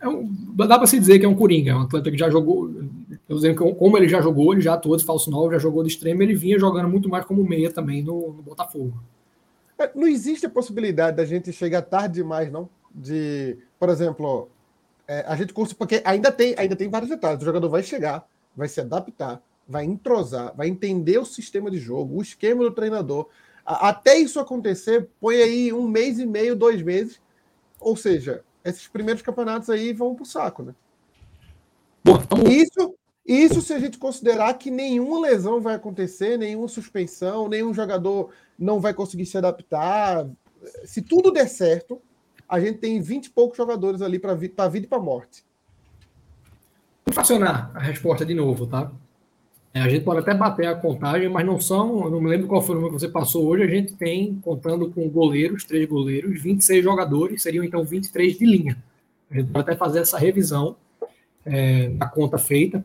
é 0.00 0.08
um, 0.08 0.28
dá 0.54 0.78
para 0.78 0.86
se 0.86 0.98
dizer 0.98 1.18
que 1.18 1.24
é 1.24 1.28
um 1.28 1.34
Coringa, 1.34 1.72
é 1.72 1.74
um 1.74 1.82
atleta 1.82 2.10
que 2.10 2.18
já 2.18 2.30
jogou, 2.30 2.70
eu 3.28 3.36
dizendo 3.36 3.74
como 3.74 3.96
ele 3.96 4.08
já 4.08 4.20
jogou, 4.20 4.52
ele 4.52 4.60
já 4.60 4.74
atuou 4.74 4.96
de 4.96 5.04
falso 5.04 5.30
9, 5.30 5.54
já 5.54 5.58
jogou 5.58 5.82
de 5.82 5.90
extremo, 5.90 6.22
ele 6.22 6.34
vinha 6.34 6.58
jogando 6.58 6.88
muito 6.88 7.08
mais 7.08 7.24
como 7.24 7.44
meia 7.44 7.70
também 7.70 8.02
no, 8.02 8.32
no 8.32 8.42
Botafogo. 8.42 9.00
É, 9.78 9.90
não 9.94 10.06
existe 10.06 10.46
a 10.46 10.50
possibilidade 10.50 11.16
da 11.16 11.24
gente 11.24 11.52
chegar 11.52 11.82
tarde 11.82 12.14
demais, 12.14 12.50
não? 12.50 12.68
De, 12.92 13.56
por 13.78 13.88
exemplo, 13.88 14.48
é, 15.06 15.24
a 15.26 15.36
gente 15.36 15.54
porque 15.54 16.02
ainda 16.04 16.32
tem, 16.32 16.54
ainda 16.58 16.74
tem 16.74 16.88
vários 16.88 17.10
detalhes. 17.10 17.40
O 17.40 17.44
jogador 17.44 17.68
vai 17.68 17.82
chegar, 17.82 18.26
vai 18.56 18.68
se 18.68 18.80
adaptar, 18.80 19.40
vai 19.68 19.84
entrosar, 19.84 20.54
vai 20.56 20.68
entender 20.68 21.18
o 21.18 21.24
sistema 21.24 21.70
de 21.70 21.78
jogo, 21.78 22.16
o 22.16 22.22
esquema 22.22 22.64
do 22.64 22.72
treinador. 22.72 23.28
até 23.64 24.18
isso 24.18 24.40
acontecer, 24.40 25.08
põe 25.20 25.36
aí 25.36 25.72
um 25.72 25.86
mês 25.86 26.18
e 26.18 26.26
meio, 26.26 26.56
dois 26.56 26.82
meses. 26.82 27.20
Ou 27.78 27.96
seja, 27.96 28.42
esses 28.64 28.86
primeiros 28.88 29.22
campeonatos 29.22 29.70
aí 29.70 29.92
vão 29.92 30.14
para 30.14 30.22
o 30.22 30.26
saco, 30.26 30.62
né? 30.62 30.74
Isso, 32.48 32.94
isso 33.26 33.60
se 33.60 33.72
a 33.72 33.78
gente 33.78 33.98
considerar 33.98 34.54
que 34.54 34.70
nenhuma 34.70 35.20
lesão 35.20 35.60
vai 35.60 35.74
acontecer, 35.74 36.38
nenhuma 36.38 36.68
suspensão, 36.68 37.48
nenhum 37.48 37.74
jogador 37.74 38.30
não 38.58 38.80
vai 38.80 38.94
conseguir 38.94 39.26
se 39.26 39.36
adaptar. 39.36 40.26
Se 40.84 41.02
tudo 41.02 41.30
der 41.30 41.48
certo, 41.48 42.00
a 42.48 42.58
gente 42.58 42.78
tem 42.78 43.00
20 43.00 43.26
e 43.26 43.30
poucos 43.30 43.56
jogadores 43.56 44.00
ali 44.00 44.18
para 44.18 44.32
a 44.32 44.68
vida 44.68 44.86
e 44.86 44.88
para 44.88 44.98
morte. 44.98 45.44
Vou 47.04 47.14
fracionar 47.14 47.70
a 47.74 47.80
resposta 47.80 48.24
de 48.24 48.34
novo, 48.34 48.66
tá? 48.66 48.90
É, 49.74 49.80
a 49.80 49.88
gente 49.88 50.04
pode 50.04 50.20
até 50.20 50.34
bater 50.34 50.66
a 50.66 50.74
contagem, 50.74 51.28
mas 51.28 51.44
não 51.44 51.60
são. 51.60 52.08
Não 52.10 52.20
me 52.20 52.28
lembro 52.28 52.48
qual 52.48 52.62
foi 52.62 52.74
o 52.74 52.78
número 52.78 52.94
que 52.94 53.00
você 53.00 53.08
passou 53.08 53.46
hoje. 53.46 53.62
A 53.62 53.66
gente 53.66 53.94
tem, 53.94 54.36
contando 54.40 54.90
com 54.90 55.08
goleiros, 55.08 55.64
três 55.64 55.88
goleiros, 55.88 56.40
26 56.40 56.82
jogadores, 56.82 57.42
seriam 57.42 57.64
então 57.64 57.84
23 57.84 58.38
de 58.38 58.46
linha. 58.46 58.76
A 59.30 59.34
gente 59.34 59.50
pode 59.50 59.68
até 59.68 59.76
fazer 59.76 60.00
essa 60.00 60.18
revisão 60.18 60.76
é, 61.44 61.88
da 61.90 62.06
conta 62.06 62.38
feita. 62.38 62.84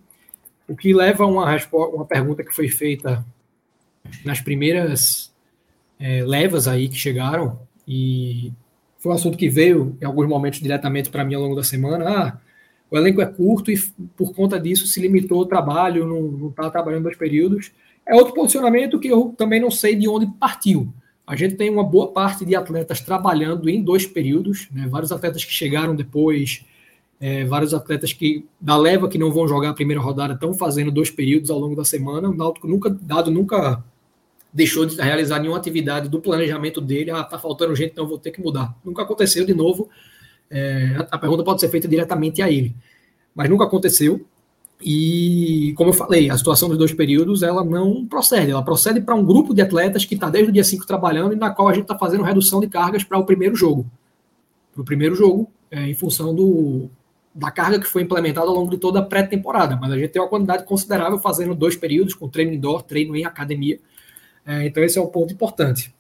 O 0.68 0.76
que 0.76 0.94
leva 0.94 1.24
a 1.24 1.28
uma, 1.28 1.46
uma 1.72 2.06
pergunta 2.06 2.44
que 2.44 2.54
foi 2.54 2.68
feita 2.68 3.26
nas 4.26 4.42
primeiras 4.42 5.34
é, 6.00 6.24
levas 6.24 6.68
aí 6.68 6.90
que 6.90 6.96
chegaram, 6.96 7.60
e 7.88 8.52
foi 8.98 9.12
um 9.12 9.16
assunto 9.16 9.38
que 9.38 9.50
veio 9.50 9.98
em 10.02 10.06
alguns 10.06 10.28
momentos 10.28 10.60
diretamente 10.60 11.10
para 11.10 11.24
mim 11.24 11.36
ao 11.36 11.42
longo 11.42 11.56
da 11.56 11.64
semana. 11.64 12.10
Ah, 12.10 12.38
o 12.94 12.98
elenco 12.98 13.20
é 13.22 13.26
curto 13.26 13.72
e 13.72 13.82
por 14.16 14.36
conta 14.36 14.60
disso 14.60 14.86
se 14.86 15.02
limitou 15.02 15.40
o 15.40 15.48
trabalho, 15.48 16.06
não 16.06 16.50
está 16.50 16.70
trabalhando 16.70 17.04
dois 17.04 17.18
períodos. 17.18 17.72
É 18.06 18.14
outro 18.14 18.36
posicionamento 18.36 19.00
que 19.00 19.08
eu 19.08 19.34
também 19.36 19.60
não 19.60 19.72
sei 19.72 19.96
de 19.96 20.08
onde 20.08 20.28
partiu. 20.40 20.94
A 21.26 21.36
gente 21.36 21.56
tem 21.56 21.72
uma 21.72 21.84
boa 21.84 22.12
parte 22.12 22.46
de 22.46 22.56
atletas 22.56 23.02
trabalhando 23.02 23.68
em 23.68 23.82
dois 23.82 24.06
períodos, 24.06 24.68
né? 24.72 24.86
vários 24.88 25.12
atletas 25.12 25.44
que 25.44 25.52
chegaram 25.52 25.96
depois, 25.96 26.64
é, 27.20 27.44
vários 27.46 27.74
atletas 27.74 28.14
que 28.14 28.46
da 28.62 28.78
leva 28.78 29.10
que 29.10 29.18
não 29.18 29.32
vão 29.32 29.48
jogar 29.48 29.72
a 29.72 29.74
primeira 29.74 30.00
rodada 30.00 30.36
estão 30.36 30.54
fazendo 30.54 30.92
dois 30.92 31.10
períodos 31.10 31.50
ao 31.50 31.58
longo 31.58 31.76
da 31.76 31.84
semana. 31.84 32.30
O 32.30 32.36
Náutico 32.36 32.68
nunca, 32.68 32.92
dado 32.92 33.32
nunca 33.32 33.84
deixou 34.54 34.86
de 34.86 35.02
realizar 35.02 35.40
nenhuma 35.40 35.58
atividade 35.58 36.08
do 36.10 36.22
planejamento 36.22 36.80
dele. 36.80 37.10
Ah, 37.10 37.24
tá 37.24 37.40
faltando 37.40 37.76
gente, 37.76 37.94
então 37.94 38.06
vou 38.06 38.20
ter 38.20 38.30
que 38.30 38.40
mudar. 38.40 38.76
Nunca 38.86 39.02
aconteceu 39.02 39.44
de 39.48 39.54
novo. 39.56 39.90
É, 40.56 41.08
a 41.10 41.18
pergunta 41.18 41.44
pode 41.44 41.60
ser 41.60 41.70
feita 41.70 41.88
diretamente 41.88 42.40
a 42.40 42.50
ele, 42.50 42.76
mas 43.34 43.50
nunca 43.50 43.64
aconteceu. 43.64 44.24
E, 44.80 45.74
como 45.76 45.90
eu 45.90 45.94
falei, 45.94 46.30
a 46.30 46.38
situação 46.38 46.70
dos 46.70 46.78
dois 46.78 46.94
períodos 46.94 47.42
ela 47.42 47.64
não 47.64 48.06
procede. 48.06 48.52
Ela 48.52 48.62
procede 48.62 49.02
para 49.02 49.16
um 49.16 49.26
grupo 49.26 49.54
de 49.54 49.64
atletas 49.64 50.06
que 50.06 50.14
está 50.14 50.30
desde 50.30 50.52
o 50.52 50.54
dia 50.54 50.64
5 50.64 50.86
trabalhando 50.86 51.34
e 51.34 51.36
na 51.36 51.50
qual 51.50 51.70
a 51.70 51.74
gente 51.74 51.84
está 51.84 51.98
fazendo 51.98 52.24
redução 52.24 52.60
de 52.60 52.68
cargas 52.68 53.04
para 53.04 53.18
o 53.18 53.26
primeiro 53.26 53.56
jogo. 53.56 53.90
Para 54.74 54.82
o 54.82 54.86
primeiro 54.86 55.16
jogo, 55.16 55.50
é, 55.72 55.88
em 55.88 55.94
função 55.96 56.36
do, 56.36 56.90
da 57.34 57.50
carga 57.50 57.80
que 57.80 57.88
foi 57.88 58.04
implementada 58.04 58.48
ao 58.48 58.54
longo 58.54 58.70
de 58.70 58.78
toda 58.78 59.00
a 59.00 59.04
pré-temporada. 59.04 59.76
Mas 59.76 59.92
a 59.92 59.98
gente 59.98 60.12
tem 60.12 60.22
uma 60.22 60.28
quantidade 60.28 60.66
considerável 60.66 61.18
fazendo 61.18 61.56
dois 61.56 61.76
períodos, 61.76 62.14
com 62.14 62.30
treino 62.30 62.54
indoor, 62.54 62.84
treino 62.84 63.16
em 63.16 63.26
academia. 63.26 63.80
É, 64.46 64.68
então, 64.68 64.84
esse 64.84 65.00
é 65.00 65.02
um 65.02 65.08
ponto 65.08 65.34
importante. 65.34 65.94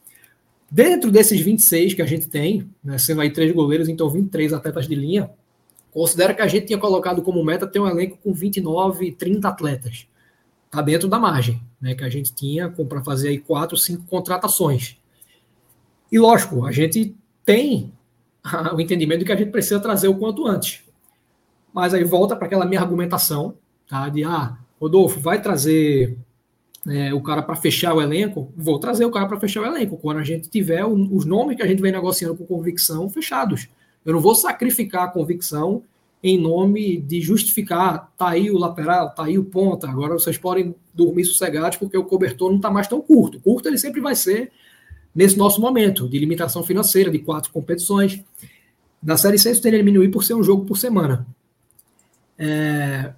Dentro 0.74 1.12
desses 1.12 1.40
26 1.40 1.94
que 1.94 2.02
a 2.02 2.06
gente 2.08 2.28
tem, 2.28 2.68
né, 2.84 2.98
sendo 2.98 3.22
aí 3.22 3.30
três 3.30 3.52
goleiros, 3.52 3.88
então 3.88 4.10
23 4.10 4.54
atletas 4.54 4.88
de 4.88 4.96
linha, 4.96 5.30
considera 5.92 6.34
que 6.34 6.42
a 6.42 6.48
gente 6.48 6.66
tinha 6.66 6.80
colocado 6.80 7.22
como 7.22 7.46
meta 7.46 7.68
ter 7.68 7.80
um 7.80 7.88
elenco 7.88 8.18
com 8.18 8.34
29, 8.34 9.12
30 9.12 9.48
atletas. 9.48 10.08
Está 10.66 10.82
dentro 10.82 11.08
da 11.08 11.20
margem, 11.20 11.62
né, 11.80 11.94
que 11.94 12.04
a 12.04 12.10
gente 12.10 12.34
tinha 12.34 12.72
para 12.72 13.04
fazer 13.04 13.30
aí 13.30 13.38
quatro, 13.38 13.78
cinco 13.78 14.04
contratações. 14.08 14.98
E 16.12 16.18
lógico, 16.18 16.66
a 16.66 16.72
gente 16.72 17.16
tem 17.46 17.94
o 18.74 18.82
entendimento 18.82 19.20
de 19.20 19.26
que 19.26 19.32
a 19.32 19.38
gente 19.38 19.52
precisa 19.52 19.80
trazer 19.80 20.08
o 20.08 20.16
quanto 20.16 20.48
antes. 20.48 20.84
Mas 21.72 21.94
aí 21.94 22.04
volta 22.04 22.36
para 22.36 22.48
aquela 22.48 22.66
minha 22.66 22.82
argumentação, 22.82 23.54
tá? 23.88 24.10
De 24.10 24.24
ah, 24.24 24.58
Rodolfo, 24.82 25.20
vai 25.20 25.40
trazer 25.40 26.18
é, 26.88 27.14
o 27.14 27.22
cara 27.22 27.42
para 27.42 27.56
fechar 27.56 27.94
o 27.94 28.02
elenco, 28.02 28.52
vou 28.56 28.78
trazer 28.80 29.06
o 29.06 29.12
cara 29.12 29.28
para 29.28 29.40
fechar 29.40 29.62
o 29.62 29.66
elenco, 29.66 29.98
quando 29.98 30.18
a 30.18 30.24
gente 30.24 30.50
tiver 30.50 30.84
o, 30.84 30.94
os 31.16 31.26
nomes 31.26 31.56
que 31.56 31.64
a 31.64 31.68
gente 31.68 31.82
vem 31.82 31.92
negociando 31.92 32.36
com 32.36 32.46
convicção 32.46 33.10
fechados. 33.10 33.70
Eu 34.06 34.14
não 34.14 34.20
vou 34.20 34.36
sacrificar 34.36 35.04
a 35.04 35.08
convicção 35.08 35.84
em 36.22 36.38
nome 36.40 37.02
de 37.02 37.20
justificar, 37.20 38.12
tá 38.18 38.30
aí 38.30 38.50
o 38.50 38.58
lateral, 38.58 39.10
tá 39.10 39.26
aí 39.26 39.38
o 39.38 39.44
ponta, 39.44 39.90
agora 39.90 40.14
vocês 40.14 40.38
podem 40.38 40.74
dormir 40.94 41.26
sossegados 41.26 41.78
porque 41.78 41.98
o 41.98 42.04
cobertor 42.06 42.50
não 42.50 42.58
está 42.58 42.72
mais 42.72 42.88
tão 42.88 43.02
curto. 43.02 43.42
Curto 43.42 43.68
ele 43.68 43.78
sempre 43.78 44.00
vai 44.00 44.16
ser 44.16 44.52
nesse 45.14 45.38
nosso 45.38 45.60
momento 45.60 46.08
de 46.08 46.18
limitação 46.18 46.64
financeira, 46.64 47.12
de 47.12 47.20
quatro 47.20 47.52
competições. 47.52 48.24
Na 49.02 49.18
Série 49.18 49.38
C 49.38 49.52
isso 49.52 49.62
tem 49.62 49.72
diminuir 49.72 50.10
por 50.10 50.24
ser 50.24 50.34
um 50.34 50.44
jogo 50.44 50.66
por 50.66 50.78
semana. 50.78 51.28
É, 52.38 53.12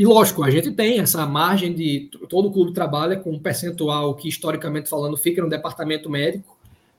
e 0.00 0.06
lógico, 0.06 0.42
a 0.42 0.48
gente 0.48 0.70
tem 0.72 0.98
essa 0.98 1.26
margem 1.26 1.74
de. 1.74 2.08
Todo 2.26 2.50
clube 2.50 2.72
trabalha 2.72 3.18
com 3.18 3.32
um 3.32 3.38
percentual 3.38 4.14
que, 4.14 4.30
historicamente 4.30 4.88
falando, 4.88 5.14
fica 5.14 5.42
no 5.42 5.48
departamento 5.50 6.08
médico. 6.08 6.56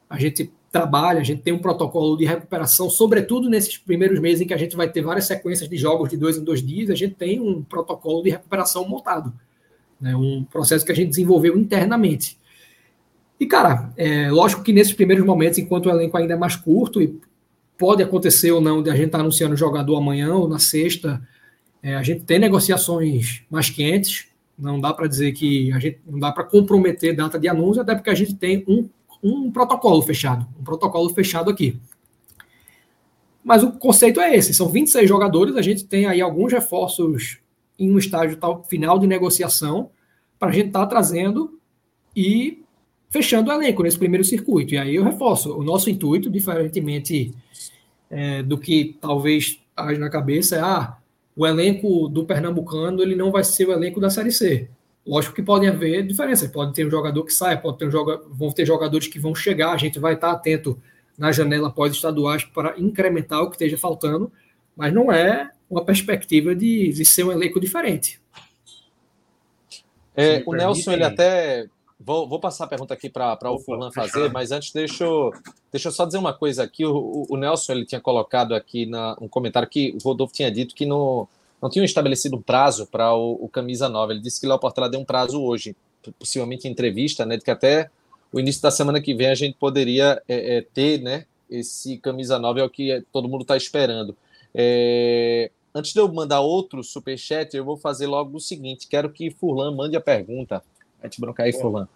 A 0.08 0.20
gente 0.20 0.52
trabalha, 0.72 1.20
a 1.20 1.24
gente 1.24 1.42
tem 1.42 1.52
um 1.52 1.58
protocolo 1.58 2.16
de 2.16 2.26
recuperação, 2.26 2.92
sobretudo 2.92 3.50
nesses 3.50 3.76
primeiros 3.76 4.20
meses 4.20 4.42
em 4.42 4.46
que 4.46 4.54
a 4.54 4.58
gente 4.58 4.76
vai 4.76 4.88
ter 4.88 5.02
várias 5.02 5.26
sequências 5.26 5.68
de 5.68 5.78
jogos 5.78 6.12
de 6.12 6.16
dois 6.16 6.38
em 6.38 6.44
dois 6.44 6.62
dias, 6.64 6.92
a 6.92 6.96
gente 6.96 7.16
tem 7.16 7.40
um 7.40 7.64
protocolo 7.64 8.22
de 8.22 8.30
recuperação 8.30 8.88
montado. 8.88 9.34
Né, 10.00 10.16
um 10.16 10.44
processo 10.44 10.86
que 10.86 10.92
a 10.92 10.96
gente 10.96 11.10
desenvolveu 11.10 11.58
internamente. 11.58 12.38
E, 13.40 13.48
cara, 13.48 13.92
é 13.98 14.30
lógico 14.30 14.62
que 14.62 14.72
nesses 14.72 14.94
primeiros 14.94 15.26
momentos, 15.26 15.58
enquanto 15.58 15.88
o 15.88 15.90
elenco 15.90 16.18
ainda 16.18 16.34
é 16.34 16.38
mais 16.38 16.56
curto, 16.56 17.02
e 17.02 17.20
pode 17.80 18.04
acontecer 18.04 18.52
ou 18.52 18.62
não 18.62 18.84
de 18.84 18.92
a 18.92 18.96
gente 18.96 19.08
estar 19.08 19.22
anunciando 19.22 19.56
o 19.56 19.58
jogador 19.58 19.98
amanhã 19.98 20.36
ou 20.36 20.48
na 20.48 20.60
sexta. 20.60 21.20
É, 21.84 21.96
a 21.96 22.04
gente 22.04 22.24
tem 22.24 22.38
negociações 22.38 23.44
mais 23.50 23.70
quentes, 23.70 24.28
não 24.58 24.80
dá 24.80 24.94
para 24.94 25.08
dizer 25.08 25.32
que 25.32 25.72
a 25.74 25.80
gente 25.80 26.00
não 26.06 26.20
dá 26.20 26.32
para 26.32 26.44
comprometer 26.44 27.16
data 27.16 27.40
de 27.40 27.48
anúncio, 27.48 27.82
até 27.82 27.96
porque 27.96 28.10
a 28.10 28.16
gente 28.16 28.36
tem 28.36 28.64
um, 28.68 28.88
um 29.24 29.52
protocolo 29.52 30.02
fechado, 30.02 30.48
um 30.60 30.64
protocolo 30.64 31.10
fechado 31.10 31.50
aqui. 31.50 31.80
Mas 33.44 33.64
o 33.64 33.72
conceito 33.72 34.20
é 34.20 34.36
esse: 34.36 34.54
são 34.54 34.70
26 34.70 35.10
jogadores, 35.10 35.56
a 35.56 35.62
gente 35.62 35.86
tem 35.86 36.06
aí 36.06 36.22
alguns 36.22 36.54
reforços 36.54 37.40
em 37.80 37.92
um 37.92 37.98
estágio 37.98 38.38
tal, 38.38 38.64
final 38.64 39.00
de 39.00 39.08
negociação 39.08 39.90
para 40.38 40.50
a 40.50 40.52
gente 40.52 40.68
estar 40.68 40.82
tá 40.82 40.88
trazendo 40.88 41.60
e 42.16 42.64
fechando 43.10 43.50
o 43.50 43.54
elenco 43.54 43.82
nesse 43.84 43.98
primeiro 43.98 44.24
circuito. 44.24 44.76
E 44.76 44.78
aí 44.78 44.96
eu 44.96 45.04
reforço: 45.04 45.58
o 45.58 45.64
nosso 45.64 45.90
intuito, 45.90 46.30
diferentemente 46.30 47.34
é, 48.10 48.44
do 48.44 48.58
que 48.58 48.96
talvez 49.02 49.60
haja 49.76 50.00
na 50.00 50.10
cabeça, 50.10 50.58
é 50.58 50.60
ah, 50.60 50.98
o 51.36 51.46
elenco 51.46 52.08
do 52.08 52.26
Pernambucano 52.26 53.02
ele 53.02 53.16
não 53.16 53.32
vai 53.32 53.44
ser 53.44 53.68
o 53.68 53.72
elenco 53.72 54.00
da 54.00 54.10
Série 54.10 54.32
C. 54.32 54.70
Lógico 55.06 55.36
que 55.36 55.42
podem 55.42 55.70
haver 55.70 56.06
diferenças, 56.06 56.50
pode 56.52 56.74
ter 56.74 56.86
um 56.86 56.92
jogador 56.92 57.24
que 57.24 57.34
sai, 57.34 57.60
pode 57.60 57.78
ter 57.78 57.88
um 57.88 57.92
joga, 57.92 58.22
vão 58.30 58.52
ter 58.52 58.66
jogadores 58.66 59.08
que 59.08 59.18
vão 59.18 59.34
chegar, 59.34 59.72
a 59.72 59.78
gente 59.78 59.98
vai 59.98 60.14
estar 60.14 60.32
atento 60.32 60.80
na 61.18 61.32
janela 61.32 61.72
pós-estaduais 61.72 62.44
para 62.44 62.80
incrementar 62.80 63.42
o 63.42 63.50
que 63.50 63.56
esteja 63.56 63.78
faltando, 63.78 64.32
mas 64.76 64.94
não 64.94 65.12
é 65.12 65.50
uma 65.70 65.84
perspectiva 65.84 66.56
de, 66.56 66.90
de 66.90 67.06
ser 67.06 67.24
um 67.24 67.32
elenco 67.32 67.60
diferente. 67.60 68.22
É, 70.16 70.44
o 70.46 70.54
Nelson, 70.54 70.92
ele 70.92 71.04
até. 71.04 71.68
Vou, 72.04 72.28
vou, 72.28 72.40
passar 72.40 72.66
a 72.66 72.68
pergunta 72.68 72.94
aqui 72.94 73.10
para 73.10 73.52
o 73.52 73.60
Furlan 73.60 73.92
fazer, 73.92 74.32
mas 74.32 74.52
antes 74.52 74.72
deixa 74.72 75.04
eu, 75.04 75.32
deixa 75.72 75.90
eu 75.90 75.92
só 75.92 76.06
dizer 76.06 76.18
uma 76.18 76.34
coisa 76.34 76.64
aqui. 76.64 76.86
O, 76.86 77.28
o 77.30 77.38
Nelson 77.38 77.74
ele 77.74 77.86
tinha 77.86 78.02
colocado 78.02 78.56
aqui 78.56 78.86
na, 78.86 79.16
um 79.22 79.28
comentário 79.28 79.70
que 79.70 79.96
o 80.02 80.04
Rodolfo 80.04 80.34
tinha 80.34 80.52
dito 80.52 80.74
que 80.74 80.86
no, 80.86 81.28
não 81.62 81.70
tinham 81.70 81.86
estabelecido 81.86 82.36
um 82.36 82.42
prazo 82.42 82.88
para 82.88 83.14
o, 83.14 83.34
o, 83.44 83.48
Camisa 83.48 83.88
Nova. 83.88 84.14
Ele 84.14 84.22
disse 84.22 84.40
que 84.40 84.48
o 84.48 84.50
Léo 84.50 84.58
Portela 84.58 84.90
deu 84.90 85.00
um 85.00 85.06
prazo 85.06 85.42
hoje, 85.42 85.76
possivelmente 86.18 86.68
em 86.68 86.72
entrevista, 86.72 87.26
né, 87.26 87.38
de 87.38 87.44
que 87.44 87.52
até 87.52 87.90
o 88.34 88.40
início 88.40 88.62
da 88.62 88.72
semana 88.72 89.00
que 89.00 89.14
vem 89.14 89.28
a 89.28 89.36
gente 89.36 89.56
poderia 89.60 90.22
é, 90.28 90.58
é, 90.58 90.62
ter 90.62 91.00
né, 91.02 91.26
esse 91.50 91.98
Camisa 91.98 92.40
Nova, 92.40 92.62
é 92.62 92.64
o 92.64 92.70
que 92.70 93.04
todo 93.12 93.30
mundo 93.30 93.42
está 93.42 93.56
esperando. 93.56 94.18
É, 94.56 95.52
antes 95.76 95.94
de 95.94 96.00
eu 96.00 96.12
mandar 96.12 96.40
outro 96.40 96.84
superchat, 96.84 97.56
eu 97.56 97.64
vou 97.64 97.78
fazer 97.78 98.08
logo 98.08 98.38
o 98.38 98.42
seguinte: 98.42 98.88
quero 98.88 99.12
que 99.12 99.30
Furlan 99.30 99.76
mande 99.76 99.96
a 99.96 100.02
pergunta. 100.02 100.64
Vai 101.02 101.10
te 101.10 101.20
broncar 101.20 101.46
aí, 101.46 101.52
Bom. 101.52 101.60
Furlan. 101.60 101.88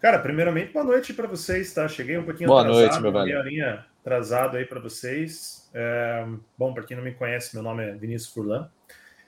Cara, 0.00 0.18
primeiramente, 0.18 0.72
boa 0.72 0.84
noite 0.84 1.14
para 1.14 1.26
vocês, 1.26 1.72
tá? 1.72 1.88
Cheguei 1.88 2.18
um 2.18 2.24
pouquinho 2.24 2.48
boa 2.48 2.60
atrasado, 2.60 2.82
noite, 2.82 3.00
meu 3.00 3.12
velho. 3.12 3.24
meia 3.24 3.38
horinha 3.38 3.86
atrasado 4.00 4.56
aí 4.56 4.64
para 4.64 4.80
vocês. 4.80 5.70
É, 5.72 6.26
bom, 6.58 6.74
para 6.74 6.82
quem 6.82 6.96
não 6.96 7.04
me 7.04 7.12
conhece, 7.12 7.54
meu 7.54 7.62
nome 7.62 7.84
é 7.84 7.92
Vinícius 7.94 8.32
Furlan. 8.32 8.68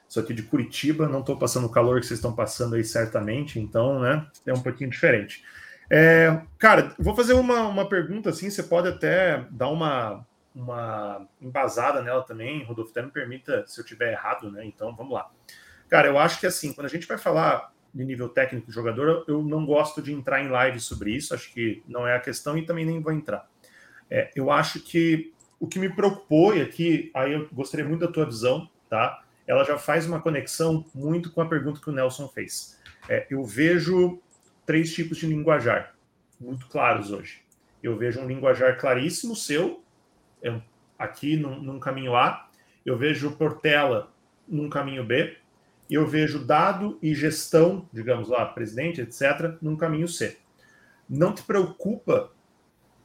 Sou 0.08 0.22
aqui 0.22 0.34
de 0.34 0.42
Curitiba, 0.42 1.08
não 1.08 1.20
estou 1.20 1.38
passando 1.38 1.66
o 1.66 1.70
calor 1.70 2.00
que 2.00 2.06
vocês 2.06 2.18
estão 2.18 2.34
passando 2.34 2.74
aí 2.74 2.84
certamente, 2.84 3.60
então, 3.60 4.00
né, 4.00 4.26
é 4.46 4.52
um 4.52 4.62
pouquinho 4.62 4.88
diferente. 4.88 5.44
É, 5.90 6.40
cara, 6.58 6.94
vou 6.98 7.14
fazer 7.14 7.34
uma, 7.34 7.66
uma 7.66 7.88
pergunta 7.88 8.30
assim, 8.30 8.48
você 8.48 8.62
pode 8.62 8.88
até 8.88 9.44
dar 9.50 9.68
uma, 9.68 10.24
uma 10.54 11.26
embasada 11.40 12.00
nela 12.02 12.22
também, 12.22 12.64
Rodolfo, 12.64 12.90
até 12.90 13.02
me 13.02 13.10
permita 13.10 13.64
se 13.66 13.80
eu 13.80 13.84
tiver 13.84 14.12
errado, 14.12 14.50
né? 14.50 14.64
Então, 14.64 14.94
vamos 14.96 15.12
lá. 15.12 15.30
Cara, 15.88 16.08
eu 16.08 16.18
acho 16.18 16.40
que 16.40 16.46
assim, 16.46 16.72
quando 16.72 16.86
a 16.86 16.90
gente 16.90 17.06
vai 17.06 17.18
falar 17.18 17.70
de 17.92 18.04
nível 18.04 18.28
técnico 18.28 18.66
do 18.66 18.72
jogador, 18.72 19.24
eu 19.26 19.42
não 19.42 19.64
gosto 19.64 20.02
de 20.02 20.12
entrar 20.12 20.42
em 20.42 20.48
live 20.48 20.78
sobre 20.78 21.12
isso, 21.12 21.34
acho 21.34 21.52
que 21.52 21.82
não 21.86 22.06
é 22.06 22.14
a 22.14 22.20
questão 22.20 22.56
e 22.56 22.64
também 22.64 22.84
nem 22.84 23.00
vou 23.00 23.12
entrar. 23.12 23.48
É, 24.10 24.30
eu 24.34 24.50
acho 24.50 24.80
que 24.80 25.32
o 25.58 25.66
que 25.66 25.78
me 25.78 25.88
preocupou, 25.88 26.54
e 26.54 26.62
aqui 26.62 27.10
aí 27.14 27.32
eu 27.32 27.48
gostaria 27.52 27.86
muito 27.86 28.06
da 28.06 28.12
tua 28.12 28.24
visão, 28.24 28.68
tá? 28.88 29.22
Ela 29.46 29.64
já 29.64 29.78
faz 29.78 30.06
uma 30.06 30.20
conexão 30.20 30.84
muito 30.94 31.32
com 31.32 31.40
a 31.40 31.46
pergunta 31.46 31.80
que 31.80 31.88
o 31.88 31.92
Nelson 31.92 32.28
fez. 32.28 32.78
É, 33.08 33.26
eu 33.30 33.44
vejo 33.44 34.20
três 34.66 34.92
tipos 34.92 35.18
de 35.18 35.26
linguajar 35.26 35.94
muito 36.38 36.66
claros 36.68 37.10
hoje. 37.10 37.42
Eu 37.82 37.96
vejo 37.96 38.20
um 38.20 38.26
linguajar 38.26 38.78
claríssimo 38.78 39.34
seu, 39.34 39.82
aqui 40.98 41.36
num, 41.36 41.60
num 41.62 41.80
caminho 41.80 42.14
A, 42.14 42.48
eu 42.84 42.96
vejo 42.96 43.36
Portela 43.36 44.12
num 44.46 44.68
caminho 44.68 45.04
B, 45.04 45.36
e 45.88 45.94
eu 45.94 46.06
vejo 46.06 46.44
dado 46.44 46.98
e 47.02 47.14
gestão, 47.14 47.88
digamos 47.92 48.28
lá, 48.28 48.44
presidente, 48.46 49.00
etc., 49.00 49.56
num 49.62 49.76
caminho 49.76 50.08
C. 50.08 50.38
Não 51.08 51.32
te 51.32 51.42
preocupa 51.42 52.30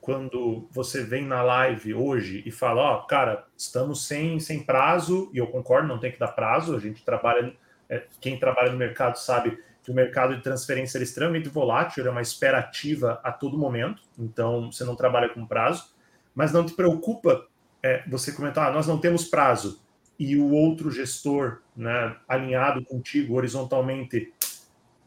quando 0.02 0.68
você 0.70 1.02
vem 1.02 1.26
na 1.26 1.42
live 1.42 1.94
hoje 1.94 2.44
e 2.46 2.52
fala, 2.52 2.82
ó, 2.82 2.98
oh, 2.98 3.08
cara, 3.08 3.46
estamos 3.56 4.06
sem, 4.06 4.38
sem 4.38 4.62
prazo, 4.62 5.32
e 5.34 5.38
eu 5.38 5.48
concordo, 5.48 5.88
não 5.88 5.98
tem 5.98 6.12
que 6.12 6.20
dar 6.20 6.28
prazo, 6.28 6.76
a 6.76 6.80
gente 6.80 7.06
trabalha, 7.06 7.56
é, 7.88 8.04
quem 8.20 8.38
trabalha 8.38 8.70
no 8.70 8.78
mercado 8.78 9.16
sabe 9.16 9.58
que 9.82 9.92
o 9.92 9.94
mercado 9.94 10.36
de 10.36 10.42
transferência 10.42 10.98
é 10.98 11.04
extremamente 11.04 11.48
volátil, 11.48 12.06
é 12.06 12.10
uma 12.10 12.22
espera 12.22 12.60
ativa 12.60 13.22
a 13.24 13.32
todo 13.32 13.58
momento, 13.58 14.02
então 14.20 14.70
você 14.70 14.84
não 14.84 14.96
trabalha 14.96 15.30
com 15.30 15.46
prazo, 15.46 15.94
mas 16.36 16.52
não 16.52 16.66
te 16.66 16.74
preocupa 16.74 17.48
é, 17.82 18.04
você 18.08 18.34
comentar, 18.34 18.70
ah, 18.70 18.74
nós 18.74 18.88
não 18.88 18.98
temos 18.98 19.26
prazo, 19.26 19.83
e 20.20 20.38
o 20.38 20.52
outro 20.52 20.92
gestor, 20.92 21.62
né, 21.76 22.16
alinhado 22.28 22.84
contigo 22.86 23.36
horizontalmente, 23.36 24.34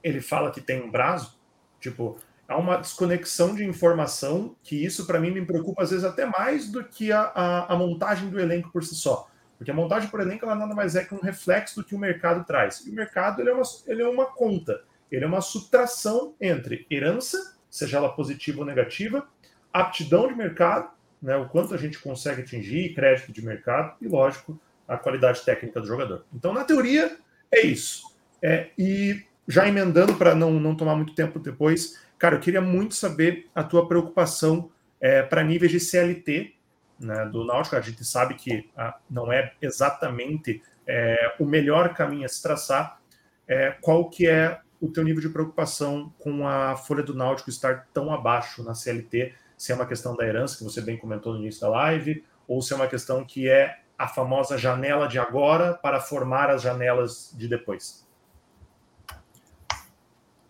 ele 0.03 0.21
fala 0.21 0.51
que 0.51 0.61
tem 0.61 0.83
um 0.83 0.91
prazo, 0.91 1.39
tipo, 1.81 2.19
há 2.49 2.57
uma 2.57 2.77
desconexão 2.77 3.55
de 3.55 3.65
informação 3.65 4.55
que 4.63 4.85
isso 4.85 5.07
para 5.07 5.21
mim 5.21 5.31
me 5.31 5.45
preocupa 5.45 5.83
às 5.83 5.91
vezes 5.91 6.05
até 6.05 6.27
mais 6.27 6.71
do 6.71 6.85
que 6.85 7.13
a, 7.13 7.21
a, 7.21 7.73
a, 7.73 7.77
montagem 7.77 8.29
do 8.29 8.39
elenco 8.39 8.71
por 8.71 8.85
si 8.85 8.95
só. 8.95 9.29
Porque 9.57 9.71
a 9.71 9.75
montagem 9.75 10.09
por 10.11 10.21
elenco 10.21 10.45
ela 10.45 10.55
nada 10.55 10.75
mais 10.75 10.97
é 10.97 11.05
que 11.05 11.15
um 11.15 11.21
reflexo 11.21 11.77
do 11.77 11.85
que 11.85 11.95
o 11.95 11.99
mercado 11.99 12.45
traz. 12.45 12.85
E 12.87 12.91
o 12.91 12.95
mercado 12.95 13.41
ele 13.41 13.51
é, 13.51 13.55
uma, 13.55 13.63
ele 13.87 14.03
é 14.03 14.09
uma 14.09 14.27
conta, 14.27 14.83
ele 15.11 15.25
é 15.25 15.29
uma 15.29 15.41
subtração 15.41 16.35
entre 16.41 16.87
herança, 16.91 17.57
seja 17.71 17.97
ela 17.97 18.13
positiva 18.13 18.61
ou 18.61 18.67
negativa, 18.67 19.27
aptidão 19.73 20.29
de 20.29 20.35
mercado, 20.35 20.91
né, 21.21 21.37
o 21.37 21.49
quanto 21.49 21.75
a 21.75 21.79
gente 21.79 21.99
consegue 21.99 22.43
atingir, 22.43 22.95
crédito 22.95 23.33
de 23.33 23.45
mercado 23.45 23.97
e, 24.01 24.07
lógico, 24.07 24.61
a 24.87 24.97
qualidade 24.97 25.45
técnica 25.45 25.81
do 25.81 25.87
jogador. 25.87 26.25
Então, 26.35 26.53
na 26.53 26.65
teoria, 26.65 27.17
é 27.53 27.61
isso. 27.61 28.03
É, 28.43 28.71
e 28.79 29.25
já 29.49 29.67
emendando 29.69 30.15
para 30.15 30.35
não, 30.35 30.53
não 30.53 30.75
tomar 30.75 30.97
muito 30.97 31.15
tempo 31.15 31.39
depois, 31.39 31.97
Cara, 32.19 32.37
eu 32.37 32.41
queria 32.41 32.61
muito 32.61 32.95
saber 32.95 33.47
a 33.55 33.63
tua 33.63 33.87
preocupação 33.87 34.71
é, 35.01 35.23
para 35.23 35.45
níveis 35.45 35.71
de 35.71 35.79
CLT 35.79 36.55
né, 36.99 37.27
do 37.27 37.45
Náutico. 37.45 37.77
A 37.77 37.81
gente 37.81 38.05
sabe 38.05 38.35
que 38.35 38.71
ah, 38.77 38.99
não 39.09 39.31
é 39.31 39.53
exatamente 39.61 40.63
é, 40.87 41.35
o 41.39 41.45
melhor 41.45 41.93
caminho 41.95 42.25
a 42.25 42.29
se 42.29 42.43
traçar. 42.43 43.01
É, 43.47 43.71
qual 43.83 44.09
que 44.09 44.27
é 44.27 44.61
o 44.81 44.89
teu 44.89 45.05
nível 45.05 45.21
de 45.21 45.29
preocupação 45.29 46.13
com 46.19 46.49
a 46.49 46.77
folha 46.77 47.03
do 47.03 47.15
Náutico 47.15 47.51
estar 47.51 47.87
tão 47.93 48.13
abaixo 48.13 48.63
na 48.63 48.75
CLT? 48.75 49.35
Se 49.59 49.73
é 49.73 49.75
uma 49.75 49.87
questão 49.87 50.17
da 50.17 50.27
herança, 50.27 50.57
que 50.57 50.65
você 50.65 50.81
bem 50.81 50.97
comentou 50.97 51.35
no 51.35 51.41
início 51.41 51.61
da 51.61 51.69
live, 51.69 52.25
ou 52.49 52.63
se 52.63 52.73
é 52.73 52.77
uma 52.77 52.87
questão 52.87 53.25
que 53.25 53.49
é 53.49 53.79
a 53.99 54.09
famosa 54.09 54.59
janela 54.59 55.07
de 55.07 55.19
agora 55.19 55.75
para 55.75 56.01
formar 56.01 56.51
as 56.51 56.63
janelas 56.63 57.35
de 57.37 57.49
depois? 57.49 58.07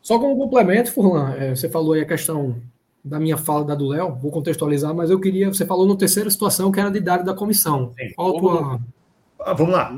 Só 0.02 0.18
como 0.18 0.36
complemento, 0.36 0.92
Furlan, 0.92 1.34
é, 1.34 1.54
você 1.54 1.68
falou 1.68 1.92
aí 1.92 2.00
a 2.00 2.06
questão 2.06 2.62
da 3.06 3.20
minha 3.20 3.36
fala 3.36 3.64
da 3.64 3.74
do 3.74 3.88
Léo, 3.88 4.16
vou 4.16 4.32
contextualizar, 4.32 4.92
mas 4.92 5.10
eu 5.10 5.20
queria. 5.20 5.48
Você 5.48 5.64
falou 5.64 5.86
no 5.86 5.96
terceira 5.96 6.28
situação 6.28 6.72
que 6.72 6.80
era 6.80 6.90
de 6.90 6.98
idade 6.98 7.24
da 7.24 7.32
comissão. 7.32 7.92
Sim. 7.96 8.12
Qual 8.14 8.36
a 8.36 8.40
tua. 8.40 8.80
Ah, 9.40 9.52
vamos 9.52 9.72
lá. 9.72 9.94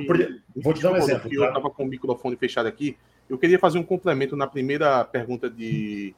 Vou 0.57 0.75
te 0.75 0.83
dar 0.83 0.93
um 0.93 0.97
exemplo. 0.97 1.33
Eu 1.33 1.45
estava 1.45 1.71
tá? 1.71 1.75
com 1.75 1.85
o 1.85 1.87
microfone 1.87 2.37
fechado 2.37 2.67
aqui. 2.67 2.99
Eu 3.29 3.39
queria 3.39 3.59
fazer 3.59 3.79
um 3.79 3.83
complemento 3.83 4.37
na 4.37 4.47
primeira 4.47 5.05
pergunta 5.05 5.49
de, 5.49 6.15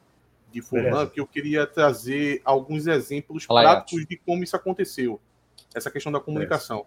de 0.53 0.61
Furlan, 0.61 1.07
que 1.07 1.21
eu 1.21 1.27
queria 1.27 1.67
trazer 1.67 2.41
alguns 2.45 2.87
exemplos 2.89 3.45
Olá, 3.49 3.63
práticos 3.63 4.07
de 4.07 4.17
como 4.17 4.43
isso 4.43 4.57
aconteceu. 4.57 5.21
Essa 5.73 5.91
questão 5.91 6.11
da 6.11 6.19
comunicação. 6.19 6.87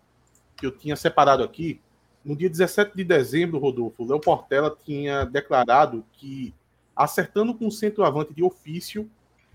Que 0.64 0.68
eu 0.68 0.72
tinha 0.72 0.96
separado 0.96 1.44
aqui. 1.44 1.82
No 2.24 2.38
dia 2.38 2.50
17 2.50 2.96
de 2.96 3.04
dezembro, 3.04 3.60
Rodolfo, 3.60 4.06
Léo 4.06 4.22
Portela 4.22 4.74
tinha 4.86 5.26
declarado 5.26 6.06
que 6.14 6.56
acertando 6.96 7.54
com 7.54 7.68
o 7.68 7.72
centroavante 7.72 8.34
de 8.34 8.42
ofício, 8.42 9.12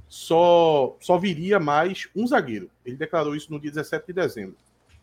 só, 0.06 0.94
só 1.00 1.16
viria 1.16 1.58
mais 1.58 2.10
um 2.14 2.26
zagueiro. 2.26 2.70
Ele 2.84 2.94
declarou 2.94 3.34
isso 3.34 3.50
no 3.50 3.58
dia 3.58 3.70
17 3.70 4.06
de 4.08 4.12
dezembro. 4.12 4.56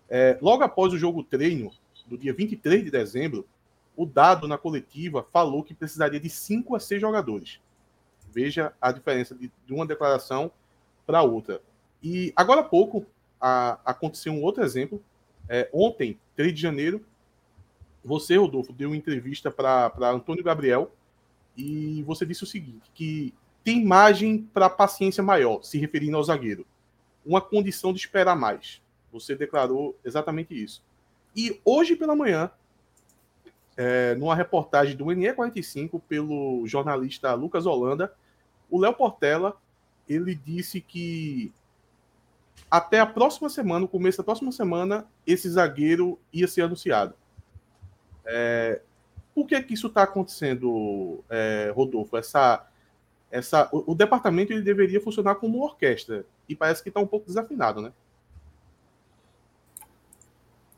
É, 0.08 0.38
logo 0.43 0.64
após 0.64 0.93
o 0.93 0.97
jogo 0.99 1.24
treino, 1.24 1.72
do 2.06 2.20
dia 2.20 2.36
23 2.36 2.84
de 2.84 2.91
dezembro, 2.91 3.43
o 3.97 4.06
dado 4.06 4.47
na 4.47 4.60
coletiva 4.60 5.26
falou 5.34 5.64
que 5.64 5.74
precisaria 5.74 6.20
de 6.20 6.30
5 6.30 6.76
a 6.76 6.80
6 6.80 7.01
jogadores. 7.01 7.60
Veja 8.32 8.74
a 8.80 8.91
diferença 8.91 9.34
de, 9.34 9.51
de 9.66 9.74
uma 9.74 9.88
declaração 9.88 10.51
para 11.03 11.24
outra. 11.24 11.64
E 12.03 12.32
agora 12.36 12.62
há 12.62 12.64
pouco 12.64 13.08
a, 13.41 13.80
aconteceu 13.84 14.32
um 14.32 14.43
outro 14.43 14.64
exemplo. 14.64 15.03
É, 15.48 15.70
ontem, 15.74 16.20
3 16.36 16.54
de 16.54 16.62
janeiro, 16.62 17.06
você, 18.04 18.36
Rodolfo, 18.38 18.74
deu 18.74 18.89
uma 18.89 18.98
entrevista 18.98 19.50
para 19.50 20.12
Antônio 20.12 20.43
Gabriel, 20.43 20.91
e 21.58 22.04
você 22.04 22.26
disse 22.26 22.43
o 22.43 22.48
seguinte, 22.48 22.91
que 22.93 23.34
tem 23.64 23.84
margem 23.84 24.48
para 24.54 24.70
paciência 24.70 25.24
maior, 25.24 25.64
se 25.64 25.78
referindo 25.80 26.18
ao 26.18 26.24
zagueiro. 26.24 26.66
Uma 27.26 27.41
condição 27.41 27.91
de 27.91 28.00
esperar 28.00 28.36
mais. 28.36 28.82
Você 29.12 29.36
declarou 29.36 29.98
exatamente 30.04 30.54
isso. 30.54 30.84
E 31.36 31.60
hoje 31.66 31.96
pela 31.96 32.16
manhã, 32.16 32.52
é, 33.76 34.14
numa 34.16 34.36
reportagem 34.36 34.96
do 34.96 35.06
NE45 35.06 36.02
pelo 36.08 36.68
jornalista 36.68 37.34
Lucas 37.34 37.66
Holanda, 37.66 38.14
o 38.70 38.80
Léo 38.80 38.93
Portela 38.93 39.58
ele 40.08 40.36
disse 40.36 40.80
que 40.80 41.52
até 42.78 42.99
a 42.99 43.05
próxima 43.05 43.49
semana, 43.49 43.86
o 43.86 43.88
começo 43.88 44.17
da 44.17 44.23
próxima 44.23 44.51
semana, 44.51 45.05
esse 45.26 45.49
zagueiro 45.49 46.19
ia 46.34 46.47
ser 46.47 46.63
anunciado. 46.63 47.13
É, 48.26 48.82
por 49.34 49.45
que 49.45 49.61
que 49.61 49.73
isso 49.73 49.88
está 49.88 50.03
acontecendo, 50.03 51.23
é, 51.30 51.71
Rodolfo? 51.76 52.17
Essa, 52.17 52.65
essa, 53.30 53.69
o, 53.71 53.91
o, 53.91 53.95
departamento 53.95 54.53
ele 54.53 54.61
deveria 54.61 55.01
funcionar 55.01 55.36
como 55.36 55.57
uma 55.57 55.65
orquestra 55.65 56.26
e 56.47 56.55
parece 56.55 56.82
que 56.82 56.89
está 56.89 56.99
um 56.99 57.07
pouco 57.07 57.28
desafinado, 57.28 57.82
né? 57.82 57.91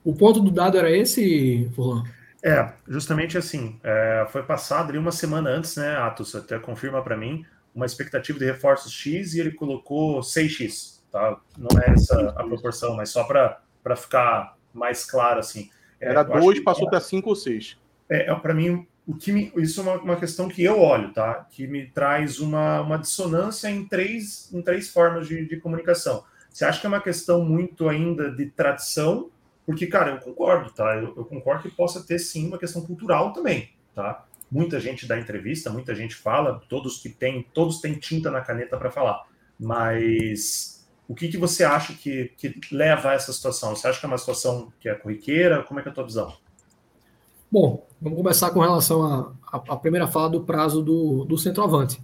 O 0.03 0.15
ponto 0.15 0.39
do 0.39 0.51
dado 0.51 0.77
era 0.77 0.89
esse, 0.89 1.69
Fulano? 1.75 2.05
É, 2.43 2.73
justamente 2.87 3.37
assim. 3.37 3.79
É, 3.83 4.25
foi 4.29 4.43
passado 4.43 4.89
ali 4.89 4.97
uma 4.97 5.11
semana 5.11 5.49
antes, 5.49 5.75
né, 5.75 5.97
Atos? 5.97 6.35
Até 6.35 6.57
confirma 6.57 7.03
para 7.03 7.17
mim 7.17 7.45
uma 7.75 7.85
expectativa 7.85 8.39
de 8.39 8.45
reforços 8.45 8.91
X 8.91 9.33
e 9.33 9.39
ele 9.39 9.51
colocou 9.51 10.21
6X, 10.21 10.96
tá? 11.11 11.39
Não 11.57 11.79
é 11.81 11.91
essa 11.91 12.29
a 12.29 12.43
proporção, 12.43 12.95
mas 12.95 13.09
só 13.09 13.23
para 13.23 13.95
ficar 13.95 14.57
mais 14.73 15.05
claro 15.05 15.39
assim. 15.39 15.69
É, 15.99 16.09
Era 16.09 16.23
2, 16.23 16.59
passou 16.61 16.87
até 16.87 16.99
5 16.99 17.27
ou 17.27 17.35
6. 17.35 17.77
É, 18.09 18.31
é 18.31 18.35
para 18.35 18.53
mim, 18.53 18.87
o 19.05 19.15
que 19.15 19.31
me, 19.31 19.51
isso 19.57 19.81
é 19.81 19.83
uma, 19.83 19.95
uma, 19.95 20.15
questão 20.15 20.47
que 20.47 20.63
eu 20.63 20.79
olho, 20.79 21.11
tá? 21.13 21.47
Que 21.49 21.67
me 21.67 21.87
traz 21.87 22.39
uma, 22.39 22.81
uma 22.81 22.97
dissonância 22.97 23.69
em 23.69 23.85
três, 23.85 24.51
em 24.53 24.61
três 24.61 24.89
formas 24.89 25.27
de, 25.27 25.47
de 25.47 25.57
comunicação. 25.57 26.23
Você 26.49 26.65
acha 26.65 26.79
que 26.79 26.85
é 26.85 26.89
uma 26.89 27.01
questão 27.01 27.43
muito 27.43 27.87
ainda 27.87 28.31
de 28.31 28.47
tradição? 28.47 29.29
Porque, 29.65 29.87
cara, 29.87 30.11
eu 30.11 30.19
concordo, 30.19 30.71
tá? 30.71 30.95
Eu, 30.95 31.13
eu 31.15 31.25
concordo 31.25 31.63
que 31.63 31.75
possa 31.75 32.05
ter 32.05 32.19
sim 32.19 32.47
uma 32.47 32.57
questão 32.57 32.81
cultural 32.81 33.33
também, 33.33 33.69
tá? 33.93 34.25
muita 34.51 34.79
gente 34.79 35.05
dá 35.05 35.19
entrevista, 35.19 35.69
muita 35.69 35.93
gente 35.93 36.15
fala, 36.15 36.61
todos 36.67 37.01
que 37.01 37.09
têm, 37.09 37.45
todos 37.53 37.79
têm 37.79 37.93
tinta 37.93 38.31
na 38.31 38.41
caneta 38.41 38.77
para 38.77 38.89
falar. 38.89 39.25
Mas 39.59 40.76
o 41.07 41.15
que, 41.15 41.27
que 41.29 41.37
você 41.37 41.63
acha 41.63 41.93
que, 41.93 42.31
que 42.37 42.59
leva 42.71 43.09
a 43.09 43.13
essa 43.13 43.31
situação? 43.31 43.75
Você 43.75 43.87
acha 43.87 43.99
que 43.99 44.05
é 44.05 44.09
uma 44.09 44.17
situação 44.17 44.71
que 44.79 44.89
é 44.89 44.95
corriqueira? 44.95 45.63
Como 45.63 45.79
é 45.79 45.83
que 45.83 45.89
é 45.89 45.91
a 45.91 45.95
tua 45.95 46.03
visão? 46.03 46.33
Bom, 47.49 47.87
vamos 48.01 48.17
começar 48.17 48.49
com 48.49 48.59
relação 48.59 49.33
à 49.51 49.75
primeira 49.77 50.05
fala 50.05 50.29
do 50.29 50.41
prazo 50.41 50.81
do, 50.81 51.23
do 51.23 51.37
centroavante. 51.37 52.01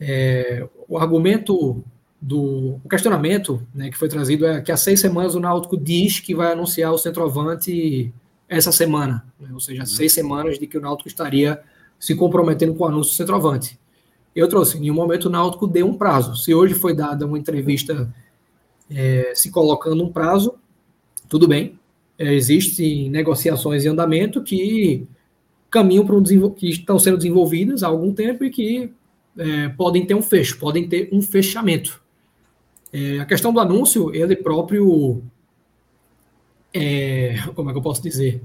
É, 0.00 0.66
o 0.88 0.96
argumento 0.96 1.84
do 2.20 2.80
o 2.82 2.88
questionamento 2.88 3.66
né, 3.74 3.90
que 3.90 3.98
foi 3.98 4.08
trazido 4.08 4.46
é 4.46 4.60
que 4.60 4.72
há 4.72 4.76
seis 4.76 5.00
semanas 5.00 5.34
o 5.34 5.40
Náutico 5.40 5.76
diz 5.76 6.20
que 6.20 6.34
vai 6.34 6.52
anunciar 6.52 6.92
o 6.92 6.98
centroavante 6.98 8.14
essa 8.48 8.70
semana, 8.70 9.26
né? 9.38 9.50
ou 9.52 9.60
seja, 9.60 9.80
uhum. 9.82 9.86
seis 9.86 10.12
semanas 10.12 10.58
de 10.58 10.66
que 10.66 10.78
o 10.78 10.80
Náutico 10.80 11.08
estaria 11.08 11.60
se 11.98 12.14
comprometendo 12.14 12.74
com 12.74 12.84
o 12.84 12.86
anúncio 12.86 13.12
do 13.12 13.16
centroavante. 13.16 13.78
Eu 14.34 14.48
trouxe, 14.48 14.78
em 14.78 14.80
nenhum 14.80 14.94
momento 14.94 15.26
o 15.26 15.30
Náutico 15.30 15.66
deu 15.66 15.86
um 15.86 15.94
prazo. 15.94 16.36
Se 16.36 16.54
hoje 16.54 16.74
foi 16.74 16.94
dada 16.94 17.26
uma 17.26 17.38
entrevista 17.38 18.12
é, 18.94 19.32
se 19.34 19.50
colocando 19.50 20.04
um 20.04 20.12
prazo, 20.12 20.54
tudo 21.28 21.48
bem. 21.48 21.78
É, 22.18 22.32
existem 22.34 23.10
negociações 23.10 23.84
em 23.84 23.88
andamento 23.88 24.42
que 24.42 25.06
caminham 25.70 26.04
para 26.04 26.16
um 26.16 26.50
que 26.50 26.68
estão 26.68 26.98
sendo 26.98 27.16
desenvolvidas 27.16 27.82
há 27.82 27.88
algum 27.88 28.12
tempo 28.12 28.44
e 28.44 28.50
que 28.50 28.92
é, 29.38 29.68
podem 29.70 30.04
ter 30.04 30.14
um 30.14 30.22
fecho, 30.22 30.58
podem 30.58 30.86
ter 30.88 31.08
um 31.12 31.22
fechamento. 31.22 32.02
É, 32.92 33.20
a 33.20 33.24
questão 33.24 33.52
do 33.52 33.60
anúncio, 33.60 34.14
ele 34.14 34.36
próprio 34.36 35.22
é, 36.72 37.36
como 37.54 37.68
é 37.68 37.72
que 37.72 37.78
eu 37.78 37.82
posso 37.82 38.02
dizer, 38.02 38.42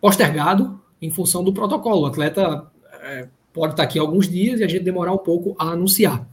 postergado 0.00 0.80
em 1.00 1.10
função 1.10 1.44
do 1.44 1.52
protocolo. 1.52 2.02
O 2.02 2.06
atleta 2.06 2.70
é, 3.02 3.28
pode 3.52 3.72
estar 3.72 3.84
aqui 3.84 3.98
alguns 3.98 4.28
dias 4.28 4.60
e 4.60 4.64
a 4.64 4.68
gente 4.68 4.84
demorar 4.84 5.12
um 5.12 5.18
pouco 5.18 5.54
a 5.58 5.70
anunciar. 5.70 6.26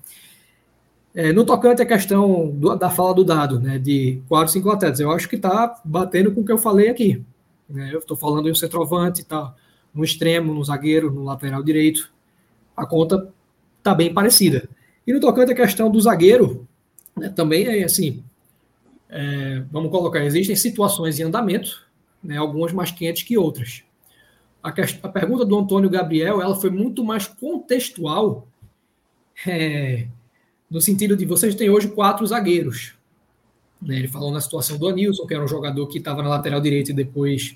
É, 1.16 1.32
no 1.32 1.46
tocante 1.46 1.82
à 1.82 1.86
questão 1.86 2.50
do, 2.50 2.76
da 2.76 2.90
fala 2.90 3.14
do 3.14 3.24
dado, 3.24 3.58
né, 3.58 3.80
de 3.80 4.22
quatro, 4.28 4.52
cinco 4.52 4.70
atletas, 4.70 5.00
eu 5.00 5.10
acho 5.12 5.30
que 5.30 5.38
está 5.38 5.82
batendo 5.86 6.34
com 6.34 6.42
o 6.42 6.46
que 6.46 6.52
eu 6.52 6.58
falei 6.58 6.90
aqui. 6.90 7.24
Né, 7.70 7.90
eu 7.94 8.00
estou 8.00 8.18
falando 8.18 8.50
em 8.50 8.52
um 8.52 8.56
centroavante, 8.56 9.24
tá 9.24 9.56
no 9.94 10.04
extremo, 10.04 10.54
no 10.54 10.62
zagueiro, 10.62 11.10
no 11.10 11.24
lateral 11.24 11.64
direito. 11.64 12.12
A 12.76 12.86
conta 12.86 13.32
está 13.78 13.96
bem 13.96 14.14
parecida. 14.14 14.68
E 15.08 15.14
no 15.14 15.22
tocante 15.22 15.54
à 15.54 15.56
questão 15.56 15.90
do 15.90 16.02
zagueiro, 16.02 16.68
né, 17.16 17.30
também 17.30 17.66
é 17.66 17.86
assim, 17.86 18.22
é, 19.10 19.64
vamos 19.72 19.92
colocar, 19.92 20.22
existem 20.26 20.56
situações 20.56 21.18
em 21.18 21.24
andamento, 21.24 21.88
né, 22.22 22.36
algumas 22.36 22.74
mais 22.74 22.92
quentes 22.92 23.24
que 23.24 23.38
outras. 23.38 23.84
A, 24.62 24.70
a, 24.70 25.10
pergunta 25.10 25.46
do 25.46 25.58
Antônio 25.58 25.90
Gabriel 25.90 26.42
ela 26.42 26.56
foi 26.56 26.72
muito 26.72 27.06
mais 27.06 27.26
contextual, 27.26 28.48
é, 29.48 30.08
no 30.76 30.82
sentido 30.82 31.16
de 31.16 31.26
vocês 31.26 31.56
têm 31.56 31.70
hoje 31.70 31.88
quatro 31.88 32.28
zagueiros. 32.28 32.96
Né, 33.82 33.98
ele 33.98 34.10
falou 34.10 34.30
na 34.30 34.42
situação 34.42 34.78
do 34.78 34.90
Anilson, 34.90 35.26
que 35.26 35.34
era 35.34 35.42
um 35.42 35.48
jogador 35.48 35.88
que 35.88 36.00
estava 36.00 36.22
na 36.22 36.28
lateral 36.28 36.60
direita 36.60 36.92
e 36.92 36.94
depois 36.94 37.56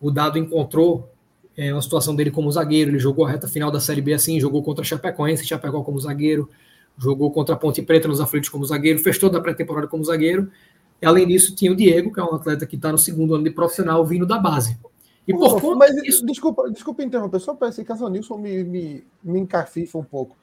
o 0.00 0.10
Dado 0.10 0.36
encontrou 0.36 1.08
é, 1.56 1.70
a 1.70 1.80
situação 1.80 2.12
dele 2.12 2.32
como 2.32 2.50
zagueiro. 2.50 2.90
Ele 2.90 2.98
jogou 2.98 3.24
a 3.24 3.30
reta 3.30 3.46
final 3.46 3.70
da 3.70 3.78
Série 3.78 4.00
B 4.00 4.14
assim, 4.14 4.40
jogou 4.40 4.64
contra 4.64 4.82
a 4.82 4.84
Chapecoense, 4.84 5.46
Chapecó 5.46 5.80
como 5.84 6.00
zagueiro, 6.00 6.50
jogou 6.98 7.30
contra 7.30 7.54
a 7.54 7.58
Ponte 7.58 7.82
Preta 7.82 8.08
nos 8.08 8.20
aflitos 8.20 8.48
como 8.48 8.64
zagueiro, 8.64 8.98
fez 8.98 9.16
toda 9.16 9.38
a 9.38 9.40
pré-temporada 9.40 9.86
como 9.86 10.02
zagueiro. 10.02 10.50
E, 11.00 11.06
além 11.06 11.28
disso, 11.28 11.54
tinha 11.54 11.70
o 11.70 11.76
Diego, 11.76 12.12
que 12.12 12.18
é 12.18 12.24
um 12.24 12.34
atleta 12.34 12.66
que 12.66 12.74
está 12.74 12.90
no 12.90 12.98
segundo 12.98 13.36
ano 13.36 13.44
de 13.44 13.50
profissional, 13.50 14.04
vindo 14.04 14.26
da 14.26 14.38
base. 14.40 14.76
E 15.24 15.32
por 15.32 15.60
conta 15.60 15.76
mas, 15.76 15.94
disso... 16.02 16.26
desculpa, 16.26 16.68
desculpa 16.68 17.04
interromper, 17.04 17.38
só 17.38 17.54
parece 17.54 17.84
que 17.84 17.92
o 17.92 18.08
Nilson 18.08 18.38
me, 18.38 18.64
me, 18.64 19.04
me 19.22 19.38
encafifa 19.38 19.96
um 19.96 20.02
pouco. 20.02 20.36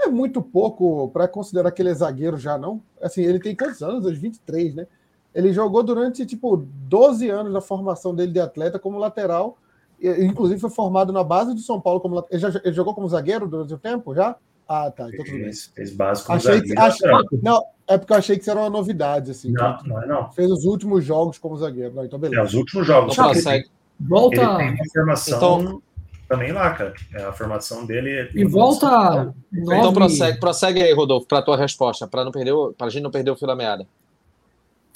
É 0.00 0.08
muito 0.08 0.42
pouco 0.42 1.08
para 1.08 1.28
considerar 1.28 1.70
que 1.70 1.80
ele 1.80 1.90
é 1.90 1.94
zagueiro 1.94 2.36
já, 2.36 2.58
não? 2.58 2.82
Assim, 3.00 3.22
ele 3.22 3.38
tem 3.38 3.54
quantos 3.56 3.82
anos? 3.82 4.04
Os 4.04 4.18
23, 4.18 4.74
né? 4.74 4.86
Ele 5.34 5.52
jogou 5.52 5.82
durante, 5.82 6.24
tipo, 6.26 6.56
12 6.56 7.28
anos 7.28 7.52
da 7.52 7.60
formação 7.60 8.14
dele 8.14 8.32
de 8.32 8.40
atleta 8.40 8.78
como 8.78 8.98
lateral. 8.98 9.58
Inclusive 10.00 10.60
foi 10.60 10.70
formado 10.70 11.12
na 11.12 11.24
base 11.24 11.54
do 11.54 11.60
São 11.60 11.80
Paulo 11.80 12.00
como 12.00 12.16
lateral. 12.16 12.38
Ele, 12.38 12.52
já, 12.52 12.60
ele 12.62 12.74
jogou 12.74 12.94
como 12.94 13.08
zagueiro 13.08 13.48
durante 13.48 13.74
o 13.74 13.78
tempo 13.78 14.14
já? 14.14 14.36
Ah, 14.68 14.90
tá. 14.90 15.08
Então 15.08 15.24
tudo 15.24 15.38
bem. 15.38 15.52
Fez 15.52 15.94
básico 15.94 16.32
achei 16.32 16.60
que, 16.60 16.78
achei, 16.78 17.10
Não, 17.42 17.64
é 17.86 17.98
porque 17.98 18.12
eu 18.12 18.16
achei 18.16 18.36
que 18.36 18.42
isso 18.42 18.50
era 18.50 18.60
uma 18.60 18.70
novidade, 18.70 19.30
assim. 19.30 19.52
Não, 19.52 19.78
não 19.84 20.02
é 20.02 20.06
não. 20.06 20.32
Fez 20.32 20.50
os 20.50 20.64
últimos 20.64 21.04
jogos 21.04 21.38
como 21.38 21.56
zagueiro. 21.56 21.94
Não, 21.94 22.04
então 22.04 22.18
beleza. 22.18 22.40
É, 22.40 22.44
os 22.44 22.54
últimos 22.54 22.86
jogos. 22.86 23.12
Então, 23.12 23.30
ele, 23.30 23.68
volta. 24.00 24.36
Ele 24.36 24.56
tem 24.56 24.74
uma 24.74 24.86
formação 24.92 25.60
então... 25.60 25.82
também 26.28 26.52
lá, 26.52 26.70
cara. 26.72 26.94
É, 27.12 27.22
a 27.24 27.32
formação 27.32 27.84
dele. 27.84 28.10
É 28.10 28.30
e 28.34 28.44
volta. 28.44 29.34
Nove... 29.52 29.78
Então 29.78 29.92
prossegue, 29.92 30.40
prossegue 30.40 30.82
aí, 30.82 30.92
Rodolfo, 30.92 31.26
para 31.26 31.38
a 31.38 31.42
tua 31.42 31.56
resposta, 31.56 32.06
para 32.06 32.24
não 32.24 32.32
perder, 32.32 32.54
para 32.76 32.86
a 32.86 32.90
gente 32.90 33.02
não 33.02 33.10
perder 33.10 33.30
o 33.30 33.36
fio 33.36 33.46
da 33.46 33.56
meada. 33.56 33.86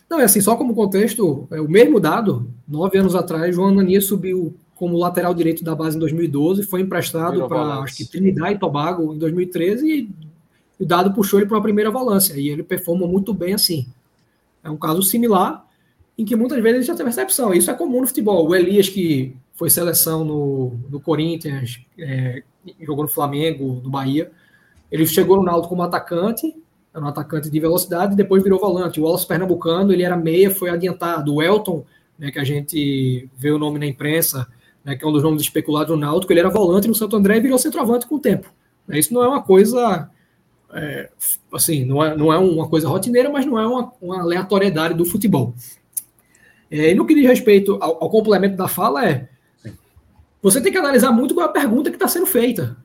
Não, 0.08 0.20
é 0.20 0.24
assim, 0.24 0.40
só 0.40 0.56
como 0.56 0.74
contexto, 0.74 1.46
é 1.50 1.60
o 1.60 1.68
mesmo 1.68 2.00
dado, 2.00 2.50
nove 2.66 2.96
anos 2.96 3.14
atrás, 3.14 3.54
João 3.54 3.68
Ananias 3.68 4.06
subiu 4.06 4.56
como 4.74 4.96
lateral 4.96 5.34
direito 5.34 5.62
da 5.62 5.74
base 5.74 5.96
em 5.96 6.00
2012, 6.00 6.62
foi 6.62 6.80
emprestado 6.80 7.46
para 7.46 7.80
acho 7.80 7.96
que 7.96 8.06
Trinidad 8.06 8.52
e 8.52 8.58
Tobago 8.58 9.12
em 9.12 9.18
2013 9.18 9.86
e 9.86 10.10
o 10.78 10.86
Dado 10.86 11.12
puxou 11.12 11.40
ele 11.40 11.48
para 11.48 11.56
uma 11.56 11.62
primeira 11.62 11.90
volância 11.90 12.34
e 12.34 12.48
ele 12.48 12.62
performa 12.62 13.06
muito 13.06 13.34
bem 13.34 13.54
assim. 13.54 13.86
É 14.62 14.70
um 14.70 14.76
caso 14.76 15.02
similar 15.02 15.66
em 16.18 16.24
que 16.24 16.34
muitas 16.34 16.60
vezes 16.60 16.84
já 16.84 16.96
tem 16.96 17.04
percepção. 17.04 17.54
Isso 17.54 17.70
é 17.70 17.74
comum 17.74 18.00
no 18.00 18.06
futebol. 18.06 18.48
O 18.48 18.54
Elias, 18.54 18.88
que 18.88 19.36
foi 19.54 19.70
seleção 19.70 20.24
no, 20.24 20.76
no 20.90 21.00
Corinthians, 21.00 21.80
é, 21.96 22.42
jogou 22.80 23.04
no 23.04 23.08
Flamengo, 23.08 23.80
no 23.82 23.88
Bahia, 23.88 24.30
ele 24.90 25.06
chegou 25.06 25.36
no 25.36 25.44
Náutico 25.44 25.68
como 25.68 25.82
atacante, 25.82 26.56
era 26.92 27.04
um 27.04 27.08
atacante 27.08 27.48
de 27.48 27.60
velocidade, 27.60 28.14
e 28.14 28.16
depois 28.16 28.42
virou 28.42 28.58
volante. 28.58 29.00
O 29.00 29.04
Wallace 29.04 29.26
Pernambucano, 29.26 29.92
ele 29.92 30.02
era 30.02 30.16
meia, 30.16 30.50
foi 30.50 30.70
adiantado. 30.70 31.34
O 31.34 31.42
Elton, 31.42 31.84
né, 32.18 32.32
que 32.32 32.38
a 32.38 32.44
gente 32.44 33.28
vê 33.36 33.52
o 33.52 33.58
nome 33.58 33.78
na 33.78 33.86
imprensa, 33.86 34.48
né, 34.84 34.96
que 34.96 35.04
é 35.04 35.08
um 35.08 35.12
dos 35.12 35.22
nomes 35.22 35.42
especulados 35.42 35.94
no 35.94 36.00
Náutico, 36.00 36.32
ele 36.32 36.40
era 36.40 36.50
volante 36.50 36.88
no 36.88 36.94
Santo 36.94 37.14
André 37.14 37.36
e 37.36 37.40
virou 37.40 37.58
centroavante 37.58 38.06
com 38.06 38.16
o 38.16 38.20
tempo. 38.20 38.52
Isso 38.88 39.12
não 39.14 39.22
é 39.22 39.28
uma 39.28 39.42
coisa 39.42 40.10
é, 40.72 41.10
assim, 41.52 41.84
não 41.84 42.02
é, 42.02 42.16
não 42.16 42.32
é 42.32 42.38
uma 42.38 42.68
coisa 42.68 42.88
rotineira, 42.88 43.30
mas 43.30 43.46
não 43.46 43.58
é 43.58 43.66
uma, 43.66 43.92
uma 44.00 44.20
aleatoriedade 44.20 44.94
do 44.94 45.04
futebol. 45.04 45.54
É, 46.70 46.90
e 46.90 46.94
no 46.94 47.06
que 47.06 47.14
diz 47.14 47.26
respeito 47.26 47.78
ao, 47.80 48.04
ao 48.04 48.10
complemento 48.10 48.56
da 48.56 48.68
fala 48.68 49.08
é 49.08 49.28
você 50.40 50.60
tem 50.60 50.70
que 50.70 50.78
analisar 50.78 51.10
muito 51.10 51.34
qual 51.34 51.46
é 51.46 51.50
a 51.50 51.52
pergunta 51.52 51.90
que 51.90 51.96
está 51.96 52.06
sendo 52.06 52.26
feita 52.26 52.76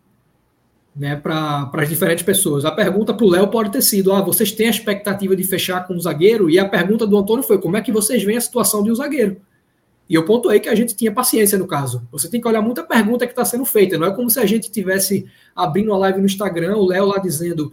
né, 0.96 1.16
para 1.16 1.70
as 1.74 1.90
diferentes 1.90 2.24
pessoas. 2.24 2.66
A 2.66 2.72
pergunta 2.72 3.14
para 3.14 3.26
o 3.26 3.30
Léo 3.30 3.48
pode 3.48 3.72
ter 3.72 3.82
sido: 3.82 4.12
ah, 4.12 4.22
vocês 4.22 4.52
têm 4.52 4.68
a 4.68 4.72
expectativa 4.72 5.36
de 5.36 5.44
fechar 5.44 5.86
com 5.88 5.94
um 5.94 6.00
zagueiro? 6.00 6.50
E 6.50 6.60
a 6.60 6.68
pergunta 6.68 7.06
do 7.06 7.18
Antônio 7.18 7.44
foi: 7.44 7.60
como 7.60 7.78
é 7.78 7.82
que 7.82 7.92
vocês 7.92 8.24
veem 8.24 8.38
a 8.38 8.42
situação 8.42 8.84
de 8.84 8.92
um 8.92 8.96
zagueiro? 8.96 9.38
E 10.10 10.16
eu 10.16 10.26
pontuei 10.26 10.60
que 10.60 10.68
a 10.68 10.76
gente 10.76 10.96
tinha 10.96 11.12
paciência 11.12 11.58
no 11.58 11.66
caso. 11.66 12.06
Você 12.12 12.30
tem 12.30 12.42
que 12.42 12.48
olhar 12.48 12.62
muita 12.62 12.84
pergunta 12.84 13.26
que 13.26 13.32
está 13.32 13.46
sendo 13.46 13.66
feita. 13.66 13.98
Não 13.98 14.08
é 14.08 14.14
como 14.14 14.30
se 14.30 14.40
a 14.40 14.46
gente 14.46 14.70
tivesse 14.70 15.26
abrindo 15.56 15.90
uma 15.90 15.98
live 15.98 16.20
no 16.20 16.26
Instagram, 16.26 16.76
o 16.76 16.86
Léo 16.86 17.06
lá 17.06 17.20
dizendo, 17.20 17.72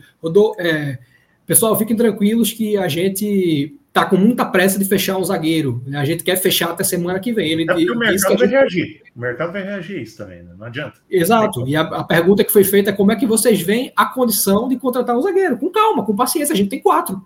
é, 0.58 0.98
pessoal, 1.44 1.76
fiquem 1.76 1.96
tranquilos 1.96 2.52
que 2.52 2.76
a 2.76 2.86
gente 2.86 3.76
tá 3.92 4.04
com 4.04 4.16
muita 4.16 4.44
pressa 4.44 4.78
de 4.78 4.84
fechar 4.84 5.18
o 5.18 5.24
zagueiro. 5.24 5.82
Né? 5.86 5.98
A 5.98 6.04
gente 6.04 6.22
quer 6.22 6.36
fechar 6.36 6.70
até 6.70 6.84
semana 6.84 7.18
que 7.18 7.32
vem. 7.32 7.50
Ele, 7.50 7.62
é 7.64 7.66
porque 7.66 7.90
o 7.90 7.98
mercado 7.98 8.38
vai 8.38 8.38
gente... 8.38 8.50
reagir. 8.50 9.02
O 9.14 9.20
mercado 9.20 9.52
vai 9.52 9.62
reagir 9.62 9.98
a 9.98 10.02
isso 10.02 10.16
também, 10.16 10.42
né? 10.42 10.52
não 10.56 10.66
adianta. 10.66 11.00
Exato. 11.10 11.66
E 11.66 11.74
a, 11.74 11.82
a, 11.82 12.04
pergunta 12.04 12.44
que 12.44 12.52
foi 12.52 12.62
feita 12.62 12.90
é 12.90 12.92
como 12.92 13.10
é 13.10 13.16
que 13.16 13.26
vocês 13.26 13.60
veem 13.60 13.92
a 13.96 14.06
condição 14.06 14.68
de 14.68 14.76
contratar 14.76 15.16
um 15.16 15.22
zagueiro? 15.22 15.58
Com 15.58 15.70
calma, 15.70 16.04
com 16.04 16.14
paciência. 16.14 16.52
A 16.52 16.56
gente 16.56 16.70
tem 16.70 16.80
quatro. 16.80 17.24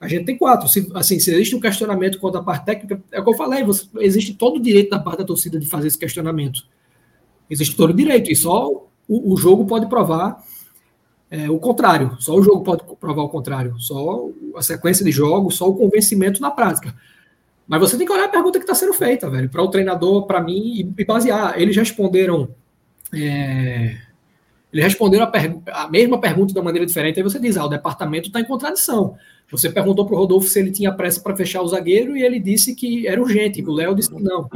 A 0.00 0.06
gente 0.06 0.24
tem 0.24 0.36
quatro. 0.36 0.68
Se, 0.68 0.88
assim, 0.94 1.18
se 1.18 1.32
existe 1.32 1.56
um 1.56 1.60
questionamento 1.60 2.18
quanto 2.18 2.38
à 2.38 2.42
parte 2.42 2.66
técnica, 2.66 3.02
é 3.10 3.20
o 3.20 3.24
que 3.24 3.30
eu 3.30 3.34
falei, 3.34 3.64
você, 3.64 3.86
existe 3.98 4.34
todo 4.34 4.56
o 4.56 4.62
direito 4.62 4.90
da 4.90 4.98
parte 4.98 5.18
da 5.18 5.24
torcida 5.24 5.58
de 5.58 5.66
fazer 5.66 5.88
esse 5.88 5.98
questionamento. 5.98 6.60
Existe 7.50 7.74
todo 7.76 7.90
o 7.90 7.94
direito, 7.94 8.30
e 8.30 8.36
só 8.36 8.68
o, 9.08 9.32
o 9.32 9.36
jogo 9.36 9.66
pode 9.66 9.88
provar 9.88 10.42
é, 11.30 11.50
o 11.50 11.58
contrário. 11.58 12.16
Só 12.20 12.34
o 12.34 12.42
jogo 12.42 12.62
pode 12.62 12.82
provar 13.00 13.22
o 13.22 13.28
contrário. 13.28 13.78
Só 13.78 14.28
a 14.54 14.62
sequência 14.62 15.04
de 15.04 15.10
jogos, 15.10 15.56
só 15.56 15.68
o 15.68 15.74
convencimento 15.74 16.40
na 16.40 16.50
prática. 16.50 16.94
Mas 17.66 17.80
você 17.80 17.96
tem 17.96 18.06
que 18.06 18.12
olhar 18.12 18.26
a 18.26 18.28
pergunta 18.28 18.58
que 18.58 18.64
está 18.64 18.74
sendo 18.74 18.92
feita, 18.92 19.28
velho, 19.28 19.48
para 19.50 19.62
o 19.62 19.68
treinador, 19.68 20.26
para 20.26 20.40
mim, 20.40 20.94
e, 20.96 21.04
basear. 21.04 21.60
Eles 21.60 21.76
responderam. 21.76 22.48
É, 23.12 23.96
eles 24.72 24.84
responderam 24.84 25.24
a, 25.24 25.82
a, 25.82 25.88
mesma 25.88 26.20
pergunta 26.20 26.54
de 26.54 26.62
maneira 26.62 26.86
diferente. 26.86 27.18
Aí 27.18 27.24
você 27.24 27.40
diz: 27.40 27.56
ah, 27.56 27.64
o 27.64 27.68
departamento 27.68 28.28
está 28.28 28.40
em 28.40 28.44
contradição. 28.44 29.16
Você 29.50 29.70
perguntou 29.70 30.06
para 30.06 30.14
o 30.14 30.18
Rodolfo 30.18 30.48
se 30.48 30.58
ele 30.60 30.70
tinha 30.70 30.92
pressa 30.92 31.20
para 31.20 31.36
fechar 31.36 31.62
o 31.62 31.68
zagueiro 31.68 32.16
e 32.16 32.22
ele 32.22 32.38
disse 32.38 32.74
que 32.74 33.06
era 33.06 33.20
urgente. 33.20 33.62
O 33.62 33.72
Léo 33.72 33.94
disse 33.94 34.14
que 34.14 34.22
não. 34.22 34.48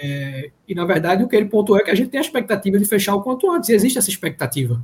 É, 0.00 0.50
e 0.66 0.74
na 0.74 0.84
verdade 0.84 1.22
o 1.22 1.28
que 1.28 1.36
ele 1.36 1.48
pontuou 1.48 1.78
é 1.78 1.82
que 1.82 1.90
a 1.90 1.94
gente 1.94 2.10
tem 2.10 2.18
a 2.18 2.22
expectativa 2.22 2.78
de 2.78 2.84
fechar 2.84 3.14
o 3.14 3.22
quanto 3.22 3.50
antes. 3.50 3.68
E 3.68 3.74
existe 3.74 3.98
essa 3.98 4.10
expectativa. 4.10 4.82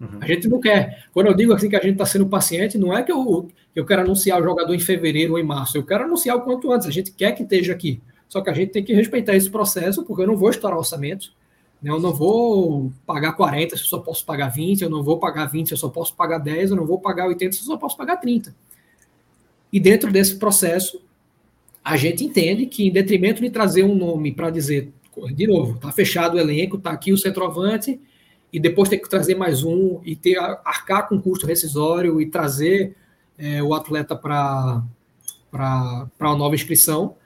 Uhum. 0.00 0.18
A 0.20 0.26
gente 0.26 0.48
não 0.48 0.60
quer. 0.60 1.06
Quando 1.12 1.26
eu 1.26 1.34
digo 1.34 1.52
assim 1.52 1.68
que 1.68 1.76
a 1.76 1.80
gente 1.80 1.92
está 1.92 2.06
sendo 2.06 2.26
paciente, 2.26 2.76
não 2.76 2.96
é 2.96 3.02
que 3.02 3.10
eu, 3.10 3.48
eu 3.74 3.84
quero 3.84 4.02
anunciar 4.02 4.40
o 4.40 4.44
jogador 4.44 4.74
em 4.74 4.78
fevereiro 4.78 5.32
ou 5.32 5.38
em 5.38 5.44
março. 5.44 5.76
Eu 5.76 5.84
quero 5.84 6.04
anunciar 6.04 6.36
o 6.36 6.42
quanto 6.42 6.70
antes. 6.72 6.86
A 6.86 6.90
gente 6.90 7.12
quer 7.12 7.32
que 7.32 7.42
esteja 7.42 7.72
aqui. 7.72 8.00
Só 8.28 8.40
que 8.40 8.50
a 8.50 8.52
gente 8.52 8.72
tem 8.72 8.84
que 8.84 8.92
respeitar 8.92 9.34
esse 9.34 9.48
processo, 9.48 10.04
porque 10.04 10.22
eu 10.22 10.26
não 10.26 10.36
vou 10.36 10.50
estourar 10.50 10.78
orçamento. 10.78 11.32
Né? 11.80 11.90
Eu 11.90 12.00
não 12.00 12.12
vou 12.12 12.92
pagar 13.06 13.32
40 13.32 13.76
se 13.76 13.82
eu 13.82 13.88
só 13.88 13.98
posso 13.98 14.24
pagar 14.24 14.48
20, 14.48 14.82
eu 14.82 14.90
não 14.90 15.02
vou 15.02 15.18
pagar 15.18 15.46
20 15.46 15.68
se 15.68 15.74
eu 15.74 15.78
só 15.78 15.88
posso 15.88 16.14
pagar 16.14 16.38
10, 16.38 16.70
eu 16.70 16.76
não 16.76 16.86
vou 16.86 16.98
pagar 16.98 17.26
80 17.26 17.52
se 17.52 17.60
eu 17.60 17.66
só 17.66 17.76
posso 17.76 17.96
pagar 17.96 18.16
30. 18.16 18.54
E 19.72 19.80
dentro 19.80 20.10
desse 20.10 20.36
processo, 20.36 21.00
a 21.84 21.96
gente 21.96 22.24
entende 22.24 22.66
que, 22.66 22.86
em 22.86 22.90
detrimento 22.90 23.40
de 23.40 23.50
trazer 23.50 23.84
um 23.84 23.94
nome 23.94 24.32
para 24.32 24.50
dizer, 24.50 24.92
de 25.34 25.46
novo, 25.46 25.76
está 25.76 25.92
fechado 25.92 26.34
o 26.34 26.38
elenco, 26.38 26.76
está 26.76 26.90
aqui 26.90 27.12
o 27.12 27.18
centroavante, 27.18 28.00
e 28.52 28.60
depois 28.60 28.88
ter 28.88 28.98
que 28.98 29.08
trazer 29.08 29.34
mais 29.34 29.62
um 29.64 30.00
e 30.04 30.14
ter 30.16 30.38
arcar 30.38 31.08
com 31.08 31.20
custo 31.20 31.46
rescisório 31.46 32.20
e 32.20 32.26
trazer 32.26 32.94
é, 33.38 33.62
o 33.62 33.74
atleta 33.74 34.16
para 34.16 34.82
uma 35.52 36.36
nova 36.36 36.54
inscrição. 36.54 37.16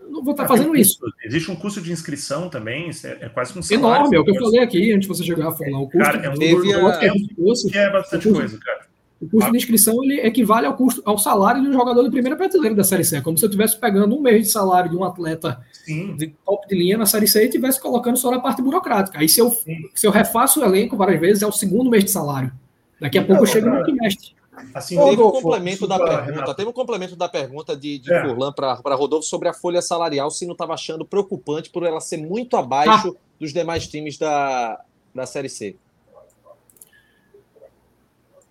não 0.00 0.22
vou 0.22 0.32
estar 0.32 0.44
tá 0.44 0.48
fazendo 0.48 0.74
isso. 0.76 0.98
Existe 1.24 1.50
um 1.50 1.56
custo 1.56 1.80
de 1.80 1.92
inscrição 1.92 2.48
também, 2.48 2.90
é, 2.90 3.26
é 3.26 3.28
quase 3.28 3.58
um 3.58 3.62
salário. 3.62 3.86
Enorme, 3.86 4.16
é 4.16 4.20
o 4.20 4.24
que 4.24 4.30
eu 4.30 4.42
falei 4.42 4.60
aqui 4.60 4.92
antes 4.92 5.08
de 5.08 5.08
você 5.08 5.24
chegar 5.24 5.48
a 5.48 5.52
falar. 5.52 5.78
O 5.78 5.90
custo 5.90 5.98
cara, 5.98 6.26
é, 6.26 6.30
teve 6.30 6.74
a... 6.74 6.98
que, 6.98 7.06
é, 7.06 7.82
é 7.82 7.90
bastante 7.90 8.28
custo, 8.28 8.38
coisa, 8.38 8.58
cara. 8.58 8.91
O 9.22 9.28
custo 9.28 9.52
de 9.52 9.56
inscrição 9.56 10.02
ele 10.02 10.20
equivale 10.20 10.66
ao 10.66 10.74
custo 10.74 11.00
ao 11.04 11.16
salário 11.16 11.62
de 11.62 11.68
um 11.68 11.72
jogador 11.72 12.02
de 12.02 12.10
primeira 12.10 12.36
prateleira 12.36 12.74
da 12.74 12.82
Série 12.82 13.04
C. 13.04 13.18
É 13.18 13.20
como 13.20 13.38
se 13.38 13.44
eu 13.44 13.48
estivesse 13.48 13.78
pegando 13.78 14.16
um 14.16 14.20
mês 14.20 14.46
de 14.46 14.50
salário 14.50 14.90
de 14.90 14.96
um 14.96 15.04
atleta 15.04 15.64
Sim. 15.84 16.16
de 16.16 16.34
top 16.44 16.66
de 16.66 16.74
linha 16.74 16.98
na 16.98 17.06
Série 17.06 17.28
C 17.28 17.42
e 17.42 17.44
estivesse 17.44 17.80
colocando 17.80 18.16
só 18.16 18.32
na 18.32 18.40
parte 18.40 18.60
burocrática. 18.60 19.20
Aí 19.20 19.28
se 19.28 19.40
eu, 19.40 19.56
se 19.94 20.04
eu 20.04 20.10
refaço 20.10 20.60
o 20.60 20.64
elenco 20.64 20.96
várias 20.96 21.20
vezes, 21.20 21.42
é 21.42 21.46
o 21.46 21.52
segundo 21.52 21.88
mês 21.88 22.04
de 22.04 22.10
salário. 22.10 22.52
Daqui 23.00 23.16
a 23.16 23.24
pouco 23.24 23.42
eu 23.42 23.46
chego 23.46 23.70
no 23.70 23.82
trimestre. 23.84 24.34
Assim, 24.74 24.96
teve 24.96 25.22
um 25.22 25.30
complemento 25.30 25.86
da 25.86 25.98
pergunta, 25.98 26.54
teve 26.54 26.68
um 26.68 26.72
complemento 26.72 27.16
da 27.16 27.28
pergunta 27.28 27.76
de, 27.76 27.98
de 27.98 28.12
é. 28.12 28.22
Furlan 28.22 28.52
para 28.52 28.94
Rodolfo 28.94 29.26
sobre 29.26 29.48
a 29.48 29.52
folha 29.52 29.80
salarial, 29.80 30.30
se 30.30 30.46
não 30.46 30.52
estava 30.52 30.74
achando 30.74 31.04
preocupante 31.04 31.70
por 31.70 31.84
ela 31.84 32.00
ser 32.00 32.18
muito 32.18 32.56
abaixo 32.56 33.16
ah. 33.16 33.20
dos 33.40 33.52
demais 33.52 33.86
times 33.86 34.18
da, 34.18 34.80
da 35.14 35.26
Série 35.26 35.48
C. 35.48 35.76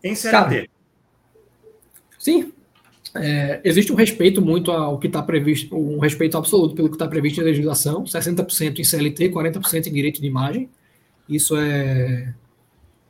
Em 0.04 0.16
CLT. 0.16 0.70
sim. 2.18 2.52
É, 3.14 3.60
existe 3.66 3.92
um 3.92 3.96
respeito 3.96 4.42
muito 4.42 4.72
ao 4.72 4.98
que 4.98 5.08
está 5.08 5.22
previsto, 5.22 5.76
um 5.76 6.00
respeito 6.00 6.38
absoluto 6.38 6.74
pelo 6.74 6.88
que 6.88 6.96
está 6.96 7.08
previsto 7.08 7.42
em 7.42 7.44
legislação, 7.44 8.06
60% 8.06 8.80
em 8.80 8.84
CLT, 8.86 9.30
40% 9.30 9.88
em 9.88 9.94
direito 9.94 10.22
de 10.22 10.28
imagem. 10.28 10.70
Isso 11.28 11.58
é, 11.58 12.34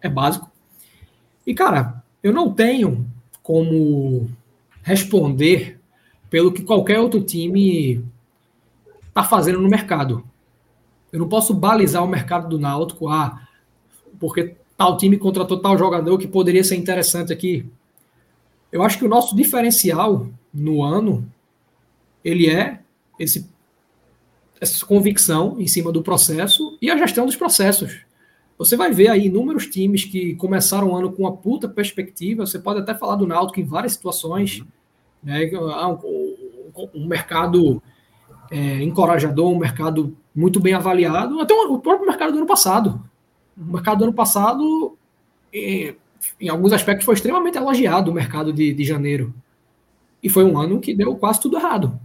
é 0.02 0.10
básico. 0.10 0.52
E, 1.46 1.54
cara, 1.54 2.04
eu 2.24 2.34
não 2.34 2.52
tenho 2.52 3.06
como 3.44 4.30
responder 4.82 5.80
pelo 6.30 6.52
que 6.52 6.64
qualquer 6.64 7.00
outro 7.00 7.22
time 7.22 8.04
está 9.08 9.24
fazendo 9.24 9.60
no 9.60 9.70
mercado. 9.70 10.24
Eu 11.12 11.20
não 11.20 11.28
posso 11.28 11.54
balizar 11.54 12.04
o 12.04 12.08
mercado 12.08 12.48
do 12.48 12.58
Náutico, 12.58 13.10
ah, 13.10 13.48
porque 14.20 14.56
tal 14.82 14.98
time 14.98 15.16
contratou 15.16 15.60
tal 15.60 15.78
jogador 15.78 16.18
que 16.18 16.28
poderia 16.28 16.64
ser 16.64 16.76
interessante 16.76 17.32
aqui. 17.32 17.64
Eu 18.72 18.82
acho 18.82 18.98
que 18.98 19.06
o 19.06 19.10
nosso 19.10 19.36
diferencial 19.36 20.28
no 20.52 20.82
ano 20.82 21.32
ele 22.26 22.50
é 22.50 22.80
esse, 23.20 23.48
essa 24.60 24.84
convicção 24.84 25.58
em 25.60 25.68
cima 25.68 25.92
do 25.92 26.02
processo 26.02 26.80
e 26.82 26.90
a 26.90 26.98
gestão 26.98 27.28
dos 27.28 27.36
processos. 27.36 28.00
Você 28.58 28.76
vai 28.76 28.92
ver 28.92 29.10
aí 29.10 29.28
inúmeros 29.28 29.68
times 29.68 30.04
que 30.04 30.34
começaram 30.34 30.90
o 30.90 30.96
ano 30.96 31.12
com 31.12 31.24
uma 31.24 31.38
puta 31.38 31.70
perspectiva. 31.70 32.44
Você 32.44 32.58
pode 32.58 32.80
até 32.80 32.96
falar 32.96 33.18
do 33.18 33.28
Náutico 33.28 33.60
em 33.60 33.66
várias 33.66 33.94
situações. 33.94 34.64
Né? 35.22 35.48
Um, 35.54 37.02
um 37.02 37.06
mercado 37.06 37.84
é, 38.50 38.82
encorajador, 38.82 39.52
um 39.52 39.60
mercado 39.60 40.18
muito 40.34 40.60
bem 40.60 40.74
avaliado. 40.74 41.40
Até 41.40 41.54
o 41.54 41.78
próprio 41.78 42.08
mercado 42.08 42.32
do 42.32 42.40
ano 42.40 42.48
passado. 42.48 43.11
O 43.62 43.74
mercado 43.74 44.00
do 44.00 44.04
ano 44.06 44.14
passado, 44.14 44.98
em, 45.54 45.96
em 46.40 46.50
alguns 46.50 46.74
aspectos, 46.74 47.06
foi 47.06 47.14
extremamente 47.14 47.58
elogiado 47.58 48.10
o 48.10 48.14
mercado 48.14 48.52
de, 48.52 48.74
de 48.74 48.84
janeiro. 48.84 49.34
E 50.22 50.30
foi 50.30 50.44
um 50.44 50.58
ano 50.58 50.80
que 50.80 50.94
deu 50.94 51.16
quase 51.16 51.40
tudo 51.40 51.58
errado. 51.58 52.00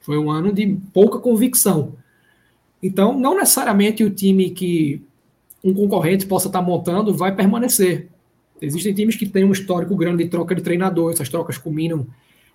Foi 0.00 0.18
um 0.18 0.30
ano 0.30 0.52
de 0.52 0.78
pouca 0.92 1.18
convicção. 1.18 1.94
Então, 2.82 3.18
não 3.18 3.36
necessariamente 3.36 4.02
o 4.02 4.10
time 4.10 4.50
que 4.50 5.02
um 5.62 5.72
concorrente 5.72 6.26
possa 6.26 6.48
estar 6.48 6.60
montando 6.60 7.14
vai 7.14 7.34
permanecer. 7.34 8.08
Existem 8.60 8.94
times 8.94 9.16
que 9.16 9.26
têm 9.26 9.44
um 9.44 9.52
histórico 9.52 9.96
grande 9.96 10.24
de 10.24 10.30
troca 10.30 10.54
de 10.54 10.62
treinador, 10.62 11.12
essas 11.12 11.28
trocas 11.28 11.58
culminam 11.58 12.06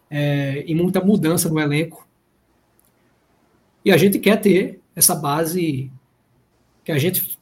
é, 0.10 0.64
em 0.68 0.76
muita 0.76 1.02
mudança 1.02 1.50
no 1.50 1.60
elenco. 1.60 2.08
E 3.84 3.92
a 3.92 3.98
gente 3.98 4.20
quer 4.20 4.38
ter 4.38 4.82
essa 4.96 5.16
base 5.16 5.92
que 6.84 6.92
a 6.92 6.98
gente 6.98 7.37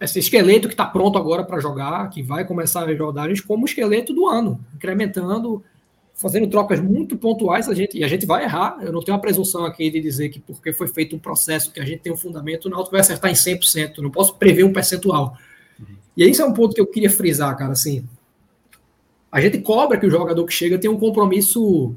esse 0.00 0.18
esqueleto 0.18 0.68
que 0.68 0.74
está 0.74 0.84
pronto 0.84 1.18
agora 1.18 1.44
para 1.44 1.60
jogar, 1.60 2.08
que 2.10 2.22
vai 2.22 2.44
começar 2.44 2.88
as 2.88 2.98
rodagens 2.98 3.40
como 3.40 3.64
esqueleto 3.64 4.12
do 4.12 4.26
ano, 4.26 4.60
incrementando, 4.74 5.62
fazendo 6.12 6.48
trocas 6.48 6.80
muito 6.80 7.16
pontuais, 7.16 7.68
a 7.68 7.74
gente, 7.74 7.96
e 7.96 8.04
a 8.04 8.08
gente 8.08 8.26
vai 8.26 8.44
errar. 8.44 8.78
Eu 8.82 8.92
não 8.92 9.00
tenho 9.00 9.16
a 9.16 9.20
presunção 9.20 9.64
aqui 9.64 9.90
de 9.90 10.00
dizer 10.00 10.28
que 10.28 10.40
porque 10.40 10.72
foi 10.72 10.88
feito 10.88 11.14
um 11.14 11.18
processo 11.18 11.72
que 11.72 11.80
a 11.80 11.84
gente 11.84 12.00
tem 12.00 12.12
um 12.12 12.16
fundamento, 12.16 12.66
o 12.66 12.70
Náutico 12.70 12.92
vai 12.92 13.00
acertar 13.00 13.30
em 13.30 13.34
100%. 13.34 13.94
Eu 13.96 14.02
não 14.02 14.10
posso 14.10 14.34
prever 14.36 14.64
um 14.64 14.72
percentual. 14.72 15.36
Uhum. 15.78 15.96
E 16.16 16.24
esse 16.24 16.42
é 16.42 16.44
um 16.44 16.52
ponto 16.52 16.74
que 16.74 16.80
eu 16.80 16.86
queria 16.86 17.10
frisar, 17.10 17.56
cara, 17.56 17.72
assim. 17.72 18.06
A 19.30 19.40
gente 19.40 19.58
cobra 19.58 19.98
que 19.98 20.06
o 20.06 20.10
jogador 20.10 20.44
que 20.44 20.52
chega 20.52 20.78
tem 20.78 20.90
um 20.90 20.98
compromisso 20.98 21.94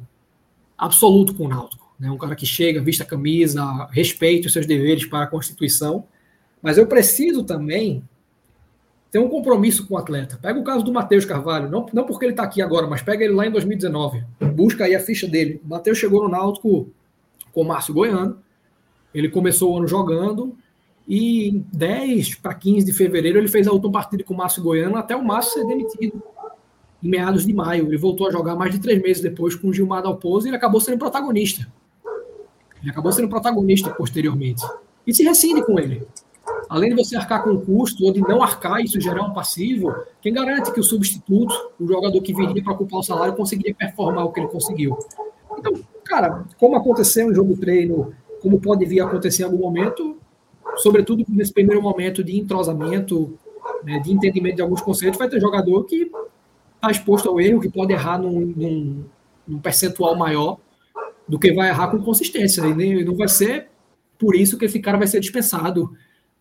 absoluto 0.77 1.33
com 1.33 1.45
o 1.45 1.47
Náutico. 1.47 1.93
Né? 1.99 2.09
Um 2.09 2.17
cara 2.17 2.35
que 2.35 2.45
chega, 2.45 2.81
vista 2.81 3.03
a 3.03 3.07
camisa, 3.07 3.87
respeite 3.91 4.47
os 4.47 4.53
seus 4.53 4.65
deveres 4.65 5.05
para 5.05 5.25
a 5.25 5.27
Constituição 5.27 6.05
mas 6.61 6.77
eu 6.77 6.87
preciso 6.87 7.43
também 7.43 8.03
ter 9.11 9.19
um 9.19 9.29
compromisso 9.29 9.87
com 9.87 9.95
o 9.95 9.97
atleta. 9.97 10.37
Pega 10.41 10.59
o 10.59 10.63
caso 10.63 10.83
do 10.83 10.91
Matheus 10.91 11.25
Carvalho, 11.25 11.69
não, 11.69 11.85
não 11.93 12.05
porque 12.05 12.25
ele 12.25 12.33
está 12.33 12.43
aqui 12.43 12.61
agora, 12.61 12.87
mas 12.87 13.01
pega 13.01 13.23
ele 13.23 13.33
lá 13.33 13.45
em 13.45 13.51
2019. 13.51 14.23
Busca 14.53 14.85
aí 14.85 14.95
a 14.95 14.99
ficha 14.99 15.27
dele. 15.27 15.61
O 15.63 15.69
Matheus 15.69 15.97
chegou 15.97 16.23
no 16.23 16.29
Náutico 16.29 16.89
com 17.53 17.61
o 17.61 17.65
Márcio 17.65 17.93
Goiano. 17.93 18.37
Ele 19.13 19.29
começou 19.29 19.73
o 19.73 19.77
ano 19.77 19.87
jogando 19.87 20.55
e 21.07 21.49
em 21.49 21.65
10 21.71 22.35
para 22.35 22.53
15 22.53 22.85
de 22.85 22.91
fevereiro 22.91 23.37
ele 23.37 23.47
fez 23.47 23.65
a 23.67 23.71
última 23.71 23.93
partida 23.93 24.23
com 24.23 24.33
o 24.33 24.37
Márcio 24.37 24.61
Goiano 24.61 24.97
até 24.97 25.15
o 25.15 25.23
Márcio 25.23 25.53
ser 25.53 25.65
demitido 25.65 26.21
em 27.01 27.09
meados 27.09 27.45
de 27.45 27.53
maio. 27.53 27.87
Ele 27.87 27.97
voltou 27.97 28.27
a 28.27 28.31
jogar 28.31 28.55
mais 28.55 28.73
de 28.73 28.79
três 28.79 29.01
meses 29.01 29.23
depois 29.23 29.55
com 29.55 29.69
o 29.69 29.73
Gilmar 29.73 30.03
Dalpozo 30.03 30.47
e 30.47 30.49
ele 30.49 30.57
acabou 30.57 30.81
sendo 30.81 30.97
protagonista. 30.97 31.65
Ele 32.81 32.91
acabou 32.91 33.11
sendo 33.11 33.29
protagonista 33.29 33.89
posteriormente. 33.91 34.63
E 35.05 35.13
se 35.13 35.23
rescinde 35.23 35.65
com 35.65 35.79
ele. 35.79 36.05
Além 36.69 36.89
de 36.89 36.95
você 36.95 37.15
arcar 37.15 37.43
com 37.43 37.51
o 37.51 37.61
custo 37.61 38.05
ou 38.05 38.11
de 38.11 38.21
não 38.21 38.43
arcar, 38.43 38.81
isso 38.81 38.99
gerar 38.99 39.23
um 39.23 39.33
passivo, 39.33 39.93
quem 40.21 40.33
garante 40.33 40.71
que 40.71 40.79
o 40.79 40.83
substituto, 40.83 41.53
o 41.79 41.87
jogador 41.87 42.21
que 42.21 42.33
viria 42.33 42.63
para 42.63 42.73
ocupar 42.73 42.99
o 42.99 43.03
salário, 43.03 43.35
conseguiria 43.35 43.73
performar 43.73 44.25
o 44.25 44.31
que 44.31 44.39
ele 44.39 44.49
conseguiu? 44.49 44.97
Então, 45.57 45.73
cara, 46.03 46.45
como 46.57 46.75
aconteceu 46.75 47.27
no 47.27 47.33
jogo 47.35 47.55
treino, 47.57 48.13
como 48.41 48.59
pode 48.59 48.85
vir 48.85 48.99
a 48.99 49.05
acontecer 49.05 49.43
em 49.43 49.45
algum 49.45 49.59
momento, 49.59 50.17
sobretudo 50.77 51.25
nesse 51.29 51.53
primeiro 51.53 51.81
momento 51.81 52.23
de 52.23 52.37
entrosamento, 52.37 53.37
né, 53.83 53.99
de 53.99 54.11
entendimento 54.11 54.57
de 54.57 54.61
alguns 54.61 54.81
conceitos, 54.81 55.17
vai 55.17 55.29
ter 55.29 55.39
jogador 55.39 55.83
que 55.85 56.11
está 56.75 56.91
exposto 56.91 57.29
ao 57.29 57.39
erro, 57.39 57.59
que 57.59 57.69
pode 57.69 57.93
errar 57.93 58.19
num, 58.19 58.53
num, 58.55 59.05
num 59.47 59.59
percentual 59.59 60.15
maior 60.15 60.57
do 61.27 61.39
que 61.39 61.51
vai 61.53 61.69
errar 61.69 61.89
com 61.89 62.01
consistência. 62.01 62.61
E 62.61 63.03
não 63.03 63.15
vai 63.15 63.27
ser 63.27 63.67
por 64.17 64.35
isso 64.35 64.57
que 64.57 64.65
esse 64.65 64.79
cara 64.79 64.97
vai 64.97 65.07
ser 65.07 65.19
dispensado. 65.19 65.91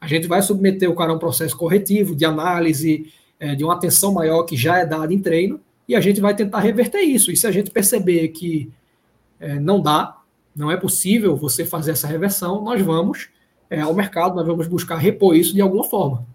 A 0.01 0.07
gente 0.07 0.27
vai 0.27 0.43
submeter 0.43 0.91
o 0.91 0.95
cara 0.95 1.13
a 1.13 1.15
um 1.15 1.19
processo 1.19 1.57
corretivo, 1.57 2.15
de 2.15 2.25
análise, 2.25 3.13
é, 3.41 3.55
de 3.55 3.65
uma 3.65 3.75
atenção 3.75 4.13
maior 4.13 4.43
que 4.45 4.57
já 4.57 4.79
é 4.79 4.87
dada 4.87 5.13
em 5.13 5.21
treino, 5.21 5.61
e 5.89 5.95
a 5.95 6.01
gente 6.01 6.21
vai 6.21 6.35
tentar 6.35 6.61
reverter 6.61 7.01
isso. 7.01 7.31
E 7.31 7.37
se 7.37 7.47
a 7.47 7.51
gente 7.51 7.71
perceber 7.71 8.29
que 8.29 8.71
é, 9.39 9.59
não 9.59 9.81
dá, 9.81 10.19
não 10.55 10.71
é 10.71 10.77
possível 10.77 11.37
você 11.37 11.65
fazer 11.65 11.93
essa 11.93 12.07
reversão, 12.07 12.63
nós 12.63 12.81
vamos 12.81 13.29
é, 13.69 13.81
ao 13.81 13.95
mercado, 13.95 14.35
nós 14.35 14.47
vamos 14.47 14.67
buscar 14.67 14.97
repor 14.97 15.37
isso 15.37 15.55
de 15.55 15.61
alguma 15.61 15.85
forma. 15.85 16.27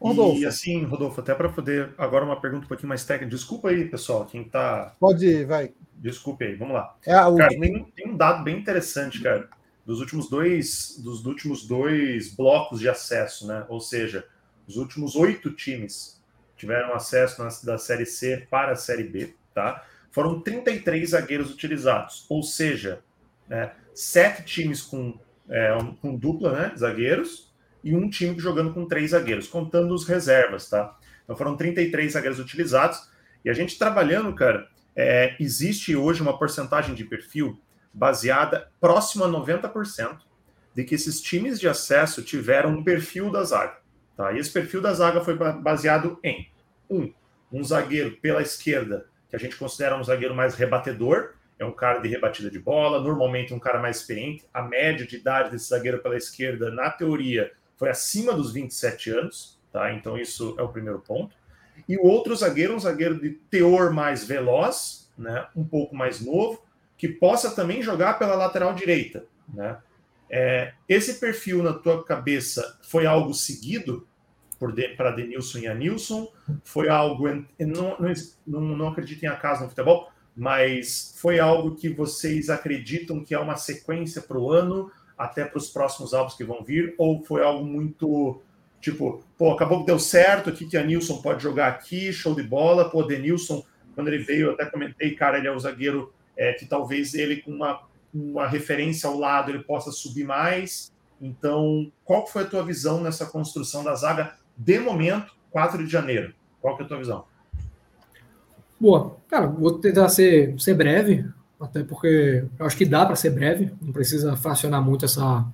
Rodolfo. 0.00 0.40
E 0.40 0.46
assim, 0.46 0.82
Rodolfo, 0.84 1.20
até 1.20 1.34
para 1.34 1.48
poder. 1.48 1.90
Agora 1.96 2.24
uma 2.24 2.40
pergunta 2.40 2.64
um 2.64 2.68
pouquinho 2.68 2.88
mais 2.88 3.04
técnica. 3.04 3.30
Desculpa 3.30 3.68
aí, 3.68 3.84
pessoal, 3.84 4.24
quem 4.26 4.42
tá. 4.42 4.94
Pode 4.98 5.24
ir, 5.24 5.46
vai. 5.46 5.72
Desculpe 5.94 6.44
aí, 6.44 6.56
vamos 6.56 6.74
lá. 6.74 6.96
É 7.06 7.14
a 7.14 7.32
cara, 7.32 7.48
tem, 7.48 7.84
tem, 7.94 8.08
um 8.08 8.16
dado 8.16 8.42
bem 8.42 8.58
interessante, 8.58 9.20
cara, 9.20 9.48
dos 9.84 10.00
últimos 10.00 10.28
dois, 10.28 10.98
dos 11.02 11.24
últimos 11.26 11.66
dois 11.66 12.34
blocos 12.34 12.80
de 12.80 12.88
acesso, 12.88 13.46
né? 13.46 13.64
Ou 13.68 13.80
seja, 13.80 14.26
os 14.66 14.76
últimos 14.76 15.16
oito 15.16 15.50
times 15.50 16.20
tiveram 16.56 16.94
acesso 16.94 17.42
na, 17.42 17.48
da 17.64 17.78
Série 17.78 18.06
C 18.06 18.46
para 18.48 18.72
a 18.72 18.76
Série 18.76 19.04
B, 19.04 19.34
tá? 19.54 19.84
Foram 20.10 20.40
33 20.40 21.10
zagueiros 21.10 21.50
utilizados, 21.50 22.26
ou 22.28 22.42
seja, 22.42 23.02
né, 23.48 23.72
sete 23.94 24.44
times 24.44 24.82
com, 24.82 25.18
é, 25.48 25.76
com 26.00 26.16
dupla, 26.16 26.52
né? 26.52 26.74
Zagueiros 26.76 27.52
e 27.82 27.96
um 27.96 28.08
time 28.08 28.38
jogando 28.38 28.72
com 28.72 28.86
três 28.86 29.10
zagueiros, 29.10 29.48
contando 29.48 29.92
os 29.92 30.06
reservas, 30.06 30.68
tá? 30.68 30.96
Então 31.24 31.36
foram 31.36 31.56
33 31.56 32.12
zagueiros 32.12 32.38
utilizados. 32.38 33.10
E 33.44 33.50
a 33.50 33.52
gente 33.52 33.78
trabalhando, 33.78 34.32
cara, 34.34 34.68
é, 34.94 35.34
existe 35.40 35.96
hoje 35.96 36.22
uma 36.22 36.38
porcentagem 36.38 36.94
de 36.94 37.04
perfil 37.04 37.58
baseada 37.92 38.70
próxima 38.80 39.26
a 39.26 39.28
90% 39.28 40.18
de 40.74 40.84
que 40.84 40.94
esses 40.94 41.20
times 41.20 41.60
de 41.60 41.68
acesso 41.68 42.22
tiveram 42.22 42.70
um 42.70 42.82
perfil 42.84 43.30
da 43.30 43.44
zaga. 43.44 43.76
Tá? 44.16 44.32
E 44.32 44.38
esse 44.38 44.50
perfil 44.50 44.80
da 44.80 44.92
zaga 44.92 45.20
foi 45.20 45.36
baseado 45.36 46.18
em 46.22 46.48
um, 46.88 47.12
um 47.52 47.62
zagueiro 47.62 48.16
pela 48.16 48.42
esquerda, 48.42 49.06
que 49.28 49.36
a 49.36 49.38
gente 49.38 49.56
considera 49.56 49.96
um 49.96 50.04
zagueiro 50.04 50.34
mais 50.34 50.54
rebatedor, 50.54 51.34
é 51.58 51.64
um 51.64 51.72
cara 51.72 52.00
de 52.00 52.08
rebatida 52.08 52.50
de 52.50 52.58
bola, 52.58 53.00
normalmente 53.00 53.54
um 53.54 53.58
cara 53.58 53.80
mais 53.80 53.98
experiente. 53.98 54.44
A 54.52 54.62
média 54.62 55.06
de 55.06 55.16
idade 55.16 55.50
desse 55.50 55.68
zagueiro 55.68 55.98
pela 56.00 56.16
esquerda, 56.16 56.70
na 56.70 56.90
teoria, 56.90 57.52
foi 57.76 57.88
acima 57.88 58.32
dos 58.32 58.52
27 58.52 59.10
anos, 59.10 59.60
tá? 59.72 59.92
Então 59.92 60.18
isso 60.18 60.56
é 60.58 60.62
o 60.62 60.68
primeiro 60.68 60.98
ponto. 60.98 61.36
E 61.88 61.96
o 61.96 62.04
outro 62.04 62.34
zagueiro, 62.34 62.74
um 62.74 62.80
zagueiro 62.80 63.20
de 63.20 63.30
teor 63.30 63.92
mais 63.92 64.24
veloz, 64.24 65.10
né? 65.16 65.46
Um 65.54 65.64
pouco 65.64 65.94
mais 65.94 66.20
novo, 66.20 66.62
que 67.02 67.08
possa 67.08 67.50
também 67.50 67.82
jogar 67.82 68.16
pela 68.16 68.36
lateral 68.36 68.72
direita, 68.74 69.24
né? 69.52 69.76
É, 70.30 70.72
esse 70.88 71.14
perfil 71.14 71.60
na 71.60 71.72
tua 71.72 72.04
cabeça 72.04 72.78
foi 72.80 73.06
algo 73.06 73.34
seguido 73.34 74.06
por 74.56 74.72
para 74.96 75.10
Denilson 75.10 75.58
e 75.58 75.66
Anilson? 75.66 76.32
Foi 76.62 76.88
algo. 76.88 77.28
Não, 77.58 77.96
não, 78.46 78.60
não 78.60 78.88
acredito 78.88 79.24
em 79.24 79.26
acaso 79.26 79.64
no 79.64 79.68
futebol, 79.68 80.12
mas 80.36 81.12
foi 81.16 81.40
algo 81.40 81.74
que 81.74 81.88
vocês 81.88 82.48
acreditam 82.48 83.24
que 83.24 83.34
é 83.34 83.38
uma 83.40 83.56
sequência 83.56 84.22
para 84.22 84.38
o 84.38 84.52
ano? 84.52 84.88
até 85.18 85.44
para 85.44 85.58
os 85.58 85.70
próximos 85.70 86.14
álbuns 86.14 86.34
que 86.34 86.44
vão 86.44 86.62
vir? 86.62 86.94
Ou 86.98 87.20
foi 87.24 87.42
algo 87.42 87.64
muito 87.64 88.40
tipo, 88.80 89.24
pô, 89.36 89.50
acabou 89.50 89.80
que 89.80 89.86
deu 89.86 89.98
certo, 89.98 90.50
o 90.50 90.52
que 90.52 90.76
a 90.76 90.84
Nilson 90.84 91.20
pode 91.20 91.42
jogar 91.42 91.66
aqui, 91.66 92.12
show 92.12 92.32
de 92.32 92.44
bola, 92.44 92.88
pô, 92.88 93.02
Denilson, 93.02 93.64
quando 93.94 94.06
ele 94.06 94.22
veio, 94.22 94.46
eu 94.46 94.52
até 94.52 94.66
comentei, 94.66 95.16
cara, 95.16 95.38
ele 95.38 95.48
é 95.48 95.52
o 95.52 95.58
zagueiro 95.58 96.12
é, 96.36 96.52
que 96.52 96.66
talvez 96.66 97.14
ele 97.14 97.36
com 97.36 97.50
uma, 97.50 97.82
uma 98.12 98.46
referência 98.46 99.08
ao 99.08 99.18
lado 99.18 99.50
ele 99.50 99.62
possa 99.62 99.90
subir 99.90 100.24
mais. 100.24 100.92
Então, 101.20 101.90
qual 102.04 102.26
foi 102.26 102.42
a 102.42 102.46
tua 102.46 102.64
visão 102.64 103.00
nessa 103.00 103.26
construção 103.26 103.84
da 103.84 103.94
zaga 103.94 104.34
de 104.56 104.78
momento, 104.78 105.32
4 105.50 105.84
de 105.84 105.90
janeiro? 105.90 106.34
Qual 106.60 106.76
que 106.76 106.82
é 106.82 106.86
a 106.86 106.88
tua 106.88 106.98
visão? 106.98 107.24
Boa, 108.80 109.16
cara, 109.28 109.46
vou 109.46 109.78
tentar 109.78 110.08
ser, 110.08 110.60
ser 110.60 110.74
breve 110.74 111.24
até 111.62 111.84
porque 111.84 112.44
eu 112.58 112.66
acho 112.66 112.76
que 112.76 112.84
dá 112.84 113.06
para 113.06 113.14
ser 113.14 113.30
breve, 113.30 113.72
não 113.80 113.92
precisa 113.92 114.36
fracionar 114.36 114.82
muito 114.82 115.04
essa, 115.04 115.46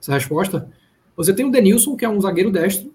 essa 0.00 0.14
resposta. 0.14 0.68
Você 1.14 1.34
tem 1.34 1.44
o 1.44 1.50
Denilson, 1.50 1.96
que 1.96 2.04
é 2.04 2.08
um 2.08 2.20
zagueiro 2.20 2.50
destro, 2.50 2.92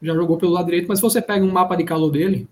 já 0.00 0.14
jogou 0.14 0.38
pelo 0.38 0.52
lado 0.52 0.64
direito, 0.64 0.88
mas 0.88 0.98
se 0.98 1.02
você 1.02 1.20
pega 1.20 1.44
um 1.44 1.52
mapa 1.52 1.76
de 1.76 1.84
calor 1.84 2.10
dele, 2.10 2.48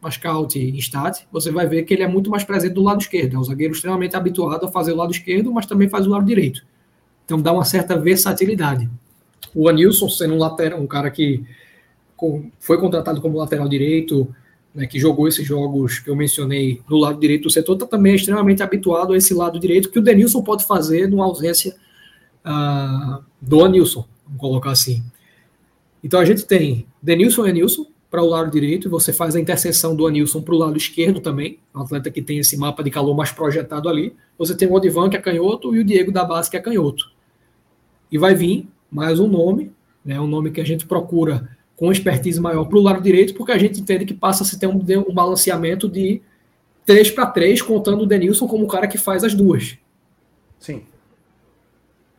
uma 0.00 0.10
scout 0.10 0.58
e 0.58 0.78
stat, 0.78 1.26
você 1.30 1.50
vai 1.50 1.66
ver 1.66 1.82
que 1.82 1.92
ele 1.92 2.02
é 2.02 2.08
muito 2.08 2.30
mais 2.30 2.42
presente 2.42 2.72
do 2.72 2.82
lado 2.82 3.00
esquerdo. 3.00 3.36
É 3.36 3.38
um 3.38 3.44
zagueiro 3.44 3.74
extremamente 3.74 4.16
habituado 4.16 4.66
a 4.66 4.70
fazer 4.70 4.92
o 4.92 4.96
lado 4.96 5.12
esquerdo, 5.12 5.52
mas 5.52 5.66
também 5.66 5.88
faz 5.88 6.06
o 6.06 6.10
lado 6.10 6.24
direito. 6.24 6.64
Então 7.24 7.40
dá 7.40 7.52
uma 7.52 7.64
certa 7.64 7.96
versatilidade. 7.96 8.88
O 9.54 9.68
Anilson, 9.68 10.08
sendo 10.08 10.34
um 10.34 10.38
lateral, 10.38 10.80
um 10.80 10.86
cara 10.86 11.10
que 11.10 11.44
foi 12.58 12.78
contratado 12.78 13.20
como 13.20 13.38
lateral 13.38 13.68
direito, 13.68 14.34
né, 14.74 14.86
que 14.86 14.98
jogou 14.98 15.26
esses 15.26 15.46
jogos 15.46 15.98
que 15.98 16.08
eu 16.08 16.16
mencionei 16.16 16.80
no 16.88 16.96
lado 16.96 17.18
direito 17.18 17.44
do 17.44 17.50
setor, 17.50 17.74
está 17.74 17.86
também 17.86 18.14
extremamente 18.14 18.62
habituado 18.62 19.12
a 19.12 19.16
esse 19.16 19.34
lado 19.34 19.58
direito 19.58 19.90
que 19.90 19.98
o 19.98 20.02
Denilson 20.02 20.42
pode 20.42 20.64
fazer 20.66 21.08
numa 21.08 21.24
ausência 21.24 21.74
uh, 22.44 23.22
do 23.40 23.64
Anilson, 23.64 24.06
vamos 24.24 24.40
colocar 24.40 24.70
assim. 24.70 25.02
Então 26.02 26.20
a 26.20 26.24
gente 26.24 26.44
tem 26.46 26.86
Denilson 27.02 27.46
e 27.46 27.50
Anilson 27.50 27.86
para 28.10 28.22
o 28.22 28.26
lado 28.26 28.50
direito, 28.50 28.88
e 28.88 28.90
você 28.90 29.12
faz 29.12 29.36
a 29.36 29.40
interseção 29.40 29.94
do 29.94 30.06
Anilson 30.06 30.42
para 30.42 30.54
o 30.54 30.58
lado 30.58 30.76
esquerdo 30.76 31.20
também, 31.20 31.58
um 31.74 31.80
atleta 31.80 32.10
que 32.10 32.20
tem 32.20 32.38
esse 32.38 32.56
mapa 32.56 32.82
de 32.82 32.90
calor 32.90 33.14
mais 33.14 33.30
projetado 33.30 33.88
ali. 33.88 34.16
Você 34.36 34.54
tem 34.54 34.66
o 34.66 34.72
Odivan, 34.72 35.08
que 35.08 35.16
é 35.16 35.20
canhoto, 35.20 35.74
e 35.74 35.78
o 35.78 35.84
Diego 35.84 36.10
da 36.10 36.24
base, 36.24 36.50
que 36.50 36.56
é 36.56 36.60
canhoto. 36.60 37.12
E 38.10 38.18
vai 38.18 38.34
vir 38.34 38.68
mais 38.90 39.20
um 39.20 39.28
nome, 39.28 39.70
né, 40.04 40.20
um 40.20 40.26
nome 40.26 40.50
que 40.50 40.60
a 40.60 40.64
gente 40.64 40.86
procura 40.86 41.48
com 41.76 41.92
expertise 41.92 42.40
maior 42.40 42.64
para 42.64 42.78
o 42.78 42.82
lado 42.82 43.00
direito, 43.00 43.32
porque 43.34 43.52
a 43.52 43.58
gente 43.58 43.80
entende 43.80 44.04
que 44.04 44.12
passa 44.12 44.42
a 44.42 44.46
se 44.46 44.58
ter 44.58 44.66
um, 44.66 44.82
um 45.08 45.14
balanceamento 45.14 45.88
de 45.88 46.20
3 46.84 47.12
para 47.12 47.26
3, 47.26 47.62
contando 47.62 48.02
o 48.02 48.06
Denilson 48.06 48.48
como 48.48 48.64
o 48.64 48.68
cara 48.68 48.88
que 48.88 48.98
faz 48.98 49.22
as 49.22 49.34
duas. 49.34 49.78
Sim. 50.58 50.82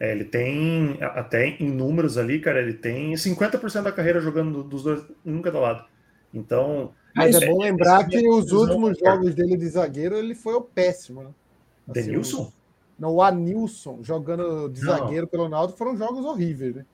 É, 0.01 0.11
ele 0.13 0.23
tem, 0.23 0.97
até 0.99 1.47
em 1.59 1.69
números 1.69 2.17
ali, 2.17 2.39
cara, 2.39 2.59
ele 2.59 2.73
tem 2.73 3.13
50% 3.13 3.83
da 3.83 3.91
carreira 3.91 4.19
jogando 4.19 4.63
dos 4.63 4.81
dois, 4.81 5.05
num 5.23 5.43
cada 5.43 5.59
lado. 5.59 5.85
Então. 6.33 6.91
Mas 7.15 7.35
é, 7.35 7.45
é 7.45 7.47
bom 7.47 7.61
lembrar 7.61 8.07
que 8.07 8.27
os 8.27 8.51
últimos 8.51 8.97
jogos 8.97 9.35
dele 9.35 9.55
de 9.55 9.67
zagueiro, 9.67 10.15
ele 10.15 10.33
foi 10.33 10.55
o 10.55 10.61
péssimo, 10.61 11.21
né? 11.21 11.29
Assim, 11.87 12.01
Denilson? 12.07 12.51
Não, 12.97 13.13
o 13.13 13.21
Anilson 13.21 13.99
jogando 14.01 14.69
de 14.69 14.83
não. 14.83 14.97
zagueiro 14.97 15.27
pelo 15.27 15.47
Naldo 15.47 15.73
foram 15.73 15.95
jogos 15.95 16.25
horríveis, 16.25 16.77
né? 16.77 16.85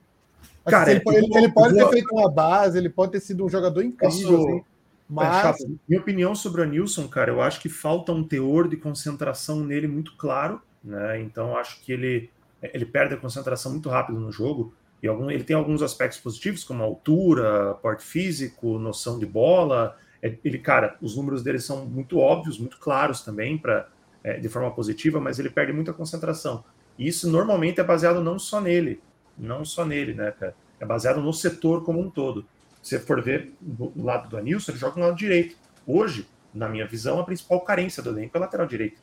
Cara, 0.65 0.91
ele, 0.91 1.01
ele, 1.07 1.37
ele, 1.37 1.49
pode 1.49 1.75
ter 1.75 1.87
feito 1.87 2.13
uma 2.13 2.29
base, 2.29 2.77
ele 2.77 2.89
pode 2.89 3.13
ter 3.13 3.21
sido 3.21 3.45
um 3.45 3.47
jogador 3.47 3.83
incrível, 3.83 4.37
posso... 4.37 4.47
assim, 4.49 4.63
mas... 5.07 5.61
É, 5.61 5.65
Minha 5.87 6.01
opinião 6.01 6.35
sobre 6.35 6.61
o 6.61 6.65
Nilson, 6.65 7.07
cara, 7.07 7.31
eu 7.31 7.41
acho 7.41 7.61
que 7.61 7.69
falta 7.69 8.11
um 8.11 8.21
teor 8.21 8.67
de 8.67 8.75
concentração 8.75 9.61
nele 9.61 9.87
muito 9.87 10.13
claro, 10.17 10.61
né? 10.83 11.21
Então 11.21 11.55
acho 11.55 11.81
que 11.81 11.93
ele, 11.93 12.29
ele 12.61 12.85
perde 12.85 13.13
a 13.13 13.17
concentração 13.17 13.71
muito 13.71 13.89
rápido 13.89 14.19
no 14.19 14.31
jogo. 14.31 14.73
E 15.01 15.07
algum, 15.07 15.29
ele 15.29 15.43
tem 15.43 15.55
alguns 15.55 15.81
aspectos 15.81 16.19
positivos, 16.19 16.63
como 16.63 16.83
altura, 16.83 17.75
porte 17.75 18.03
físico, 18.03 18.79
noção 18.79 19.19
de 19.19 19.25
bola. 19.25 19.95
É, 20.21 20.35
ele, 20.43 20.57
cara, 20.57 20.97
os 21.01 21.15
números 21.15 21.43
dele 21.43 21.59
são 21.59 21.85
muito 21.85 22.19
óbvios, 22.19 22.57
muito 22.57 22.79
claros 22.79 23.21
também, 23.21 23.57
para 23.57 23.87
é, 24.23 24.39
de 24.39 24.49
forma 24.49 24.71
positiva, 24.71 25.19
mas 25.19 25.37
ele 25.37 25.49
perde 25.49 25.71
muita 25.71 25.93
concentração. 25.93 26.63
E 26.97 27.07
isso 27.07 27.29
normalmente 27.29 27.79
é 27.79 27.83
baseado 27.83 28.23
não 28.23 28.39
só 28.39 28.59
nele, 28.59 28.99
não 29.37 29.63
só 29.63 29.85
nele, 29.85 30.13
né, 30.13 30.31
cara? 30.31 30.55
É 30.79 30.85
baseado 30.85 31.21
no 31.21 31.31
setor 31.31 31.83
como 31.83 31.99
um 31.99 32.09
todo. 32.09 32.45
Se 32.81 32.97
você 32.97 32.99
for 32.99 33.21
ver 33.21 33.53
do 33.61 33.91
lado 33.95 34.29
do 34.29 34.37
Anilson, 34.37 34.71
ele 34.71 34.79
joga 34.79 34.99
no 34.99 35.05
lado 35.05 35.17
direito. 35.17 35.55
Hoje, 35.85 36.27
na 36.53 36.67
minha 36.67 36.87
visão, 36.87 37.19
a 37.19 37.23
principal 37.23 37.61
carência 37.61 38.01
do 38.01 38.09
elenco 38.09 38.35
é 38.35 38.39
a 38.39 38.41
lateral 38.41 38.65
direito. 38.65 38.99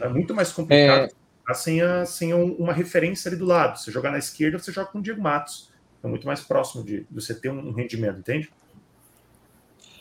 É 0.00 0.08
muito 0.08 0.34
mais 0.34 0.52
complicado 0.52 1.04
é... 1.04 1.21
sem, 1.54 1.80
a, 1.80 2.04
sem 2.06 2.32
uma 2.32 2.72
referência 2.72 3.28
ali 3.28 3.36
do 3.36 3.44
lado. 3.44 3.78
Você 3.78 3.90
jogar 3.90 4.10
na 4.10 4.18
esquerda, 4.18 4.58
você 4.58 4.72
joga 4.72 4.90
com 4.90 4.98
o 4.98 5.02
Diego 5.02 5.20
Matos. 5.20 5.70
É 6.02 6.06
muito 6.06 6.26
mais 6.26 6.40
próximo 6.40 6.84
de, 6.84 7.00
de 7.00 7.14
você 7.14 7.34
ter 7.34 7.50
um 7.50 7.72
rendimento, 7.72 8.18
entende? 8.18 8.50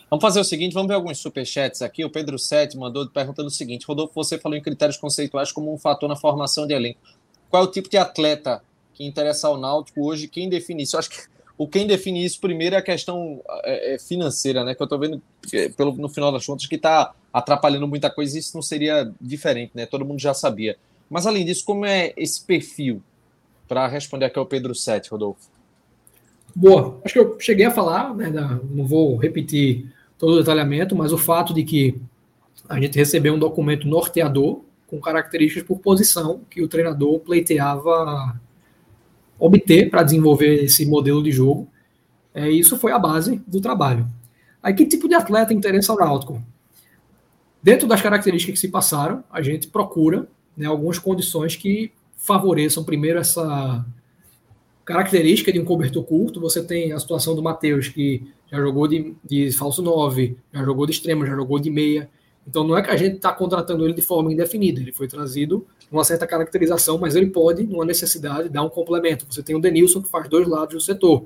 Vamos 0.10 0.24
fazer 0.24 0.42
o 0.42 0.44
seguinte, 0.44 0.74
vamos 0.74 0.90
ver 0.90 0.96
alguns 0.96 1.20
superchats 1.20 1.82
aqui. 1.82 2.04
O 2.04 2.10
Pedro 2.10 2.38
Sete 2.38 2.78
mandou 2.78 3.08
perguntando 3.10 3.48
o 3.48 3.52
seguinte: 3.52 3.86
Rodolfo, 3.86 4.14
você 4.14 4.38
falou 4.38 4.58
em 4.58 4.62
critérios 4.62 4.98
conceituais 4.98 5.52
como 5.52 5.74
um 5.74 5.78
fator 5.78 6.10
na 6.10 6.18
formação 6.18 6.68
de 6.68 6.74
elenco. 6.74 7.00
Qual 7.50 7.64
é 7.64 7.66
o 7.66 7.72
tipo 7.72 7.90
de 7.90 7.98
atleta 7.98 8.62
que 8.94 9.06
interessa 9.06 9.48
ao 9.48 9.58
Náutico 9.58 10.04
hoje, 10.04 10.28
quem 10.28 10.50
define 10.50 10.84
isso? 10.84 10.96
Eu 10.96 11.00
acho 11.00 11.10
que 11.10 11.32
o 11.58 11.68
quem 11.68 11.88
define 11.88 12.26
isso 12.26 12.42
primeiro 12.42 12.76
é 12.76 12.80
a 12.80 12.82
questão 12.82 13.42
é, 13.64 13.94
é 13.96 14.00
financeira, 14.00 14.66
né? 14.66 14.76
Que 14.76 14.82
eu 14.82 14.86
estou 14.86 15.00
vendo 15.00 15.22
pelo, 15.78 15.94
no 15.94 16.10
final 16.10 16.32
das 16.32 16.46
contas 16.46 16.66
que 16.66 16.76
está 16.76 17.14
atrapalhando 17.32 17.88
muita 17.88 18.10
coisa. 18.10 18.38
Isso 18.38 18.52
não 18.54 18.62
seria 18.62 19.10
diferente, 19.22 19.72
né? 19.74 19.86
Todo 19.86 20.04
mundo 20.04 20.20
já 20.20 20.34
sabia. 20.34 20.76
Mas 21.12 21.28
além 21.28 21.44
disso, 21.44 21.66
como 21.66 21.86
é 21.86 22.14
esse 22.16 22.42
perfil? 22.42 23.04
Para 23.68 23.86
responder 23.86 24.26
aqui 24.26 24.40
ao 24.40 24.46
Pedro 24.46 24.74
Sete, 24.74 25.10
Rodolfo. 25.12 25.50
Boa. 26.56 27.02
Acho 27.04 27.14
que 27.16 27.20
eu 27.20 27.38
cheguei 27.38 27.66
a 27.66 27.72
falar, 27.72 28.16
né? 28.16 28.32
Não 28.70 28.88
vou 28.88 29.18
repetir 29.18 29.92
todo 30.18 30.36
o 30.36 30.40
detalhamento, 30.40 30.96
mas 30.96 31.12
o 31.12 31.18
fato 31.18 31.54
de 31.54 31.66
que 31.66 32.02
a 32.70 32.80
gente 32.80 32.98
recebeu 32.98 33.34
um 33.34 33.40
documento 33.40 33.90
norteador 33.90 34.62
com 34.88 35.02
características 35.02 35.68
por 35.68 35.80
posição 35.80 36.42
que 36.50 36.62
o 36.62 36.68
treinador 36.70 37.20
pleiteava 37.20 38.40
obter 39.38 39.90
para 39.90 40.04
desenvolver 40.04 40.64
esse 40.64 40.86
modelo 40.86 41.22
de 41.22 41.32
jogo. 41.32 41.68
É, 42.34 42.50
isso 42.50 42.78
foi 42.78 42.94
a 42.94 43.00
base 43.00 43.42
do 43.46 43.60
trabalho. 43.60 44.08
Aí, 44.64 44.74
que 44.74 44.86
tipo 44.86 45.10
de 45.10 45.16
atleta 45.16 45.54
interessa 45.54 45.92
ao 45.92 46.00
Náutico? 46.00 46.42
Dentro 47.62 47.86
das 47.86 48.02
características 48.02 48.54
que 48.54 48.66
se 48.66 48.72
passaram, 48.72 49.26
a 49.30 49.42
gente 49.42 49.68
procura 49.68 50.26
né, 50.56 50.66
algumas 50.66 51.00
condições 51.00 51.56
que 51.56 51.92
favoreçam, 52.18 52.84
primeiro, 52.84 53.20
essa 53.20 53.86
característica 54.86 55.52
de 55.52 55.60
um 55.60 55.66
cobertor 55.66 56.04
curto. 56.04 56.40
Você 56.40 56.64
tem 56.64 56.92
a 56.92 57.00
situação 57.00 57.36
do 57.36 57.42
Matheus, 57.42 57.88
que 57.88 58.28
já 58.52 58.58
jogou 58.58 58.88
de, 58.88 59.16
de 59.24 59.52
falso 59.52 59.82
9, 59.82 60.38
já 60.54 60.64
jogou 60.64 60.86
de 60.86 60.92
extremo, 60.92 61.26
já 61.26 61.36
jogou 61.36 61.60
de 61.60 61.70
meia. 61.70 62.10
Então 62.48 62.64
não 62.64 62.78
é 62.78 62.82
que 62.82 62.90
a 62.90 62.98
gente 62.98 63.16
está 63.16 63.32
contratando 63.32 63.86
ele 63.86 63.94
de 63.94 64.02
forma 64.02 64.32
indefinida, 64.32 64.82
ele 64.82 64.92
foi 64.92 65.08
trazido 65.08 65.66
uma 65.92 66.04
certa 66.04 66.26
caracterização, 66.26 66.98
mas 66.98 67.16
ele 67.16 67.28
pode, 67.28 67.64
numa 67.64 67.86
necessidade, 67.86 68.50
dar 68.50 68.64
um 68.64 68.70
complemento. 68.70 69.26
Você 69.30 69.44
tem 69.44 69.56
o 69.56 69.60
Denilson 69.60 70.02
que 70.02 70.10
faz 70.10 70.28
dois 70.28 70.48
lados 70.48 70.74
do 70.74 70.82
setor. 70.82 71.26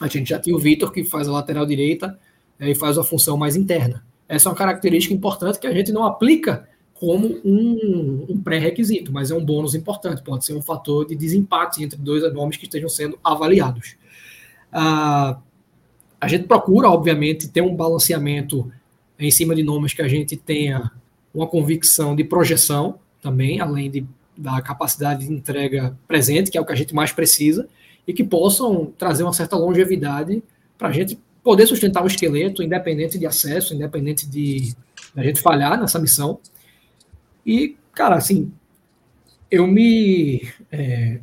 A 0.00 0.06
gente 0.06 0.30
já 0.30 0.38
tem 0.38 0.54
o 0.54 0.58
Vitor 0.58 0.90
que 0.90 1.04
faz 1.04 1.28
a 1.28 1.32
lateral 1.32 1.66
direita 1.66 2.18
né, 2.58 2.70
e 2.70 2.74
faz 2.74 2.96
a 2.96 3.04
função 3.04 3.36
mais 3.36 3.56
interna. 3.56 4.04
Essa 4.28 4.48
é 4.48 4.50
uma 4.50 4.56
característica 4.56 5.14
importante 5.14 5.58
que 5.58 5.66
a 5.66 5.72
gente 5.72 5.92
não 5.92 6.04
aplica 6.04 6.68
como 6.98 7.40
um, 7.44 8.26
um 8.28 8.40
pré-requisito, 8.40 9.12
mas 9.12 9.30
é 9.30 9.34
um 9.34 9.44
bônus 9.44 9.74
importante, 9.74 10.22
pode 10.22 10.44
ser 10.44 10.54
um 10.54 10.62
fator 10.62 11.06
de 11.06 11.14
desempate 11.14 11.82
entre 11.82 11.96
dois 11.96 12.22
nomes 12.32 12.56
que 12.56 12.64
estejam 12.64 12.88
sendo 12.88 13.18
avaliados. 13.22 13.96
Ah, 14.72 15.38
a 16.20 16.26
gente 16.26 16.48
procura, 16.48 16.88
obviamente, 16.90 17.48
ter 17.48 17.60
um 17.60 17.74
balanceamento 17.74 18.70
em 19.18 19.30
cima 19.30 19.54
de 19.54 19.62
nomes 19.62 19.94
que 19.94 20.02
a 20.02 20.08
gente 20.08 20.36
tenha 20.36 20.90
uma 21.32 21.46
convicção 21.46 22.16
de 22.16 22.24
projeção 22.24 22.98
também, 23.22 23.60
além 23.60 23.90
de, 23.90 24.06
da 24.36 24.60
capacidade 24.60 25.26
de 25.26 25.32
entrega 25.32 25.96
presente, 26.08 26.50
que 26.50 26.58
é 26.58 26.60
o 26.60 26.64
que 26.64 26.72
a 26.72 26.76
gente 26.76 26.94
mais 26.94 27.12
precisa, 27.12 27.68
e 28.06 28.12
que 28.12 28.24
possam 28.24 28.92
trazer 28.98 29.22
uma 29.22 29.32
certa 29.32 29.56
longevidade 29.56 30.42
para 30.76 30.88
a 30.88 30.92
gente 30.92 31.18
poder 31.44 31.66
sustentar 31.66 32.02
o 32.02 32.08
esqueleto, 32.08 32.62
independente 32.62 33.18
de 33.18 33.26
acesso, 33.26 33.74
independente 33.74 34.26
de, 34.28 34.72
de 34.72 34.74
a 35.16 35.22
gente 35.22 35.40
falhar 35.40 35.80
nessa 35.80 35.98
missão. 35.98 36.40
E, 37.48 37.78
cara, 37.94 38.16
assim, 38.16 38.52
eu 39.50 39.66
me. 39.66 40.42
É, 40.70 41.18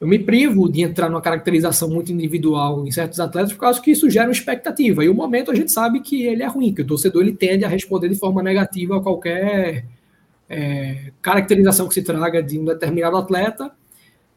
eu 0.00 0.06
me 0.08 0.18
privo 0.18 0.68
de 0.68 0.82
entrar 0.82 1.08
numa 1.08 1.22
caracterização 1.22 1.88
muito 1.88 2.12
individual 2.12 2.84
em 2.84 2.90
certos 2.90 3.20
atletas 3.20 3.52
por 3.52 3.60
causa 3.60 3.80
que 3.80 3.92
isso 3.92 4.10
gera 4.10 4.26
uma 4.26 4.32
expectativa. 4.32 5.04
E 5.04 5.08
o 5.08 5.14
momento 5.14 5.52
a 5.52 5.54
gente 5.54 5.70
sabe 5.70 6.00
que 6.00 6.24
ele 6.24 6.42
é 6.42 6.46
ruim, 6.46 6.74
que 6.74 6.82
o 6.82 6.86
torcedor 6.86 7.22
ele 7.22 7.32
tende 7.32 7.64
a 7.64 7.68
responder 7.68 8.08
de 8.08 8.16
forma 8.16 8.42
negativa 8.42 8.96
a 8.96 9.00
qualquer 9.00 9.86
é, 10.50 11.12
caracterização 11.22 11.86
que 11.86 11.94
se 11.94 12.02
traga 12.02 12.42
de 12.42 12.58
um 12.58 12.64
determinado 12.64 13.16
atleta, 13.16 13.70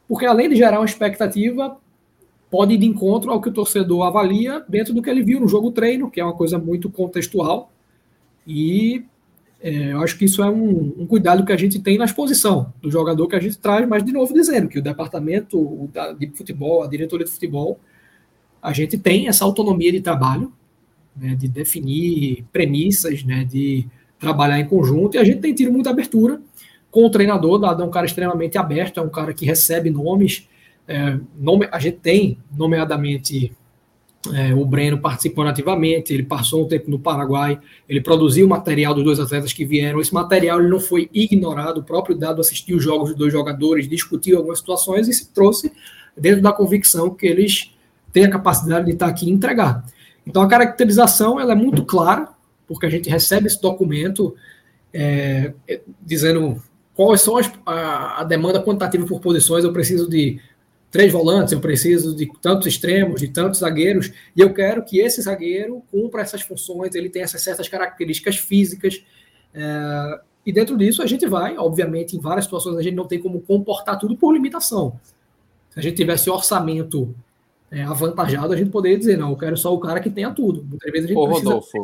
porque 0.07 0.25
além 0.25 0.49
de 0.49 0.55
gerar 0.55 0.79
uma 0.79 0.85
expectativa, 0.85 1.77
pode 2.49 2.75
ir 2.75 2.77
de 2.77 2.85
encontro 2.85 3.31
ao 3.31 3.41
que 3.41 3.49
o 3.49 3.53
torcedor 3.53 4.03
avalia 4.03 4.63
dentro 4.69 4.93
do 4.93 5.01
que 5.01 5.09
ele 5.09 5.23
viu 5.23 5.39
no 5.39 5.47
jogo 5.47 5.71
treino, 5.71 6.11
que 6.11 6.21
é 6.21 6.23
uma 6.23 6.35
coisa 6.35 6.57
muito 6.57 6.89
contextual. 6.89 7.71
E 8.47 9.03
é, 9.61 9.91
eu 9.91 10.01
acho 10.01 10.17
que 10.17 10.25
isso 10.25 10.41
é 10.41 10.49
um, 10.49 10.93
um, 10.99 11.05
cuidado 11.05 11.45
que 11.45 11.51
a 11.51 11.57
gente 11.57 11.79
tem 11.79 11.97
na 11.97 12.05
exposição 12.05 12.73
do 12.81 12.89
jogador 12.89 13.27
que 13.27 13.35
a 13.35 13.39
gente 13.39 13.57
traz, 13.57 13.87
mas 13.87 14.03
de 14.03 14.13
novo 14.13 14.33
dizendo 14.33 14.69
que 14.69 14.79
o 14.79 14.81
departamento 14.81 15.89
de 16.17 16.29
futebol, 16.29 16.81
a 16.81 16.87
diretoria 16.87 17.25
de 17.25 17.31
futebol, 17.31 17.79
a 18.61 18.71
gente 18.71 18.97
tem 18.97 19.27
essa 19.27 19.43
autonomia 19.43 19.91
de 19.91 19.99
trabalho, 19.99 20.53
né, 21.15 21.35
de 21.35 21.47
definir 21.47 22.45
premissas, 22.53 23.23
né, 23.23 23.43
de 23.43 23.85
trabalhar 24.17 24.59
em 24.59 24.65
conjunto, 24.65 25.15
e 25.15 25.17
a 25.17 25.23
gente 25.23 25.39
tem 25.39 25.53
tido 25.53 25.71
muita 25.71 25.89
abertura 25.89 26.41
com 26.89 27.05
o 27.05 27.09
treinador, 27.09 27.59
Dado 27.59 27.83
é 27.83 27.85
um 27.85 27.91
cara 27.91 28.05
extremamente 28.05 28.57
aberto, 28.57 28.99
é 28.99 29.03
um 29.03 29.09
cara 29.09 29.33
que 29.33 29.45
recebe 29.45 29.89
nomes, 29.89 30.47
é, 30.87 31.19
nome, 31.37 31.67
a 31.71 31.79
gente 31.79 31.97
tem, 31.97 32.37
nomeadamente, 32.55 33.51
é, 34.33 34.53
o 34.53 34.65
Breno 34.65 34.99
participando 34.99 35.47
ativamente, 35.47 36.13
ele 36.13 36.23
passou 36.23 36.65
um 36.65 36.67
tempo 36.67 36.91
no 36.91 36.99
Paraguai, 36.99 37.57
ele 37.87 38.01
produziu 38.01 38.47
material 38.47 38.93
dos 38.93 39.03
dois 39.03 39.19
atletas 39.19 39.53
que 39.53 39.63
vieram. 39.63 40.01
Esse 40.01 40.13
material 40.13 40.59
ele 40.59 40.69
não 40.69 40.79
foi 40.79 41.09
ignorado, 41.13 41.79
o 41.79 41.83
próprio 41.83 42.17
Dado 42.17 42.41
assistiu 42.41 42.77
os 42.77 42.83
jogos 42.83 43.09
dos 43.09 43.17
dois 43.17 43.31
jogadores, 43.31 43.87
discutiu 43.87 44.37
algumas 44.37 44.59
situações 44.59 45.07
e 45.07 45.13
se 45.13 45.29
trouxe 45.33 45.71
dentro 46.17 46.41
da 46.41 46.51
convicção 46.51 47.09
que 47.09 47.25
eles 47.25 47.73
têm 48.11 48.25
a 48.25 48.29
capacidade 48.29 48.85
de 48.85 48.91
estar 48.91 49.07
aqui 49.07 49.27
e 49.27 49.31
entregar. 49.31 49.85
Então 50.27 50.41
a 50.41 50.47
caracterização 50.47 51.39
ela 51.39 51.53
é 51.53 51.55
muito 51.55 51.85
clara, 51.85 52.27
porque 52.67 52.85
a 52.85 52.89
gente 52.89 53.09
recebe 53.09 53.47
esse 53.47 53.61
documento 53.61 54.35
é, 54.93 55.53
dizendo 56.01 56.61
quais 56.93 57.21
são 57.21 57.37
as, 57.37 57.49
a, 57.65 58.21
a 58.21 58.23
demanda 58.25 58.61
quantitativa 58.61 59.05
por 59.05 59.21
posições. 59.21 59.63
Eu 59.63 59.71
preciso 59.71 60.09
de 60.09 60.39
três 60.91 61.11
volantes, 61.11 61.53
eu 61.53 61.59
preciso 61.59 62.15
de 62.15 62.29
tantos 62.41 62.67
extremos, 62.67 63.21
de 63.21 63.27
tantos 63.27 63.59
zagueiros, 63.59 64.11
e 64.35 64.41
eu 64.41 64.53
quero 64.53 64.83
que 64.83 64.99
esse 64.99 65.21
zagueiro 65.21 65.83
cumpra 65.91 66.21
essas 66.21 66.41
funções, 66.41 66.95
ele 66.95 67.09
tenha 67.09 67.25
essas 67.25 67.41
certas 67.41 67.67
características 67.67 68.37
físicas. 68.37 69.03
É, 69.53 70.21
e 70.45 70.51
dentro 70.51 70.77
disso 70.77 71.03
a 71.03 71.05
gente 71.05 71.27
vai, 71.27 71.57
obviamente, 71.57 72.15
em 72.15 72.19
várias 72.19 72.45
situações 72.45 72.77
a 72.77 72.81
gente 72.81 72.95
não 72.95 73.05
tem 73.05 73.19
como 73.19 73.41
comportar 73.41 73.99
tudo 73.99 74.15
por 74.15 74.33
limitação. 74.33 74.99
Se 75.69 75.79
a 75.79 75.81
gente 75.81 75.95
tivesse 75.95 76.29
orçamento 76.29 77.13
é, 77.69 77.83
avantajado, 77.83 78.53
a 78.53 78.57
gente 78.57 78.71
poderia 78.71 78.97
dizer, 78.97 79.17
não, 79.17 79.29
eu 79.29 79.37
quero 79.37 79.55
só 79.55 79.73
o 79.73 79.79
cara 79.79 79.99
que 79.99 80.09
tenha 80.09 80.31
tudo. 80.31 80.63
Muitas 80.63 80.91
vezes 80.91 81.05
a 81.05 81.07
gente 81.09 81.17
Ô, 81.17 81.27
precisa... 81.27 81.49
Rodolfo, 81.49 81.77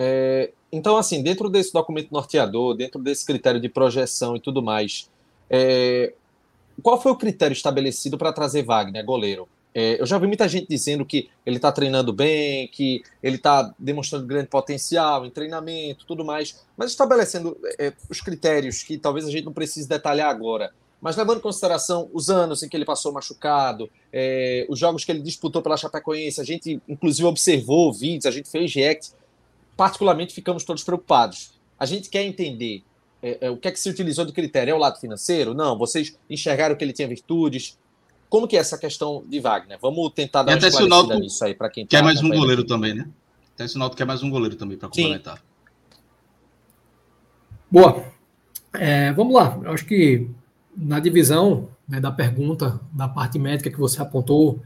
é, 0.00 0.52
então, 0.70 0.96
assim, 0.96 1.22
dentro 1.22 1.48
desse 1.48 1.72
documento 1.72 2.12
norteador, 2.12 2.76
dentro 2.76 3.02
desse 3.02 3.26
critério 3.26 3.60
de 3.60 3.68
projeção 3.68 4.36
e 4.36 4.40
tudo 4.40 4.62
mais, 4.62 5.10
é, 5.50 6.12
qual 6.82 7.00
foi 7.00 7.12
o 7.12 7.16
critério 7.16 7.52
estabelecido 7.52 8.16
para 8.16 8.32
trazer 8.32 8.62
Wagner, 8.62 9.04
goleiro? 9.04 9.48
É, 9.74 10.00
eu 10.00 10.06
já 10.06 10.18
vi 10.18 10.26
muita 10.26 10.48
gente 10.48 10.66
dizendo 10.68 11.04
que 11.04 11.28
ele 11.44 11.56
está 11.56 11.70
treinando 11.70 12.12
bem, 12.12 12.68
que 12.68 13.02
ele 13.22 13.36
está 13.36 13.72
demonstrando 13.78 14.26
grande 14.26 14.48
potencial 14.48 15.26
em 15.26 15.30
treinamento, 15.30 16.06
tudo 16.06 16.24
mais, 16.24 16.64
mas 16.76 16.90
estabelecendo 16.90 17.56
é, 17.78 17.92
os 18.08 18.20
critérios 18.20 18.82
que 18.82 18.96
talvez 18.98 19.26
a 19.26 19.30
gente 19.30 19.44
não 19.44 19.52
precise 19.52 19.88
detalhar 19.88 20.30
agora. 20.30 20.72
Mas 21.00 21.16
levando 21.16 21.38
em 21.38 21.42
consideração 21.42 22.10
os 22.12 22.28
anos 22.28 22.62
em 22.62 22.68
que 22.68 22.76
ele 22.76 22.84
passou 22.84 23.12
machucado, 23.12 23.88
é, 24.12 24.66
os 24.68 24.78
jogos 24.78 25.04
que 25.04 25.12
ele 25.12 25.20
disputou 25.20 25.62
pela 25.62 25.76
Chapecoense, 25.76 26.40
a 26.40 26.44
gente 26.44 26.80
inclusive 26.88 27.28
observou 27.28 27.92
vídeos, 27.92 28.26
a 28.26 28.32
gente 28.32 28.50
fez 28.50 28.74
react, 28.74 29.12
particularmente 29.76 30.34
ficamos 30.34 30.64
todos 30.64 30.82
preocupados. 30.82 31.52
A 31.78 31.86
gente 31.86 32.08
quer 32.08 32.24
entender 32.24 32.82
é, 33.22 33.46
é, 33.46 33.50
o 33.50 33.56
que 33.56 33.68
é 33.68 33.72
que 33.72 33.80
se 33.80 33.88
utilizou 33.90 34.24
de 34.24 34.32
critério? 34.32 34.72
É 34.72 34.74
o 34.74 34.78
lado 34.78 34.98
financeiro? 35.00 35.54
Não, 35.54 35.76
vocês 35.76 36.16
enxergaram 36.28 36.76
que 36.76 36.84
ele 36.84 36.92
tinha 36.92 37.08
virtudes? 37.08 37.78
Como 38.28 38.46
que 38.46 38.56
é 38.56 38.60
essa 38.60 38.78
questão 38.78 39.24
de 39.26 39.40
Wagner? 39.40 39.78
Vamos 39.80 40.12
tentar 40.12 40.42
dar 40.42 40.56
uma 40.56 40.68
esclarecida 40.68 41.18
nisso 41.18 41.44
aí 41.44 41.54
para 41.54 41.70
quem 41.70 41.86
quer 41.86 41.98
tá 41.98 42.04
mais 42.04 42.22
um 42.22 42.28
goleiro 42.28 42.60
aqui. 42.60 42.68
também, 42.68 42.94
né? 42.94 43.08
Até 43.54 43.64
o 43.64 43.68
Sinaldo 43.68 43.96
quer 43.96 44.04
mais 44.04 44.22
um 44.22 44.30
goleiro 44.30 44.54
também 44.54 44.76
para 44.76 44.88
complementar. 44.88 45.42
Boa. 47.70 48.04
É, 48.74 49.12
vamos 49.12 49.34
lá. 49.34 49.58
Eu 49.64 49.72
acho 49.72 49.84
que 49.84 50.28
na 50.76 51.00
divisão 51.00 51.68
né, 51.88 52.00
da 52.00 52.12
pergunta, 52.12 52.80
da 52.92 53.08
parte 53.08 53.38
médica 53.38 53.70
que 53.70 53.78
você 53.78 54.00
apontou 54.00 54.62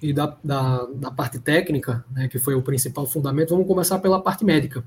e 0.00 0.12
da, 0.12 0.36
da, 0.44 0.84
da 0.94 1.10
parte 1.10 1.38
técnica, 1.40 2.04
né, 2.12 2.28
que 2.28 2.38
foi 2.38 2.54
o 2.54 2.62
principal 2.62 3.06
fundamento, 3.06 3.50
vamos 3.50 3.66
começar 3.66 3.98
pela 3.98 4.22
parte 4.22 4.44
médica. 4.44 4.84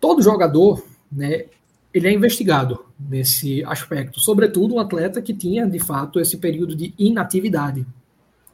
Todo 0.00 0.22
jogador 0.22 0.82
né, 1.12 1.44
ele 1.92 2.08
é 2.08 2.12
investigado 2.12 2.86
nesse 2.98 3.62
aspecto, 3.64 4.18
sobretudo 4.18 4.74
um 4.74 4.78
atleta 4.78 5.20
que 5.20 5.34
tinha, 5.34 5.66
de 5.66 5.78
fato, 5.78 6.18
esse 6.18 6.38
período 6.38 6.74
de 6.74 6.94
inatividade. 6.98 7.86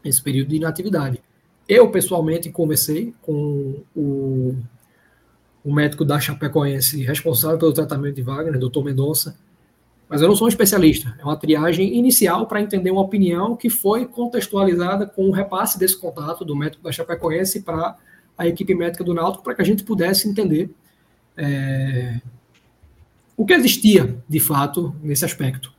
Esse 0.04 0.20
período 0.20 0.48
de 0.48 0.56
inatividade. 0.56 1.22
Eu, 1.68 1.90
pessoalmente, 1.90 2.50
conversei 2.50 3.14
com 3.22 3.82
o, 3.94 4.56
o 5.64 5.72
médico 5.72 6.04
da 6.04 6.18
Chapecoense 6.18 7.04
responsável 7.04 7.58
pelo 7.58 7.72
tratamento 7.72 8.16
de 8.16 8.22
Wagner, 8.22 8.58
doutor 8.58 8.82
Mendonça, 8.82 9.36
mas 10.08 10.22
eu 10.22 10.28
não 10.28 10.34
sou 10.34 10.46
um 10.46 10.48
especialista. 10.48 11.14
É 11.18 11.24
uma 11.24 11.36
triagem 11.36 11.96
inicial 11.96 12.46
para 12.46 12.60
entender 12.60 12.90
uma 12.90 13.02
opinião 13.02 13.54
que 13.54 13.68
foi 13.68 14.06
contextualizada 14.06 15.06
com 15.06 15.28
o 15.28 15.30
repasse 15.30 15.78
desse 15.78 15.96
contato 15.96 16.44
do 16.44 16.56
médico 16.56 16.82
da 16.82 16.90
Chapecoense 16.90 17.60
para 17.60 17.96
a 18.36 18.46
equipe 18.46 18.74
médica 18.74 19.04
do 19.04 19.12
Náutico, 19.12 19.44
para 19.44 19.54
que 19.54 19.60
a 19.62 19.64
gente 19.64 19.84
pudesse 19.84 20.28
entender 20.28 20.70
é, 21.36 22.20
o 23.38 23.46
que 23.46 23.54
existia, 23.54 24.16
de 24.28 24.40
fato, 24.40 24.96
nesse 25.00 25.24
aspecto. 25.24 25.72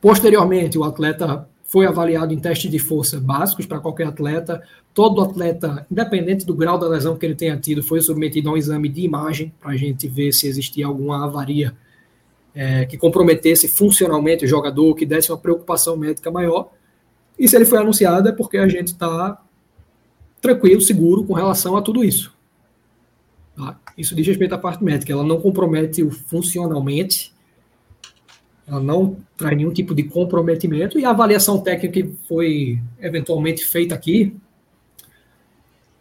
Posteriormente, 0.00 0.76
o 0.76 0.82
atleta 0.82 1.48
foi 1.62 1.86
avaliado 1.86 2.34
em 2.34 2.38
testes 2.40 2.68
de 2.68 2.80
força 2.80 3.20
básicos 3.20 3.64
para 3.64 3.78
qualquer 3.78 4.08
atleta. 4.08 4.60
Todo 4.92 5.22
atleta, 5.22 5.86
independente 5.88 6.44
do 6.44 6.56
grau 6.56 6.76
da 6.76 6.88
lesão 6.88 7.16
que 7.16 7.24
ele 7.24 7.36
tenha 7.36 7.56
tido, 7.56 7.80
foi 7.80 8.00
submetido 8.00 8.48
a 8.48 8.54
um 8.54 8.56
exame 8.56 8.88
de 8.88 9.02
imagem 9.02 9.54
para 9.60 9.70
a 9.70 9.76
gente 9.76 10.08
ver 10.08 10.32
se 10.32 10.48
existia 10.48 10.84
alguma 10.84 11.24
avaria 11.24 11.76
é, 12.52 12.84
que 12.86 12.98
comprometesse 12.98 13.68
funcionalmente 13.68 14.44
o 14.44 14.48
jogador, 14.48 14.96
que 14.96 15.06
desse 15.06 15.30
uma 15.30 15.38
preocupação 15.38 15.96
médica 15.96 16.28
maior. 16.28 16.72
E 17.38 17.46
se 17.46 17.54
ele 17.54 17.66
foi 17.66 17.78
anunciado 17.78 18.28
é 18.28 18.32
porque 18.32 18.58
a 18.58 18.66
gente 18.66 18.88
está 18.88 19.40
tranquilo, 20.40 20.80
seguro 20.80 21.22
com 21.22 21.34
relação 21.34 21.76
a 21.76 21.82
tudo 21.82 22.02
isso. 22.02 22.36
Isso 23.98 24.14
diz 24.14 24.24
respeito 24.24 24.54
à 24.54 24.58
parte 24.58 24.84
médica. 24.84 25.12
Ela 25.12 25.24
não 25.24 25.40
compromete 25.40 26.04
o 26.04 26.10
funcionalmente, 26.12 27.34
ela 28.64 28.80
não 28.80 29.16
traz 29.36 29.56
nenhum 29.56 29.72
tipo 29.72 29.92
de 29.92 30.04
comprometimento. 30.04 31.00
E 31.00 31.04
a 31.04 31.10
avaliação 31.10 31.60
técnica 31.60 32.00
que 32.00 32.14
foi 32.28 32.80
eventualmente 33.00 33.64
feita 33.64 33.96
aqui, 33.96 34.36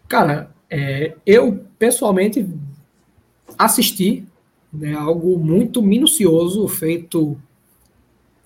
cara, 0.08 0.52
é, 0.70 1.16
eu 1.26 1.66
pessoalmente 1.80 2.48
assisti 3.58 4.24
né, 4.72 4.94
algo 4.94 5.40
muito 5.40 5.82
minucioso 5.82 6.68
feito 6.68 7.36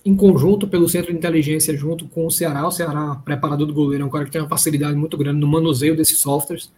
em 0.05 0.15
conjunto 0.15 0.65
pelo 0.65 0.87
Centro 0.87 1.11
de 1.11 1.17
Inteligência 1.17 1.75
junto 1.75 2.07
com 2.07 2.25
o 2.25 2.31
Ceará. 2.31 2.65
O 2.65 2.71
Ceará, 2.71 3.15
preparador 3.25 3.67
do 3.67 3.73
goleiro, 3.73 4.05
é 4.05 4.07
um 4.07 4.09
cara 4.09 4.23
que 4.23 4.31
tem 4.31 4.41
uma 4.41 4.47
facilidade 4.47 4.95
muito 4.95 5.17
grande 5.17 5.41
no 5.41 5.47
manuseio 5.47 5.95
desses 5.95 6.19
softwares. 6.19 6.71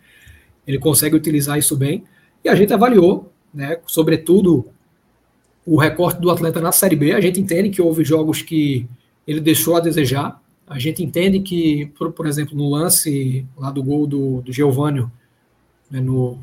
Ele 0.66 0.80
consegue 0.80 1.16
utilizar 1.16 1.60
isso 1.60 1.78
bem. 1.78 2.04
E 2.44 2.50
a 2.50 2.56
gente 2.56 2.74
avaliou, 2.74 3.32
né, 3.54 3.80
sobretudo, 3.88 4.66
o 5.66 5.78
recorte 5.78 6.20
do 6.20 6.30
atleta 6.30 6.60
na 6.60 6.72
Série 6.72 6.96
B. 6.96 7.14
A 7.14 7.22
gente 7.22 7.40
entende 7.40 7.70
que 7.70 7.82
houve 7.82 8.04
jogos 8.04 8.42
que 8.42 8.88
ele 9.26 9.40
deixou 9.40 9.76
a 9.76 9.80
desejar. 9.80 10.42
A 10.68 10.78
gente 10.78 11.04
entende 11.04 11.40
que, 11.40 11.86
por, 11.98 12.12
por 12.12 12.28
exemplo, 12.28 12.56
no 12.58 12.70
lance 12.70 13.46
lá 13.58 13.72
do 13.72 13.82
gol 13.82 14.06
do, 14.06 14.42
do 14.42 14.52
Geovânio, 14.52 15.12
né, 15.90 16.02
no, 16.02 16.38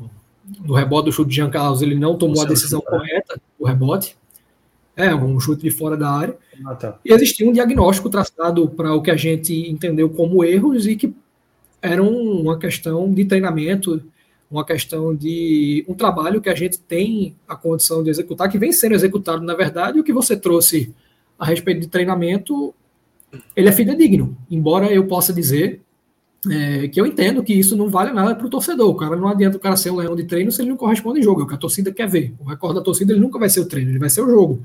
no 0.59 0.73
rebote 0.73 1.05
do 1.05 1.11
chute 1.11 1.29
de 1.29 1.35
Jean 1.35 1.49
Carlos, 1.49 1.81
ele 1.81 1.95
não 1.95 2.17
tomou 2.17 2.41
a 2.41 2.45
decisão 2.45 2.81
correta, 2.81 3.39
o 3.59 3.67
rebote. 3.67 4.17
É, 4.95 5.13
um 5.15 5.39
chute 5.39 5.61
de 5.61 5.71
fora 5.71 5.95
da 5.95 6.09
área. 6.09 6.37
Ah, 6.65 6.75
tá. 6.75 6.99
E 7.03 7.13
existia 7.13 7.47
um 7.47 7.53
diagnóstico 7.53 8.09
traçado 8.09 8.67
para 8.69 8.93
o 8.93 9.01
que 9.01 9.09
a 9.09 9.15
gente 9.15 9.53
entendeu 9.69 10.09
como 10.09 10.43
erros 10.43 10.85
e 10.85 10.95
que 10.95 11.13
eram 11.81 12.07
uma 12.09 12.59
questão 12.59 13.11
de 13.11 13.25
treinamento, 13.25 14.01
uma 14.51 14.65
questão 14.65 15.15
de 15.15 15.85
um 15.87 15.93
trabalho 15.93 16.41
que 16.41 16.49
a 16.49 16.55
gente 16.55 16.77
tem 16.77 17.35
a 17.47 17.55
condição 17.55 18.03
de 18.03 18.09
executar, 18.09 18.49
que 18.49 18.57
vem 18.57 18.73
sendo 18.73 18.93
executado, 18.93 19.41
na 19.41 19.55
verdade, 19.55 19.99
o 19.99 20.03
que 20.03 20.11
você 20.11 20.35
trouxe 20.35 20.93
a 21.39 21.45
respeito 21.45 21.79
de 21.79 21.87
treinamento, 21.87 22.75
ele 23.55 23.69
é 23.69 23.71
fidedigno. 23.71 24.37
Embora 24.49 24.91
eu 24.91 25.07
possa 25.07 25.31
dizer 25.31 25.81
é, 26.49 26.87
que 26.89 26.99
eu 26.99 27.05
entendo 27.05 27.41
que 27.41 27.53
isso 27.53 27.77
não 27.77 27.87
vale 27.87 28.11
nada 28.11 28.35
para 28.35 28.45
o 28.45 28.49
torcedor. 28.49 28.89
O 28.89 28.95
cara 28.95 29.15
não 29.15 29.27
adianta 29.27 29.57
o 29.57 29.59
cara 29.59 29.77
ser 29.77 29.89
um 29.89 29.95
leão 29.95 30.15
de 30.15 30.25
treino 30.25 30.51
se 30.51 30.61
ele 30.61 30.69
não 30.69 30.77
corresponde 30.77 31.19
em 31.19 31.23
jogo. 31.23 31.41
É 31.41 31.43
o 31.45 31.47
que 31.47 31.53
a 31.53 31.57
torcida 31.57 31.91
quer 31.91 32.09
ver. 32.09 32.33
O 32.39 32.43
recorde 32.43 32.75
da 32.75 32.83
torcida 32.83 33.13
ele 33.13 33.21
nunca 33.21 33.39
vai 33.39 33.49
ser 33.49 33.61
o 33.61 33.65
treino, 33.65 33.89
ele 33.89 33.99
vai 33.99 34.09
ser 34.09 34.21
o 34.21 34.29
jogo. 34.29 34.63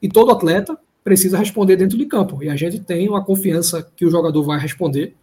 E 0.00 0.08
todo 0.08 0.30
atleta 0.30 0.78
precisa 1.04 1.36
responder 1.36 1.76
dentro 1.76 1.98
de 1.98 2.06
campo. 2.06 2.42
E 2.42 2.48
a 2.48 2.56
gente 2.56 2.80
tem 2.80 3.08
uma 3.08 3.22
confiança 3.22 3.86
que 3.94 4.06
o 4.06 4.10
jogador 4.10 4.42
vai 4.42 4.58
responder. 4.58 5.14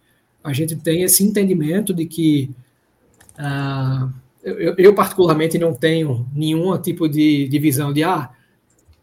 A 0.42 0.52
gente 0.52 0.76
tem 0.76 1.02
esse 1.02 1.24
entendimento 1.24 1.92
de 1.92 2.06
que 2.06 2.50
uh, 3.38 4.12
eu, 4.42 4.74
eu, 4.76 4.94
particularmente 4.94 5.58
não 5.58 5.74
tenho 5.74 6.26
nenhum 6.34 6.76
tipo 6.78 7.08
de, 7.08 7.48
de 7.48 7.58
visão 7.58 7.92
de 7.92 8.02
ah, 8.02 8.30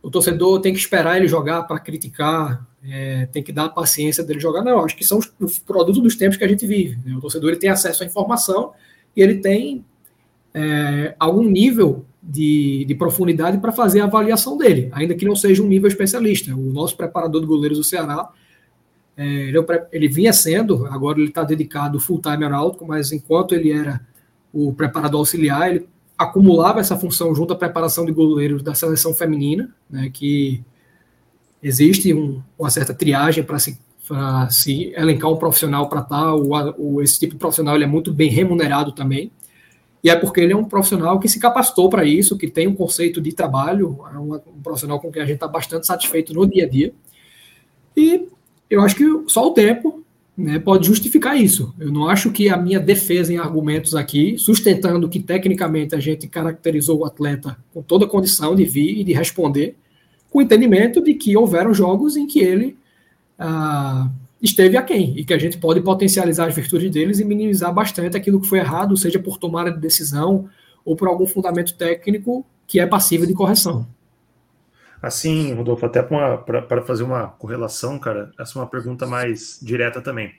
o 0.02 0.10
torcedor 0.10 0.62
tem 0.62 0.74
que 0.74 0.80
esperar 0.80 1.18
ele 1.18 1.28
jogar 1.28 1.64
para 1.64 1.80
criticar, 1.80 2.66
é, 2.88 3.26
tem 3.28 3.41
que 3.41 3.52
dar 3.52 3.66
a 3.66 3.70
paciência 3.70 4.24
dele 4.24 4.40
jogar. 4.40 4.64
Não, 4.64 4.84
acho 4.86 4.95
que 4.95 5.03
são 5.03 5.18
os, 5.18 5.34
os 5.40 5.57
produtos 5.57 6.02
dos 6.02 6.16
tempos 6.16 6.38
que 6.38 6.44
a 6.44 6.48
gente 6.48 6.66
vive. 6.68 6.98
Né? 7.03 7.16
O 7.16 7.20
torcedor 7.20 7.49
ele 7.49 7.60
tem 7.60 7.70
acesso 7.70 8.03
à 8.03 8.06
informação 8.06 8.72
e 9.16 9.22
ele 9.22 9.36
tem 9.36 9.84
é, 10.53 11.16
algum 11.20 11.44
nível 11.44 12.06
de, 12.22 12.86
de 12.86 12.95
profundidade 12.95 13.57
para 13.57 13.72
fazer 13.72 14.02
a 14.02 14.06
avaliação 14.06 14.57
dele, 14.57 14.90
ainda 14.91 15.16
que 15.16 15.26
não 15.26 15.36
seja 15.36 15.62
um 15.62 15.68
nível 15.68 15.88
especialista. 15.88 16.53
O 16.56 16.72
nosso 16.72 16.95
preparador 16.95 17.41
de 17.41 17.48
goleiros 17.48 17.78
do 17.78 17.84
Ceará, 17.84 18.30
é, 19.18 19.26
ele, 19.26 19.57
é 19.57 19.88
ele, 19.91 20.07
vinha 20.07 20.34
sendo, 20.34 20.86
agora 20.88 21.20
ele 21.20 21.30
está 21.30 21.44
dedicado 21.44 21.99
full 21.99 22.22
time 22.22 22.44
ao 22.44 22.52
Náutico, 22.52 22.86
mas 22.86 23.12
enquanto 23.12 23.56
ele 23.56 23.72
era 23.72 24.02
o 24.56 24.73
preparador 24.73 25.19
auxiliar, 25.19 25.69
ele 25.69 25.86
acumulava 26.18 26.80
essa 26.80 26.98
função 26.98 27.36
junto 27.36 27.52
à 27.52 27.57
preparação 27.57 28.06
de 28.06 28.14
goleiros 28.14 28.64
da 28.64 28.73
seleção 28.73 29.14
feminina, 29.14 29.69
né, 29.90 30.10
que 30.14 30.64
existe 31.61 32.14
um, 32.14 32.41
uma 32.57 32.69
certa 32.69 32.94
triagem 32.94 33.44
para 33.44 33.60
se, 33.60 33.77
se 34.49 34.94
elencar 34.95 35.30
um 35.30 35.36
profissional 35.36 35.90
para 35.90 36.02
tal, 36.02 36.41
o, 36.77 37.02
esse 37.02 37.19
tipo 37.19 37.34
de 37.34 37.40
profissional 37.40 37.76
ele 37.76 37.84
é 37.84 37.88
muito 37.88 38.14
bem 38.14 38.30
remunerado 38.30 38.94
também, 38.94 39.30
e 40.02 40.10
é 40.10 40.15
porque 40.15 40.40
ele 40.40 40.53
é 40.53 40.56
um 40.56 40.64
profissional 40.64 41.19
que 41.19 41.27
se 41.27 41.38
capacitou 41.38 41.90
para 41.90 42.06
isso, 42.06 42.38
que 42.38 42.48
tem 42.48 42.65
um 42.65 42.76
conceito 42.76 43.19
de 43.19 43.34
trabalho, 43.34 43.99
é 44.14 44.18
um, 44.18 44.36
um 44.36 44.61
profissional 44.64 45.02
com 45.02 45.11
quem 45.11 45.22
a 45.22 45.26
gente 45.26 45.36
está 45.36 45.49
bastante 45.49 45.86
satisfeito 45.86 46.34
no 46.34 46.48
dia 46.48 46.64
a 46.64 46.69
dia. 46.69 46.94
E 47.98 48.30
eu 48.69 48.82
acho 48.82 48.95
que 48.95 49.03
só 49.27 49.48
o 49.48 49.52
tempo 49.52 50.05
né, 50.38 50.60
pode 50.60 50.88
justificar 50.88 51.40
isso. 51.40 51.74
Eu 51.80 51.91
não 51.91 52.10
acho 52.10 52.32
que 52.32 52.49
a 52.49 52.57
minha 52.57 52.80
defesa 52.80 53.32
em 53.32 53.38
argumentos 53.38 53.95
aqui, 53.95 54.38
sustentando 54.38 55.07
que 55.07 55.20
tecnicamente 55.20 55.95
a 55.95 55.99
gente 55.99 56.28
caracterizou 56.28 56.99
o 56.99 57.06
atleta 57.06 57.57
com 57.74 57.82
toda 57.82 58.06
a 58.06 58.10
condição 58.10 58.56
de 58.56 58.66
vir 58.66 58.99
e 58.99 59.03
de 59.03 59.14
responder, 59.14 59.76
com 60.30 60.40
o 60.40 60.41
entendimento 60.41 61.02
de 61.02 61.14
que 61.14 61.38
houveram 61.38 61.74
jogos 61.74 62.18
em 62.18 62.28
que 62.28 62.40
ele. 62.40 62.78
Ah, 63.38 64.10
esteve 64.41 64.78
aquém 64.78 65.14
e 65.18 65.26
que 65.26 65.34
a 65.34 65.38
gente 65.38 65.57
pode 65.57 65.82
potencializar 65.82 66.48
as 66.48 66.56
virtudes 66.56 66.91
deles 66.91 67.20
e 67.20 67.26
minimizar 67.26 67.74
bastante 67.74 68.16
aquilo 68.16 68.40
que 68.40 68.48
foi 68.48 68.60
errado, 68.60 68.95
seja 68.95 69.20
por 69.20 69.38
tomada 69.38 69.72
de 69.72 69.80
decisão 69.80 70.48
ou 70.84 70.95
por 70.95 71.07
algum 71.07 71.26
fundamento 71.26 71.76
técnico 71.76 72.45
que 72.68 72.80
é 72.80 72.86
passível 72.86 73.26
de 73.26 73.34
correção. 73.34 73.88
Assim, 75.06 75.53
Rodolfo, 75.53 75.86
até 75.86 76.02
para 76.02 76.82
fazer 76.82 77.03
uma 77.03 77.27
correlação, 77.27 77.99
cara, 77.99 78.32
essa 78.40 78.57
é 78.57 78.61
uma 78.64 78.68
pergunta 78.68 79.06
mais 79.06 79.60
direta 79.61 80.02
também. 80.02 80.34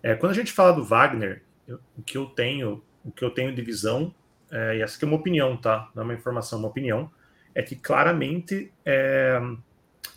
É, 0.00 0.14
quando 0.14 0.30
a 0.30 0.34
gente 0.36 0.52
fala 0.52 0.72
do 0.72 0.84
Wagner, 0.84 1.42
eu, 1.66 1.80
o 1.98 2.02
que 2.02 2.16
eu 2.16 2.26
tenho, 2.26 2.80
o 3.04 3.10
que 3.10 3.24
eu 3.24 3.30
tenho 3.30 3.52
de 3.52 3.60
visão, 3.60 4.14
é, 4.52 4.76
e 4.76 4.82
essa 4.82 4.94
aqui 4.94 5.04
é 5.04 5.08
uma 5.08 5.16
opinião, 5.16 5.56
tá? 5.56 5.90
Não 5.96 6.04
é 6.04 6.04
uma 6.04 6.14
informação, 6.14 6.60
é 6.60 6.62
uma 6.62 6.68
opinião, 6.68 7.10
é 7.56 7.60
que 7.60 7.74
claramente 7.74 8.72
é, 8.86 9.40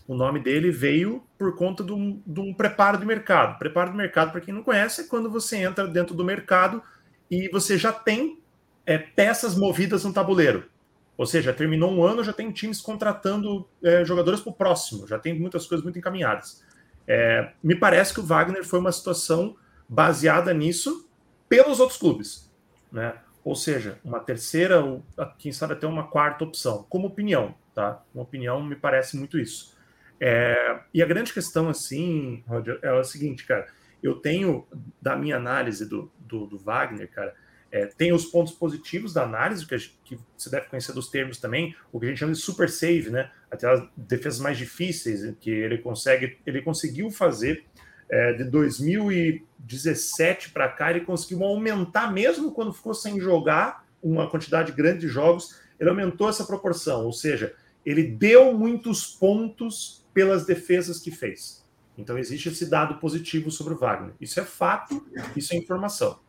o 0.07 0.13
nome 0.13 0.41
dele 0.41 0.69
veio 0.69 1.23
por 1.35 1.55
conta 1.55 1.83
de 1.83 1.91
um, 1.91 2.21
de 2.23 2.39
um 2.39 2.53
preparo 2.53 2.99
de 2.99 3.05
mercado. 3.05 3.57
Preparo 3.57 3.89
de 3.89 3.97
mercado, 3.97 4.31
para 4.31 4.41
quem 4.41 4.53
não 4.53 4.61
conhece, 4.61 5.01
é 5.01 5.03
quando 5.05 5.27
você 5.27 5.57
entra 5.57 5.87
dentro 5.87 6.13
do 6.13 6.23
mercado 6.23 6.83
e 7.31 7.49
você 7.49 7.79
já 7.79 7.91
tem 7.91 8.39
é, 8.85 8.99
peças 8.99 9.57
movidas 9.57 10.03
no 10.03 10.13
tabuleiro. 10.13 10.65
Ou 11.17 11.25
seja, 11.25 11.51
terminou 11.51 11.91
um 11.91 12.03
ano, 12.03 12.23
já 12.23 12.31
tem 12.31 12.51
times 12.51 12.79
contratando 12.79 13.67
é, 13.83 14.05
jogadores 14.05 14.39
para 14.39 14.51
o 14.51 14.53
próximo, 14.53 15.07
já 15.07 15.17
tem 15.17 15.37
muitas 15.37 15.65
coisas 15.65 15.83
muito 15.83 15.97
encaminhadas. 15.97 16.63
É, 17.07 17.53
me 17.63 17.75
parece 17.75 18.13
que 18.13 18.19
o 18.19 18.23
Wagner 18.23 18.63
foi 18.63 18.79
uma 18.79 18.91
situação 18.91 19.55
baseada 19.89 20.53
nisso 20.53 21.09
pelos 21.49 21.79
outros 21.79 21.97
clubes. 21.97 22.51
Né? 22.91 23.15
Ou 23.43 23.55
seja, 23.55 23.97
uma 24.03 24.19
terceira, 24.19 24.83
ou 24.83 25.03
quem 25.39 25.51
sabe 25.51 25.73
até 25.73 25.87
uma 25.87 26.07
quarta 26.07 26.43
opção, 26.43 26.85
como 26.89 27.07
opinião. 27.07 27.55
Tá? 27.73 28.03
Uma 28.13 28.23
opinião 28.23 28.61
me 28.61 28.75
parece 28.75 29.17
muito 29.17 29.39
isso. 29.39 29.75
É, 30.19 30.81
e 30.93 31.01
a 31.01 31.05
grande 31.05 31.33
questão, 31.33 31.69
assim, 31.69 32.43
Roger, 32.47 32.79
é 32.81 32.91
o 32.91 33.03
seguinte, 33.03 33.45
cara. 33.45 33.67
Eu 34.01 34.15
tenho, 34.15 34.67
da 35.01 35.15
minha 35.15 35.37
análise 35.37 35.87
do, 35.87 36.11
do, 36.19 36.45
do 36.45 36.57
Wagner, 36.57 37.09
cara, 37.09 37.33
é, 37.71 37.85
tem 37.85 38.13
os 38.13 38.25
pontos 38.25 38.53
positivos 38.53 39.13
da 39.13 39.23
análise, 39.23 39.65
que, 39.65 39.77
gente, 39.77 39.99
que, 40.03 40.19
você 40.37 40.49
deve 40.49 40.67
conhecer 40.67 40.93
dos 40.93 41.09
termos 41.09 41.37
também, 41.37 41.75
o 41.91 41.99
que 41.99 42.05
a 42.05 42.09
gente 42.09 42.19
chama 42.19 42.33
de 42.33 42.39
super 42.39 42.69
save, 42.69 43.09
né? 43.09 43.29
Aquelas 43.51 43.87
defesas 43.95 44.39
mais 44.39 44.57
difíceis 44.57 45.35
que 45.39 45.49
ele 45.49 45.77
consegue, 45.79 46.37
ele 46.45 46.61
conseguiu 46.61 47.09
fazer 47.11 47.65
é, 48.09 48.33
de 48.33 48.43
2017 48.45 50.51
para 50.51 50.69
cá, 50.69 50.91
ele 50.91 51.01
conseguiu 51.01 51.43
aumentar, 51.43 52.11
mesmo 52.11 52.51
quando 52.51 52.73
ficou 52.73 52.93
sem 52.93 53.19
jogar 53.19 53.85
uma 54.01 54.29
quantidade 54.29 54.71
grande 54.71 55.01
de 55.01 55.07
jogos, 55.07 55.59
ele 55.79 55.89
aumentou 55.89 56.29
essa 56.29 56.45
proporção, 56.45 57.05
ou 57.05 57.11
seja, 57.11 57.53
ele 57.85 58.03
deu 58.03 58.53
muitos 58.53 59.05
pontos 59.05 60.05
pelas 60.13 60.45
defesas 60.45 60.99
que 60.99 61.11
fez. 61.11 61.65
Então 61.97 62.17
existe 62.17 62.49
esse 62.49 62.69
dado 62.69 62.99
positivo 62.99 63.49
sobre 63.49 63.73
o 63.73 63.77
Wagner. 63.77 64.13
Isso 64.21 64.39
é 64.39 64.43
fato, 64.43 65.05
isso 65.35 65.53
é 65.53 65.57
informação. 65.57 66.19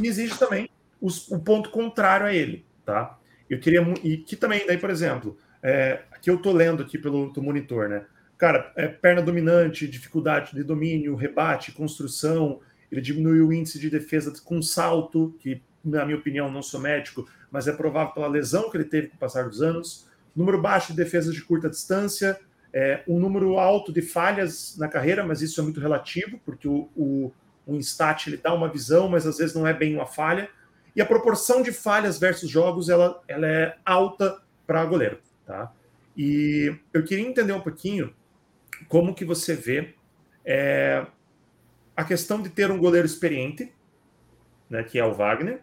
E 0.00 0.06
existe 0.06 0.38
também 0.38 0.70
os, 1.00 1.28
o 1.28 1.38
ponto 1.38 1.70
contrário 1.70 2.26
a 2.26 2.34
ele, 2.34 2.64
tá? 2.84 3.18
Eu 3.48 3.58
queria 3.58 3.82
e 4.02 4.18
que 4.18 4.36
também 4.36 4.66
daí, 4.66 4.78
por 4.78 4.90
exemplo, 4.90 5.36
é, 5.62 6.02
aqui 6.10 6.30
eu 6.30 6.36
estou 6.36 6.52
lendo 6.52 6.82
aqui 6.82 6.98
pelo, 6.98 7.32
pelo 7.32 7.46
monitor, 7.46 7.88
né? 7.88 8.04
Cara, 8.36 8.72
é, 8.76 8.86
perna 8.86 9.20
dominante, 9.20 9.88
dificuldade 9.88 10.54
de 10.54 10.62
domínio, 10.62 11.16
rebate, 11.16 11.72
construção. 11.72 12.60
Ele 12.90 13.00
diminuiu 13.00 13.48
o 13.48 13.52
índice 13.52 13.78
de 13.78 13.90
defesa 13.90 14.32
com 14.44 14.62
salto, 14.62 15.34
que 15.40 15.60
na 15.84 16.04
minha 16.04 16.16
opinião 16.16 16.50
não 16.50 16.62
sou 16.62 16.80
médico, 16.80 17.28
mas 17.50 17.66
é 17.66 17.72
provável 17.72 18.14
pela 18.14 18.28
lesão 18.28 18.70
que 18.70 18.76
ele 18.76 18.84
teve 18.84 19.08
com 19.08 19.16
o 19.16 19.18
passar 19.18 19.48
dos 19.48 19.60
anos. 19.60 20.06
Número 20.36 20.60
baixo 20.60 20.92
de 20.92 20.96
defesas 20.96 21.34
de 21.34 21.42
curta 21.42 21.68
distância, 21.68 22.38
é, 22.72 23.02
um 23.08 23.18
número 23.18 23.58
alto 23.58 23.92
de 23.92 24.02
falhas 24.02 24.76
na 24.78 24.88
carreira, 24.88 25.24
mas 25.24 25.42
isso 25.42 25.60
é 25.60 25.64
muito 25.64 25.80
relativo, 25.80 26.38
porque 26.44 26.68
o, 26.68 26.88
o, 26.94 27.32
o 27.68 27.76
Instat 27.76 28.26
ele 28.26 28.38
dá 28.38 28.54
uma 28.54 28.68
visão, 28.68 29.08
mas 29.08 29.26
às 29.26 29.36
vezes 29.36 29.54
não 29.54 29.66
é 29.66 29.74
bem 29.74 29.94
uma 29.94 30.06
falha. 30.06 30.48
E 30.96 31.02
a 31.02 31.06
proporção 31.06 31.62
de 31.62 31.70
falhas 31.70 32.18
versus 32.18 32.50
jogos 32.50 32.88
ela, 32.88 33.22
ela 33.28 33.46
é 33.46 33.76
alta 33.84 34.40
para 34.66 34.84
goleiro. 34.86 35.18
Tá? 35.46 35.70
E 36.16 36.74
eu 36.92 37.04
queria 37.04 37.28
entender 37.28 37.52
um 37.52 37.60
pouquinho 37.60 38.14
como 38.88 39.14
que 39.14 39.24
você 39.24 39.54
vê 39.54 39.94
é, 40.44 41.06
a 41.94 42.04
questão 42.04 42.40
de 42.40 42.48
ter 42.48 42.70
um 42.70 42.78
goleiro 42.78 43.06
experiente, 43.06 43.70
né, 44.70 44.82
que 44.82 44.98
é 44.98 45.04
o 45.04 45.12
Wagner, 45.12 45.62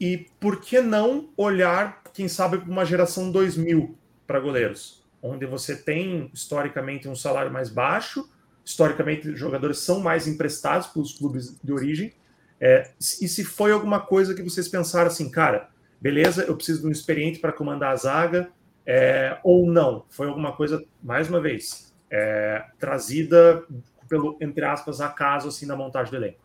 E 0.00 0.26
por 0.40 0.60
que 0.60 0.80
não 0.80 1.30
olhar, 1.36 2.02
quem 2.12 2.26
sabe, 2.26 2.58
para 2.58 2.70
uma 2.70 2.84
geração 2.84 3.30
2000 3.30 3.96
para 4.26 4.40
goleiros, 4.40 5.06
onde 5.22 5.46
você 5.46 5.76
tem 5.76 6.28
historicamente 6.34 7.08
um 7.08 7.14
salário 7.14 7.52
mais 7.52 7.70
baixo, 7.70 8.28
historicamente 8.64 9.28
os 9.28 9.38
jogadores 9.38 9.78
são 9.78 10.00
mais 10.00 10.26
emprestados 10.26 10.86
pelos 10.88 11.12
clubes 11.12 11.56
de 11.62 11.72
origem. 11.72 12.12
É, 12.60 12.90
e 13.00 13.28
se 13.28 13.44
foi 13.44 13.72
alguma 13.72 14.00
coisa 14.00 14.34
que 14.34 14.42
vocês 14.42 14.68
pensaram 14.68 15.08
assim, 15.08 15.30
cara, 15.30 15.68
beleza, 16.00 16.44
eu 16.44 16.56
preciso 16.56 16.82
de 16.82 16.86
um 16.86 16.90
experiente 16.90 17.38
para 17.38 17.52
comandar 17.52 17.92
a 17.92 17.96
zaga, 17.96 18.48
é, 18.86 19.38
ou 19.42 19.66
não? 19.66 20.04
Foi 20.08 20.28
alguma 20.28 20.52
coisa, 20.52 20.82
mais 21.02 21.28
uma 21.28 21.40
vez, 21.40 21.92
é, 22.10 22.64
trazida 22.78 23.64
pelo, 24.08 24.36
entre 24.40 24.64
aspas, 24.64 25.00
acaso 25.00 25.48
assim 25.48 25.66
na 25.66 25.76
montagem 25.76 26.10
do 26.10 26.16
elenco. 26.16 26.38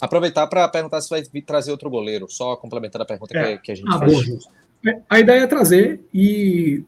Aproveitar 0.00 0.46
para 0.46 0.68
perguntar 0.68 1.00
se 1.00 1.10
vai 1.10 1.22
trazer 1.42 1.70
outro 1.70 1.90
goleiro, 1.90 2.26
só 2.28 2.56
complementando 2.56 3.02
a 3.02 3.06
pergunta 3.06 3.36
é. 3.36 3.56
que, 3.56 3.64
que, 3.64 3.72
a 3.72 3.74
gente 3.74 3.88
ah, 3.90 3.98
fez. 3.98 4.48
É, 4.86 5.00
a 5.08 5.20
ideia 5.20 5.40
é 5.40 5.46
trazer 5.46 6.00
e 6.12 6.84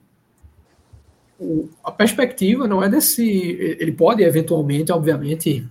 a 1.85 1.91
perspectiva 1.91 2.67
não 2.67 2.83
é 2.83 2.89
desse. 2.89 3.25
Ele 3.25 3.93
pode 3.93 4.23
eventualmente, 4.23 4.93
obviamente, 4.93 5.67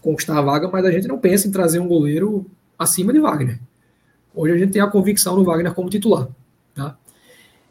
conquistar 0.00 0.38
a 0.38 0.42
vaga, 0.42 0.68
mas 0.68 0.84
a 0.84 0.90
gente 0.90 1.08
não 1.08 1.18
pensa 1.18 1.48
em 1.48 1.50
trazer 1.50 1.78
um 1.78 1.88
goleiro 1.88 2.46
acima 2.78 3.12
de 3.12 3.20
Wagner. 3.20 3.60
Hoje 4.34 4.54
a 4.54 4.58
gente 4.58 4.72
tem 4.72 4.82
a 4.82 4.86
convicção 4.86 5.36
no 5.36 5.44
Wagner 5.44 5.74
como 5.74 5.90
titular. 5.90 6.28
Tá? 6.74 6.96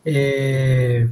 É... 0.06 1.08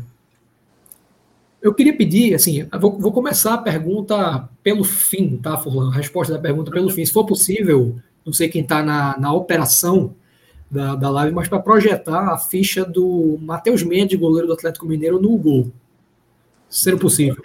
Eu 1.62 1.74
queria 1.74 1.98
pedir, 1.98 2.36
assim, 2.36 2.68
vou, 2.80 3.00
vou, 3.00 3.12
começar 3.12 3.56
a 3.56 3.58
pergunta 3.58 4.48
pelo 4.62 4.84
fim, 4.84 5.38
tá, 5.38 5.58
Furlan? 5.58 5.90
A 5.90 5.96
resposta 5.96 6.34
da 6.34 6.40
pergunta 6.40 6.70
pelo 6.70 6.92
fim. 6.92 7.04
Se 7.04 7.12
for 7.12 7.26
possível, 7.26 7.96
não 8.24 8.32
sei 8.32 8.50
quem 8.50 8.62
está 8.62 8.84
na, 8.84 9.18
na 9.18 9.34
operação 9.34 10.14
da, 10.70 10.96
da 10.96 11.10
live, 11.10 11.34
mas 11.34 11.48
para 11.48 11.60
projetar 11.60 12.34
a 12.34 12.38
ficha 12.38 12.84
do 12.84 13.38
Matheus 13.42 13.84
Mendes, 13.84 14.20
goleiro 14.20 14.48
do 14.48 14.54
Atlético 14.54 14.86
Mineiro, 14.86 15.22
no 15.22 15.38
gol. 15.38 15.72
Ser 16.70 16.98
possível. 17.00 17.42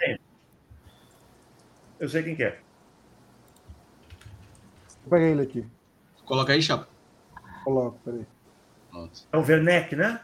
Eu 1.99 2.09
sei 2.09 2.23
quem 2.23 2.35
quer. 2.35 2.61
É. 5.11 5.31
Ele 5.31 5.41
aqui. 5.41 5.65
Coloca 6.25 6.53
aí, 6.53 6.61
Chapa. 6.61 6.87
Coloca, 7.63 7.97
peraí. 8.03 8.25
É 9.31 9.37
o 9.37 9.41
Werneck, 9.41 9.95
né? 9.95 10.19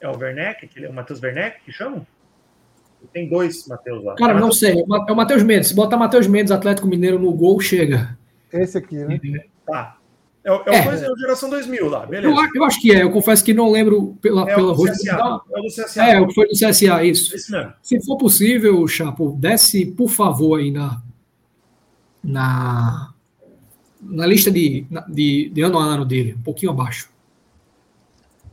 É 0.00 0.08
o 0.08 0.16
Werneck, 0.16 0.64
aquele, 0.64 0.86
é 0.86 0.90
o 0.90 0.92
Matheus 0.92 1.20
Werneck 1.22 1.64
que 1.64 1.72
chamam? 1.72 2.06
Tem 3.12 3.28
dois 3.28 3.66
Matheus 3.66 4.04
lá. 4.04 4.16
Cara, 4.16 4.38
não 4.38 4.50
sei. 4.50 4.80
É 4.80 5.12
o 5.12 5.16
Matheus 5.16 5.42
Mendes. 5.42 5.68
Se 5.68 5.74
botar 5.74 5.96
Matheus 5.96 6.26
Mendes, 6.26 6.50
Atlético 6.50 6.88
Mineiro 6.88 7.18
no 7.18 7.32
gol, 7.32 7.60
chega. 7.60 8.18
Esse 8.52 8.78
aqui, 8.78 8.96
né? 8.96 9.20
Tá. 9.64 9.97
É, 10.48 10.74
é, 10.74 10.78
é. 10.78 11.10
o 11.10 11.14
é. 11.14 11.18
geração 11.18 11.50
2000 11.50 11.88
lá, 11.90 12.06
beleza. 12.06 12.34
Eu, 12.34 12.50
eu, 12.54 12.64
acho 12.64 12.80
que 12.80 12.90
é. 12.90 13.02
Eu 13.02 13.10
confesso 13.10 13.44
que 13.44 13.52
não 13.52 13.70
lembro 13.70 14.16
pela, 14.22 14.50
é 14.50 14.54
pela 14.54 14.72
rosto. 14.72 15.06
É 15.06 15.14
o 15.14 15.62
do 15.62 15.68
CSA. 15.68 16.04
É, 16.04 16.20
o 16.20 16.26
que 16.26 16.34
foi 16.34 16.46
do 16.48 16.54
CSA, 16.54 17.04
isso. 17.04 17.36
Esse 17.36 17.52
mesmo. 17.52 17.72
Se 17.82 18.02
for 18.04 18.16
possível, 18.16 18.88
Chapo, 18.88 19.36
desce, 19.38 19.84
por 19.84 20.08
favor, 20.08 20.58
aí 20.58 20.70
na, 20.70 21.02
na, 22.24 23.12
na 24.00 24.26
lista 24.26 24.50
de, 24.50 24.86
de, 25.08 25.50
de 25.50 25.60
ano 25.60 25.78
a 25.78 25.84
ano 25.84 26.06
dele, 26.06 26.34
um 26.38 26.42
pouquinho 26.42 26.72
abaixo. 26.72 27.10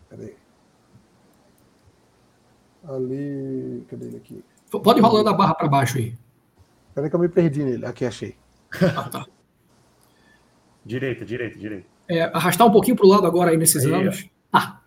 Peraí. 0.10 0.34
Ali. 2.90 3.86
Cadê 3.88 4.08
ele 4.08 4.18
aqui? 4.18 4.44
Pode 4.70 5.00
ir 5.00 5.02
rolando 5.02 5.30
a 5.30 5.34
barra 5.34 5.56
para 5.56 5.70
baixo 5.70 5.98
aí. 5.98 6.14
Peraí 6.94 7.10
que 7.10 7.16
eu 7.16 7.20
me 7.20 7.30
perdi 7.30 7.64
nele. 7.64 7.86
Aqui, 7.86 8.04
achei. 8.04 8.36
Ah, 8.98 9.04
tá. 9.10 9.26
Direita, 10.86 11.26
direita, 11.26 11.58
direita. 11.58 11.86
É, 12.08 12.24
arrastar 12.24 12.68
um 12.68 12.72
pouquinho 12.72 12.96
para 12.96 13.06
o 13.06 13.10
lado 13.10 13.26
agora 13.26 13.52
aí 13.52 13.58
nesses 13.58 13.86
aí, 13.86 13.92
anos. 13.92 14.26
Ah, 14.54 14.80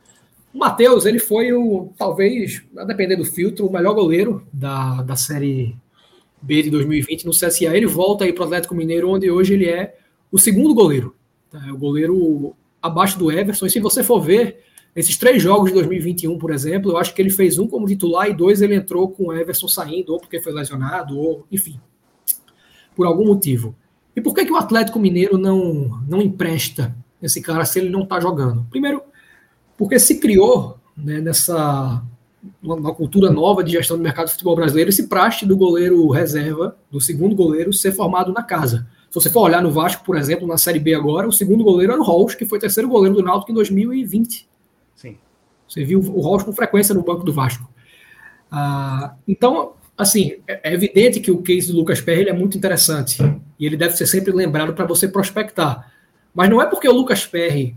o 0.55 0.59
Matheus, 0.59 1.05
ele 1.05 1.19
foi 1.19 1.53
o, 1.53 1.93
talvez, 1.97 2.62
a 2.77 2.85
depender 2.85 3.16
do 3.16 3.25
filtro, 3.25 3.66
o 3.66 3.73
melhor 3.73 3.95
goleiro 3.95 4.47
da, 4.53 5.03
da 5.03 5.16
série 5.16 5.77
B 6.41 6.62
de 6.62 6.70
2020 6.70 7.27
no 7.27 7.33
CSA. 7.33 7.77
Ele 7.77 7.87
volta 7.87 8.25
aí 8.25 8.33
para 8.33 8.43
o 8.43 8.45
Atlético 8.45 8.75
Mineiro, 8.75 9.11
onde 9.11 9.31
hoje 9.31 9.55
ele 9.55 9.66
é 9.66 9.97
o 10.31 10.39
segundo 10.39 10.75
goleiro. 10.75 11.15
Tá? 11.51 11.65
É 11.66 11.73
o 11.73 11.77
goleiro 11.77 12.55
abaixo 12.81 13.19
do 13.19 13.31
Everson. 13.31 13.66
E 13.66 13.70
se 13.70 13.81
você 13.81 14.03
for 14.03 14.20
ver, 14.20 14.61
esses 14.95 15.16
três 15.16 15.43
jogos 15.43 15.69
de 15.69 15.75
2021, 15.75 16.39
por 16.39 16.51
exemplo, 16.51 16.93
eu 16.93 16.97
acho 16.97 17.15
que 17.15 17.20
ele 17.20 17.31
fez 17.31 17.59
um 17.59 17.66
como 17.66 17.87
titular 17.87 18.29
e 18.29 18.35
dois 18.35 18.62
ele 18.62 18.75
entrou 18.75 19.09
com 19.11 19.27
o 19.27 19.33
Everson 19.33 19.69
saindo, 19.69 20.12
ou 20.12 20.20
porque 20.20 20.41
foi 20.41 20.53
lesionado, 20.53 21.19
ou 21.19 21.47
enfim, 21.51 21.81
por 22.97 23.07
algum 23.07 23.27
motivo. 23.27 23.77
E 24.19 24.20
por 24.20 24.35
que, 24.35 24.45
que 24.45 24.53
o 24.53 24.57
Atlético 24.57 24.99
Mineiro 24.99 25.39
não, 25.39 26.03
não 26.09 26.20
empresta 26.20 26.93
esse 27.23 27.40
cara 27.40 27.65
se 27.65 27.78
ele 27.78 27.89
não 27.89 28.03
está 28.03 28.19
jogando? 28.19 28.66
Primeiro, 28.69 29.01
porque 29.77 29.97
se 29.97 30.19
criou 30.19 30.77
né, 30.97 31.20
nessa 31.20 32.03
uma 32.61 32.93
cultura 32.93 33.31
nova 33.31 33.62
de 33.62 33.70
gestão 33.70 33.97
do 33.97 34.03
mercado 34.03 34.27
de 34.27 34.32
futebol 34.32 34.57
brasileiro, 34.57 34.90
esse 34.90 35.07
praste 35.07 35.47
do 35.47 35.57
goleiro 35.57 36.09
reserva, 36.11 36.77
do 36.90 37.01
segundo 37.01 37.36
goleiro, 37.36 37.73
ser 37.73 37.93
formado 37.93 38.32
na 38.32 38.43
casa. 38.43 38.89
Se 39.09 39.15
você 39.15 39.31
for 39.31 39.43
olhar 39.43 39.62
no 39.62 39.70
Vasco, 39.70 40.05
por 40.05 40.16
exemplo, 40.16 40.49
na 40.49 40.59
Série 40.59 40.81
B 40.81 40.95
agora, 40.95 41.28
o 41.28 41.32
segundo 41.32 41.62
goleiro 41.62 41.93
era 41.93 42.01
o 42.01 42.05
Rolls, 42.05 42.36
que 42.36 42.45
foi 42.45 42.59
terceiro 42.59 42.89
goleiro 42.89 43.15
do 43.15 43.23
Náutico 43.23 43.53
em 43.53 43.55
2020. 43.55 44.49
Sim. 44.97 45.16
Você 45.69 45.85
viu 45.85 46.01
o 46.01 46.20
Rolls 46.20 46.45
com 46.45 46.53
frequência 46.53 46.93
no 46.93 47.05
banco 47.05 47.23
do 47.23 47.32
Vasco. 47.32 47.70
Ah, 48.51 49.15
então, 49.28 49.74
assim, 49.99 50.37
é, 50.47 50.70
é 50.70 50.73
evidente 50.73 51.19
que 51.19 51.31
o 51.31 51.43
case 51.43 51.73
do 51.73 51.77
Lucas 51.77 52.01
Perry 52.01 52.29
é 52.29 52.33
muito 52.33 52.57
interessante 52.57 53.19
e 53.59 53.66
ele 53.66 53.77
deve 53.77 53.97
ser 53.97 54.07
sempre 54.07 54.33
lembrado 54.33 54.73
para 54.73 54.87
você 54.87 55.09
prospectar. 55.09 55.93
Mas 56.33 56.49
não 56.49 56.62
é 56.62 56.66
porque 56.66 56.89
o 56.89 56.93
Lucas 56.93 57.27
Perry 57.27 57.77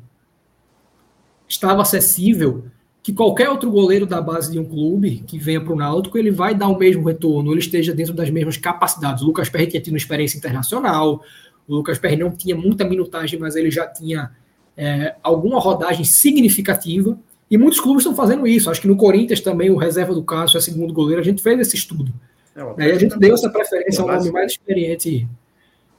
estava 1.47 1.81
acessível 1.81 2.65
que 3.03 3.11
qualquer 3.11 3.49
outro 3.49 3.71
goleiro 3.71 4.05
da 4.05 4.21
base 4.21 4.51
de 4.51 4.59
um 4.59 4.65
clube 4.65 5.23
que 5.25 5.39
venha 5.39 5.59
para 5.59 5.73
o 5.73 5.75
Náutico, 5.75 6.17
ele 6.17 6.29
vai 6.29 6.53
dar 6.53 6.67
o 6.67 6.77
mesmo 6.77 7.07
retorno, 7.07 7.51
ele 7.51 7.59
esteja 7.59 7.93
dentro 7.93 8.13
das 8.13 8.29
mesmas 8.29 8.57
capacidades. 8.57 9.23
O 9.23 9.25
Lucas 9.25 9.49
Perry 9.49 9.65
tinha 9.65 9.81
tido 9.81 9.97
experiência 9.97 10.37
internacional, 10.37 11.23
o 11.67 11.75
Lucas 11.75 11.97
Perry 11.97 12.17
não 12.17 12.29
tinha 12.29 12.55
muita 12.55 12.85
minutagem, 12.85 13.39
mas 13.39 13.55
ele 13.55 13.71
já 13.71 13.87
tinha 13.87 14.31
é, 14.77 15.15
alguma 15.23 15.59
rodagem 15.59 16.05
significativa, 16.05 17.17
e 17.51 17.57
muitos 17.57 17.81
clubes 17.81 18.01
estão 18.01 18.15
fazendo 18.15 18.47
isso. 18.47 18.71
Acho 18.71 18.79
que 18.79 18.87
no 18.87 18.95
Corinthians 18.95 19.41
também 19.41 19.69
o 19.69 19.75
reserva 19.75 20.13
do 20.13 20.23
Cássio 20.23 20.57
é 20.57 20.61
segundo 20.61 20.93
goleiro, 20.93 21.21
a 21.21 21.23
gente 21.23 21.43
fez 21.43 21.59
esse 21.59 21.75
estudo. 21.75 22.13
É, 22.55 22.83
Aí 22.83 22.91
a 22.91 22.97
gente 22.97 23.19
deu 23.19 23.33
essa 23.33 23.49
preferência 23.49 24.01
ao 24.01 24.07
nome 24.07 24.31
mais 24.31 24.53
experiente 24.53 25.27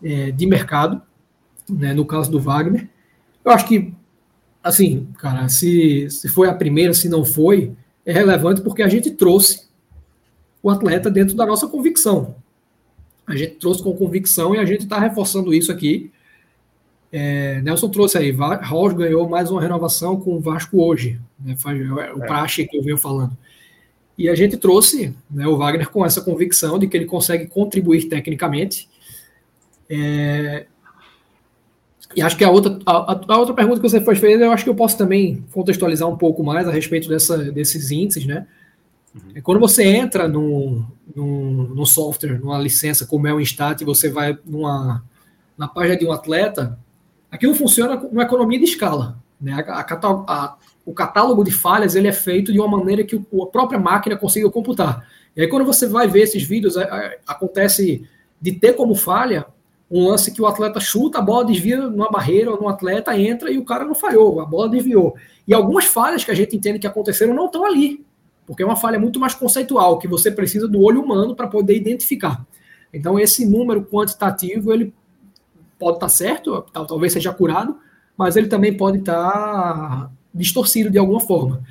é, 0.02 0.30
de 0.30 0.46
mercado, 0.46 1.02
né, 1.68 1.92
no 1.92 2.06
caso 2.06 2.30
do 2.30 2.40
Wagner. 2.40 2.88
Eu 3.44 3.52
acho 3.52 3.68
que 3.68 3.92
assim, 4.62 5.08
cara, 5.18 5.48
se, 5.48 6.08
se 6.08 6.28
foi 6.28 6.48
a 6.48 6.54
primeira, 6.54 6.94
se 6.94 7.08
não 7.08 7.24
foi, 7.24 7.72
é 8.06 8.12
relevante 8.12 8.60
porque 8.60 8.82
a 8.82 8.88
gente 8.88 9.10
trouxe 9.10 9.68
o 10.62 10.70
atleta 10.70 11.10
dentro 11.10 11.36
da 11.36 11.44
nossa 11.44 11.66
convicção. 11.66 12.36
A 13.26 13.34
gente 13.36 13.56
trouxe 13.56 13.82
com 13.82 13.92
convicção 13.96 14.54
e 14.54 14.58
a 14.58 14.64
gente 14.64 14.84
está 14.84 14.98
reforçando 14.98 15.52
isso 15.52 15.72
aqui. 15.72 16.11
É, 17.12 17.60
Nelson 17.60 17.90
trouxe 17.90 18.16
aí, 18.16 18.30
Ross 18.30 18.94
ganhou 18.94 19.28
mais 19.28 19.50
uma 19.50 19.60
renovação 19.60 20.18
com 20.18 20.34
o 20.34 20.40
Vasco 20.40 20.82
hoje, 20.82 21.20
né, 21.38 21.54
é 21.66 22.14
o 22.14 22.24
é. 22.24 22.26
praxe 22.26 22.66
que 22.66 22.78
eu 22.78 22.82
venho 22.82 22.96
falando. 22.96 23.36
E 24.16 24.30
a 24.30 24.34
gente 24.34 24.56
trouxe 24.56 25.14
né, 25.30 25.46
o 25.46 25.56
Wagner 25.58 25.90
com 25.90 26.06
essa 26.06 26.22
convicção 26.22 26.78
de 26.78 26.86
que 26.86 26.96
ele 26.96 27.04
consegue 27.04 27.46
contribuir 27.46 28.08
tecnicamente. 28.08 28.88
É, 29.90 30.66
e 32.14 32.22
acho 32.22 32.36
que 32.36 32.44
a 32.44 32.50
outra, 32.50 32.78
a, 32.84 33.20
a, 33.28 33.38
outra 33.38 33.54
pergunta 33.54 33.80
que 33.80 33.88
você 33.88 34.00
fez, 34.00 34.40
eu 34.40 34.52
acho 34.52 34.64
que 34.64 34.70
eu 34.70 34.74
posso 34.74 34.96
também 34.96 35.44
contextualizar 35.50 36.08
um 36.08 36.16
pouco 36.16 36.42
mais 36.42 36.68
a 36.68 36.72
respeito 36.72 37.08
dessa, 37.08 37.38
desses 37.38 37.90
índices, 37.90 38.26
né? 38.26 38.46
Uhum. 39.14 39.32
É 39.34 39.40
quando 39.40 39.60
você 39.60 39.84
entra 39.84 40.28
num, 40.28 40.84
num, 41.14 41.68
num, 41.74 41.86
software, 41.86 42.38
numa 42.38 42.58
licença 42.58 43.06
como 43.06 43.26
é 43.26 43.34
o 43.34 43.40
Instat, 43.40 43.82
e 43.82 43.84
você 43.84 44.10
vai 44.10 44.38
numa, 44.44 45.04
na 45.56 45.68
página 45.68 45.96
de 45.96 46.06
um 46.06 46.12
atleta, 46.12 46.78
aquilo 47.32 47.54
funciona 47.54 47.96
numa 47.96 48.22
economia 48.22 48.58
de 48.58 48.66
escala. 48.66 49.18
Né? 49.40 49.54
A, 49.66 49.80
a, 49.80 50.56
o 50.84 50.92
catálogo 50.92 51.42
de 51.42 51.50
falhas 51.50 51.94
ele 51.96 52.06
é 52.06 52.12
feito 52.12 52.52
de 52.52 52.60
uma 52.60 52.68
maneira 52.68 53.02
que 53.02 53.16
a 53.16 53.46
própria 53.46 53.80
máquina 53.80 54.16
consiga 54.16 54.50
computar. 54.50 55.08
E 55.34 55.40
aí, 55.40 55.48
quando 55.48 55.64
você 55.64 55.86
vai 55.88 56.06
ver 56.06 56.22
esses 56.22 56.42
vídeos, 56.42 56.76
acontece 57.26 58.06
de 58.40 58.52
ter 58.52 58.74
como 58.74 58.94
falha 58.94 59.46
um 59.90 60.08
lance 60.08 60.30
que 60.30 60.42
o 60.42 60.46
atleta 60.46 60.78
chuta, 60.78 61.18
a 61.18 61.22
bola 61.22 61.44
desvia 61.44 61.76
numa 61.76 62.10
barreira 62.10 62.50
ou 62.50 62.60
num 62.60 62.68
atleta, 62.68 63.16
entra 63.18 63.50
e 63.50 63.58
o 63.58 63.64
cara 63.64 63.84
não 63.84 63.94
falhou, 63.94 64.40
a 64.40 64.44
bola 64.44 64.68
desviou. 64.68 65.14
E 65.46 65.54
algumas 65.54 65.86
falhas 65.86 66.24
que 66.24 66.30
a 66.30 66.34
gente 66.34 66.56
entende 66.56 66.78
que 66.78 66.86
aconteceram 66.86 67.34
não 67.34 67.46
estão 67.46 67.64
ali, 67.64 68.04
porque 68.46 68.62
é 68.62 68.66
uma 68.66 68.76
falha 68.76 68.98
muito 68.98 69.20
mais 69.20 69.34
conceitual, 69.34 69.98
que 69.98 70.08
você 70.08 70.30
precisa 70.30 70.66
do 70.66 70.80
olho 70.80 71.02
humano 71.02 71.34
para 71.34 71.46
poder 71.46 71.76
identificar. 71.76 72.44
Então, 72.92 73.18
esse 73.18 73.46
número 73.46 73.84
quantitativo, 73.84 74.72
ele 74.72 74.92
pode 75.82 75.96
estar 75.96 76.06
tá 76.06 76.12
certo, 76.12 76.64
talvez 76.72 77.12
seja 77.12 77.32
curado, 77.32 77.76
mas 78.16 78.36
ele 78.36 78.46
também 78.46 78.76
pode 78.76 78.98
estar 78.98 79.32
tá 79.32 80.10
distorcido 80.32 80.90
de 80.90 80.98
alguma 80.98 81.20
forma. 81.20 81.62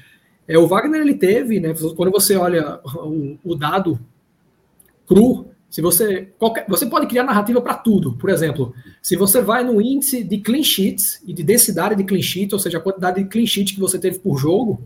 É, 0.45 0.57
o 0.57 0.67
Wagner, 0.67 1.01
ele 1.01 1.13
teve, 1.13 1.61
né, 1.61 1.73
quando 1.95 2.11
você 2.11 2.35
olha 2.35 2.81
o, 2.83 3.37
o 3.43 3.55
dado 3.55 3.97
cru 5.07 5.45
Se 5.69 5.81
você 5.81 6.27
qualquer, 6.37 6.65
você 6.67 6.85
pode 6.85 7.07
criar 7.07 7.23
narrativa 7.23 7.61
para 7.61 7.75
tudo. 7.75 8.17
Por 8.17 8.29
exemplo, 8.29 8.73
se 9.01 9.15
você 9.15 9.41
vai 9.41 9.63
no 9.63 9.81
índice 9.81 10.23
de 10.25 10.39
clean 10.39 10.63
sheets 10.63 11.21
e 11.25 11.31
de 11.31 11.41
densidade 11.41 11.95
de 11.95 12.03
clean 12.03 12.21
ou 12.51 12.59
seja, 12.59 12.79
a 12.79 12.81
quantidade 12.81 13.23
de 13.23 13.29
clean 13.29 13.45
que 13.45 13.79
você 13.79 13.97
teve 13.97 14.19
por 14.19 14.37
jogo, 14.37 14.81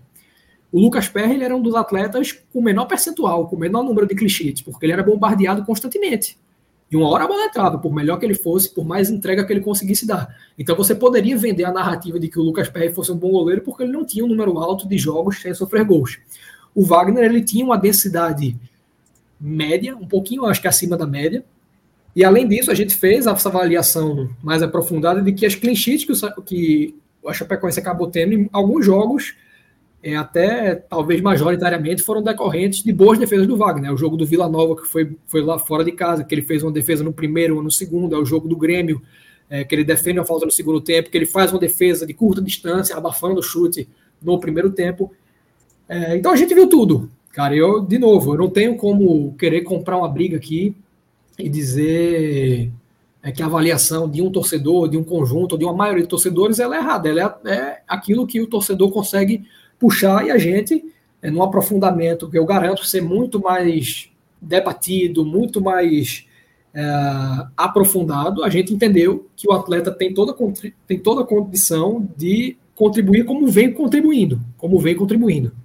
o 0.72 0.80
Lucas 0.80 1.08
Perry 1.08 1.34
ele 1.34 1.44
era 1.44 1.56
um 1.56 1.62
dos 1.62 1.74
atletas 1.74 2.32
com 2.54 2.62
menor 2.62 2.86
percentual, 2.86 3.48
com 3.48 3.58
menor 3.58 3.84
número 3.84 4.06
de 4.06 4.14
clean 4.14 4.30
sheets, 4.30 4.62
porque 4.62 4.86
ele 4.86 4.94
era 4.94 5.02
bombardeado 5.02 5.66
constantemente. 5.66 6.38
E 6.92 6.96
uma 6.96 7.10
hora 7.10 7.24
a 7.24 7.28
bola 7.28 7.46
entrava, 7.46 7.78
por 7.78 7.94
melhor 7.94 8.18
que 8.18 8.26
ele 8.26 8.36
fosse, 8.36 8.74
por 8.74 8.86
mais 8.86 9.10
entrega 9.10 9.44
que 9.44 9.52
ele 9.52 9.62
conseguisse 9.62 10.06
dar. 10.06 10.36
Então 10.58 10.76
você 10.76 10.94
poderia 10.94 11.36
vender 11.36 11.64
a 11.64 11.72
narrativa 11.72 12.20
de 12.20 12.30
que 12.30 12.40
o 12.40 12.44
Lucas 12.44 12.70
Perry 12.70 12.94
fosse 12.94 13.12
um 13.12 13.18
bom 13.18 13.32
goleiro 13.32 13.62
porque 13.62 13.84
ele 13.84 13.92
não 13.92 14.06
tinha 14.06 14.24
um 14.24 14.28
número 14.28 14.58
alto 14.60 14.88
de 14.88 14.98
jogos 14.98 15.42
sem 15.42 15.54
sofrer 15.54 15.84
gols. 15.84 16.20
O 16.74 16.86
Wagner 16.86 17.24
ele 17.24 17.44
tinha 17.44 17.66
uma 17.66 17.78
densidade 17.78 18.56
média, 19.40 19.96
um 19.96 20.08
pouquinho 20.08 20.46
acho 20.46 20.62
que 20.62 20.68
acima 20.68 20.96
da 20.96 21.08
média. 21.08 21.44
E 22.16 22.24
além 22.24 22.48
disso, 22.48 22.72
a 22.72 22.76
gente 22.76 22.96
fez 22.96 23.26
essa 23.26 23.50
avaliação 23.50 24.30
mais 24.42 24.64
aprofundada 24.64 25.22
de 25.22 25.34
que 25.34 25.46
as 25.46 25.56
clean 25.56 25.76
sheets 25.76 26.06
que 26.06 26.12
o, 26.12 26.42
que 26.42 26.96
o 27.22 27.34
Chapecoense 27.34 27.80
acabou 27.80 28.08
tendo 28.08 28.34
em 28.34 28.50
alguns 28.54 28.86
jogos, 28.86 29.36
é, 30.06 30.16
até 30.16 30.76
talvez 30.76 31.20
majoritariamente, 31.20 32.04
foram 32.04 32.22
decorrentes 32.22 32.84
de 32.84 32.94
boas 32.94 33.18
defesas 33.18 33.48
do 33.48 33.58
Wagner. 33.58 33.90
É 33.90 33.92
o 33.92 33.98
jogo 33.98 34.16
do 34.16 34.24
Vila 34.24 34.48
Nova, 34.48 34.76
que 34.76 34.88
foi, 34.88 35.18
foi 35.26 35.42
lá 35.42 35.58
fora 35.58 35.84
de 35.84 35.92
casa, 35.92 36.24
que 36.24 36.36
ele 36.36 36.44
fez 36.44 36.62
uma 36.62 36.72
defesa 36.72 37.04
no 37.04 37.12
primeiro 37.12 37.56
ou 37.56 37.64
no 37.64 37.72
segundo. 37.72 38.14
É 38.16 38.20
o 38.20 38.24
jogo 38.24 38.48
do 38.48 38.56
Grêmio, 38.56 39.02
é, 39.50 39.64
que 39.64 39.74
ele 39.74 39.84
defende 39.84 40.20
uma 40.20 40.26
falta 40.26 40.46
no 40.46 40.52
segundo 40.52 40.80
tempo, 40.80 41.10
que 41.10 41.18
ele 41.18 41.26
faz 41.26 41.52
uma 41.52 41.60
defesa 41.60 42.06
de 42.06 42.14
curta 42.14 42.40
distância, 42.40 42.96
abafando 42.96 43.40
o 43.40 43.42
chute 43.44 43.90
no 44.22 44.40
primeiro 44.40 44.70
tempo. 44.70 45.12
É, 45.90 46.16
então 46.16 46.32
a 46.32 46.36
gente 46.36 46.54
viu 46.54 46.70
tudo. 46.70 47.10
Cara, 47.32 47.56
eu, 47.56 47.82
de 47.82 47.98
novo, 47.98 48.36
eu 48.36 48.38
não 48.38 48.50
tenho 48.52 48.78
como 48.78 49.34
querer 49.40 49.62
comprar 49.62 49.98
uma 49.98 50.08
briga 50.08 50.38
aqui 50.38 50.76
e 51.40 51.50
dizer 51.50 52.72
é, 53.24 53.32
que 53.32 53.42
a 53.42 53.48
avaliação 53.48 54.08
de 54.08 54.22
um 54.22 54.30
torcedor, 54.30 54.88
de 54.88 54.98
um 54.98 55.04
conjunto, 55.04 55.58
de 55.58 55.66
uma 55.66 55.74
maioria 55.74 56.04
de 56.04 56.10
torcedores, 56.10 56.60
ela 56.60 56.76
é 56.76 56.80
errada. 56.80 57.10
Ela 57.10 57.40
é, 57.44 57.52
é 57.52 57.82
aquilo 57.88 58.28
que 58.28 58.40
o 58.40 58.46
torcedor 58.46 58.92
consegue 58.92 59.44
puxar 59.80 60.26
e 60.26 60.32
a 60.32 60.38
gente, 60.38 60.94
é, 61.22 61.30
num 61.30 61.44
aprofundamento 61.44 62.30
que 62.30 62.38
eu 62.38 62.46
garanto 62.46 62.86
ser 62.86 63.02
muito 63.02 63.40
mais 63.40 64.10
debatido, 64.42 65.26
muito 65.26 65.62
mais 65.62 66.28
é, 66.74 66.82
aprofundado, 67.56 68.44
a 68.44 68.50
gente 68.50 68.74
entendeu 68.74 69.30
que 69.36 69.48
o 69.48 69.54
atleta 69.54 69.92
tem 69.92 70.14
toda, 70.14 70.36
tem 70.86 71.00
toda 71.00 71.22
a 71.22 71.26
condição 71.26 72.08
de 72.18 72.58
contribuir 72.76 73.26
como 73.26 73.48
vem 73.48 73.74
contribuindo, 73.74 74.40
como 74.58 74.78
vem 74.80 74.96
contribuindo. 74.96 75.56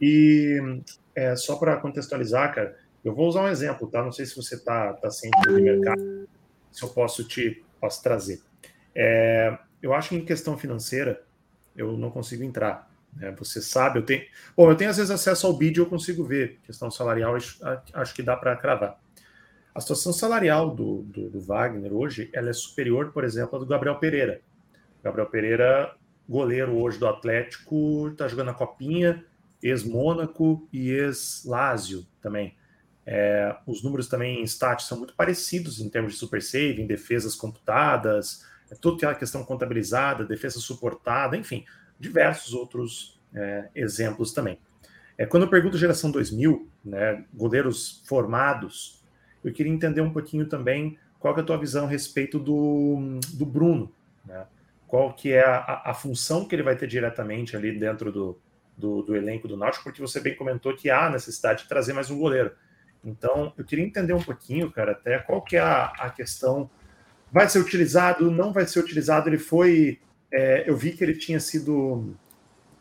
E 0.00 0.82
é, 1.14 1.34
só 1.34 1.56
para 1.56 1.76
contextualizar, 1.76 2.54
cara, 2.54 2.76
eu 3.02 3.14
vou 3.14 3.26
usar 3.26 3.42
um 3.42 3.48
exemplo, 3.48 3.86
tá? 3.88 4.02
Não 4.02 4.12
sei 4.12 4.26
se 4.26 4.36
você 4.36 4.58
tá, 4.58 4.92
tá 4.92 5.10
sempre 5.10 5.52
no 5.52 5.60
mercado, 5.60 6.28
se 6.70 6.82
eu 6.82 6.88
posso 6.90 7.24
te 7.24 7.64
posso 7.80 8.02
trazer. 8.02 8.40
É, 8.94 9.56
eu 9.82 9.94
acho 9.94 10.10
que 10.10 10.16
em 10.16 10.24
questão 10.24 10.58
financeira 10.58 11.22
eu 11.76 11.96
não 11.96 12.10
consigo 12.10 12.42
entrar. 12.42 12.90
Né? 13.14 13.34
Você 13.38 13.60
sabe, 13.60 13.98
eu 13.98 14.04
tenho. 14.04 14.22
Bom, 14.56 14.70
eu 14.70 14.76
tenho 14.76 14.90
às 14.90 14.96
vezes 14.96 15.10
acesso 15.10 15.46
ao 15.46 15.52
bid, 15.52 15.78
eu 15.78 15.86
consigo 15.86 16.24
ver. 16.24 16.58
Questão 16.64 16.90
salarial, 16.90 17.36
acho, 17.36 18.14
que 18.14 18.22
dá 18.22 18.36
para 18.36 18.56
cravar. 18.56 19.00
A 19.74 19.80
situação 19.80 20.12
salarial 20.12 20.74
do, 20.74 21.02
do, 21.02 21.28
do, 21.28 21.40
Wagner 21.40 21.92
hoje 21.92 22.30
ela 22.32 22.48
é 22.48 22.52
superior, 22.52 23.12
por 23.12 23.24
exemplo, 23.24 23.56
à 23.56 23.58
do 23.58 23.66
Gabriel 23.66 23.96
Pereira. 23.96 24.40
Gabriel 25.02 25.28
Pereira, 25.28 25.94
goleiro 26.28 26.76
hoje 26.76 26.98
do 26.98 27.06
Atlético, 27.06 28.08
está 28.08 28.26
jogando 28.26 28.50
a 28.50 28.54
copinha, 28.54 29.24
ex-Mônaco 29.62 30.66
e 30.72 30.90
ex-Lazio 30.90 32.06
também. 32.22 32.56
É, 33.04 33.54
os 33.66 33.84
números 33.84 34.08
também 34.08 34.40
em 34.40 34.44
stats 34.44 34.86
são 34.86 34.98
muito 34.98 35.14
parecidos 35.14 35.78
em 35.78 35.88
termos 35.88 36.14
de 36.14 36.18
super 36.18 36.42
save, 36.42 36.82
em 36.82 36.86
defesas 36.86 37.36
computadas, 37.36 38.44
é 38.70 38.74
toda 38.74 38.96
aquela 38.96 39.14
questão 39.14 39.44
contabilizada, 39.44 40.24
defesa 40.24 40.58
suportada, 40.58 41.36
enfim, 41.36 41.64
diversos 41.98 42.52
outros 42.52 43.20
é, 43.34 43.68
exemplos 43.74 44.32
também. 44.32 44.58
É, 45.18 45.24
quando 45.24 45.44
eu 45.44 45.48
pergunto 45.48 45.78
geração 45.78 46.10
2000, 46.10 46.68
né, 46.84 47.24
goleiros 47.32 48.02
formados, 48.06 49.02
eu 49.42 49.52
queria 49.52 49.72
entender 49.72 50.00
um 50.00 50.12
pouquinho 50.12 50.46
também 50.46 50.98
qual 51.18 51.36
é 51.36 51.40
a 51.40 51.44
tua 51.44 51.56
visão 51.56 51.86
a 51.86 51.88
respeito 51.88 52.38
do, 52.38 53.18
do 53.34 53.46
Bruno, 53.46 53.92
né? 54.24 54.46
qual 54.86 55.12
que 55.12 55.32
é 55.32 55.44
a, 55.44 55.82
a 55.86 55.94
função 55.94 56.46
que 56.46 56.54
ele 56.54 56.62
vai 56.62 56.76
ter 56.76 56.86
diretamente 56.86 57.56
ali 57.56 57.76
dentro 57.78 58.12
do, 58.12 58.38
do, 58.76 59.02
do, 59.02 59.16
elenco 59.16 59.48
do 59.48 59.56
Náutico, 59.56 59.84
porque 59.84 60.00
você 60.00 60.20
bem 60.20 60.36
comentou 60.36 60.74
que 60.76 60.90
há 60.90 61.10
necessidade 61.10 61.62
de 61.62 61.68
trazer 61.68 61.92
mais 61.92 62.10
um 62.10 62.18
goleiro. 62.18 62.52
Então, 63.04 63.52
eu 63.56 63.64
queria 63.64 63.84
entender 63.84 64.12
um 64.12 64.22
pouquinho, 64.22 64.70
cara, 64.70 64.92
até 64.92 65.18
qual 65.18 65.42
que 65.42 65.56
é 65.56 65.60
a, 65.60 65.84
a 65.84 66.10
questão. 66.10 66.68
Vai 67.32 67.48
ser 67.48 67.58
utilizado? 67.58 68.30
Não 68.30 68.52
vai 68.52 68.66
ser 68.66 68.80
utilizado? 68.80 69.28
Ele 69.28 69.38
foi. 69.38 69.98
É, 70.32 70.68
eu 70.68 70.76
vi 70.76 70.92
que 70.92 71.04
ele 71.04 71.14
tinha 71.14 71.40
sido 71.40 72.14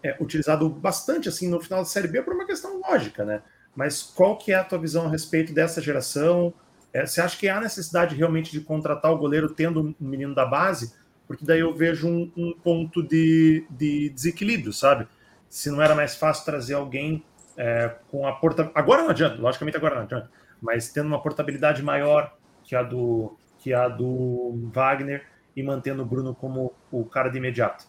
é, 0.03 0.15
utilizado 0.19 0.69
bastante 0.69 1.29
assim 1.29 1.49
no 1.49 1.59
final 1.59 1.79
da 1.79 1.85
Série 1.85 2.07
B 2.07 2.21
por 2.21 2.33
uma 2.33 2.45
questão 2.45 2.81
lógica, 2.81 3.23
né? 3.23 3.41
Mas 3.75 4.01
qual 4.01 4.37
que 4.37 4.51
é 4.51 4.55
a 4.55 4.63
tua 4.63 4.79
visão 4.79 5.05
a 5.05 5.09
respeito 5.09 5.53
dessa 5.53 5.81
geração? 5.81 6.53
É, 6.93 7.05
você 7.05 7.21
acha 7.21 7.37
que 7.37 7.49
há 7.49 7.59
necessidade 7.59 8.15
realmente 8.15 8.51
de 8.51 8.61
contratar 8.61 9.11
o 9.11 9.17
goleiro 9.17 9.49
tendo 9.49 9.81
um 9.81 9.95
menino 9.99 10.33
da 10.33 10.45
base? 10.45 10.93
Porque 11.27 11.45
daí 11.45 11.59
eu 11.59 11.73
vejo 11.73 12.07
um, 12.07 12.31
um 12.37 12.53
ponto 12.53 13.03
de, 13.03 13.65
de 13.69 14.09
desequilíbrio, 14.09 14.71
sabe? 14.71 15.07
se 15.55 15.71
não 15.71 15.81
era 15.81 15.95
mais 15.95 16.15
fácil 16.15 16.43
trazer 16.43 16.73
alguém 16.73 17.23
é, 17.55 17.95
com 18.11 18.27
a 18.27 18.33
portabilidade. 18.33 18.77
Agora 18.77 19.03
não 19.03 19.09
adianta, 19.09 19.41
logicamente 19.41 19.77
agora 19.77 19.95
não 19.95 20.01
adianta, 20.03 20.29
mas 20.61 20.89
tendo 20.89 21.07
uma 21.07 21.21
portabilidade 21.21 21.81
maior 21.81 22.35
que 22.61 22.75
a 22.75 22.83
do, 22.83 23.37
que 23.65 23.73
a 23.73 23.87
do 23.87 24.69
Wagner 24.71 25.23
e 25.55 25.63
mantendo 25.63 26.03
o 26.03 26.05
Bruno 26.05 26.35
como 26.35 26.71
o 26.91 27.03
cara 27.03 27.29
de 27.29 27.39
imediato. 27.39 27.83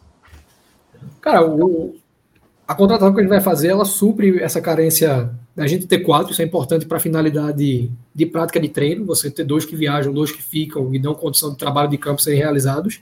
Cara, 1.21 1.45
o, 1.45 1.95
a 2.67 2.73
contratação 2.73 3.13
que 3.13 3.19
a 3.19 3.21
gente 3.21 3.29
vai 3.29 3.41
fazer, 3.41 3.67
ela 3.67 3.85
supre 3.85 4.41
essa 4.41 4.59
carência 4.59 5.29
da 5.55 5.67
gente 5.67 5.85
ter 5.85 5.99
quatro, 5.99 6.31
isso 6.31 6.41
é 6.41 6.45
importante 6.45 6.87
para 6.87 6.97
a 6.97 6.99
finalidade 6.99 7.91
de 8.15 8.25
prática 8.25 8.59
de 8.59 8.69
treino, 8.69 9.05
você 9.05 9.29
ter 9.29 9.43
dois 9.43 9.65
que 9.65 9.75
viajam, 9.75 10.11
dois 10.11 10.31
que 10.31 10.41
ficam 10.41 10.91
e 10.95 10.97
dão 10.97 11.13
condição 11.13 11.51
de 11.51 11.57
trabalho 11.57 11.91
de 11.91 11.97
campo 11.99 12.23
serem 12.23 12.39
realizados. 12.39 12.99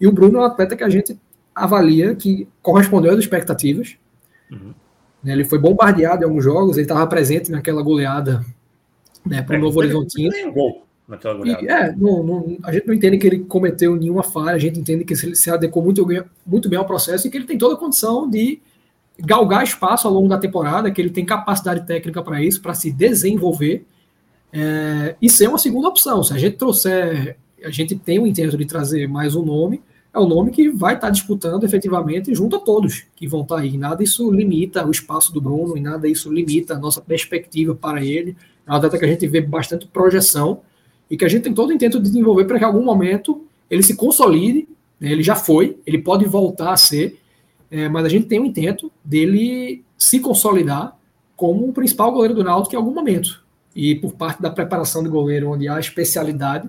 E 0.00 0.06
o 0.06 0.12
Bruno 0.12 0.38
é 0.38 0.42
um 0.42 0.44
atleta 0.44 0.76
que 0.76 0.84
a 0.84 0.88
gente 0.88 1.18
avalia 1.52 2.14
que 2.14 2.46
correspondeu 2.62 3.10
às 3.14 3.18
expectativas. 3.18 3.96
Uhum. 4.48 4.72
Né, 5.24 5.32
ele 5.32 5.44
foi 5.44 5.58
bombardeado 5.58 6.22
em 6.22 6.24
alguns 6.24 6.44
jogos, 6.44 6.76
ele 6.76 6.84
estava 6.84 7.04
presente 7.08 7.50
naquela 7.50 7.82
goleada 7.82 8.46
né, 9.26 9.42
para 9.42 9.54
o 9.54 9.58
é, 9.58 9.60
Novo 9.60 9.80
Horizontino. 9.80 10.32
Ele 10.32 10.52
gol 10.52 10.86
naquela 11.06 11.34
goleada. 11.34 11.62
E, 11.62 11.68
é, 11.68 11.94
não, 11.94 12.22
não, 12.22 12.58
a 12.62 12.72
gente 12.72 12.86
não 12.86 12.94
entende 12.94 13.18
que 13.18 13.26
ele 13.26 13.38
cometeu 13.40 13.96
nenhuma 13.96 14.22
falha, 14.22 14.56
a 14.56 14.58
gente 14.58 14.78
entende 14.78 15.04
que 15.04 15.14
ele 15.14 15.34
se 15.34 15.50
adequou 15.50 15.82
muito, 15.82 16.06
muito 16.46 16.68
bem 16.68 16.78
ao 16.78 16.84
processo 16.84 17.26
e 17.26 17.30
que 17.30 17.36
ele 17.36 17.46
tem 17.46 17.58
toda 17.58 17.74
a 17.74 17.78
condição 17.78 18.28
de 18.28 18.60
galgar 19.18 19.62
espaço 19.62 20.08
ao 20.08 20.14
longo 20.14 20.28
da 20.28 20.38
temporada, 20.38 20.90
que 20.90 21.00
ele 21.00 21.10
tem 21.10 21.24
capacidade 21.24 21.86
técnica 21.86 22.22
para 22.22 22.42
isso, 22.42 22.60
para 22.60 22.74
se 22.74 22.90
desenvolver 22.90 23.84
é, 24.52 25.16
e 25.20 25.28
ser 25.28 25.48
uma 25.48 25.58
segunda 25.58 25.88
opção. 25.88 26.22
Se 26.22 26.32
a 26.32 26.38
gente 26.38 26.56
trouxer, 26.56 27.36
a 27.62 27.70
gente 27.70 27.96
tem 27.96 28.18
o 28.18 28.26
intento 28.26 28.56
de 28.56 28.64
trazer 28.64 29.06
mais 29.06 29.34
um 29.34 29.44
nome, 29.44 29.82
é 30.14 30.18
o 30.18 30.26
nome 30.26 30.50
que 30.50 30.68
vai 30.68 30.94
estar 30.94 31.08
disputando 31.08 31.64
efetivamente 31.64 32.34
junto 32.34 32.56
a 32.56 32.58
todos 32.58 33.06
que 33.16 33.26
vão 33.26 33.42
estar 33.42 33.58
aí. 33.58 33.78
Nada 33.78 34.02
isso 34.02 34.30
limita 34.30 34.86
o 34.86 34.90
espaço 34.90 35.32
do 35.32 35.40
Bruno 35.40 35.76
e 35.76 35.80
nada 35.80 36.06
isso 36.06 36.30
limita 36.30 36.74
a 36.74 36.78
nossa 36.78 37.00
perspectiva 37.00 37.74
para 37.74 38.04
ele. 38.04 38.36
É 38.66 38.70
uma 38.70 38.78
data 38.78 38.98
que 38.98 39.04
a 39.04 39.08
gente 39.08 39.26
vê 39.26 39.40
bastante 39.40 39.86
projeção 39.86 40.60
e 41.10 41.16
que 41.16 41.24
a 41.24 41.28
gente 41.28 41.42
tem 41.42 41.54
todo 41.54 41.70
o 41.70 41.72
intento 41.72 41.98
de 41.98 42.04
desenvolver 42.04 42.44
para 42.44 42.58
que 42.58 42.64
em 42.64 42.66
algum 42.66 42.82
momento 42.82 43.44
ele 43.70 43.82
se 43.82 43.96
consolide. 43.96 44.68
Né? 45.00 45.12
Ele 45.12 45.22
já 45.22 45.34
foi, 45.34 45.78
ele 45.86 45.98
pode 45.98 46.24
voltar 46.24 46.72
a 46.72 46.76
ser, 46.76 47.18
é, 47.70 47.88
mas 47.88 48.04
a 48.04 48.08
gente 48.08 48.26
tem 48.26 48.40
o 48.40 48.44
intento 48.44 48.90
dele 49.04 49.82
se 49.96 50.20
consolidar 50.20 50.96
como 51.36 51.68
o 51.68 51.72
principal 51.72 52.12
goleiro 52.12 52.34
do 52.34 52.44
Náutico 52.44 52.74
em 52.74 52.78
algum 52.78 52.92
momento. 52.92 53.42
E 53.74 53.94
por 53.94 54.12
parte 54.12 54.42
da 54.42 54.50
preparação 54.50 55.02
do 55.02 55.10
goleiro, 55.10 55.50
onde 55.50 55.68
há 55.68 55.80
especialidade, 55.80 56.68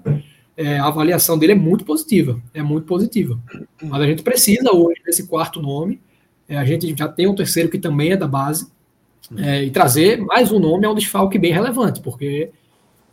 é, 0.56 0.80
a 0.80 0.86
avaliação 0.86 1.38
dele 1.38 1.54
é 1.54 1.56
muito 1.56 1.84
positiva, 1.84 2.42
é 2.54 2.62
muito 2.62 2.86
positiva. 2.86 3.40
Mas 3.82 4.02
a 4.02 4.06
gente 4.06 4.24
precisa 4.24 4.74
hoje 4.74 5.02
desse 5.06 5.28
quarto 5.28 5.62
nome, 5.62 6.00
é, 6.48 6.58
a 6.58 6.66
gente 6.66 6.94
já 6.98 7.08
tem 7.08 7.28
um 7.28 7.36
terceiro 7.36 7.70
que 7.70 7.78
também 7.78 8.12
é 8.12 8.18
da 8.18 8.28
base, 8.28 8.68
é, 9.38 9.64
e 9.64 9.72
trazer 9.72 10.20
mais 10.22 10.52
um 10.52 10.60
nome 10.60 10.86
é 10.86 10.90
um 10.90 10.96
desfalque 10.96 11.40
bem 11.40 11.52
relevante, 11.52 12.02
porque 12.02 12.52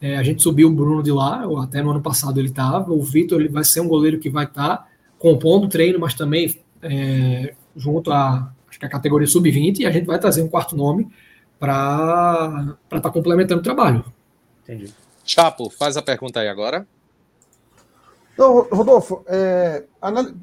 é, 0.01 0.16
a 0.16 0.22
gente 0.22 0.43
subiu 0.43 0.68
o 0.68 0.72
Bruno 0.72 1.02
de 1.02 1.12
lá, 1.12 1.47
ou 1.47 1.59
até 1.59 1.82
no 1.82 1.90
ano 1.90 2.01
passado 2.01 2.40
ele 2.40 2.48
estava, 2.48 2.90
o 2.93 3.02
Vitor 3.02 3.40
ele 3.40 3.48
vai 3.48 3.64
ser 3.64 3.81
um 3.81 3.89
goleiro 3.89 4.18
que 4.18 4.31
vai 4.31 4.44
estar 4.44 4.77
tá 4.78 4.89
compondo 5.18 5.64
o 5.64 5.68
treino, 5.68 5.98
mas 5.98 6.14
também 6.14 6.59
é, 6.82 7.55
junto 7.77 8.10
acho 8.12 8.78
que 8.78 8.86
a 8.86 8.89
categoria 8.89 9.27
sub-20, 9.27 9.81
e 9.81 9.86
a 9.86 9.90
gente 9.90 10.06
vai 10.06 10.18
trazer 10.18 10.43
um 10.43 10.48
quarto 10.48 10.74
nome 10.77 11.10
para 11.59 12.77
estar 12.85 13.01
tá 13.01 13.10
complementando 13.10 13.60
o 13.60 13.64
trabalho. 13.64 14.05
Entendi. 14.62 14.93
Chapo, 15.24 15.68
faz 15.68 15.97
a 15.97 16.02
pergunta 16.02 16.40
aí 16.40 16.48
agora. 16.48 16.86
Então, 18.32 18.66
Rodolfo, 18.72 19.22
é, 19.27 19.85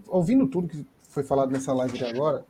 ouvindo 0.07 0.47
tudo 0.47 0.67
que 0.67 0.85
foi 1.09 1.23
falado 1.23 1.51
nessa 1.51 1.73
live 1.73 1.97
de 1.97 2.05
agora, 2.05 2.45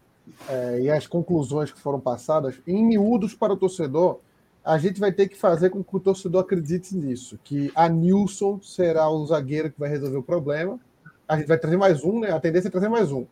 é, 0.49 0.81
e 0.81 0.89
as 0.89 1.07
conclusões 1.07 1.71
que 1.71 1.79
foram 1.79 2.01
passadas, 2.01 2.59
em 2.67 2.84
miúdos 2.84 3.34
para 3.34 3.53
o 3.53 3.57
torcedor, 3.57 4.19
a 4.68 4.77
gente 4.77 4.99
vai 4.99 5.14
ter 5.14 5.30
que 5.30 5.38
fazer 5.38 5.69
com 5.69 5.81
que 5.81 5.95
o 5.95 5.99
torcedor 5.99 6.41
acredite 6.41 6.94
nisso, 6.94 7.39
que 7.41 7.72
a 7.73 7.88
Nilson 7.88 8.60
será 8.61 9.10
o 9.10 9.26
zagueiro 9.26 9.72
que 9.72 9.80
vai 9.80 9.88
resolver 9.88 10.18
o 10.18 10.23
problema. 10.23 10.77
A 11.26 11.38
gente 11.38 11.48
vai 11.48 11.57
trazer 11.57 11.77
mais 11.77 12.03
um, 12.03 12.19
né? 12.19 12.31
A 12.31 12.39
tendência 12.39 12.68
é 12.68 12.72
trazer 12.72 12.89
mais 12.89 13.10
um. 13.10 13.26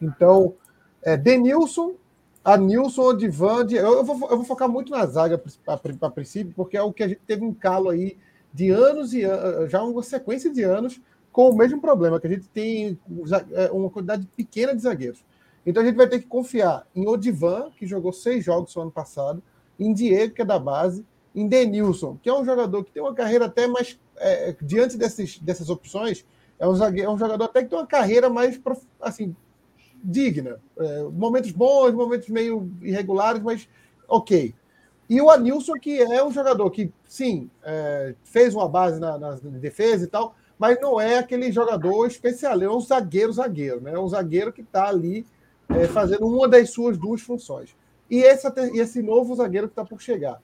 Então, 0.00 0.54
é 1.02 1.16
Denilson, 1.16 1.94
a 2.44 2.56
Nilson, 2.56 3.02
Odivande. 3.02 3.74
Eu, 3.74 3.94
eu, 3.94 4.04
vou, 4.04 4.30
eu 4.30 4.36
vou 4.36 4.44
focar 4.44 4.68
muito 4.68 4.92
na 4.92 5.04
zaga 5.04 5.42
a, 5.66 6.10
princípio, 6.10 6.52
porque 6.54 6.76
é 6.76 6.82
o 6.82 6.92
que 6.92 7.02
a 7.02 7.08
gente 7.08 7.22
teve 7.26 7.44
um 7.44 7.52
calo 7.52 7.90
aí 7.90 8.16
de 8.54 8.70
anos 8.70 9.12
e 9.14 9.24
anos, 9.24 9.68
já 9.68 9.82
uma 9.82 10.02
sequência 10.04 10.48
de 10.48 10.62
anos 10.62 11.00
com 11.32 11.50
o 11.50 11.56
mesmo 11.56 11.80
problema, 11.80 12.20
que 12.20 12.26
a 12.28 12.30
gente 12.30 12.48
tem 12.48 12.96
é, 13.52 13.70
uma 13.72 13.90
quantidade 13.90 14.24
pequena 14.36 14.76
de 14.76 14.82
zagueiros. 14.82 15.24
Então 15.66 15.82
a 15.82 15.86
gente 15.86 15.96
vai 15.96 16.08
ter 16.08 16.20
que 16.20 16.26
confiar 16.26 16.86
em 16.94 17.08
Odivan, 17.08 17.72
que 17.76 17.84
jogou 17.84 18.12
seis 18.12 18.44
jogos 18.44 18.72
no 18.76 18.82
ano 18.82 18.92
passado, 18.92 19.42
em 19.78 19.92
Diego, 19.92 20.34
que 20.34 20.42
é 20.42 20.44
da 20.44 20.58
base, 20.58 21.04
em 21.34 21.46
Denilson, 21.46 22.18
que 22.22 22.30
é 22.30 22.34
um 22.34 22.44
jogador 22.44 22.82
que 22.82 22.90
tem 22.90 23.02
uma 23.02 23.14
carreira 23.14 23.44
até 23.44 23.66
mais. 23.66 23.98
É, 24.18 24.56
diante 24.62 24.96
desses, 24.96 25.38
dessas 25.38 25.68
opções, 25.68 26.24
é 26.58 26.66
um, 26.66 26.74
zagueiro, 26.74 27.10
é 27.10 27.12
um 27.12 27.18
jogador 27.18 27.44
até 27.44 27.62
que 27.62 27.68
tem 27.68 27.78
uma 27.78 27.86
carreira 27.86 28.30
mais 28.30 28.58
assim, 29.00 29.36
digna. 30.02 30.58
É, 30.78 31.02
momentos 31.02 31.50
bons, 31.50 31.92
momentos 31.92 32.28
meio 32.30 32.70
irregulares, 32.80 33.42
mas 33.42 33.68
ok. 34.08 34.54
E 35.08 35.20
o 35.20 35.30
Anilson, 35.30 35.74
que 35.74 36.00
é 36.00 36.24
um 36.24 36.32
jogador 36.32 36.70
que, 36.70 36.90
sim, 37.06 37.50
é, 37.62 38.14
fez 38.24 38.54
uma 38.54 38.68
base 38.68 38.98
na, 38.98 39.18
na, 39.18 39.32
defesa 39.34 40.04
e 40.04 40.08
tal, 40.08 40.34
mas 40.58 40.80
não 40.80 40.98
é 40.98 41.18
aquele 41.18 41.52
jogador 41.52 42.06
especial, 42.06 42.60
é 42.60 42.68
um 42.68 42.80
zagueiro, 42.80 43.32
zagueiro, 43.32 43.80
né? 43.82 43.92
É 43.92 43.98
um 43.98 44.08
zagueiro 44.08 44.52
que 44.52 44.62
está 44.62 44.88
ali 44.88 45.26
é, 45.68 45.86
fazendo 45.86 46.26
uma 46.26 46.48
das 46.48 46.70
suas 46.70 46.96
duas 46.96 47.20
funções 47.20 47.76
e 48.10 48.22
esse, 48.22 48.46
esse 48.74 49.02
novo 49.02 49.34
zagueiro 49.34 49.68
que 49.68 49.72
está 49.72 49.84
por 49.84 50.00
chegar. 50.00 50.40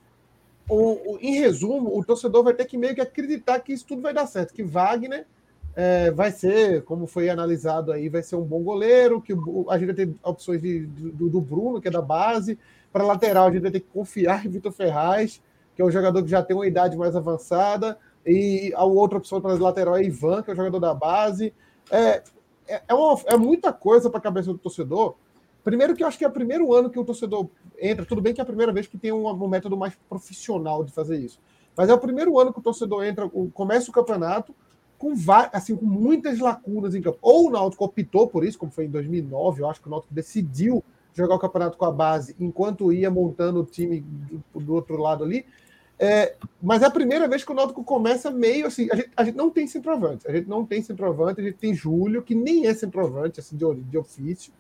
O, 0.69 1.15
o, 1.15 1.19
em 1.21 1.41
resumo, 1.41 1.97
o 1.97 2.05
torcedor 2.05 2.45
vai 2.45 2.55
ter 2.55 2.65
que 2.67 2.79
meio 2.79 2.95
que 2.95 3.01
acreditar 3.01 3.59
que 3.61 3.73
isso 3.73 3.87
tudo 3.87 4.03
vai 4.03 4.15
dar 4.15 4.27
certo, 4.27 4.55
que 4.55 4.63
Wagner 4.63 5.27
é, 5.75 6.11
vai 6.11 6.31
ser, 6.31 6.83
como 6.85 7.07
foi 7.07 7.31
analisado 7.31 7.93
aí, 7.93 8.09
vai 8.09 8.23
ser 8.23 8.37
um 8.37 8.45
bom 8.45 8.63
goleiro, 8.63 9.21
que 9.21 9.33
o, 9.33 9.67
a 9.69 9.79
gente 9.79 9.87
vai 9.87 9.95
ter 9.95 10.15
opções 10.23 10.61
de, 10.61 10.87
do, 10.87 11.29
do 11.29 11.41
Bruno, 11.41 11.81
que 11.81 11.89
é 11.89 11.91
da 11.91 12.03
base, 12.03 12.59
para 12.93 13.05
lateral 13.05 13.47
a 13.47 13.51
gente 13.51 13.63
vai 13.63 13.71
ter 13.71 13.81
que 13.81 13.89
confiar 13.93 14.45
em 14.45 14.51
Vitor 14.51 14.71
Ferraz, 14.71 15.41
que 15.75 15.81
é 15.81 15.85
um 15.85 15.91
jogador 15.91 16.23
que 16.23 16.31
já 16.31 16.43
tem 16.43 16.55
uma 16.55 16.67
idade 16.67 16.97
mais 16.97 17.17
avançada, 17.17 17.99
e 18.25 18.73
a 18.77 18.85
outra 18.85 19.19
opção 19.19 19.41
para 19.41 19.55
lateral 19.55 19.97
é 19.97 20.05
Ivan, 20.05 20.43
que 20.43 20.51
é 20.51 20.53
um 20.53 20.57
jogador 20.57 20.79
da 20.79 20.95
base. 20.95 21.53
É, 21.91 22.23
é, 22.69 22.83
é, 22.89 22.95
uma, 22.95 23.19
é 23.27 23.37
muita 23.37 23.73
coisa 23.73 24.09
para 24.09 24.19
a 24.19 24.23
cabeça 24.23 24.53
do 24.53 24.59
torcedor, 24.59 25.17
Primeiro 25.65 25.95
que 25.95 26.03
eu 26.03 26.09
acho 26.09 26.19
que 26.19 26.25
é 26.25 26.29
o 26.29 26.33
primeiro 26.33 26.73
ano 26.75 26.91
que 26.91 26.99
o 26.99 27.05
torcedor 27.05 27.49
entra, 27.81 28.05
tudo 28.05 28.21
bem 28.21 28.35
que 28.35 28.41
é 28.41 28.43
a 28.43 28.47
primeira 28.47 28.73
vez 28.73 28.87
que 28.87 28.99
tem 28.99 29.13
um, 29.13 29.29
um 29.29 29.49
método 29.49 29.77
mais 29.77 29.95
profissional 30.09 30.83
de 30.83 30.93
fazer 30.93 31.19
isso. 31.19 31.41
Mas 31.77 31.89
é 31.89 31.95
o 31.95 31.99
primeiro 31.99 32.39
ano 32.39 32.53
que 32.53 32.59
o 32.59 32.63
torcedor 32.63 33.05
entra, 33.05 33.29
começa 33.55 33.91
o 33.91 33.93
campeonato 33.93 34.55
com, 34.99 35.15
assim, 35.53 35.75
com 35.75 35.87
muitas 35.87 36.39
lacunas 36.39 36.95
em 36.95 37.03
campo. 37.03 37.19
Ou 37.23 37.49
o 37.49 37.51
Náutico 37.51 37.85
optou 37.85 38.29
por 38.29 38.45
isso, 38.45 38.59
como 38.59 38.71
foi 38.73 38.87
em 38.87 38.91
2009, 38.91 39.63
eu 39.63 39.69
acho 39.69 39.81
que 39.81 39.89
o 39.89 39.91
Náutico 39.91 40.13
decidiu 40.13 40.85
jogar 41.15 41.35
o 41.35 41.39
campeonato 41.39 41.77
com 41.77 41.85
a 41.85 41.93
base 41.93 42.35
enquanto 42.41 42.93
ia 42.93 43.11
montando 43.11 43.61
o 43.61 43.65
time 43.65 44.01
do, 44.01 44.61
do 44.61 44.75
outro 44.75 44.97
lado 44.97 45.25
ali. 45.25 45.47
É, 45.99 46.35
mas 46.61 46.83
é 46.83 46.87
a 46.87 46.91
primeira 46.91 47.29
vez 47.29 47.45
que 47.45 47.53
o 47.53 47.55
Náutico 47.55 47.85
começa 47.85 48.31
meio 48.31 48.67
assim. 48.67 48.89
A 48.91 48.97
gente, 48.97 49.11
a 49.17 49.25
gente, 49.25 49.37
não 49.37 49.51
tem 49.51 49.67
centroavante. 49.67 50.27
A 50.27 50.33
gente 50.33 50.49
não 50.49 50.67
tem 50.67 50.83
centroavante, 50.83 51.41
a 51.41 51.45
gente 51.45 51.59
tem 51.59 51.75
Júlio, 51.75 52.23
que 52.23 52.35
nem 52.35 52.67
é 52.67 52.75
centroavante 52.75 53.39
assim, 53.39 53.57
de, 53.57 53.75
de 53.75 53.99
ofício 53.99 54.53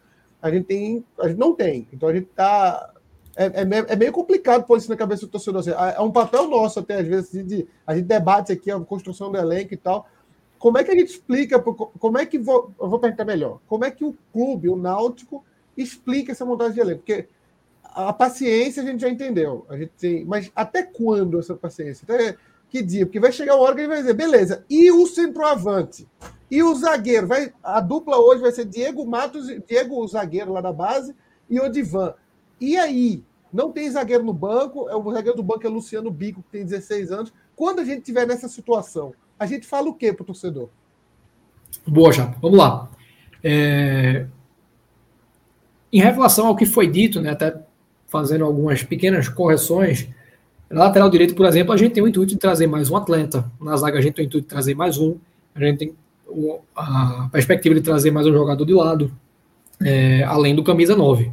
a 0.43 0.51
gente 0.51 0.64
tem, 0.64 1.05
a 1.19 1.28
gente 1.28 1.39
não 1.39 1.55
tem. 1.55 1.86
Então 1.93 2.09
a 2.09 2.14
gente 2.14 2.27
tá 2.27 2.93
é, 3.36 3.47
é, 3.47 3.93
é, 3.93 3.97
meio 3.97 4.12
complicado 4.12 4.64
pôr 4.64 4.77
isso 4.77 4.90
na 4.90 4.97
cabeça 4.97 5.23
do 5.23 5.31
torcedor. 5.31 5.60
Assim, 5.60 5.70
é 5.70 6.01
um 6.01 6.10
papel 6.10 6.48
nosso 6.48 6.81
até, 6.81 6.97
às 6.97 7.06
vezes, 7.06 7.47
de, 7.47 7.66
a 7.86 7.94
gente 7.94 8.06
debate 8.06 8.52
aqui 8.52 8.70
a 8.70 8.78
construção 8.81 9.31
do 9.31 9.39
elenco 9.39 9.73
e 9.73 9.77
tal. 9.77 10.06
Como 10.59 10.78
é 10.78 10.85
que 10.85 10.90
a 10.90 10.94
gente 10.94 11.10
explica, 11.10 11.59
como 11.59 12.19
é 12.19 12.27
que, 12.27 12.39
vou, 12.39 12.73
eu 12.81 12.89
vou 12.89 12.98
perguntar 12.98 13.24
melhor, 13.24 13.59
como 13.66 13.85
é 13.85 13.90
que 13.90 14.05
o 14.05 14.14
clube, 14.32 14.69
o 14.69 14.77
Náutico, 14.77 15.44
explica 15.77 16.32
essa 16.32 16.44
montagem 16.44 16.74
de 16.74 16.81
elenco? 16.81 17.01
Porque 17.01 17.27
a 17.82 18.12
paciência 18.12 18.82
a 18.82 18.86
gente 18.86 19.01
já 19.01 19.09
entendeu, 19.09 19.66
a 19.69 19.77
gente 19.77 19.93
tem, 19.98 20.24
mas 20.24 20.52
até 20.55 20.82
quando 20.82 21.40
essa 21.40 21.55
paciência? 21.55 22.05
Até 22.05 22.36
que 22.73 22.82
dia? 22.82 23.05
Porque 23.05 23.20
vai 23.20 23.31
chegar 23.31 23.55
uma 23.55 23.65
hora 23.65 23.74
que 23.74 23.82
ele 23.82 23.89
vai 23.89 23.99
dizer, 23.99 24.15
beleza, 24.15 24.65
e 24.69 24.90
o 24.90 25.07
centroavante? 25.07 26.09
E 26.51 26.62
o 26.62 26.74
zagueiro, 26.74 27.27
vai, 27.27 27.53
a 27.62 27.81
dupla 27.82 28.16
hoje 28.16 28.40
vai 28.40 28.51
ser 28.51 28.65
Diego 28.65 29.05
Matos, 29.05 29.47
Diego 29.69 30.03
o 30.03 30.09
zagueiro 30.09 30.55
lá 30.55 30.62
da 30.62 30.73
base 30.73 31.15
e 31.51 31.61
o 31.61 31.69
Divan. 31.69 32.15
E 32.59 32.78
aí? 32.78 33.23
Não 33.53 33.70
tem 33.70 33.90
zagueiro 33.90 34.24
no 34.24 34.32
banco, 34.32 34.89
é 34.89 34.97
o 34.97 35.12
zagueiro 35.12 35.36
do 35.36 35.43
banco 35.43 35.66
é 35.66 35.69
Luciano 35.69 36.11
Bico, 36.11 36.43
que 36.43 36.49
tem 36.49 36.65
16 36.65 37.12
anos. 37.12 37.32
Quando 37.55 37.81
a 37.81 37.85
gente 37.85 38.01
tiver 38.01 38.27
nessa 38.27 38.49
situação, 38.49 39.12
a 39.39 39.44
gente 39.44 39.66
fala 39.66 39.90
o 39.90 39.94
que 39.94 40.11
para 40.11 40.23
o 40.23 40.27
torcedor? 40.27 40.70
Boa, 41.86 42.11
já. 42.11 42.24
Vamos 42.40 42.57
lá. 42.57 42.90
É... 43.44 44.27
Em 45.93 46.01
relação 46.01 46.47
ao 46.47 46.57
que 46.57 46.65
foi 46.65 46.86
dito, 46.86 47.20
né, 47.20 47.32
até 47.32 47.55
fazendo 48.07 48.47
algumas 48.47 48.82
pequenas 48.82 49.28
correções, 49.28 50.09
na 50.73 50.85
lateral 50.85 51.11
direito, 51.11 51.35
por 51.35 51.44
exemplo, 51.47 51.73
a 51.73 51.77
gente 51.77 51.93
tem 51.93 52.03
o 52.03 52.09
intuito 52.09 52.32
de 52.32 52.39
trazer 52.39 52.66
mais 52.66 52.90
um 52.90 52.97
atleta. 52.97 53.44
Na 53.61 53.77
zaga, 53.77 53.99
a 53.99 54.03
gente 54.03 54.15
tem 54.15 54.24
o 54.24 54.27
intuito 54.27 54.47
de 54.47 54.51
trazer 54.51 54.74
mais 54.74 54.97
um. 54.97 55.16
A 55.55 55.61
gente 55.61 55.78
tem 55.78 55.94
a 56.74 57.28
perspectiva 57.31 57.74
de 57.74 57.82
trazer 57.82 58.11
mais 58.11 58.27
um 58.27 58.32
jogador 58.32 58.65
de 58.65 58.73
lado, 58.73 59.12
é, 59.82 60.23
além 60.24 60.55
do 60.55 60.65
camisa 60.65 60.97
9. 60.97 61.31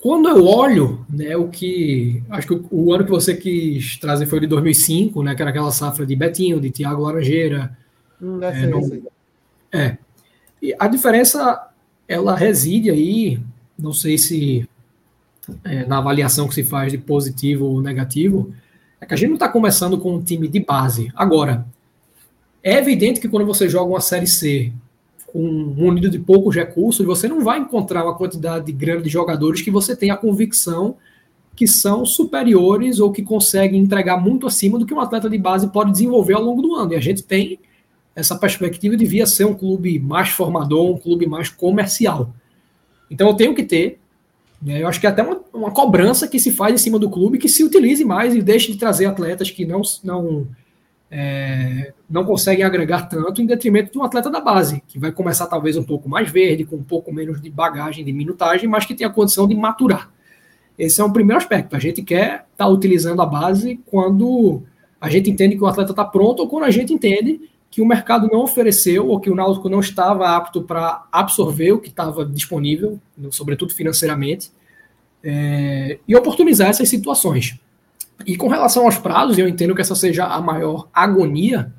Quando 0.00 0.30
eu 0.30 0.46
olho, 0.46 1.04
né, 1.10 1.36
o 1.36 1.48
que. 1.48 2.22
Acho 2.30 2.46
que 2.46 2.54
o, 2.54 2.66
o, 2.70 2.94
ano 2.94 3.04
que 3.04 3.10
você 3.10 3.36
quis 3.36 3.98
trazer 3.98 4.24
foi 4.24 4.40
de 4.40 4.46
2005, 4.46 5.22
né, 5.22 5.34
que 5.34 5.42
era 5.42 5.50
aquela 5.50 5.70
safra 5.70 6.06
de 6.06 6.16
Betinho, 6.16 6.58
de 6.58 6.70
Thiago 6.70 7.02
Laranjeira. 7.02 7.76
Hum, 8.22 8.42
é, 8.42 8.66
não, 8.66 9.02
é. 9.70 9.98
E 10.62 10.74
a 10.78 10.88
diferença, 10.88 11.68
ela 12.08 12.34
reside 12.34 12.90
aí, 12.90 13.38
não 13.78 13.92
sei 13.92 14.16
se 14.16 14.66
é, 15.64 15.84
na 15.86 15.98
avaliação 15.98 16.48
que 16.48 16.54
se 16.54 16.64
faz 16.64 16.92
de 16.92 16.98
positivo 16.98 17.66
ou 17.66 17.80
negativo, 17.80 18.52
é 19.00 19.06
que 19.06 19.14
a 19.14 19.16
gente 19.16 19.28
não 19.28 19.36
está 19.36 19.48
começando 19.48 19.98
com 19.98 20.14
um 20.14 20.22
time 20.22 20.48
de 20.48 20.60
base. 20.60 21.10
Agora, 21.14 21.66
é 22.62 22.76
evidente 22.76 23.20
que 23.20 23.28
quando 23.28 23.46
você 23.46 23.68
joga 23.68 23.90
uma 23.90 24.00
Série 24.00 24.26
C 24.26 24.72
com 25.32 25.40
munido 25.40 26.10
de 26.10 26.18
poucos 26.18 26.54
recursos, 26.54 27.04
você 27.06 27.28
não 27.28 27.42
vai 27.42 27.58
encontrar 27.58 28.04
uma 28.04 28.16
quantidade 28.16 28.70
grande 28.72 29.04
de 29.04 29.08
jogadores 29.08 29.62
que 29.62 29.70
você 29.70 29.96
tenha 29.96 30.14
a 30.14 30.16
convicção 30.16 30.96
que 31.56 31.66
são 31.66 32.06
superiores 32.06 33.00
ou 33.00 33.12
que 33.12 33.22
conseguem 33.22 33.80
entregar 33.80 34.16
muito 34.16 34.46
acima 34.46 34.78
do 34.78 34.86
que 34.86 34.94
um 34.94 35.00
atleta 35.00 35.28
de 35.28 35.36
base 35.36 35.68
pode 35.68 35.92
desenvolver 35.92 36.34
ao 36.34 36.42
longo 36.42 36.62
do 36.62 36.74
ano. 36.74 36.92
E 36.92 36.96
a 36.96 37.00
gente 37.00 37.22
tem 37.22 37.58
essa 38.14 38.36
perspectiva 38.36 38.96
de 38.96 39.04
via 39.04 39.26
ser 39.26 39.44
um 39.44 39.54
clube 39.54 39.98
mais 39.98 40.30
formador, 40.30 40.90
um 40.90 40.98
clube 40.98 41.26
mais 41.26 41.48
comercial. 41.48 42.32
Então 43.10 43.28
eu 43.28 43.34
tenho 43.34 43.54
que 43.54 43.62
ter, 43.62 43.98
né, 44.62 44.82
eu 44.82 44.88
acho 44.88 45.00
que 45.00 45.06
é 45.06 45.10
até 45.10 45.22
uma, 45.22 45.39
uma 45.60 45.70
cobrança 45.70 46.26
que 46.26 46.38
se 46.38 46.50
faz 46.50 46.74
em 46.74 46.78
cima 46.78 46.98
do 46.98 47.10
clube 47.10 47.38
que 47.38 47.48
se 47.48 47.62
utilize 47.62 48.04
mais 48.04 48.34
e 48.34 48.42
deixe 48.42 48.72
de 48.72 48.78
trazer 48.78 49.06
atletas 49.06 49.50
que 49.50 49.64
não, 49.64 49.82
não 50.02 50.46
é, 51.10 51.92
não 52.08 52.24
conseguem 52.24 52.64
agregar 52.64 53.08
tanto 53.08 53.42
em 53.42 53.46
detrimento 53.46 53.92
de 53.92 53.98
um 53.98 54.04
atleta 54.04 54.30
da 54.30 54.40
base, 54.40 54.82
que 54.86 54.98
vai 54.98 55.10
começar 55.10 55.46
talvez 55.46 55.76
um 55.76 55.82
pouco 55.82 56.08
mais 56.08 56.30
verde, 56.30 56.64
com 56.64 56.76
um 56.76 56.82
pouco 56.82 57.12
menos 57.12 57.40
de 57.40 57.50
bagagem, 57.50 58.04
de 58.04 58.12
minutagem, 58.12 58.68
mas 58.68 58.86
que 58.86 58.94
tem 58.94 59.06
a 59.06 59.10
condição 59.10 59.46
de 59.46 59.54
maturar. 59.54 60.10
Esse 60.78 61.00
é 61.00 61.04
um 61.04 61.12
primeiro 61.12 61.38
aspecto. 61.38 61.76
A 61.76 61.78
gente 61.78 62.00
quer 62.02 62.46
estar 62.52 62.64
tá 62.64 62.68
utilizando 62.68 63.20
a 63.20 63.26
base 63.26 63.80
quando 63.86 64.62
a 65.00 65.10
gente 65.10 65.30
entende 65.30 65.56
que 65.56 65.62
o 65.62 65.66
atleta 65.66 65.90
está 65.90 66.04
pronto 66.04 66.40
ou 66.40 66.48
quando 66.48 66.64
a 66.64 66.70
gente 66.70 66.92
entende 66.92 67.40
que 67.70 67.80
o 67.80 67.86
mercado 67.86 68.28
não 68.32 68.40
ofereceu 68.42 69.08
ou 69.08 69.20
que 69.20 69.30
o 69.30 69.34
Náutico 69.34 69.68
não 69.68 69.80
estava 69.80 70.36
apto 70.36 70.62
para 70.62 71.06
absorver 71.12 71.72
o 71.72 71.78
que 71.78 71.88
estava 71.88 72.24
disponível, 72.24 72.98
sobretudo 73.30 73.72
financeiramente, 73.72 74.50
é, 75.22 75.98
e 76.06 76.16
oportunizar 76.16 76.68
essas 76.68 76.88
situações. 76.88 77.58
E 78.26 78.36
com 78.36 78.48
relação 78.48 78.84
aos 78.84 78.98
prazos, 78.98 79.38
eu 79.38 79.48
entendo 79.48 79.74
que 79.74 79.80
essa 79.80 79.94
seja 79.94 80.26
a 80.26 80.40
maior 80.40 80.88
agonia. 80.92 81.72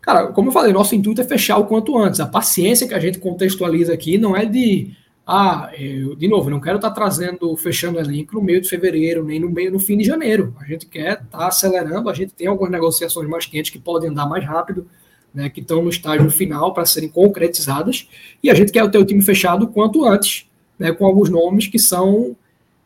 Cara, 0.00 0.28
como 0.28 0.48
eu 0.48 0.52
falei, 0.52 0.72
nosso 0.72 0.94
intuito 0.94 1.20
é 1.20 1.24
fechar 1.24 1.58
o 1.58 1.66
quanto 1.66 1.96
antes. 1.96 2.20
A 2.20 2.26
paciência 2.26 2.88
que 2.88 2.94
a 2.94 3.00
gente 3.00 3.18
contextualiza 3.18 3.92
aqui 3.92 4.18
não 4.18 4.36
é 4.36 4.44
de, 4.44 4.96
ah, 5.26 5.70
eu, 5.78 6.16
de 6.16 6.26
novo, 6.26 6.50
não 6.50 6.60
quero 6.60 6.76
estar 6.76 6.88
tá 6.88 6.94
trazendo, 6.94 7.54
fechando 7.56 7.98
elenco 7.98 8.34
no 8.34 8.42
meio 8.42 8.60
de 8.60 8.68
fevereiro, 8.68 9.24
nem 9.24 9.38
no 9.38 9.50
meio, 9.50 9.70
no 9.70 9.78
fim 9.78 9.96
de 9.96 10.04
janeiro. 10.04 10.56
A 10.58 10.64
gente 10.64 10.86
quer 10.86 11.12
estar 11.22 11.38
tá 11.38 11.46
acelerando, 11.46 12.08
a 12.08 12.14
gente 12.14 12.32
tem 12.32 12.46
algumas 12.46 12.72
negociações 12.72 13.28
mais 13.28 13.46
quentes 13.46 13.70
que 13.70 13.78
podem 13.78 14.10
andar 14.10 14.26
mais 14.26 14.44
rápido, 14.44 14.88
né, 15.32 15.48
que 15.50 15.60
estão 15.60 15.82
no 15.82 15.90
estágio 15.90 16.30
final 16.30 16.72
para 16.72 16.86
serem 16.86 17.08
concretizadas, 17.08 18.08
e 18.42 18.50
a 18.50 18.54
gente 18.54 18.72
quer 18.72 18.90
ter 18.90 18.98
o 18.98 19.04
time 19.04 19.22
fechado 19.22 19.68
quanto 19.68 20.04
antes, 20.04 20.48
né, 20.78 20.92
com 20.92 21.04
alguns 21.04 21.28
nomes 21.28 21.66
que 21.66 21.78
são, 21.78 22.36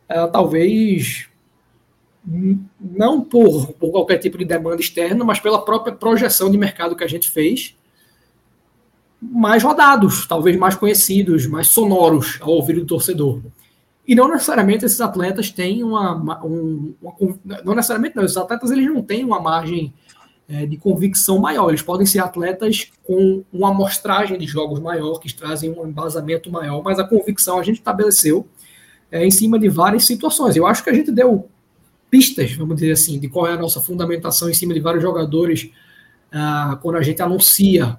é, 0.08 0.26
talvez, 0.28 1.28
não 2.80 3.20
por, 3.20 3.72
por 3.74 3.90
qualquer 3.90 4.18
tipo 4.18 4.38
de 4.38 4.44
demanda 4.44 4.80
externa, 4.80 5.24
mas 5.24 5.40
pela 5.40 5.64
própria 5.64 5.94
projeção 5.94 6.50
de 6.50 6.56
mercado 6.56 6.96
que 6.96 7.04
a 7.04 7.08
gente 7.08 7.30
fez, 7.30 7.76
mais 9.20 9.62
rodados, 9.62 10.26
talvez 10.26 10.56
mais 10.56 10.74
conhecidos, 10.74 11.46
mais 11.46 11.68
sonoros 11.68 12.38
ao 12.40 12.50
ouvido 12.50 12.80
do 12.80 12.86
torcedor. 12.86 13.40
E 14.06 14.16
não 14.16 14.28
necessariamente 14.28 14.84
esses 14.84 15.00
atletas 15.00 15.50
têm 15.50 15.84
uma, 15.84 16.44
um, 16.44 16.92
uma, 17.00 17.14
não 17.64 17.74
necessariamente 17.74 18.16
não, 18.16 18.24
esses 18.24 18.36
atletas 18.36 18.70
eles 18.72 18.86
não 18.86 19.00
têm 19.00 19.24
uma 19.24 19.40
margem 19.40 19.94
é, 20.48 20.66
de 20.66 20.76
convicção 20.76 21.38
maior. 21.38 21.68
Eles 21.68 21.82
podem 21.82 22.06
ser 22.06 22.18
atletas 22.20 22.90
com 23.02 23.42
uma 23.52 23.70
amostragem 23.70 24.38
de 24.38 24.46
jogos 24.46 24.80
maior, 24.80 25.18
que 25.18 25.32
trazem 25.34 25.70
um 25.70 25.86
embasamento 25.86 26.50
maior, 26.50 26.82
mas 26.82 26.98
a 26.98 27.04
convicção 27.04 27.58
a 27.58 27.62
gente 27.62 27.78
estabeleceu 27.78 28.46
é, 29.10 29.24
em 29.24 29.30
cima 29.30 29.58
de 29.58 29.68
várias 29.68 30.04
situações. 30.04 30.56
Eu 30.56 30.66
acho 30.66 30.82
que 30.82 30.90
a 30.90 30.94
gente 30.94 31.10
deu 31.10 31.48
pistas, 32.10 32.52
vamos 32.52 32.76
dizer 32.76 32.92
assim, 32.92 33.18
de 33.18 33.28
qual 33.28 33.46
é 33.46 33.52
a 33.52 33.56
nossa 33.56 33.80
fundamentação 33.80 34.50
em 34.50 34.54
cima 34.54 34.74
de 34.74 34.80
vários 34.80 35.02
jogadores 35.02 35.70
ah, 36.30 36.78
quando 36.82 36.96
a 36.96 37.02
gente 37.02 37.22
anuncia 37.22 37.98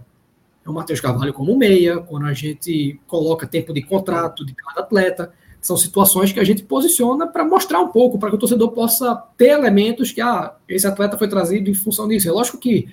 o 0.65 0.71
Matheus 0.71 1.01
Carvalho 1.01 1.33
como 1.33 1.57
meia, 1.57 1.97
quando 1.97 2.25
a 2.25 2.33
gente 2.33 2.99
coloca 3.07 3.45
tempo 3.45 3.73
de 3.73 3.81
contrato 3.81 4.45
de 4.45 4.53
cada 4.55 4.81
atleta. 4.81 5.33
São 5.63 5.77
situações 5.77 6.33
que 6.33 6.41
a 6.41 6.43
gente 6.43 6.61
posiciona 6.61 7.25
para 7.25 7.45
mostrar 7.45 7.79
um 7.79 7.87
pouco, 7.87 8.19
para 8.19 8.29
que 8.29 8.35
o 8.35 8.37
torcedor 8.37 8.71
possa 8.71 9.15
ter 9.37 9.47
elementos 9.47 10.11
que, 10.11 10.19
ah, 10.19 10.53
esse 10.67 10.85
atleta 10.85 11.17
foi 11.17 11.29
trazido 11.29 11.69
em 11.69 11.73
função 11.73 12.05
disso. 12.05 12.27
É 12.27 12.31
lógico 12.33 12.57
que 12.57 12.89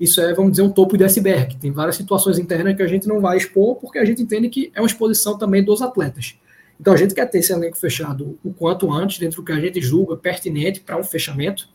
isso 0.00 0.20
é, 0.20 0.34
vamos 0.34 0.50
dizer, 0.50 0.62
um 0.62 0.70
topo 0.70 0.98
de 0.98 1.04
iceberg. 1.04 1.56
Tem 1.58 1.70
várias 1.70 1.94
situações 1.94 2.36
internas 2.36 2.76
que 2.76 2.82
a 2.82 2.88
gente 2.88 3.06
não 3.06 3.20
vai 3.20 3.36
expor, 3.36 3.76
porque 3.76 4.00
a 4.00 4.04
gente 4.04 4.20
entende 4.20 4.48
que 4.48 4.72
é 4.74 4.80
uma 4.80 4.88
exposição 4.88 5.38
também 5.38 5.62
dos 5.62 5.80
atletas. 5.80 6.36
Então 6.80 6.92
a 6.92 6.96
gente 6.96 7.14
quer 7.14 7.26
ter 7.26 7.38
esse 7.38 7.52
elenco 7.52 7.76
fechado 7.76 8.36
o 8.44 8.52
quanto 8.52 8.92
antes, 8.92 9.18
dentro 9.18 9.40
do 9.40 9.44
que 9.44 9.52
a 9.52 9.60
gente 9.60 9.80
julga 9.80 10.16
pertinente 10.16 10.80
para 10.80 10.98
um 10.98 11.04
fechamento. 11.04 11.68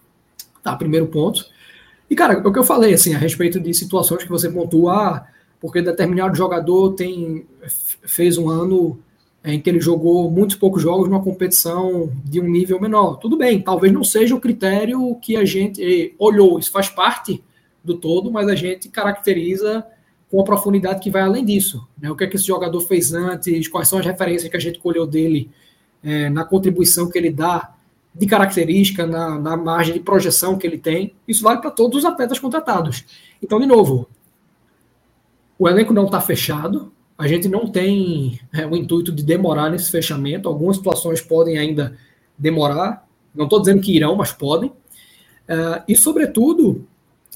Tá, 0.61 0.75
primeiro 0.75 1.07
ponto. 1.07 1.45
E, 2.09 2.15
cara, 2.15 2.33
é 2.33 2.37
o 2.37 2.51
que 2.51 2.59
eu 2.59 2.65
falei, 2.65 2.93
assim, 2.93 3.13
a 3.15 3.17
respeito 3.17 3.61
de 3.61 3.73
situações 3.73 4.23
que 4.23 4.29
você 4.29 4.49
pontua, 4.49 4.93
ah, 4.93 5.27
porque 5.59 5.81
determinado 5.81 6.35
jogador 6.35 6.91
tem 6.93 7.45
fez 8.05 8.37
um 8.37 8.49
ano 8.49 8.99
em 9.43 9.59
que 9.59 9.69
ele 9.69 9.81
jogou 9.81 10.31
muitos 10.31 10.55
poucos 10.55 10.81
jogos 10.81 11.09
numa 11.09 11.21
competição 11.21 12.11
de 12.23 12.39
um 12.39 12.47
nível 12.47 12.79
menor. 12.79 13.17
Tudo 13.17 13.37
bem, 13.37 13.61
talvez 13.61 13.91
não 13.91 14.03
seja 14.03 14.33
o 14.33 14.39
critério 14.39 15.15
que 15.21 15.35
a 15.35 15.43
gente 15.43 16.15
olhou, 16.17 16.57
isso 16.57 16.71
faz 16.71 16.87
parte 16.89 17.43
do 17.83 17.97
todo, 17.97 18.31
mas 18.31 18.47
a 18.47 18.55
gente 18.55 18.87
caracteriza 18.87 19.85
com 20.31 20.39
a 20.39 20.43
profundidade 20.43 21.01
que 21.01 21.11
vai 21.11 21.21
além 21.21 21.43
disso. 21.43 21.85
Né? 22.01 22.09
O 22.09 22.15
que 22.15 22.23
é 22.23 22.27
que 22.27 22.37
esse 22.37 22.47
jogador 22.47 22.79
fez 22.81 23.13
antes, 23.13 23.67
quais 23.67 23.87
são 23.89 23.99
as 23.99 24.05
referências 24.05 24.49
que 24.49 24.57
a 24.57 24.59
gente 24.59 24.79
colheu 24.79 25.05
dele 25.05 25.51
é, 26.01 26.29
na 26.29 26.45
contribuição 26.45 27.09
que 27.09 27.17
ele 27.17 27.29
dá 27.29 27.73
de 28.15 28.25
característica, 28.27 29.05
na, 29.05 29.39
na, 29.39 29.57
margem 29.57 29.93
de 29.93 29.99
projeção 29.99 30.57
que 30.57 30.67
ele 30.67 30.77
tem. 30.77 31.15
Isso 31.27 31.43
vale 31.43 31.59
para 31.59 31.71
todos 31.71 31.99
os 31.99 32.05
atletas 32.05 32.39
contratados. 32.39 33.05
Então, 33.41 33.59
de 33.59 33.65
novo, 33.65 34.07
o 35.57 35.67
elenco 35.67 35.93
não 35.93 36.05
está 36.05 36.21
fechado, 36.21 36.91
a 37.17 37.27
gente 37.27 37.47
não 37.47 37.67
tem 37.67 38.39
é, 38.51 38.65
o 38.65 38.75
intuito 38.75 39.11
de 39.11 39.23
demorar 39.23 39.69
nesse 39.69 39.91
fechamento. 39.91 40.49
Algumas 40.49 40.77
situações 40.77 41.21
podem 41.21 41.57
ainda 41.57 41.97
demorar, 42.37 43.07
não 43.33 43.45
estou 43.45 43.59
dizendo 43.59 43.81
que 43.81 43.95
irão, 43.95 44.15
mas 44.15 44.31
podem. 44.31 44.69
Uh, 44.69 45.83
e, 45.87 45.95
sobretudo, 45.95 46.87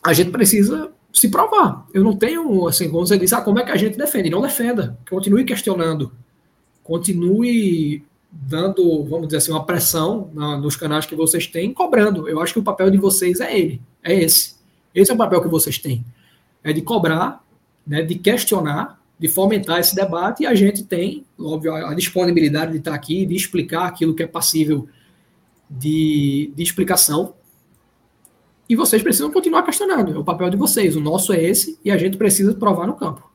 a 0.04 0.14
gente 0.14 0.32
precisa 0.32 0.92
se 1.14 1.30
provar. 1.30 1.86
Eu 1.94 2.04
não 2.04 2.16
tenho, 2.16 2.68
assim, 2.68 2.90
como 2.90 3.06
você 3.06 3.18
disse, 3.18 3.36
ah, 3.36 3.42
como 3.42 3.60
é 3.60 3.64
que 3.64 3.72
a 3.72 3.78
gente 3.78 3.98
defende? 3.98 4.30
Não 4.30 4.42
defenda. 4.42 4.98
Continue 5.10 5.44
questionando. 5.44 6.12
Continue 6.84 8.04
dando, 8.32 9.04
vamos 9.06 9.28
dizer 9.28 9.38
assim, 9.38 9.52
uma 9.52 9.66
pressão 9.66 10.30
na, 10.34 10.58
nos 10.58 10.76
canais 10.76 11.06
que 11.06 11.16
vocês 11.16 11.48
têm, 11.48 11.74
cobrando. 11.74 12.28
Eu 12.28 12.40
acho 12.40 12.54
que 12.54 12.60
o 12.60 12.64
papel 12.64 12.90
de 12.90 12.98
vocês 12.98 13.40
é 13.40 13.58
ele, 13.58 13.82
é 14.04 14.14
esse. 14.14 14.56
Esse 14.94 15.12
é 15.12 15.14
o 15.14 15.18
papel 15.18 15.42
que 15.42 15.48
vocês 15.48 15.78
têm. 15.78 16.06
É 16.64 16.74
de 16.74 16.82
cobrar, 16.82 17.44
né, 17.86 18.02
de 18.02 18.16
questionar, 18.16 19.00
de 19.20 19.28
fomentar 19.28 19.80
esse 19.80 19.96
debate, 19.96 20.44
e 20.44 20.46
a 20.46 20.54
gente 20.54 20.84
tem, 20.84 21.26
óbvio, 21.40 21.74
a 21.74 21.94
disponibilidade 21.94 22.72
de 22.72 22.78
estar 22.78 22.94
aqui, 22.94 23.26
de 23.26 23.36
explicar 23.36 23.86
aquilo 23.86 24.14
que 24.14 24.24
é 24.24 24.28
passível 24.28 24.88
de, 25.70 26.52
de 26.56 26.64
explicação, 26.64 27.34
e 28.70 28.76
vocês 28.76 29.02
precisam 29.02 29.32
continuar 29.32 29.64
questionando. 29.64 30.14
É 30.14 30.18
o 30.18 30.24
papel 30.24 30.50
de 30.50 30.58
vocês. 30.58 30.96
O 30.96 31.00
nosso 31.00 31.32
é 31.32 31.42
esse 31.42 31.80
e 31.84 31.90
a 31.90 31.98
gente 31.98 32.18
precisa 32.18 32.54
provar 32.54 32.86
no 32.86 32.96
campo. 32.96 33.30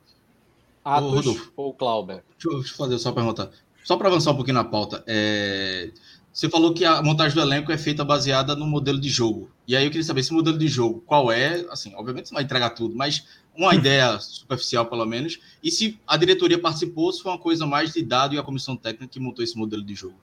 Atos 0.84 1.50
ou 1.56 1.72
Clauber? 1.72 2.22
Deixa 2.38 2.56
eu 2.56 2.62
fazer 2.76 2.98
só 2.98 3.08
uma 3.08 3.14
pergunta. 3.14 3.50
Só 3.84 3.96
para 3.96 4.08
avançar 4.08 4.32
um 4.32 4.36
pouquinho 4.36 4.56
na 4.56 4.64
pauta. 4.64 5.02
É... 5.06 5.90
Você 6.32 6.48
falou 6.48 6.72
que 6.72 6.84
a 6.84 7.02
montagem 7.02 7.34
do 7.34 7.42
elenco 7.42 7.70
é 7.72 7.78
feita 7.78 8.04
baseada 8.04 8.56
no 8.56 8.66
modelo 8.66 8.98
de 8.98 9.08
jogo. 9.08 9.50
E 9.68 9.76
aí 9.76 9.84
eu 9.84 9.90
queria 9.90 10.04
saber 10.04 10.20
esse 10.20 10.32
modelo 10.32 10.58
de 10.58 10.66
jogo, 10.66 11.02
qual 11.06 11.30
é? 11.30 11.64
Assim, 11.70 11.94
obviamente 11.94 12.28
você 12.28 12.34
não 12.34 12.38
vai 12.38 12.44
entregar 12.44 12.70
tudo, 12.70 12.96
mas 12.96 13.26
uma 13.56 13.74
ideia 13.74 14.18
superficial, 14.18 14.86
pelo 14.86 15.04
menos. 15.04 15.38
E 15.62 15.70
se 15.70 15.98
a 16.06 16.16
diretoria 16.16 16.58
participou, 16.58 17.12
se 17.12 17.22
foi 17.22 17.32
uma 17.32 17.38
coisa 17.38 17.66
mais 17.66 17.92
de 17.92 18.02
dado 18.02 18.34
e 18.34 18.38
a 18.38 18.42
comissão 18.42 18.76
técnica 18.76 19.12
que 19.12 19.20
montou 19.20 19.44
esse 19.44 19.56
modelo 19.56 19.82
de 19.82 19.94
jogo. 19.94 20.16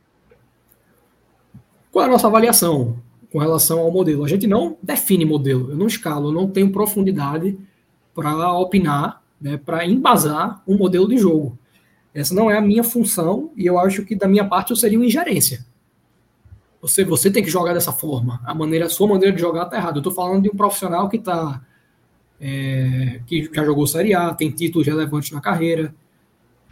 Qual 1.92 2.04
é 2.04 2.08
a 2.08 2.12
nossa 2.12 2.28
avaliação? 2.28 3.02
com 3.32 3.40
relação 3.40 3.80
ao 3.80 3.92
modelo. 3.92 4.24
A 4.24 4.28
gente 4.28 4.48
não 4.48 4.78
define 4.82 5.26
modelo, 5.26 5.72
eu 5.72 5.78
não 5.78 5.88
escalo, 5.88 6.30
eu 6.30 6.34
não 6.34 6.50
tenho 6.50 6.72
profundidade 6.72 7.58
para 8.14 8.54
opinar, 8.54 9.22
né, 9.40 9.58
para 9.58 9.86
embasar 9.86 10.62
um 10.68 10.78
modelo 10.78 11.08
de 11.08 11.18
jogo. 11.18 11.58
Essa 12.14 12.34
não 12.34 12.50
é 12.50 12.58
a 12.58 12.62
minha 12.62 12.84
função 12.84 13.52
e 13.56 13.66
eu 13.66 13.80
acho 13.80 14.04
que 14.04 14.16
da 14.16 14.28
minha 14.28 14.46
parte 14.46 14.72
eu 14.72 14.76
seria 14.76 14.98
uma 14.98 15.06
ingerência. 15.06 15.66
Você, 16.82 17.04
você 17.04 17.30
tem 17.30 17.44
que 17.44 17.50
jogar 17.50 17.74
dessa 17.74 17.92
forma. 17.92 18.42
A 18.44 18.54
maneira, 18.54 18.86
a 18.86 18.90
sua 18.90 19.08
maneira 19.08 19.36
de 19.36 19.42
jogar 19.42 19.64
está 19.64 19.78
errada. 19.78 19.98
Eu 19.98 20.00
estou 20.00 20.14
falando 20.14 20.44
de 20.44 20.50
um 20.50 20.56
profissional 20.56 21.10
que 21.10 21.18
está 21.18 21.62
é, 22.40 23.22
que 23.28 23.50
já 23.54 23.64
jogou 23.64 23.86
Série 23.88 24.14
A, 24.14 24.34
tem 24.34 24.50
títulos 24.50 24.88
relevantes 24.88 25.32
na 25.32 25.42
carreira, 25.42 25.94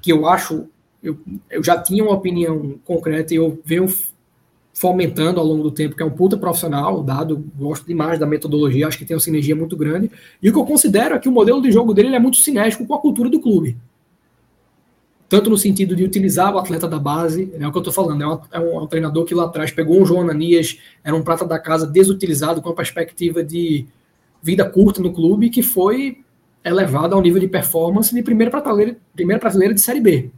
que 0.02 0.11
eu 0.11 0.27
acho 0.27 0.68
eu, 1.02 1.18
eu 1.49 1.64
já 1.64 1.77
tinha 1.80 2.03
uma 2.03 2.14
opinião 2.14 2.80
concreta 2.84 3.34
e 3.34 3.38
eu 3.38 3.60
venho 3.64 3.88
fomentando 4.73 5.39
ao 5.39 5.45
longo 5.45 5.64
do 5.64 5.72
tempo, 5.72 5.95
que 5.95 6.03
é 6.03 6.06
um 6.06 6.11
puta 6.11 6.38
profissional, 6.38 7.02
dado, 7.02 7.44
gosto 7.56 7.88
demais 7.88 8.19
da 8.19 8.27
metodologia, 8.27 8.88
acho 8.88 8.98
que 8.98 9.06
tem 9.06 9.15
uma 9.15 9.22
sinergia 9.22 9.56
muito 9.56 9.76
grande. 9.76 10.11
E 10.41 10.49
o 10.49 10.53
que 10.53 10.60
eu 10.60 10.65
considero 10.65 11.15
é 11.15 11.19
que 11.19 11.27
o 11.27 11.31
modelo 11.31 11.61
de 11.61 11.72
jogo 11.72 11.94
dele 11.94 12.15
é 12.15 12.19
muito 12.19 12.38
cinético 12.38 12.85
com 12.85 12.94
a 12.94 12.99
cultura 12.99 13.30
do 13.30 13.39
clube. 13.39 13.76
Tanto 15.27 15.49
no 15.49 15.57
sentido 15.57 15.95
de 15.95 16.03
utilizar 16.03 16.53
o 16.53 16.60
atleta 16.60 16.88
da 16.88 16.99
base, 16.99 17.52
é 17.60 17.68
o 17.68 17.72
que 17.72 17.77
eu 17.77 17.81
estou 17.81 17.94
falando, 17.94 18.23
é 18.23 18.27
um, 18.27 18.39
é 18.52 18.60
um, 18.60 18.88
treinador 18.88 19.26
que 19.26 19.34
lá 19.34 19.45
atrás 19.45 19.72
pegou 19.72 19.99
um 19.99 20.06
João 20.06 20.22
Ananias, 20.22 20.77
era 21.03 21.15
um 21.15 21.23
prata 21.23 21.44
da 21.44 21.57
casa 21.57 21.88
desutilizado 21.88 22.61
com 22.61 22.69
a 22.69 22.73
perspectiva 22.73 23.44
de 23.44 23.88
vida 24.48 24.64
curta 24.69 25.02
no 25.02 25.11
clube, 25.11 25.49
que 25.49 25.61
foi 25.61 26.24
elevado 26.64 27.14
ao 27.14 27.22
nível 27.22 27.41
de 27.41 27.49
performance 27.49 28.15
de 28.15 28.24
primeira 28.24 28.49
prateleira, 28.49 28.98
primeira 29.14 29.40
prateleira 29.40 29.74
de 29.74 29.82
Série 29.82 29.99
B. 29.99 30.32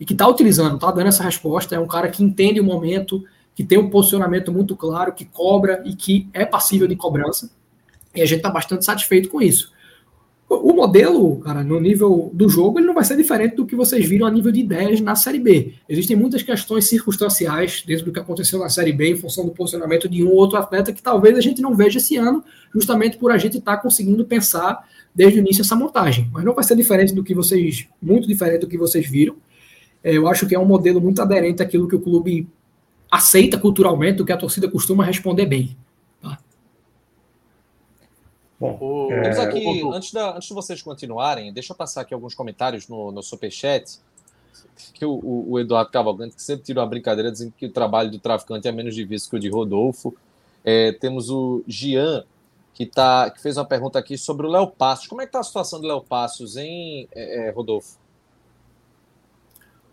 E 0.00 0.04
que 0.04 0.14
está 0.14 0.26
utilizando, 0.26 0.76
está 0.76 0.90
dando 0.90 1.08
essa 1.08 1.22
resposta, 1.22 1.74
é 1.74 1.78
um 1.78 1.86
cara 1.86 2.08
que 2.08 2.24
entende 2.24 2.58
o 2.58 2.64
momento, 2.64 3.22
que 3.54 3.62
tem 3.62 3.78
um 3.78 3.90
posicionamento 3.90 4.50
muito 4.50 4.74
claro, 4.74 5.12
que 5.12 5.26
cobra 5.26 5.82
e 5.84 5.94
que 5.94 6.26
é 6.32 6.46
passível 6.46 6.88
de 6.88 6.96
cobrança. 6.96 7.50
E 8.14 8.22
a 8.22 8.26
gente 8.26 8.38
está 8.38 8.50
bastante 8.50 8.84
satisfeito 8.84 9.28
com 9.28 9.42
isso. 9.42 9.72
O 10.48 10.74
modelo, 10.74 11.36
cara, 11.40 11.64
no 11.64 11.80
nível 11.80 12.30
do 12.32 12.48
jogo, 12.48 12.78
ele 12.78 12.86
não 12.86 12.94
vai 12.94 13.04
ser 13.04 13.16
diferente 13.16 13.56
do 13.56 13.64
que 13.64 13.74
vocês 13.74 14.06
viram 14.06 14.26
a 14.26 14.30
nível 14.30 14.52
de 14.52 14.60
ideias 14.60 15.00
na 15.00 15.16
Série 15.16 15.38
B. 15.38 15.72
Existem 15.88 16.14
muitas 16.14 16.42
questões 16.42 16.86
circunstanciais 16.86 17.82
dentro 17.86 18.04
do 18.04 18.12
que 18.12 18.20
aconteceu 18.20 18.58
na 18.58 18.68
Série 18.68 18.92
B, 18.92 19.10
em 19.10 19.16
função 19.16 19.46
do 19.46 19.52
posicionamento 19.52 20.08
de 20.08 20.22
um 20.22 20.28
ou 20.28 20.36
outro 20.36 20.58
atleta, 20.58 20.92
que 20.92 21.02
talvez 21.02 21.36
a 21.38 21.40
gente 21.40 21.62
não 21.62 21.74
veja 21.74 21.98
esse 21.98 22.16
ano, 22.16 22.44
justamente 22.74 23.16
por 23.16 23.30
a 23.30 23.38
gente 23.38 23.56
estar 23.56 23.76
tá 23.76 23.82
conseguindo 23.82 24.24
pensar 24.24 24.86
desde 25.14 25.38
o 25.38 25.40
início 25.40 25.62
essa 25.62 25.74
montagem. 25.74 26.28
Mas 26.30 26.44
não 26.44 26.54
vai 26.54 26.62
ser 26.62 26.76
diferente 26.76 27.14
do 27.14 27.24
que 27.24 27.34
vocês, 27.34 27.88
muito 28.00 28.28
diferente 28.28 28.60
do 28.60 28.68
que 28.68 28.76
vocês 28.76 29.08
viram. 29.08 29.36
É, 30.02 30.14
eu 30.14 30.28
acho 30.28 30.46
que 30.46 30.54
é 30.54 30.58
um 30.58 30.66
modelo 30.66 31.00
muito 31.00 31.22
aderente 31.22 31.62
àquilo 31.62 31.88
que 31.88 31.96
o 31.96 32.00
clube 32.00 32.46
aceita 33.10 33.56
culturalmente 33.56 34.20
o 34.20 34.24
que 34.24 34.32
a 34.32 34.36
torcida 34.36 34.68
costuma 34.68 35.04
responder 35.04 35.46
bem. 35.46 35.76
Bom, 38.58 39.08
é... 39.12 39.22
Temos 39.22 39.38
aqui, 39.38 39.82
antes, 39.92 40.12
da, 40.12 40.36
antes 40.36 40.48
de 40.48 40.54
vocês 40.54 40.82
continuarem, 40.82 41.52
deixa 41.52 41.72
eu 41.72 41.76
passar 41.76 42.02
aqui 42.02 42.14
alguns 42.14 42.34
comentários 42.34 42.88
no, 42.88 43.10
no 43.10 43.22
Superchat. 43.22 43.98
Que 44.92 45.04
o, 45.04 45.12
o, 45.12 45.52
o 45.52 45.60
Eduardo 45.60 45.90
Cavalcante, 45.90 46.36
que 46.36 46.42
sempre 46.42 46.64
tira 46.64 46.80
uma 46.80 46.86
brincadeira 46.86 47.30
dizendo 47.30 47.52
que 47.56 47.66
o 47.66 47.70
trabalho 47.70 48.10
do 48.10 48.18
traficante 48.18 48.66
é 48.66 48.72
menos 48.72 48.94
difícil 48.94 49.30
que 49.30 49.36
o 49.36 49.40
de 49.40 49.48
Rodolfo. 49.48 50.14
É, 50.64 50.92
temos 50.92 51.30
o 51.30 51.62
Gian, 51.66 52.24
que, 52.72 52.84
tá, 52.84 53.30
que 53.30 53.40
fez 53.40 53.56
uma 53.56 53.64
pergunta 53.64 53.98
aqui 53.98 54.18
sobre 54.18 54.46
o 54.46 54.50
Léo 54.50 54.66
Passos. 54.66 55.06
Como 55.06 55.20
é 55.20 55.24
que 55.24 55.28
está 55.28 55.40
a 55.40 55.44
situação 55.44 55.80
do 55.80 55.86
Léo 55.86 56.00
Passos, 56.00 56.56
hein, 56.56 57.08
é, 57.12 57.48
é, 57.48 57.50
Rodolfo? 57.50 57.98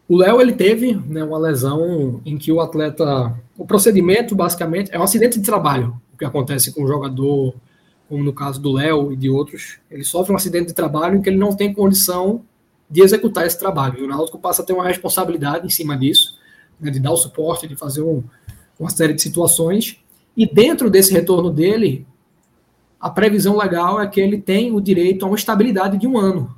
O 0.10 0.18
Léo 0.18 0.42
ele 0.42 0.54
teve 0.54 0.96
né, 0.96 1.24
uma 1.24 1.38
lesão 1.38 2.22
em 2.26 2.38
que 2.38 2.52
o 2.52 2.60
atleta, 2.60 3.34
o 3.58 3.66
procedimento 3.66 4.36
basicamente 4.36 4.92
é 4.94 5.00
um 5.00 5.04
acidente 5.04 5.40
de 5.40 5.46
trabalho, 5.46 6.02
o 6.14 6.18
que 6.18 6.26
acontece 6.26 6.74
com 6.74 6.84
o 6.84 6.88
jogador, 6.88 7.56
como 8.12 8.26
no 8.26 8.34
caso 8.34 8.60
do 8.60 8.74
Léo 8.74 9.14
e 9.14 9.16
de 9.16 9.30
outros, 9.30 9.80
ele 9.90 10.04
sofre 10.04 10.34
um 10.34 10.36
acidente 10.36 10.68
de 10.68 10.74
trabalho 10.74 11.16
em 11.16 11.22
que 11.22 11.30
ele 11.30 11.38
não 11.38 11.56
tem 11.56 11.74
condição 11.74 12.42
de 12.90 13.02
executar 13.02 13.48
esse 13.48 13.58
trabalho. 13.58 14.00
E 14.00 14.04
o 14.04 14.08
Náutico 14.08 14.38
passa 14.38 14.62
a 14.62 14.66
ter 14.66 14.74
uma 14.74 14.86
responsabilidade 14.86 15.66
em 15.66 15.70
cima 15.70 15.98
disso, 15.98 16.38
né, 16.78 16.92
de 16.92 17.00
dar 17.00 17.14
o 17.14 17.16
suporte, 17.16 17.70
de 17.70 17.76
fazer 17.78 18.02
um, 18.02 18.22
uma 18.78 18.90
série 18.90 19.14
de 19.14 19.22
situações. 19.22 19.98
E 20.36 20.46
dentro 20.46 20.90
desse 20.90 21.14
retorno 21.14 21.50
dele, 21.50 22.06
a 23.00 23.10
previsão 23.10 23.56
legal 23.56 24.02
é 24.02 24.06
que 24.06 24.20
ele 24.20 24.42
tem 24.42 24.76
o 24.76 24.82
direito 24.82 25.24
a 25.24 25.30
uma 25.30 25.38
estabilidade 25.38 25.98
de 25.98 26.06
um 26.06 26.18
ano 26.18 26.54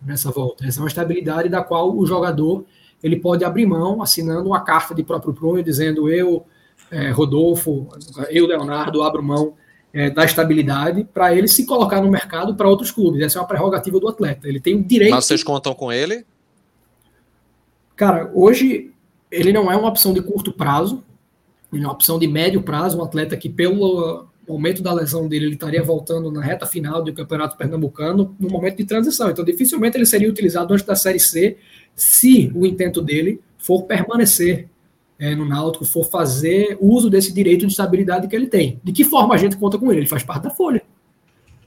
nessa 0.00 0.30
volta. 0.30 0.64
Essa 0.64 0.78
é 0.78 0.82
uma 0.82 0.88
estabilidade 0.88 1.48
da 1.48 1.64
qual 1.64 1.98
o 1.98 2.06
jogador 2.06 2.64
ele 3.02 3.16
pode 3.16 3.44
abrir 3.44 3.66
mão 3.66 4.00
assinando 4.02 4.50
uma 4.50 4.60
carta 4.60 4.94
de 4.94 5.02
próprio 5.02 5.34
punho 5.34 5.64
dizendo 5.64 6.08
eu, 6.08 6.46
é, 6.92 7.10
Rodolfo, 7.10 7.88
eu, 8.30 8.46
Leonardo, 8.46 9.02
abro 9.02 9.20
mão 9.20 9.54
é, 9.92 10.10
da 10.10 10.24
estabilidade 10.24 11.04
para 11.04 11.34
ele 11.34 11.46
se 11.46 11.66
colocar 11.66 12.00
no 12.00 12.10
mercado 12.10 12.54
para 12.54 12.68
outros 12.68 12.90
clubes. 12.90 13.22
Essa 13.22 13.38
é 13.38 13.42
uma 13.42 13.48
prerrogativa 13.48 14.00
do 14.00 14.08
atleta. 14.08 14.48
Ele 14.48 14.60
tem 14.60 14.74
o 14.74 14.82
direito. 14.82 15.10
Mas 15.10 15.26
vocês 15.26 15.42
contam 15.42 15.74
com 15.74 15.92
ele? 15.92 16.24
Cara, 17.94 18.30
hoje 18.34 18.90
ele 19.30 19.52
não 19.52 19.70
é 19.70 19.76
uma 19.76 19.88
opção 19.88 20.12
de 20.12 20.22
curto 20.22 20.52
prazo, 20.52 21.02
ele 21.72 21.82
é 21.82 21.86
uma 21.86 21.92
opção 21.92 22.18
de 22.18 22.26
médio 22.26 22.62
prazo, 22.62 22.98
um 22.98 23.04
atleta 23.04 23.36
que, 23.36 23.48
pelo 23.48 24.26
momento 24.46 24.82
da 24.82 24.92
lesão 24.92 25.28
dele, 25.28 25.46
ele 25.46 25.54
estaria 25.54 25.82
voltando 25.82 26.30
na 26.30 26.42
reta 26.42 26.66
final 26.66 27.02
do 27.02 27.12
Campeonato 27.12 27.56
Pernambucano, 27.56 28.34
no 28.38 28.48
momento 28.48 28.76
de 28.76 28.84
transição. 28.84 29.30
Então, 29.30 29.44
dificilmente 29.44 29.96
ele 29.96 30.04
seria 30.04 30.28
utilizado 30.28 30.74
antes 30.74 30.84
da 30.84 30.96
Série 30.96 31.20
C, 31.20 31.56
se 31.94 32.50
o 32.54 32.66
intento 32.66 33.00
dele 33.00 33.40
for 33.56 33.84
permanecer 33.84 34.68
é, 35.22 35.36
no 35.36 35.44
Náutico, 35.44 35.84
for 35.84 36.02
fazer 36.02 36.76
uso 36.80 37.08
desse 37.08 37.32
direito 37.32 37.60
de 37.60 37.70
estabilidade 37.70 38.26
que 38.26 38.34
ele 38.34 38.48
tem. 38.48 38.80
De 38.82 38.90
que 38.90 39.04
forma 39.04 39.36
a 39.36 39.38
gente 39.38 39.56
conta 39.56 39.78
com 39.78 39.88
ele? 39.88 40.00
Ele 40.00 40.08
faz 40.08 40.24
parte 40.24 40.42
da 40.42 40.50
folha. 40.50 40.82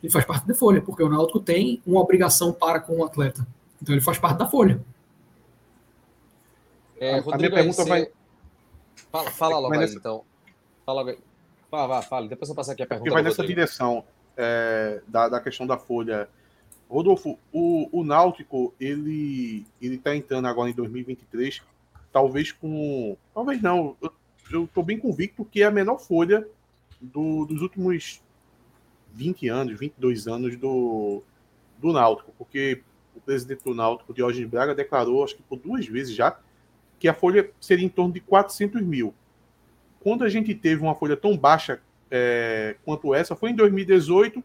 Ele 0.04 0.12
faz 0.12 0.26
parte 0.26 0.46
da 0.46 0.54
folha, 0.54 0.82
porque 0.82 1.02
o 1.02 1.08
Náutico 1.08 1.40
tem 1.40 1.82
uma 1.88 2.02
obrigação 2.02 2.52
para 2.52 2.82
com 2.82 2.98
o 2.98 3.06
atleta. 3.06 3.48
Então 3.82 3.96
ele 3.96 4.02
faz 4.02 4.20
parte 4.20 4.40
da 4.40 4.46
folha. 4.46 4.84
É, 7.00 7.20
Rodrigo, 7.20 7.34
a 7.34 7.38
minha 7.38 7.50
pergunta 7.50 7.84
você... 7.84 7.90
vai. 7.90 8.08
Fala, 9.10 9.32
fala 9.32 9.60
logo 9.60 9.74
aí, 9.74 9.80
nessa... 9.80 9.96
então. 9.96 10.26
Fala 10.86 11.00
logo 11.00 11.12
aí. 11.12 11.18
Fala, 11.72 11.88
fala, 11.88 12.02
fala. 12.02 12.28
Depois 12.28 12.50
eu 12.50 12.56
passar 12.56 12.74
aqui 12.74 12.84
a 12.84 12.88
pergunta. 12.88 13.10
vai 13.10 13.24
nessa 13.24 13.48
direção 13.48 14.04
é, 14.36 15.02
da, 15.08 15.30
da 15.30 15.40
questão 15.40 15.66
da 15.66 15.78
folha. 15.78 16.28
Rodolfo, 16.90 17.40
o, 17.54 17.88
o 18.02 18.04
Náutico, 18.04 18.74
ele 18.78 19.66
ele 19.82 19.96
está 19.96 20.14
entrando 20.14 20.46
agora 20.46 20.70
em 20.70 20.74
2023, 20.74 21.62
talvez 22.16 22.54
com. 22.54 23.18
Talvez 23.34 23.62
não. 23.62 23.98
Eu, 24.50 24.64
estou 24.64 24.82
bem 24.82 24.98
convicto 24.98 25.44
que 25.44 25.62
é 25.62 25.66
a 25.66 25.72
menor 25.72 25.98
folha 25.98 26.48
do, 27.02 27.46
dos 27.46 27.62
últimos 27.62 28.24
20 29.14 29.50
anos, 29.50 29.78
22 29.78 30.26
anos 30.26 30.56
do, 30.56 31.22
do 31.78 31.92
Náutico, 31.92 32.34
porque 32.38 32.82
o 33.14 33.20
presidente 33.20 33.66
do 33.66 33.76
Náutico, 33.76 34.14
Diógenes 34.14 34.50
Braga, 34.50 34.74
declarou, 34.74 35.26
acho 35.26 35.36
que 35.36 35.44
por 35.44 35.60
duas 35.60 35.86
vezes 35.86 36.16
já, 36.16 36.40
que 36.98 37.10
a 37.10 37.14
folha 37.14 37.52
seria 37.60 37.86
em 37.86 37.90
torno 37.90 38.14
de 38.14 38.22
400 38.22 38.82
mil. 38.82 39.14
Quando 40.00 40.24
a 40.24 40.30
gente 40.30 40.56
teve 40.56 40.82
uma 40.82 40.96
folha 40.96 41.18
tão 41.18 41.36
baixa 41.36 41.82
é, 42.10 42.78
quanto 42.86 43.14
essa, 43.14 43.36
foi 43.36 43.50
em 43.50 43.56
2018. 43.56 44.42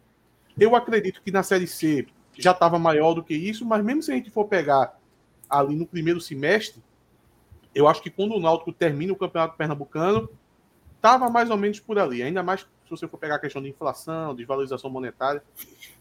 Eu 0.59 0.75
acredito 0.75 1.23
que 1.23 1.31
na 1.31 1.45
Série 1.45 1.69
C 1.69 2.09
já 2.37 2.51
estava 2.51 2.81
maior 2.81 3.15
do 3.15 3.23
que 3.23 3.35
isso, 3.35 3.65
mas 3.65 3.85
mesmo 3.85 4.03
se 4.03 4.11
a 4.11 4.15
gente 4.17 4.31
for 4.31 4.47
pegar 4.47 4.99
ali 5.49 5.77
no 5.77 5.87
primeiro 5.87 6.21
semestre, 6.21 6.83
eu 7.75 7.87
acho 7.89 8.03
que 8.03 8.11
quando 8.11 8.35
o 8.35 8.41
Náutico 8.41 8.73
termina 8.73 9.13
o 9.13 9.17
Campeonato 9.17 9.57
Pernambucano, 9.57 10.29
estava 10.97 11.31
mais 11.31 11.51
ou 11.51 11.57
menos 11.57 11.81
por 11.81 11.99
ali. 11.99 12.23
Ainda 12.23 12.43
mais 12.43 12.61
se 12.61 12.91
você 12.91 13.07
for 13.07 13.19
pegar 13.19 13.37
a 13.37 13.39
questão 13.39 13.63
de 13.63 13.69
inflação, 13.69 14.35
desvalorização 14.35 14.91
monetária. 14.91 15.43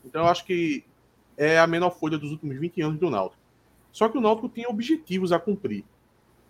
Então 0.03 0.23
eu 0.23 0.27
acho 0.27 0.43
que 0.45 0.83
é 1.37 1.59
a 1.59 1.67
menor 1.67 1.91
folha 1.91 2.17
dos 2.17 2.31
últimos 2.31 2.57
20 2.57 2.81
anos 2.81 2.99
do 2.99 3.09
Náutico. 3.09 3.41
Só 3.91 4.09
que 4.09 4.17
o 4.17 4.21
Náutico 4.21 4.49
tem 4.49 4.67
objetivos 4.67 5.31
a 5.31 5.39
cumprir. 5.39 5.83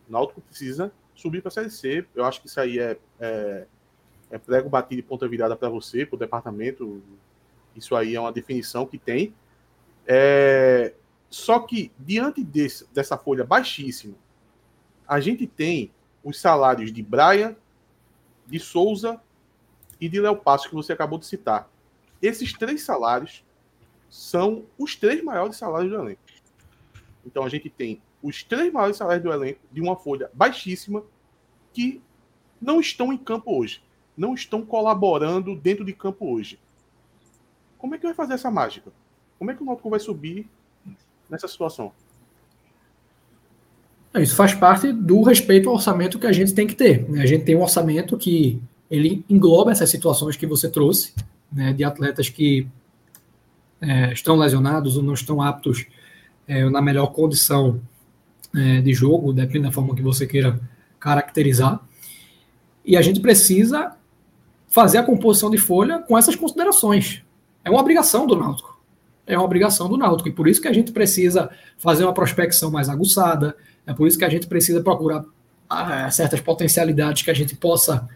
O 0.08 0.12
Náutico 0.12 0.42
precisa 0.42 0.92
subir 1.14 1.42
para 1.42 1.50
a 1.50 1.52
Série 1.52 1.70
C. 1.70 2.06
Eu 2.16 2.24
acho 2.26 2.42
que 2.42 2.48
isso 2.48 2.60
aí 2.60 2.80
é, 2.80 2.98
é, 3.20 3.68
é 4.32 4.38
prego 4.38 4.70
batido 4.70 5.00
e 5.00 5.04
ponta 5.04 5.28
virada 5.28 5.56
para 5.56 5.70
você, 5.70 6.06
para 6.06 6.16
o 6.16 6.20
departamento. 6.20 7.04
Isso 7.76 7.96
aí 7.96 8.16
é 8.16 8.20
uma 8.20 8.32
definição 8.32 8.86
que 8.86 8.98
tem. 8.98 9.34
É, 10.08 10.94
só 11.30 11.60
que, 11.60 11.92
diante 12.00 12.44
desse, 12.44 12.88
dessa 12.94 13.18
folha 13.18 13.44
baixíssima, 13.44 14.16
a 15.10 15.20
gente 15.20 15.48
tem 15.48 15.92
os 16.24 16.40
salários 16.40 16.94
de 16.94 17.02
Brian, 17.02 17.56
de 18.46 18.60
Souza 18.60 19.20
e 20.00 20.08
de 20.08 20.22
Léo 20.22 20.38
Passo, 20.38 20.70
que 20.70 20.76
você 20.76 20.94
acabou 20.94 21.18
de 21.18 21.26
citar. 21.26 21.68
Esses 22.22 22.54
três 22.54 22.84
salários 22.84 23.44
são 24.08 24.66
os 24.78 24.96
três 24.96 25.24
maiores 25.24 25.58
salários 25.58 25.92
do 25.92 25.98
elenco. 25.98 26.22
Então 27.26 27.44
a 27.44 27.50
gente 27.50 27.72
tem 27.72 28.00
os 28.22 28.44
três 28.44 28.72
maiores 28.72 28.98
salários 28.98 29.24
do 29.24 29.34
elenco 29.34 29.60
de 29.72 29.82
uma 29.82 29.96
folha 29.96 30.30
baixíssima 30.32 31.04
que 31.74 32.00
não 32.62 32.80
estão 32.80 33.12
em 33.12 33.18
campo 33.18 33.58
hoje, 33.58 33.84
não 34.16 34.36
estão 34.36 34.64
colaborando 34.64 35.56
dentro 35.56 35.84
de 35.84 35.94
campo 35.94 36.32
hoje. 36.32 36.60
Como 37.80 37.96
é 37.96 37.98
que 37.98 38.06
vai 38.06 38.14
fazer 38.14 38.36
essa 38.36 38.52
mágica? 38.52 38.92
Como 39.40 39.50
é 39.50 39.56
que 39.56 39.64
o 39.64 39.66
Náutico 39.66 39.90
vai 39.90 40.00
subir 40.00 40.48
nessa 41.28 41.48
situação? 41.48 41.94
Isso 44.16 44.36
faz 44.36 44.54
parte 44.54 44.92
do 44.92 45.22
respeito 45.22 45.70
ao 45.70 45.76
orçamento 45.76 46.18
que 46.18 46.26
a 46.26 46.32
gente 46.32 46.54
tem 46.54 46.66
que 46.66 46.76
ter. 46.76 47.08
Né? 47.10 47.22
A 47.22 47.26
gente 47.26 47.46
tem 47.46 47.56
um 47.56 47.62
orçamento 47.62 48.18
que 48.18 48.62
ele 48.90 49.24
engloba 49.30 49.72
essas 49.72 49.90
situações 49.90 50.36
que 50.36 50.48
você 50.48 50.68
trouxe, 50.68 51.14
né, 51.52 51.74
de 51.74 51.84
atletas 51.84 52.28
que 52.28 52.68
é, 53.82 54.12
estão 54.12 54.36
lesionados 54.36 54.98
ou 54.98 55.04
não 55.04 55.14
estão 55.14 55.42
aptos 55.42 55.86
é, 56.48 56.68
na 56.70 56.82
melhor 56.82 57.08
condição 57.08 57.80
é, 58.56 58.82
de 58.82 58.94
jogo, 58.94 59.32
depende 59.32 59.66
da 59.66 59.72
forma 59.72 59.96
que 59.96 60.02
você 60.02 60.26
queira 60.26 60.60
caracterizar. 61.00 61.80
E 62.84 62.98
a 62.98 63.02
gente 63.02 63.20
precisa 63.20 63.96
fazer 64.68 64.98
a 64.98 65.04
composição 65.04 65.50
de 65.50 65.58
folha 65.58 66.00
com 66.00 66.18
essas 66.18 66.36
considerações. 66.36 67.24
É 67.64 67.70
uma 67.70 67.80
obrigação 67.80 68.26
do 68.26 68.36
Náutico. 68.36 68.80
É 69.26 69.38
uma 69.38 69.46
obrigação 69.46 69.88
do 69.88 69.98
Náutico. 69.98 70.30
E 70.30 70.32
por 70.32 70.48
isso 70.48 70.62
que 70.62 70.68
a 70.68 70.74
gente 70.74 70.92
precisa 70.92 71.50
fazer 71.78 72.04
uma 72.04 72.14
prospecção 72.14 72.72
mais 72.72 72.90
aguçada. 72.90 73.56
É 73.90 73.94
por 73.94 74.08
isso 74.08 74.20
que 74.20 74.24
a 74.24 74.30
gente 74.30 74.46
precisa 74.46 74.82
procurar 74.82 75.26
ah, 75.68 76.10
certas 76.12 76.40
potencialidades 76.40 77.24
que 77.24 77.32
a 77.32 77.34
gente 77.34 77.56
possa 77.56 78.08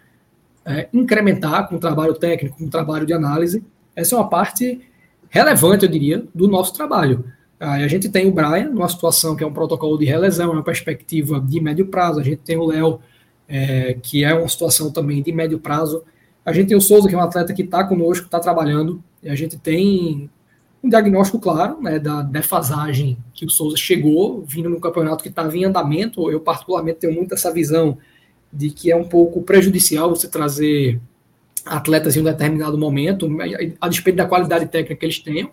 é, 0.64 0.88
incrementar 0.94 1.68
com 1.68 1.78
o 1.78 1.80
trabalho 1.80 2.14
técnico, 2.14 2.58
com 2.60 2.66
o 2.66 2.70
trabalho 2.70 3.08
de 3.08 3.14
análise. 3.14 3.64
Essa 3.96 4.14
é 4.14 4.18
uma 4.20 4.30
parte 4.30 4.82
relevante, 5.30 5.84
eu 5.84 5.92
diria, 5.92 6.24
do 6.34 6.48
nosso 6.48 6.76
trabalho. 6.76 7.26
Aí 7.60 7.84
a 7.84 7.88
gente 7.88 8.08
tem 8.08 8.28
o 8.28 8.32
Brian, 8.32 8.70
numa 8.70 8.88
situação 8.88 9.36
que 9.36 9.44
é 9.44 9.48
um 9.48 9.54
protocolo 9.54 9.98
de 9.98 10.06
relesão, 10.06 10.52
uma 10.52 10.64
perspectiva 10.64 11.42
de 11.42 11.60
médio 11.60 11.88
prazo. 11.88 12.20
A 12.20 12.24
gente 12.24 12.38
tem 12.38 12.56
o 12.56 12.66
Léo, 12.66 13.00
é, 13.48 13.98
que 14.00 14.24
é 14.24 14.32
uma 14.32 14.48
situação 14.48 14.92
também 14.92 15.24
de 15.24 15.32
médio 15.32 15.58
prazo. 15.58 16.04
A 16.46 16.54
gente 16.54 16.68
tem 16.68 16.78
o 16.78 16.82
Souza, 16.82 17.10
que 17.10 17.16
é 17.16 17.18
um 17.18 17.22
atleta 17.22 17.52
que 17.52 17.64
está 17.64 17.84
conosco, 17.84 18.26
está 18.26 18.40
trabalhando. 18.40 19.04
E 19.24 19.30
a 19.30 19.36
gente 19.36 19.58
tem 19.58 20.30
um 20.84 20.90
diagnóstico 20.90 21.40
claro 21.40 21.82
né, 21.82 21.98
da 21.98 22.22
defasagem 22.22 23.18
que 23.34 23.46
o 23.46 23.50
Souza 23.50 23.78
chegou, 23.78 24.44
vindo 24.46 24.70
no 24.70 24.82
campeonato 24.82 25.24
que 25.24 25.30
estava 25.30 25.56
em 25.58 25.64
andamento. 25.64 26.30
Eu, 26.30 26.42
particularmente, 26.42 27.00
tenho 27.00 27.14
muito 27.14 27.34
essa 27.34 27.52
visão 27.54 27.98
de 28.52 28.70
que 28.70 28.92
é 28.92 28.96
um 28.96 29.06
pouco 29.06 29.42
prejudicial 29.42 30.10
você 30.10 30.28
trazer 30.28 31.00
atletas 31.66 32.18
em 32.18 32.20
um 32.20 32.26
determinado 32.26 32.78
momento, 32.78 33.30
a 33.80 33.88
despeito 33.88 34.18
da 34.18 34.26
qualidade 34.26 34.68
técnica 34.68 34.96
que 34.96 35.06
eles 35.06 35.20
tenham. 35.20 35.50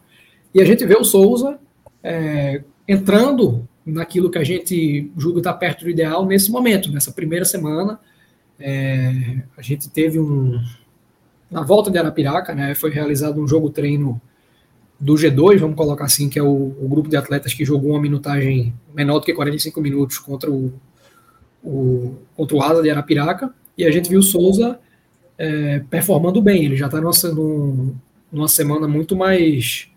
E 0.53 0.61
a 0.61 0.65
gente 0.65 0.85
vê 0.85 0.97
o 0.97 1.05
Souza 1.05 1.61
é, 2.03 2.65
entrando 2.89 3.69
naquilo 3.87 4.31
que 4.31 4.39
a 4.39 4.45
gente 4.45 5.13
julga 5.17 5.39
estar 5.39 5.55
perto 5.55 5.85
do 5.85 5.91
ideal 5.91 6.27
nesse 6.27 6.51
momento, 6.51 6.91
nessa 6.91 7.13
primeira 7.13 7.45
semana. 7.45 8.01
É, 8.59 9.43
a 9.57 9.63
gente 9.63 9.89
teve 9.89 10.19
um. 10.19 10.61
Na 11.49 11.63
volta 11.63 11.91
de 11.91 11.99
Arapiraca, 11.99 12.55
né, 12.55 12.75
foi 12.75 12.91
realizado 12.91 13.41
um 13.41 13.47
jogo 13.47 13.71
treino 13.71 14.21
do 15.01 15.15
G2, 15.15 15.59
vamos 15.59 15.77
colocar 15.77 16.05
assim, 16.05 16.29
que 16.29 16.39
é 16.39 16.43
o, 16.43 16.47
o, 16.47 16.89
grupo 16.89 17.09
de 17.09 17.17
atletas 17.17 17.55
que 17.55 17.65
jogou 17.65 17.93
uma 17.93 18.01
minutagem 18.01 18.75
menor 18.95 19.19
do 19.19 19.25
que 19.25 19.33
45 19.33 19.81
minutos 19.81 20.19
contra 20.19 20.51
o, 20.51 20.73
o, 21.65 22.17
contra 22.37 22.57
o 22.57 22.63
Asa 22.63 22.83
de 22.83 22.91
Arapiraca, 22.91 23.53
e 23.79 23.87
a 23.87 23.91
gente 23.91 24.11
viu 24.11 24.21
o 24.21 24.23
Souza 24.23 24.79
é, 25.39 25.83
performando 25.89 26.43
bem. 26.43 26.67
Ele 26.67 26.77
já 26.77 26.85
está 26.85 27.01
numa, 27.01 27.13
numa 28.31 28.49
semana 28.49 28.87
muito 28.87 29.17
mais 29.17 29.91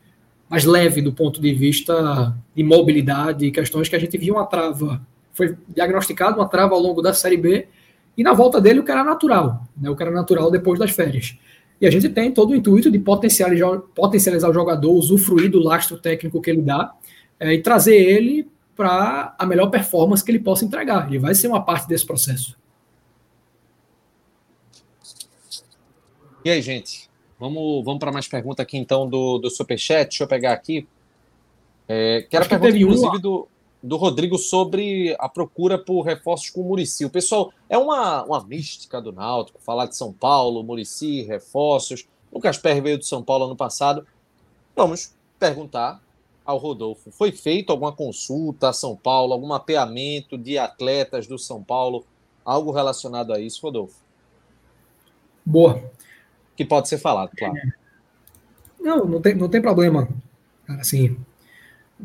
mais 0.49 0.65
leve 0.65 1.01
do 1.01 1.11
ponto 1.11 1.41
de 1.41 1.51
vista 1.51 2.35
de 2.55 2.63
mobilidade, 2.63 3.49
questões 3.49 3.89
que 3.89 3.95
a 3.95 3.99
gente 3.99 4.15
viu 4.19 4.35
uma 4.35 4.45
trava, 4.45 5.01
foi 5.31 5.57
diagnosticado 5.67 6.37
uma 6.37 6.47
trava 6.47 6.75
ao 6.75 6.79
longo 6.79 7.01
da 7.01 7.11
Série 7.11 7.37
B, 7.37 7.67
e 8.15 8.21
na 8.21 8.33
volta 8.33 8.61
dele 8.61 8.79
o 8.79 8.83
que 8.83 8.91
era 8.91 9.03
natural, 9.03 9.67
né, 9.75 9.89
o 9.89 9.95
que 9.95 10.03
era 10.03 10.11
natural 10.11 10.51
depois 10.51 10.77
das 10.77 10.91
férias. 10.91 11.35
E 11.83 11.85
a 11.85 11.91
gente 11.91 12.07
tem 12.07 12.31
todo 12.31 12.51
o 12.51 12.55
intuito 12.55 12.89
de 12.89 12.97
potencializar, 12.97 13.77
potencializar 13.93 14.49
o 14.49 14.53
jogador, 14.53 14.89
usufruir 14.93 15.51
do 15.51 15.59
lastro 15.59 15.97
técnico 15.97 16.41
que 16.41 16.49
ele 16.49 16.61
dá, 16.61 16.95
é, 17.37 17.55
e 17.55 17.61
trazer 17.61 17.97
ele 17.97 18.49
para 18.73 19.35
a 19.37 19.45
melhor 19.45 19.69
performance 19.69 20.23
que 20.23 20.31
ele 20.31 20.39
possa 20.39 20.63
entregar. 20.63 21.09
Ele 21.09 21.19
vai 21.19 21.35
ser 21.35 21.49
uma 21.49 21.61
parte 21.61 21.85
desse 21.85 22.05
processo. 22.05 22.57
E 26.45 26.49
aí, 26.49 26.61
gente? 26.61 27.09
Vamos, 27.37 27.83
vamos 27.83 27.99
para 27.99 28.13
mais 28.13 28.29
pergunta 28.29 28.61
aqui, 28.61 28.77
então, 28.77 29.05
do, 29.05 29.37
do 29.37 29.49
Superchat. 29.49 30.07
Deixa 30.07 30.23
eu 30.23 30.27
pegar 30.29 30.53
aqui. 30.53 30.87
É, 31.85 32.21
que 32.21 32.33
era 32.33 32.45
pergunta, 32.45 32.71
que 32.71 32.79
inclusive, 32.79 33.07
uma... 33.07 33.19
do, 33.19 33.45
do 33.83 33.97
Rodrigo 33.97 34.37
sobre 34.37 35.13
a 35.19 35.27
procura 35.27 35.77
por 35.77 36.03
reforços 36.03 36.49
com 36.49 36.61
o 36.61 36.63
Murici. 36.63 37.03
O 37.03 37.09
pessoal, 37.09 37.51
é 37.67 37.77
uma, 37.77 38.23
uma 38.23 38.41
mística 38.45 39.01
do 39.01 39.11
Náutico, 39.11 39.59
falar 39.61 39.87
de 39.87 39.97
São 39.97 40.13
Paulo, 40.13 40.63
Murici, 40.63 41.23
reforços. 41.23 42.07
Lucas 42.31 42.57
Perry 42.57 42.79
veio 42.79 42.97
de 42.97 43.05
São 43.05 43.21
Paulo 43.21 43.45
ano 43.45 43.57
passado. 43.57 44.07
Vamos 44.73 45.13
perguntar 45.37 46.01
ao 46.45 46.57
Rodolfo. 46.57 47.11
Foi 47.11 47.33
feito 47.33 47.71
alguma 47.71 47.91
consulta 47.91 48.69
a 48.69 48.73
São 48.73 48.95
Paulo, 48.95 49.33
algum 49.33 49.47
mapeamento 49.47 50.37
de 50.37 50.57
atletas 50.57 51.27
do 51.27 51.37
São 51.37 51.61
Paulo, 51.61 52.05
algo 52.45 52.71
relacionado 52.71 53.33
a 53.33 53.39
isso, 53.39 53.61
Rodolfo? 53.61 53.97
Boa. 55.45 55.83
Que 56.55 56.63
pode 56.63 56.87
ser 56.87 56.99
falado, 56.99 57.31
claro. 57.37 57.55
Não, 58.79 59.05
não 59.05 59.21
tem, 59.21 59.35
não 59.35 59.49
tem 59.49 59.61
problema. 59.61 60.07
Cara, 60.65 60.81
assim, 60.81 61.17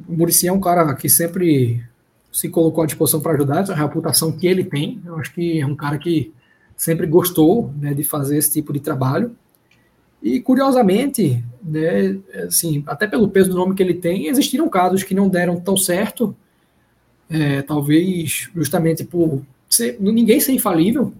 o 0.07 0.17
Murici 0.17 0.47
é 0.47 0.53
um 0.53 0.61
cara 0.61 0.95
que 0.95 1.09
sempre 1.09 1.83
se 2.31 2.49
colocou 2.49 2.85
à 2.85 2.87
disposição 2.87 3.21
para 3.21 3.33
ajudar, 3.33 3.63
essa 3.63 3.73
é 3.73 3.77
reputação 3.77 4.33
que 4.33 4.47
ele 4.47 4.65
tem. 4.65 5.01
Eu 5.05 5.17
acho 5.19 5.33
que 5.33 5.61
é 5.61 5.67
um 5.67 5.75
cara 5.75 5.99
que 5.99 6.33
sempre 6.77 7.07
gostou 7.07 7.73
né, 7.81 7.93
de 7.93 8.05
fazer 8.05 8.37
esse 8.37 8.53
tipo 8.53 8.73
de 8.73 8.81
trabalho. 8.81 9.35
E, 10.23 10.41
curiosamente, 10.41 11.43
né, 11.63 12.19
assim, 12.47 12.83
até 12.87 13.07
pelo 13.07 13.29
peso 13.29 13.51
do 13.51 13.57
nome 13.57 13.75
que 13.75 13.83
ele 13.83 13.95
tem, 13.95 14.27
existiram 14.27 14.69
casos 14.69 15.03
que 15.03 15.15
não 15.15 15.29
deram 15.29 15.61
tão 15.61 15.77
certo, 15.77 16.35
é, 17.31 17.63
talvez 17.63 18.49
justamente 18.55 19.05
por 19.05 19.43
ser, 19.69 19.97
ninguém 20.01 20.41
ser 20.41 20.53
infalível, 20.53 21.13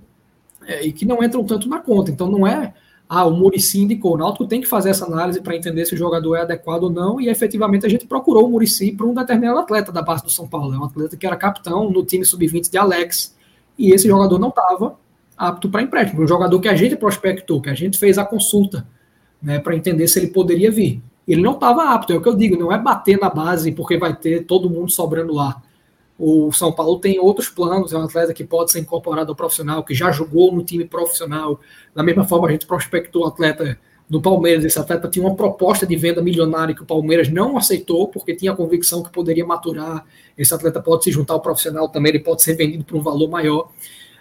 é, 0.67 0.87
e 0.87 0.93
que 0.93 1.05
não 1.05 1.23
entram 1.23 1.45
tanto 1.45 1.69
na 1.69 1.79
conta. 1.79 2.11
Então, 2.11 2.31
não 2.31 2.47
é, 2.47 2.75
ah, 3.09 3.25
o 3.25 3.31
Murici 3.31 3.81
indicou. 3.81 4.15
O 4.15 4.19
Náutico 4.19 4.47
tem 4.47 4.61
que 4.61 4.67
fazer 4.67 4.91
essa 4.91 5.07
análise 5.07 5.41
para 5.41 5.57
entender 5.57 5.87
se 5.87 5.95
o 5.95 5.97
jogador 5.97 6.37
é 6.37 6.43
adequado 6.43 6.85
ou 6.85 6.91
não, 6.91 7.19
e 7.19 7.29
efetivamente 7.29 7.87
a 7.87 7.89
gente 7.89 8.07
procurou 8.07 8.47
o 8.47 8.51
Murici 8.51 8.93
para 8.93 9.07
um 9.07 9.15
determinado 9.15 9.59
atleta 9.59 9.91
da 9.91 10.03
base 10.03 10.23
do 10.23 10.31
São 10.31 10.47
Paulo. 10.47 10.75
É 10.75 10.79
um 10.79 10.85
atleta 10.85 11.17
que 11.17 11.27
era 11.27 11.35
capitão 11.37 11.91
no 11.91 12.05
time 12.05 12.25
sub-20 12.25 12.71
de 12.71 12.77
Alex, 12.77 13.35
e 13.79 13.93
esse 13.93 14.07
jogador 14.07 14.39
não 14.39 14.49
estava 14.49 14.97
apto 15.37 15.71
para 15.71 15.81
empréstimo. 15.81 16.23
Um 16.23 16.29
jogador 16.29 16.61
que 16.61 16.69
a 16.69 16.75
gente 16.75 16.97
prospectou, 16.97 17.63
que 17.63 17.71
a 17.71 17.75
gente 17.75 17.99
fez 17.99 18.19
a 18.19 18.25
consulta 18.25 18.87
né, 19.41 19.59
para 19.59 19.75
entender 19.75 20.07
se 20.09 20.19
ele 20.19 20.29
poderia 20.29 20.71
vir. 20.71 21.01
Ele 21.27 21.41
não 21.41 21.53
estava 21.53 21.95
apto, 21.95 22.13
é 22.13 22.17
o 22.17 22.21
que 22.21 22.29
eu 22.29 22.35
digo, 22.35 22.59
não 22.59 22.73
é 22.73 22.79
bater 22.79 23.19
na 23.19 23.31
base 23.31 23.73
porque 23.73 23.97
vai 23.97 24.15
ter 24.15 24.45
todo 24.45 24.69
mundo 24.69 24.91
sobrando 24.91 25.33
lá. 25.33 25.63
O 26.19 26.51
São 26.53 26.73
Paulo 26.73 26.99
tem 26.99 27.21
outros 27.21 27.49
planos, 27.49 27.93
é 27.93 27.97
um 27.97 28.03
atleta 28.03 28.35
que 28.35 28.43
pode 28.43 28.73
ser 28.73 28.81
incorporado 28.81 29.31
ao 29.31 29.37
profissional, 29.37 29.85
que 29.85 29.95
já 29.95 30.11
jogou 30.11 30.53
no 30.53 30.65
time 30.65 30.85
profissional. 30.85 31.61
Da 31.95 32.03
mesma 32.03 32.25
forma, 32.25 32.49
a 32.49 32.51
gente 32.51 32.67
prospectou 32.67 33.23
o 33.23 33.27
atleta 33.27 33.79
do 34.09 34.21
Palmeiras. 34.21 34.65
Esse 34.65 34.79
atleta 34.79 35.09
tinha 35.09 35.25
uma 35.25 35.37
proposta 35.37 35.87
de 35.87 35.95
venda 35.95 36.21
milionária 36.21 36.75
que 36.75 36.83
o 36.83 36.87
Palmeiras 36.87 37.29
não 37.29 37.57
aceitou, 37.57 38.09
porque 38.09 38.35
tinha 38.35 38.53
a 38.53 38.57
convicção 38.57 39.03
que 39.03 39.11
poderia 39.11 39.47
maturar. 39.47 40.05
Esse 40.37 40.53
atleta 40.53 40.81
pode 40.81 41.05
se 41.05 41.13
juntar 41.13 41.35
ao 41.35 41.41
profissional 41.41 41.89
também, 41.89 42.11
ele 42.11 42.21
pode 42.21 42.43
ser 42.43 42.55
vendido 42.55 42.85
por 42.85 42.97
um 42.97 43.03
valor 43.03 43.29
maior. 43.29 43.71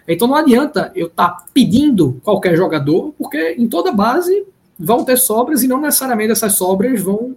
Então 0.06 0.28
não 0.28 0.36
adianta 0.36 0.92
eu 0.94 1.08
estar 1.08 1.28
tá 1.28 1.44
pedindo 1.52 2.20
qualquer 2.22 2.56
jogador, 2.56 3.12
porque 3.18 3.56
em 3.58 3.68
toda 3.68 3.90
base 3.92 4.46
vão 4.78 5.04
ter 5.04 5.18
sobras 5.18 5.62
e 5.62 5.68
não 5.68 5.80
necessariamente 5.80 6.30
essas 6.30 6.54
sobras 6.54 7.02
vão 7.02 7.36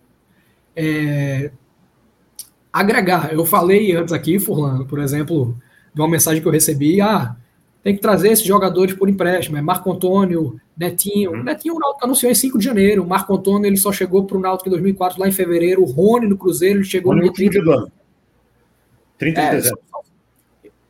é, 0.76 1.52
agregar. 2.72 3.34
Eu 3.34 3.46
falei 3.46 3.96
antes 3.96 4.14
aqui, 4.14 4.40
Furlan, 4.40 4.86
por 4.86 5.00
exemplo, 5.00 5.58
de 5.94 6.02
uma 6.02 6.08
mensagem 6.08 6.42
que 6.42 6.48
eu 6.48 6.52
recebi, 6.52 7.02
ah, 7.02 7.36
tem 7.84 7.96
que 7.96 8.02
trazer 8.02 8.30
esses 8.32 8.46
jogadores 8.46 8.94
por 8.94 9.10
empréstimo, 9.10 9.58
é 9.58 9.62
Marco 9.62 9.92
Antônio, 9.92 10.60
Netinho. 10.78 11.32
Uhum. 11.32 11.44
Netinho 11.44 11.76
o 11.76 11.80
Náutico 11.80 12.06
anunciou 12.06 12.32
em 12.32 12.36
5 12.36 12.58
de 12.58 12.66
janeiro, 12.66 13.04
o 13.04 13.08
Marco 13.08 13.34
Antônio 13.34 13.66
ele 13.66 13.78
só 13.78 13.92
chegou 13.92 14.26
para 14.26 14.38
o 14.38 14.40
Náutico 14.40 14.70
em 14.70 14.72
2004, 14.72 15.20
lá 15.20 15.28
em 15.28 15.32
fevereiro, 15.32 15.82
o 15.82 15.86
Rony 15.86 16.28
no 16.28 16.38
Cruzeiro, 16.38 16.80
ele 16.80 16.86
chegou 16.86 17.16
no 17.16 17.32
30 17.32 17.52
de 17.52 17.60
dezembro. 17.60 17.92
30 19.18 19.42
de 19.42 19.48
é, 19.48 19.52
dezembro 19.52 19.92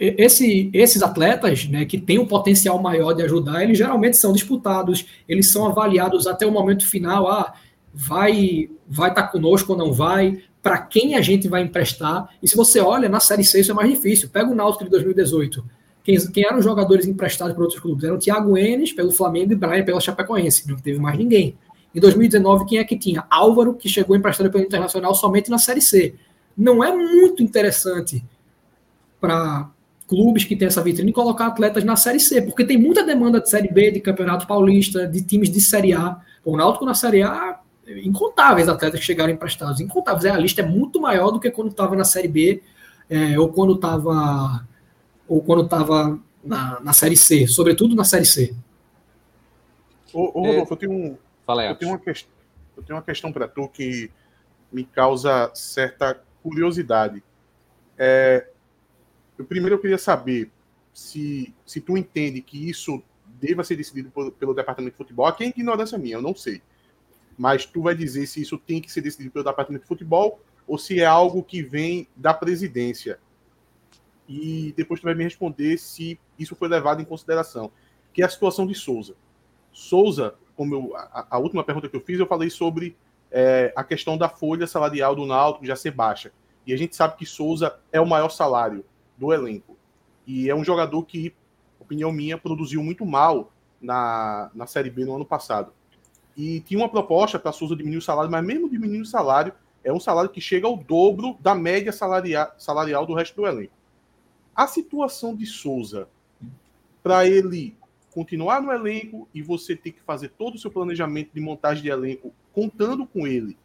esse, 0.01 0.71
esses 0.73 1.03
atletas, 1.03 1.67
né, 1.67 1.85
que 1.85 1.99
têm 1.99 2.17
um 2.17 2.25
potencial 2.25 2.81
maior 2.81 3.13
de 3.13 3.21
ajudar, 3.21 3.61
eles 3.61 3.77
geralmente 3.77 4.17
são 4.17 4.33
disputados, 4.33 5.05
eles 5.29 5.51
são 5.51 5.67
avaliados 5.67 6.25
até 6.25 6.43
o 6.43 6.51
momento 6.51 6.87
final, 6.87 7.29
ah, 7.29 7.53
vai 7.93 8.67
vai 8.87 9.09
estar 9.09 9.23
tá 9.23 9.27
conosco 9.27 9.73
ou 9.73 9.77
não 9.77 9.93
vai, 9.93 10.41
para 10.61 10.77
quem 10.77 11.15
a 11.15 11.21
gente 11.21 11.47
vai 11.47 11.63
emprestar. 11.63 12.29
E 12.41 12.47
se 12.47 12.55
você 12.55 12.79
olha 12.79 13.09
na 13.09 13.19
Série 13.19 13.43
C, 13.43 13.61
isso 13.61 13.71
é 13.71 13.73
mais 13.73 13.89
difícil. 13.89 14.29
Pega 14.29 14.49
o 14.49 14.55
Náutico 14.55 14.83
de 14.83 14.89
2018. 14.91 15.63
Quem, 16.03 16.17
quem 16.31 16.45
eram 16.45 16.59
os 16.59 16.63
jogadores 16.63 17.07
emprestados 17.07 17.53
para 17.53 17.63
outros 17.63 17.79
clubes? 17.79 18.03
Eram 18.03 18.17
Thiago 18.17 18.57
Enes 18.57 18.91
pelo 18.91 19.11
Flamengo 19.11 19.53
e 19.53 19.55
Brian 19.55 19.83
pela 19.83 19.99
Chapecoense, 19.99 20.67
não 20.69 20.77
teve 20.77 20.99
mais 20.99 21.17
ninguém. 21.17 21.57
Em 21.93 21.99
2019, 21.99 22.65
quem 22.65 22.77
é 22.79 22.83
que 22.83 22.97
tinha? 22.97 23.25
Álvaro, 23.29 23.73
que 23.73 23.89
chegou 23.89 24.15
emprestado 24.15 24.49
pelo 24.49 24.63
Internacional 24.63 25.13
somente 25.13 25.49
na 25.49 25.57
Série 25.57 25.81
C. 25.81 26.15
Não 26.57 26.83
é 26.83 26.95
muito 26.95 27.43
interessante 27.43 28.23
para 29.19 29.69
clubes 30.07 30.43
que 30.43 30.55
têm 30.55 30.67
essa 30.67 30.81
vitrine 30.81 31.13
colocar 31.13 31.47
atletas 31.47 31.83
na 31.83 31.95
Série 31.95 32.19
C, 32.19 32.41
porque 32.41 32.65
tem 32.65 32.77
muita 32.77 33.03
demanda 33.03 33.39
de 33.39 33.49
Série 33.49 33.71
B, 33.71 33.91
de 33.91 34.01
Campeonato 34.01 34.47
Paulista, 34.47 35.07
de 35.07 35.21
times 35.21 35.49
de 35.49 35.61
Série 35.61 35.93
A. 35.93 36.19
O 36.43 36.57
Náutico 36.57 36.85
na 36.85 36.93
Série 36.93 37.21
A, 37.21 37.60
incontáveis 37.87 38.67
atletas 38.67 38.99
que 38.99 39.05
chegaram 39.05 39.31
emprestados, 39.31 39.79
incontáveis. 39.79 40.25
É, 40.25 40.29
a 40.29 40.37
lista 40.37 40.61
é 40.61 40.65
muito 40.65 40.99
maior 40.99 41.31
do 41.31 41.39
que 41.39 41.49
quando 41.51 41.71
estava 41.71 41.95
na 41.95 42.03
Série 42.03 42.27
B 42.27 42.61
é, 43.09 43.37
ou 43.39 43.49
quando 43.49 43.73
estava 43.73 44.65
ou 45.27 45.41
quando 45.41 45.63
estava 45.63 46.19
na, 46.43 46.79
na 46.81 46.93
Série 46.93 47.15
C, 47.15 47.47
sobretudo 47.47 47.95
na 47.95 48.03
Série 48.03 48.25
C. 48.25 48.55
Ô, 50.13 50.39
ô 50.39 50.45
Rodolfo, 50.45 50.73
é... 50.73 50.75
eu 50.75 50.77
tenho, 50.77 50.91
um, 50.91 51.17
Fala 51.45 51.61
aí, 51.61 51.69
eu, 51.69 51.75
tenho 51.75 51.91
uma 51.91 51.99
questão, 51.99 52.31
eu 52.75 52.83
tenho 52.83 52.97
uma 52.97 53.03
questão 53.03 53.31
para 53.31 53.47
tu 53.47 53.67
que 53.67 54.11
me 54.71 54.83
causa 54.83 55.51
certa 55.53 56.21
curiosidade. 56.43 57.23
É, 57.97 58.47
eu, 59.37 59.45
primeiro 59.45 59.75
eu 59.75 59.79
queria 59.79 59.97
saber 59.97 60.51
se, 60.93 61.53
se 61.65 61.79
tu 61.79 61.97
entende 61.97 62.41
que 62.41 62.69
isso 62.69 63.01
deva 63.39 63.63
ser 63.63 63.75
decidido 63.75 64.09
por, 64.11 64.31
pelo 64.31 64.53
departamento 64.53 64.93
de 64.93 64.97
futebol. 64.97 65.25
Aqui 65.25 65.43
é 65.43 65.47
ignorância 65.47 65.97
minha, 65.97 66.15
eu 66.15 66.21
não 66.21 66.35
sei. 66.35 66.61
Mas 67.37 67.65
tu 67.65 67.81
vai 67.81 67.95
dizer 67.95 68.25
se 68.27 68.41
isso 68.41 68.57
tem 68.57 68.81
que 68.81 68.91
ser 68.91 69.01
decidido 69.01 69.31
pelo 69.31 69.45
departamento 69.45 69.83
de 69.83 69.87
futebol 69.87 70.39
ou 70.67 70.77
se 70.77 70.99
é 70.99 71.05
algo 71.05 71.43
que 71.43 71.61
vem 71.61 72.07
da 72.15 72.33
presidência. 72.33 73.19
E 74.27 74.73
depois 74.77 74.99
tu 74.99 75.03
vai 75.03 75.13
me 75.13 75.23
responder 75.23 75.77
se 75.77 76.19
isso 76.37 76.55
foi 76.55 76.67
levado 76.67 77.01
em 77.01 77.05
consideração. 77.05 77.71
Que 78.13 78.21
é 78.21 78.25
a 78.25 78.29
situação 78.29 78.65
de 78.65 78.75
Souza. 78.75 79.15
Souza, 79.71 80.35
como 80.55 80.75
eu, 80.75 80.95
a, 80.95 81.27
a 81.31 81.37
última 81.37 81.63
pergunta 81.63 81.89
que 81.89 81.95
eu 81.95 82.01
fiz, 82.01 82.19
eu 82.19 82.27
falei 82.27 82.49
sobre 82.49 82.95
é, 83.31 83.73
a 83.75 83.83
questão 83.83 84.17
da 84.17 84.29
folha 84.29 84.67
salarial 84.67 85.15
do 85.15 85.25
Náutico 85.25 85.65
já 85.65 85.75
ser 85.75 85.91
baixa. 85.91 86.31
E 86.65 86.73
a 86.73 86.77
gente 86.77 86.95
sabe 86.95 87.17
que 87.17 87.25
Souza 87.25 87.79
é 87.91 87.99
o 87.99 88.07
maior 88.07 88.29
salário 88.29 88.85
do 89.17 89.33
elenco. 89.33 89.77
E 90.27 90.49
é 90.49 90.55
um 90.55 90.63
jogador 90.63 91.03
que, 91.03 91.33
opinião 91.79 92.11
minha, 92.11 92.37
produziu 92.37 92.83
muito 92.83 93.05
mal 93.05 93.51
na, 93.81 94.51
na 94.53 94.67
Série 94.67 94.89
B 94.89 95.05
no 95.05 95.15
ano 95.15 95.25
passado. 95.25 95.73
E 96.35 96.61
tinha 96.61 96.79
uma 96.79 96.89
proposta 96.89 97.37
para 97.37 97.49
a 97.49 97.53
Souza 97.53 97.75
diminuir 97.75 97.97
o 97.97 98.01
salário, 98.01 98.31
mas 98.31 98.43
mesmo 98.43 98.69
diminuindo 98.69 99.03
o 99.03 99.07
salário, 99.07 99.53
é 99.83 99.91
um 99.91 99.99
salário 99.99 100.29
que 100.29 100.39
chega 100.39 100.67
ao 100.67 100.77
dobro 100.77 101.37
da 101.39 101.55
média 101.55 101.91
salarial, 101.91 102.53
salarial 102.57 103.05
do 103.05 103.13
resto 103.13 103.35
do 103.35 103.47
elenco. 103.47 103.73
A 104.55 104.67
situação 104.67 105.35
de 105.35 105.45
Souza, 105.45 106.07
para 107.01 107.27
ele 107.27 107.75
continuar 108.13 108.61
no 108.61 108.71
elenco 108.71 109.27
e 109.33 109.41
você 109.41 109.75
ter 109.75 109.91
que 109.91 110.01
fazer 110.01 110.29
todo 110.29 110.55
o 110.55 110.59
seu 110.59 110.69
planejamento 110.69 111.31
de 111.33 111.41
montagem 111.41 111.83
de 111.83 111.89
elenco 111.89 112.33
contando 112.53 113.05
com 113.07 113.25
ele, 113.25 113.57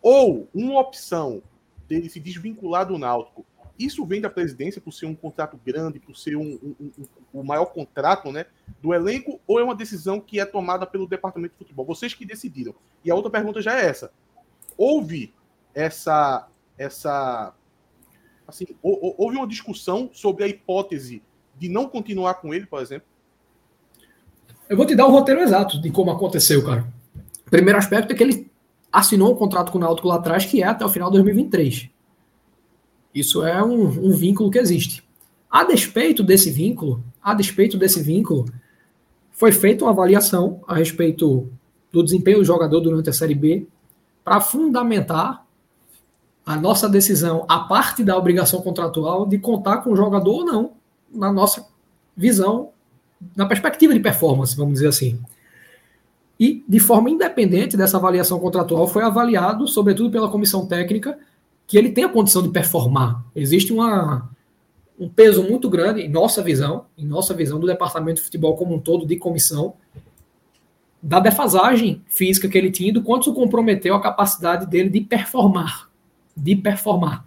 ou 0.00 0.48
uma 0.52 0.80
opção 0.80 1.42
dele 1.88 2.08
se 2.08 2.18
desvincular 2.18 2.86
do 2.86 2.98
Náutico 2.98 3.46
isso 3.78 4.04
vem 4.04 4.20
da 4.20 4.30
presidência 4.30 4.80
por 4.80 4.92
ser 4.92 5.06
um 5.06 5.14
contrato 5.14 5.58
grande, 5.64 5.98
por 5.98 6.16
ser 6.16 6.36
um, 6.36 6.58
um, 6.62 6.74
um, 6.80 7.04
o 7.32 7.42
maior 7.42 7.66
contrato 7.66 8.30
né, 8.30 8.46
do 8.80 8.92
elenco, 8.92 9.40
ou 9.46 9.58
é 9.58 9.64
uma 9.64 9.74
decisão 9.74 10.20
que 10.20 10.38
é 10.38 10.44
tomada 10.44 10.86
pelo 10.86 11.06
departamento 11.06 11.52
de 11.52 11.58
futebol? 11.58 11.86
Vocês 11.86 12.14
que 12.14 12.24
decidiram. 12.24 12.74
E 13.04 13.10
a 13.10 13.14
outra 13.14 13.30
pergunta 13.30 13.62
já 13.62 13.78
é 13.78 13.86
essa. 13.86 14.12
Houve 14.76 15.32
essa. 15.74 16.48
essa 16.76 17.54
assim, 18.46 18.66
houve 18.82 19.36
uma 19.36 19.46
discussão 19.46 20.10
sobre 20.12 20.44
a 20.44 20.48
hipótese 20.48 21.22
de 21.58 21.68
não 21.68 21.88
continuar 21.88 22.34
com 22.34 22.52
ele, 22.52 22.66
por 22.66 22.80
exemplo? 22.80 23.06
Eu 24.68 24.76
vou 24.76 24.86
te 24.86 24.94
dar 24.94 25.06
o 25.06 25.10
roteiro 25.10 25.40
exato 25.40 25.80
de 25.80 25.90
como 25.90 26.10
aconteceu, 26.10 26.64
cara. 26.64 26.86
Primeiro 27.50 27.78
aspecto 27.78 28.12
é 28.12 28.16
que 28.16 28.22
ele 28.22 28.50
assinou 28.90 29.32
um 29.32 29.36
contrato 29.36 29.70
com 29.72 29.78
o 29.78 29.80
Náutico 29.80 30.08
lá 30.08 30.16
atrás 30.16 30.44
que 30.44 30.62
é 30.62 30.66
até 30.66 30.84
o 30.84 30.88
final 30.88 31.10
de 31.10 31.16
2023. 31.16 31.90
Isso 33.14 33.44
é 33.44 33.62
um, 33.62 33.84
um 33.84 34.12
vínculo 34.12 34.50
que 34.50 34.58
existe. 34.58 35.02
A 35.50 35.64
despeito 35.64 36.22
desse 36.22 36.50
vínculo, 36.50 37.04
a 37.22 37.34
despeito 37.34 37.78
desse 37.78 38.02
vínculo, 38.02 38.46
foi 39.30 39.52
feita 39.52 39.84
uma 39.84 39.90
avaliação 39.90 40.60
a 40.66 40.74
respeito 40.74 41.50
do 41.90 42.02
desempenho 42.02 42.38
do 42.38 42.44
jogador 42.44 42.80
durante 42.80 43.10
a 43.10 43.12
Série 43.12 43.34
B 43.34 43.66
para 44.24 44.40
fundamentar 44.40 45.44
a 46.44 46.56
nossa 46.56 46.88
decisão, 46.88 47.44
a 47.48 47.60
parte 47.60 48.02
da 48.02 48.16
obrigação 48.16 48.60
contratual 48.62 49.26
de 49.26 49.38
contar 49.38 49.78
com 49.78 49.92
o 49.92 49.96
jogador 49.96 50.32
ou 50.32 50.44
não, 50.44 50.72
na 51.12 51.32
nossa 51.32 51.66
visão, 52.16 52.70
na 53.36 53.46
perspectiva 53.46 53.92
de 53.92 54.00
performance, 54.00 54.56
vamos 54.56 54.74
dizer 54.74 54.88
assim. 54.88 55.20
E, 56.38 56.64
de 56.68 56.80
forma 56.80 57.10
independente 57.10 57.76
dessa 57.76 57.98
avaliação 57.98 58.40
contratual, 58.40 58.88
foi 58.88 59.04
avaliado, 59.04 59.68
sobretudo 59.68 60.10
pela 60.10 60.28
comissão 60.28 60.66
técnica, 60.66 61.16
que 61.66 61.78
ele 61.78 61.92
tem 61.92 62.04
a 62.04 62.08
condição 62.08 62.42
de 62.42 62.48
performar. 62.48 63.22
Existe 63.36 63.72
uma, 63.72 64.28
um 65.02 65.08
peso 65.08 65.42
muito 65.42 65.68
grande, 65.68 66.02
em 66.02 66.08
nossa 66.08 66.40
visão, 66.40 66.86
em 66.96 67.04
nossa 67.04 67.34
visão 67.34 67.58
do 67.58 67.66
departamento 67.66 68.20
de 68.20 68.24
futebol 68.24 68.56
como 68.56 68.76
um 68.76 68.78
todo, 68.78 69.04
de 69.04 69.16
comissão, 69.16 69.74
da 71.02 71.18
defasagem 71.18 72.00
física 72.06 72.48
que 72.48 72.56
ele 72.56 72.70
tinha 72.70 72.90
e 72.90 72.92
do 72.92 73.02
quanto 73.02 73.22
isso 73.22 73.34
comprometeu 73.34 73.96
a 73.96 74.00
capacidade 74.00 74.66
dele 74.66 74.88
de 74.88 75.00
performar. 75.00 75.90
de 76.36 76.54
performar. 76.54 77.26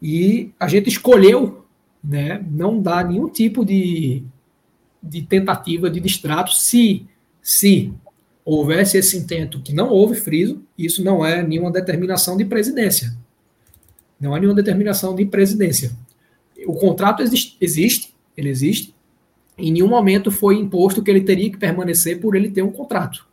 E 0.00 0.52
a 0.60 0.68
gente 0.68 0.88
escolheu 0.88 1.64
né, 2.02 2.44
não 2.48 2.80
dar 2.80 3.04
nenhum 3.04 3.28
tipo 3.28 3.64
de, 3.64 4.22
de 5.02 5.22
tentativa 5.22 5.90
de 5.90 5.98
distrato 5.98 6.52
se, 6.52 7.04
se 7.42 7.92
houvesse 8.44 8.96
esse 8.96 9.16
intento, 9.16 9.60
que 9.60 9.74
não 9.74 9.88
houve 9.88 10.14
friso, 10.14 10.62
isso 10.78 11.02
não 11.02 11.26
é 11.26 11.42
nenhuma 11.42 11.72
determinação 11.72 12.36
de 12.36 12.44
presidência. 12.44 13.16
Não 14.20 14.32
há 14.32 14.38
nenhuma 14.38 14.54
determinação 14.54 15.16
de 15.16 15.26
presidência. 15.26 15.90
O 16.66 16.74
contrato 16.74 17.22
existe, 17.22 17.56
existe, 17.60 18.14
ele 18.36 18.48
existe. 18.48 18.94
Em 19.56 19.72
nenhum 19.72 19.88
momento 19.88 20.30
foi 20.30 20.56
imposto 20.56 21.02
que 21.02 21.10
ele 21.10 21.22
teria 21.22 21.50
que 21.50 21.56
permanecer 21.56 22.20
por 22.20 22.34
ele 22.34 22.50
ter 22.50 22.62
um 22.62 22.70
contrato. 22.70 23.26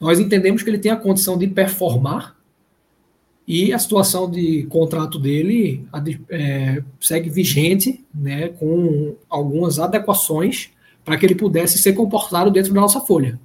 Nós 0.00 0.18
entendemos 0.18 0.62
que 0.62 0.70
ele 0.70 0.78
tem 0.78 0.90
a 0.90 0.96
condição 0.96 1.36
de 1.36 1.46
performar 1.46 2.36
e 3.46 3.72
a 3.72 3.78
situação 3.78 4.30
de 4.30 4.64
contrato 4.64 5.18
dele 5.18 5.84
é, 6.28 6.82
segue 7.00 7.28
vigente, 7.28 8.04
né, 8.14 8.48
com 8.48 9.16
algumas 9.28 9.78
adequações 9.78 10.70
para 11.04 11.18
que 11.18 11.26
ele 11.26 11.34
pudesse 11.34 11.78
ser 11.78 11.92
comportado 11.94 12.50
dentro 12.50 12.72
da 12.72 12.80
nossa 12.80 13.00
folha. 13.00 13.38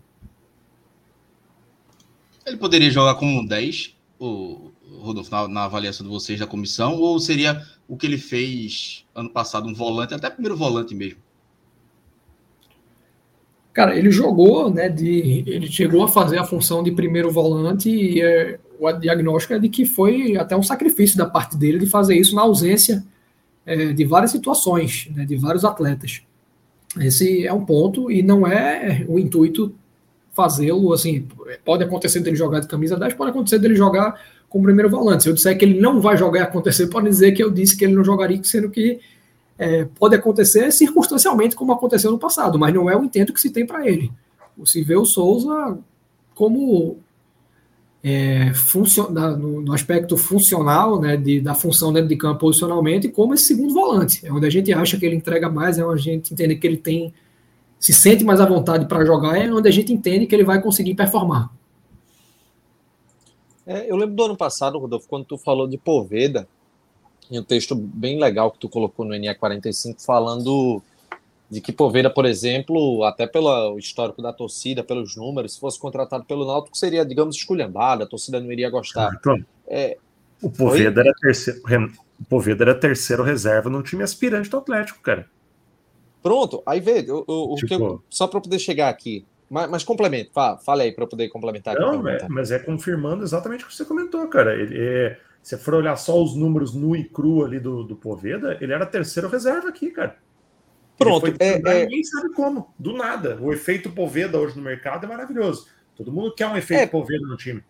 Ele 2.46 2.58
poderia 2.58 2.92
jogar 2.92 3.16
como 3.16 3.40
um 3.40 3.46
10, 3.46 3.96
o 4.20 4.72
Rodolfo, 5.06 5.32
na, 5.32 5.48
na, 5.48 5.64
avaliação 5.66 6.06
de 6.06 6.12
vocês 6.12 6.40
da 6.40 6.48
comissão, 6.48 6.96
ou 6.96 7.20
seria 7.20 7.62
o 7.88 7.96
que 7.96 8.06
ele 8.06 8.18
fez 8.18 9.06
ano 9.14 9.30
passado, 9.30 9.68
um 9.68 9.74
volante, 9.74 10.14
até 10.14 10.30
primeiro 10.30 10.58
volante 10.58 10.94
mesmo? 10.96 11.20
Cara, 13.74 13.96
ele 13.96 14.10
jogou, 14.10 14.70
né? 14.70 14.88
De, 14.88 15.44
ele 15.46 15.68
chegou 15.68 16.04
a 16.04 16.08
fazer 16.08 16.38
a 16.38 16.46
função 16.46 16.82
de 16.82 16.92
primeiro 16.92 17.30
volante 17.30 17.90
e 17.90 18.22
é, 18.22 18.58
o 18.80 18.92
diagnóstico 18.94 19.54
é 19.54 19.60
de 19.60 19.68
que 19.68 19.86
foi 19.86 20.38
até 20.38 20.56
um 20.56 20.64
sacrifício 20.64 21.18
da 21.18 21.26
parte 21.26 21.58
dele 21.58 21.80
de 21.80 21.86
fazer 21.86 22.16
isso 22.16 22.36
na 22.36 22.44
ausência 22.44 23.06
é, 23.66 23.92
de 23.92 24.06
várias 24.06 24.32
situações, 24.32 25.10
né, 25.14 25.26
de 25.26 25.36
vários 25.36 25.66
atletas. 25.66 26.22
Esse 27.00 27.46
é 27.46 27.52
um 27.52 27.66
ponto 27.66 28.10
e 28.10 28.24
não 28.24 28.48
é 28.48 29.06
o 29.10 29.20
intuito 29.20 29.76
fazê-lo 30.32 30.94
assim. 30.94 31.28
Pode 31.64 31.84
acontecer 31.84 32.20
dele 32.20 32.36
jogar 32.36 32.60
de 32.60 32.68
camisa 32.68 32.98
10, 32.98 33.14
pode 33.14 33.32
acontecer 33.32 33.60
dele 33.60 33.76
jogar 33.76 34.22
como 34.56 34.64
primeiro 34.64 34.90
volante. 34.90 35.24
Se 35.24 35.30
eu 35.30 35.34
disser 35.34 35.58
que 35.58 35.66
ele 35.66 35.82
não 35.82 36.00
vai 36.00 36.16
jogar 36.16 36.40
e 36.40 36.44
acontecer, 36.44 36.88
pode 36.88 37.10
dizer 37.10 37.34
que 37.34 37.44
eu 37.44 37.52
disse 37.52 37.76
que 37.76 37.84
ele 37.84 37.94
não 37.94 38.06
jogaria, 38.06 38.42
sendo 38.42 38.70
que 38.70 39.02
é, 39.60 39.84
pode 40.00 40.16
acontecer 40.16 40.72
circunstancialmente, 40.72 41.58
como 41.58 41.74
aconteceu 41.74 42.10
no 42.10 42.18
passado, 42.18 42.58
mas 42.58 42.74
não 42.74 42.90
é 42.90 42.96
o 42.96 43.04
intento 43.04 43.34
que 43.34 43.42
se 43.42 43.50
tem 43.50 43.66
para 43.66 43.86
ele. 43.86 44.14
Se 44.64 44.82
vê 44.82 44.96
o 44.96 45.04
Souza 45.04 45.78
como 46.34 47.00
é, 48.02 48.54
no, 49.38 49.62
no, 49.62 49.74
aspecto 49.74 50.16
funcional, 50.16 51.02
né, 51.02 51.18
de, 51.18 51.42
da 51.42 51.54
função 51.54 51.92
dentro 51.92 52.08
de 52.08 52.16
campo 52.16 52.40
posicionalmente, 52.40 53.10
como 53.10 53.34
esse 53.34 53.44
segundo 53.44 53.74
volante. 53.74 54.26
É 54.26 54.32
onde 54.32 54.46
a 54.46 54.50
gente 54.50 54.72
acha 54.72 54.98
que 54.98 55.06
ele 55.06 55.18
entrega 55.18 55.50
mais, 55.50 55.78
é 55.78 55.86
onde 55.86 56.00
a 56.00 56.14
gente 56.14 56.34
entende 56.34 56.56
que 56.56 56.66
ele 56.66 56.78
tem 56.78 57.14
se 57.78 57.92
sente 57.92 58.24
mais 58.24 58.40
à 58.40 58.46
vontade 58.46 58.86
para 58.86 59.04
jogar, 59.04 59.38
é 59.38 59.52
onde 59.52 59.68
a 59.68 59.72
gente 59.72 59.92
entende 59.92 60.26
que 60.26 60.34
ele 60.34 60.46
vai 60.46 60.62
conseguir 60.62 60.96
performar. 60.96 61.50
É, 63.66 63.90
eu 63.90 63.96
lembro 63.96 64.16
do 64.16 64.24
ano 64.24 64.38
passado, 64.38 64.78
Rodolfo, 64.78 65.08
quando 65.08 65.26
tu 65.26 65.38
falou 65.38 65.68
de 65.68 65.78
Poveda, 65.78 66.48
em 67.32 67.40
um 67.40 67.44
texto 67.44 67.76
bem 67.76 68.20
legal 68.20 68.52
que 68.52 68.60
tu 68.60 68.70
colocou 68.70 69.06
no 69.06 69.16
NE45, 69.16 70.06
falando 70.06 70.82
de 71.50 71.62
que 71.62 71.72
Poveda, 71.72 72.10
por 72.10 72.26
exemplo, 72.26 73.04
até 73.04 73.26
pelo 73.28 73.78
histórico 73.78 74.22
da 74.22 74.34
torcida, 74.34 74.84
pelos 74.84 75.16
números, 75.16 75.54
se 75.54 75.60
fosse 75.60 75.80
contratado 75.80 76.26
pelo 76.26 76.46
Náutico, 76.46 76.78
seria, 76.78 77.06
digamos, 77.06 77.36
esculhambado, 77.36 78.04
a 78.04 78.08
torcida 78.08 78.40
não 78.40 78.52
iria 78.52 78.70
gostar. 78.70 79.16
Então, 79.20 79.38
é... 79.68 79.98
o, 80.42 80.50
Poveda 80.50 81.02
era 81.02 81.14
terceiro, 81.14 81.62
o 82.20 82.26
Poveda 82.26 82.64
era 82.64 82.76
terceiro 82.76 83.24
reserva 83.24 83.70
no 83.70 83.84
time 83.84 84.04
aspirante 84.04 84.50
do 84.50 84.58
Atlético, 84.58 85.00
cara. 85.02 85.28
Pronto, 86.22 86.64
aí 86.66 86.80
vê, 86.80 87.06
o 87.10 87.56
tipo... 87.56 87.74
eu, 87.74 88.04
só 88.10 88.28
para 88.28 88.42
poder 88.42 88.58
chegar 88.58 88.90
aqui, 88.90 89.24
mas, 89.50 89.70
mas 89.70 89.84
complemento, 89.84 90.32
fala, 90.34 90.58
fala 90.58 90.84
aí 90.84 90.92
para 90.92 91.04
eu 91.04 91.08
poder 91.08 91.30
complementar. 91.30 91.76
Não, 91.76 92.08
é, 92.08 92.28
mas 92.30 92.52
é 92.52 92.60
confirmando 92.60 93.24
exatamente 93.24 93.64
o 93.64 93.68
que 93.68 93.76
você 93.76 93.86
comentou, 93.86 94.28
cara. 94.28 94.56
Ele, 94.56 94.76
é, 94.78 95.18
se 95.42 95.58
for 95.58 95.76
olhar 95.76 95.96
só 95.96 96.22
os 96.22 96.36
números 96.36 96.74
nu 96.74 96.96
e 96.96 97.04
cru 97.04 97.46
ali 97.46 97.60
do, 97.60 97.84
do 97.84 97.96
Poveda, 97.96 98.58
ele 98.60 98.74
era 98.74 98.86
terceiro 98.86 99.30
reserva 99.30 99.70
aqui, 99.70 99.92
cara. 99.92 100.18
Pronto, 100.98 101.28
é, 101.40 101.62
é... 101.64 101.84
ninguém 101.84 102.04
sabe 102.04 102.34
como, 102.34 102.74
do 102.80 102.94
nada. 102.94 103.38
O 103.42 103.54
efeito 103.54 103.92
Poveda 103.92 104.40
hoje 104.40 104.56
no 104.56 104.64
mercado 104.64 105.06
é 105.06 105.08
maravilhoso. 105.08 105.68
Todo 105.96 106.12
mundo 106.12 106.34
quer 106.34 106.48
um 106.48 106.58
efeito 106.58 106.82
é... 106.82 106.88
Poveda 106.88 107.26
no 107.28 107.38
time. 107.38 107.64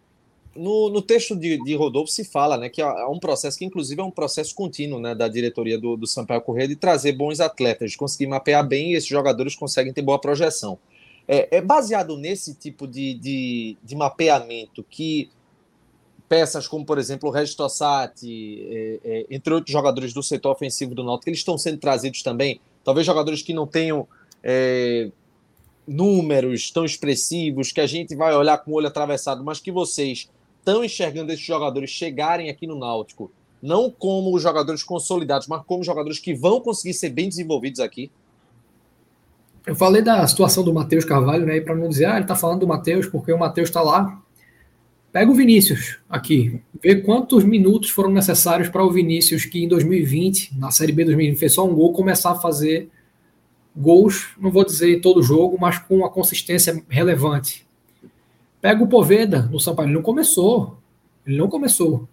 No, 0.56 0.89
no, 0.89 1.02
texto 1.02 1.35
de, 1.35 1.61
de, 1.61 1.76
Rodolfo 1.76 2.10
se 2.10 2.23
fala 2.23 2.56
né, 2.56 2.69
que 2.69 2.81
é 2.81 3.07
um 3.07 3.19
processo 3.19 3.60
que, 3.60 3.65
inclusive, 3.65 3.99
é 3.99 4.03
um 4.06 4.10
processo 4.10 4.56
contínuo 4.56 5.02
né, 5.02 5.14
da 5.14 5.27
diretoria 5.27 5.77
do, 5.77 5.97
do 5.97 6.07
Sampaio 6.07 6.39
Correia 6.39 6.69
de 6.69 6.77
trazer 6.77 7.11
bons 7.11 7.41
atletas, 7.41 7.91
de 7.91 7.97
conseguir 7.97 8.27
mapear 8.27 8.65
bem 8.65 8.93
e 8.93 8.95
esses 8.95 9.10
jogadores 9.10 9.53
conseguem 9.53 9.91
ter 9.91 10.02
boa 10.02 10.18
projeção. 10.18 10.80
É, 11.27 11.57
é 11.57 11.61
baseado 11.61 12.18
nesse 12.18 12.53
tipo 12.53 12.88
de, 12.88 13.15
de, 13.15 13.77
de, 13.84 13.95
mapeamento 13.95 14.84
que 14.88 15.30
peças 16.30 16.68
como, 16.68 16.85
por 16.85 16.97
exemplo, 16.97 17.30
o 17.30 17.31
Regis 17.31 17.56
Tossati, 17.56 18.68
é, 18.69 18.99
é, 19.03 19.26
entre 19.30 19.53
outros 19.53 19.72
jogadores 19.72 20.14
do 20.14 20.22
setor 20.22 20.52
ofensivo 20.52 20.93
do 20.93 21.03
Náutico, 21.03 21.30
eles 21.30 21.39
estão 21.39 21.57
sendo 21.57 21.77
trazidos 21.77 22.22
também, 22.22 22.60
talvez 22.84 23.06
jogadores 23.06 23.41
que 23.41 23.53
não 23.53 23.65
tenham 23.65 24.07
é, 24.43 25.10
números 25.88 26.72
tão 26.72 26.85
expressivos, 26.85 27.72
que 27.72 27.81
a 27.81 27.88
gente 27.88 28.15
vai 28.15 28.35
olhar 28.35 28.57
com 28.60 28.72
o 28.72 28.76
olho 28.76 28.88
atravessado, 28.88 29.43
mas 29.43 29.60
que 29.60 29.72
vocês 29.72 30.30
estão 30.60 30.84
enxergando 30.84 31.31
esses 31.31 31.45
jogadores 31.45 31.89
chegarem 31.89 32.49
aqui 32.49 32.65
no 32.65 32.77
Náutico, 32.77 33.31
não 33.61 33.89
como 33.89 34.38
jogadores 34.39 34.84
consolidados, 34.84 35.47
mas 35.47 35.64
como 35.65 35.84
jogadores 35.84 36.19
que 36.19 36.34
vão 36.34 36.60
conseguir 36.60 36.93
ser 36.93 37.10
bem 37.10 37.30
desenvolvidos 37.30 37.80
aqui? 37.80 38.11
Eu 39.65 39.75
falei 39.75 40.01
da 40.01 40.25
situação 40.27 40.63
do 40.63 40.73
Matheus 40.73 41.05
Carvalho, 41.05 41.45
né? 41.45 41.59
Para 41.59 41.75
não 41.75 41.89
dizer, 41.89 42.05
ah, 42.05 42.13
ele 42.13 42.21
está 42.21 42.35
falando 42.35 42.59
do 42.59 42.67
Matheus 42.67 43.07
porque 43.07 43.31
o 43.31 43.39
Matheus 43.39 43.69
está 43.69 43.81
lá. 43.81 44.21
Pega 45.11 45.31
o 45.31 45.33
Vinícius 45.33 45.97
aqui, 46.09 46.59
vê 46.83 46.97
quantos 46.97 47.45
minutos 47.45 47.89
foram 47.89 48.11
necessários 48.11 48.67
para 48.67 48.83
o 48.83 48.91
Vinícius, 48.91 49.45
que 49.45 49.63
em 49.63 49.67
2020, 49.67 50.57
na 50.59 50.71
Série 50.71 50.91
B 50.91 51.05
2020, 51.05 51.39
fez 51.39 51.53
só 51.53 51.65
um 51.65 51.73
gol, 51.73 51.93
começar 51.93 52.31
a 52.31 52.35
fazer 52.35 52.89
gols, 53.75 54.31
não 54.37 54.51
vou 54.51 54.65
dizer 54.65 54.99
todo 54.99 55.23
jogo, 55.23 55.57
mas 55.59 55.79
com 55.79 55.95
uma 55.97 56.09
consistência 56.09 56.83
relevante. 56.89 57.65
Pega 58.61 58.83
o 58.83 58.87
Poveda 58.87 59.43
no 59.43 59.59
São 59.59 59.73
Paulo. 59.73 59.89
Ele 59.89 59.95
não 59.95 60.03
começou. 60.03 60.77
Ele 61.25 61.37
não 61.37 61.47
começou 61.47 62.07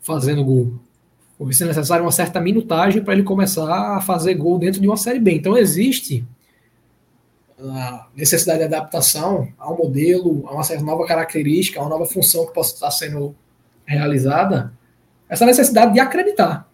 fazendo 0.00 0.44
gol. 0.44 0.72
Foi 1.36 1.46
necessário 1.46 2.04
uma 2.04 2.10
certa 2.10 2.40
minutagem 2.40 3.04
para 3.04 3.14
ele 3.14 3.22
começar 3.22 3.96
a 3.96 4.00
fazer 4.00 4.34
gol 4.34 4.58
dentro 4.58 4.80
de 4.80 4.88
uma 4.88 4.96
Série 4.96 5.20
B. 5.20 5.32
Então 5.32 5.56
existe 5.56 6.26
a 7.60 8.06
necessidade 8.14 8.60
de 8.60 8.64
adaptação 8.64 9.48
ao 9.58 9.76
modelo, 9.76 10.44
a 10.46 10.54
uma 10.54 10.82
nova 10.82 11.06
característica, 11.06 11.80
a 11.80 11.82
uma 11.82 11.90
nova 11.90 12.06
função 12.06 12.46
que 12.46 12.54
possa 12.54 12.74
estar 12.74 12.90
sendo 12.90 13.34
realizada. 13.84 14.72
Essa 15.28 15.44
necessidade 15.44 15.92
de 15.92 16.00
acreditar. 16.00 16.68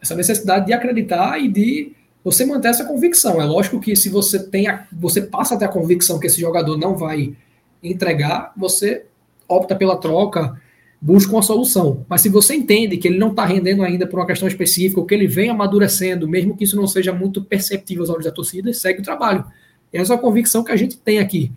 Essa 0.00 0.14
necessidade 0.14 0.66
de 0.66 0.72
acreditar 0.72 1.38
e 1.38 1.48
de 1.48 1.92
você 2.24 2.46
manter 2.46 2.68
essa 2.68 2.84
convicção. 2.84 3.40
É 3.40 3.44
lógico 3.44 3.80
que 3.80 3.94
se 3.94 4.08
você 4.08 4.38
tem 4.38 4.68
a, 4.68 4.86
você 4.92 5.20
passa 5.20 5.54
a 5.54 5.58
ter 5.58 5.66
a 5.66 5.68
convicção 5.68 6.18
que 6.18 6.26
esse 6.26 6.40
jogador 6.40 6.76
não 6.76 6.96
vai 6.96 7.36
entregar, 7.82 8.52
você 8.56 9.06
opta 9.48 9.74
pela 9.74 9.96
troca, 9.96 10.60
busca 11.00 11.32
uma 11.32 11.42
solução. 11.42 12.06
Mas 12.08 12.20
se 12.20 12.28
você 12.28 12.54
entende 12.54 12.96
que 12.96 13.08
ele 13.08 13.18
não 13.18 13.30
está 13.30 13.44
rendendo 13.44 13.82
ainda 13.82 14.06
por 14.06 14.18
uma 14.18 14.26
questão 14.26 14.48
específica, 14.48 15.00
ou 15.00 15.06
que 15.06 15.14
ele 15.14 15.26
vem 15.26 15.50
amadurecendo, 15.50 16.28
mesmo 16.28 16.56
que 16.56 16.64
isso 16.64 16.76
não 16.76 16.86
seja 16.86 17.12
muito 17.12 17.42
perceptível 17.42 18.04
aos 18.04 18.10
olhos 18.10 18.24
da 18.24 18.30
torcida, 18.30 18.72
segue 18.72 19.00
o 19.00 19.04
trabalho. 19.04 19.44
E 19.92 19.98
essa 19.98 20.14
é 20.14 20.16
a 20.16 20.20
convicção 20.20 20.64
que 20.64 20.72
a 20.72 20.76
gente 20.76 20.96
tem 20.96 21.18
aqui. 21.18 21.52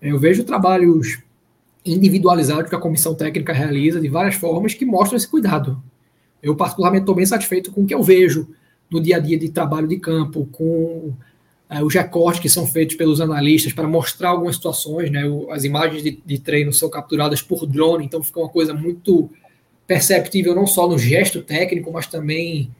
Eu 0.00 0.18
vejo 0.18 0.44
trabalhos 0.44 1.18
individualizados 1.84 2.68
que 2.68 2.74
a 2.74 2.80
comissão 2.80 3.14
técnica 3.14 3.52
realiza 3.52 4.00
de 4.00 4.08
várias 4.08 4.34
formas 4.34 4.74
que 4.74 4.84
mostram 4.84 5.16
esse 5.16 5.28
cuidado. 5.28 5.82
Eu, 6.42 6.54
particularmente, 6.56 7.02
estou 7.02 7.14
bem 7.14 7.26
satisfeito 7.26 7.70
com 7.70 7.82
o 7.82 7.86
que 7.86 7.94
eu 7.94 8.02
vejo 8.02 8.48
no 8.90 9.00
dia 9.00 9.16
a 9.16 9.18
dia 9.20 9.38
de 9.38 9.48
trabalho 9.48 9.86
de 9.86 9.98
campo, 9.98 10.48
com 10.52 11.12
é, 11.68 11.82
os 11.82 11.94
recortes 11.94 12.40
que 12.40 12.48
são 12.48 12.66
feitos 12.66 12.96
pelos 12.96 13.20
analistas 13.20 13.72
para 13.72 13.86
mostrar 13.86 14.30
algumas 14.30 14.56
situações, 14.56 15.10
né? 15.10 15.22
As 15.50 15.64
imagens 15.64 16.02
de, 16.02 16.20
de, 16.24 16.38
treino 16.38 16.72
são 16.72 16.90
capturadas 16.90 17.40
por 17.40 17.66
drone, 17.66 18.04
então 18.04 18.22
fica 18.22 18.40
uma 18.40 18.48
coisa 18.48 18.74
muito 18.74 19.30
perceptível 19.86 20.54
não 20.54 20.66
só 20.66 20.88
no 20.88 20.98
gesto 20.98 21.42
técnico, 21.42 21.92
mas 21.92 22.06
também 22.06 22.74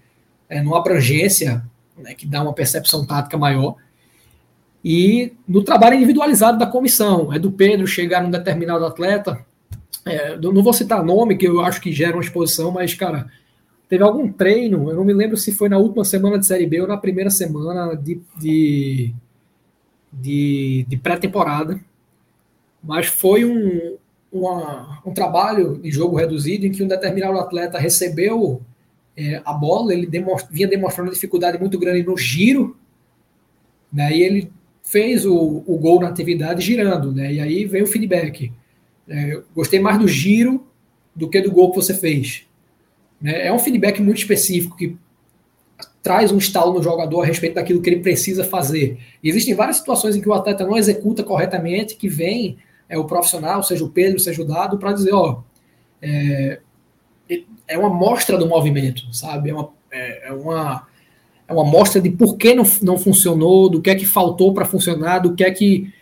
é, 0.49 0.61
numa 0.61 0.79
abrangência, 0.79 1.65
né, 1.97 2.15
que 2.15 2.27
dá 2.27 2.43
uma 2.43 2.53
percepção 2.53 3.07
tática 3.07 3.39
maior. 3.39 3.77
E 4.85 5.33
no 5.47 5.63
trabalho 5.63 5.97
individualizado 5.97 6.59
da 6.59 6.67
comissão, 6.67 7.33
é 7.33 7.39
do 7.39 7.53
Pedro 7.53 7.87
chegar 7.87 8.23
num 8.23 8.31
determinado 8.31 8.85
atleta, 8.85 9.45
é, 10.05 10.37
não 10.39 10.63
vou 10.63 10.73
citar 10.73 11.05
nome, 11.05 11.37
que 11.37 11.47
eu 11.47 11.61
acho 11.61 11.81
que 11.81 11.93
gera 11.93 12.17
uma 12.17 12.23
exposição, 12.23 12.71
mas, 12.71 12.95
cara, 12.95 13.31
teve 13.89 14.03
algum 14.03 14.33
treino, 14.33 14.89
eu 14.89 14.97
não 14.97 15.05
me 15.05 15.13
lembro 15.13 15.37
se 15.37 15.53
foi 15.53 15.69
na 15.69 15.77
última 15.77 16.05
semana 16.05 16.39
de 16.39 16.47
Série 16.47 16.67
B 16.67 16.81
ou 16.81 16.89
na 16.89 16.97
primeira 16.97 17.29
semana 17.29 17.95
de, 17.95 18.21
de, 18.39 19.13
de, 20.11 20.87
de 20.89 20.97
pré-temporada, 20.97 21.79
mas 22.83 23.07
foi 23.07 23.45
um, 23.45 23.99
uma, 24.33 25.03
um 25.05 25.13
trabalho 25.13 25.77
de 25.77 25.91
jogo 25.91 26.17
reduzido 26.17 26.65
em 26.65 26.73
que 26.73 26.83
um 26.83 26.89
determinado 26.89 27.39
atleta 27.39 27.79
recebeu 27.79 28.63
é, 29.15 29.43
a 29.45 29.53
bola, 29.53 29.93
ele 29.93 30.07
demonstra, 30.07 30.49
vinha 30.51 30.67
demonstrando 30.67 31.11
dificuldade 31.11 31.59
muito 31.59 31.79
grande 31.79 32.03
no 32.03 32.17
giro, 32.17 32.77
né, 33.93 34.17
e 34.17 34.23
ele 34.23 34.53
fez 34.91 35.25
o, 35.25 35.63
o 35.67 35.79
gol 35.79 36.01
na 36.01 36.09
atividade 36.09 36.61
girando, 36.61 37.13
né, 37.13 37.33
e 37.33 37.41
aí 37.41 37.65
veio 37.65 37.85
o 37.85 37.87
feedback. 37.87 38.53
É, 39.09 39.41
gostei 39.55 39.79
mais 39.79 39.99
do 39.99 40.09
giro 40.09 40.67
do 41.15 41.29
que 41.29 41.41
do 41.41 41.53
gol 41.53 41.71
que 41.71 41.77
você 41.77 41.95
fez. 41.95 42.43
Né, 43.21 43.47
é 43.47 43.53
um 43.53 43.59
feedback 43.59 44.03
muito 44.03 44.19
específico 44.19 44.77
que 44.77 44.97
traz 46.03 46.33
um 46.33 46.39
estalo 46.39 46.75
no 46.75 46.83
jogador 46.83 47.23
a 47.23 47.27
respeito 47.27 47.55
daquilo 47.55 47.81
que 47.81 47.89
ele 47.89 48.01
precisa 48.01 48.43
fazer. 48.43 48.99
E 49.23 49.29
existem 49.29 49.55
várias 49.55 49.77
situações 49.77 50.17
em 50.17 50.21
que 50.21 50.29
o 50.29 50.33
atleta 50.33 50.67
não 50.67 50.77
executa 50.77 51.23
corretamente, 51.23 51.95
que 51.95 52.09
vem 52.09 52.59
é, 52.89 52.99
o 52.99 53.05
profissional, 53.05 53.63
seja 53.63 53.85
o 53.85 53.91
Pedro, 53.91 54.19
seja 54.19 54.43
o 54.43 54.45
Dado, 54.45 54.77
para 54.77 54.93
dizer, 54.93 55.15
ó, 55.15 55.43
é, 56.03 56.59
é 57.69 57.79
uma 57.79 57.91
mostra 57.91 58.37
do 58.37 58.49
movimento, 58.49 59.03
sabe? 59.15 59.51
É 59.51 59.55
uma, 59.55 59.71
é, 59.93 60.29
é 60.29 60.33
uma, 60.33 60.89
é 61.51 61.53
uma 61.53 61.65
mostra 61.65 62.01
de 62.01 62.11
por 62.11 62.37
que 62.37 62.55
não, 62.55 62.65
não 62.81 62.97
funcionou, 62.97 63.69
do 63.69 63.83
que 63.83 63.91
é 63.91 63.95
que 63.97 64.07
faltou 64.07 64.55
para 64.55 64.65
funcionar, 64.65 65.19
do 65.19 65.35
que 65.35 65.43
é 65.43 65.51
que 65.51 65.93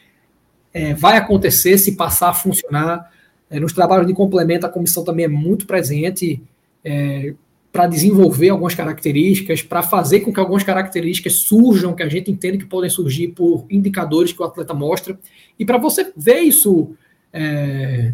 é, 0.75 0.93
vai 0.93 1.17
acontecer 1.17 1.79
se 1.79 1.97
passar 1.97 2.29
a 2.29 2.35
funcionar. 2.35 3.11
É, 3.49 3.59
nos 3.59 3.73
trabalhos 3.73 4.07
de 4.07 4.13
complemento, 4.13 4.67
a 4.67 4.69
comissão 4.69 5.03
também 5.03 5.25
é 5.25 5.29
muito 5.29 5.67
presente. 5.67 6.43
É, 6.85 7.33
para 7.73 7.87
desenvolver 7.87 8.49
algumas 8.49 8.75
características, 8.75 9.63
para 9.63 9.83
fazer 9.83 10.21
com 10.21 10.33
que 10.33 10.41
algumas 10.41 10.63
características 10.63 11.35
surjam, 11.35 11.95
que 11.95 12.03
a 12.03 12.09
gente 12.09 12.31
entende 12.31 12.59
que 12.59 12.67
podem 12.67 12.91
surgir 12.91 13.29
por 13.29 13.67
indicadores 13.71 14.33
que 14.33 14.43
o 14.43 14.45
atleta 14.45 14.75
mostra, 14.75 15.19
e 15.59 15.65
para 15.65 15.79
você 15.79 16.13
ver 16.17 16.41
isso, 16.41 16.91
é, 17.33 18.13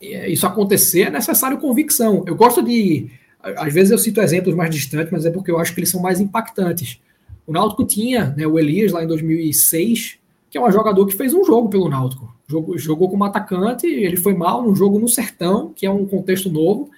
é, 0.00 0.28
isso 0.28 0.46
acontecer, 0.46 1.02
é 1.02 1.10
necessário 1.10 1.58
convicção. 1.58 2.24
Eu 2.26 2.34
gosto 2.34 2.62
de, 2.62 3.10
às 3.42 3.72
vezes 3.72 3.90
eu 3.90 3.98
cito 3.98 4.20
exemplos 4.20 4.54
mais 4.54 4.74
distantes, 4.74 5.12
mas 5.12 5.24
é 5.24 5.30
porque 5.30 5.50
eu 5.50 5.58
acho 5.58 5.72
que 5.72 5.80
eles 5.80 5.90
são 5.90 6.00
mais 6.00 6.20
impactantes. 6.20 7.00
O 7.46 7.52
Náutico 7.52 7.84
tinha 7.84 8.34
né, 8.36 8.46
o 8.46 8.58
Elias 8.58 8.92
lá 8.92 9.02
em 9.02 9.06
2006, 9.06 10.18
que 10.50 10.58
é 10.58 10.60
um 10.60 10.70
jogador 10.70 11.06
que 11.06 11.14
fez 11.14 11.32
um 11.32 11.44
jogo 11.44 11.68
pelo 11.68 11.88
Náutico. 11.88 12.34
Jogou, 12.46 12.78
jogou 12.78 13.08
como 13.08 13.24
atacante, 13.24 13.86
ele 13.86 14.16
foi 14.16 14.34
mal 14.34 14.62
num 14.62 14.74
jogo 14.74 14.98
no 14.98 15.08
Sertão, 15.08 15.72
que 15.74 15.86
é 15.86 15.90
um 15.90 16.06
contexto 16.06 16.50
novo, 16.50 16.90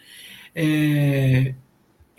é, 0.55 1.55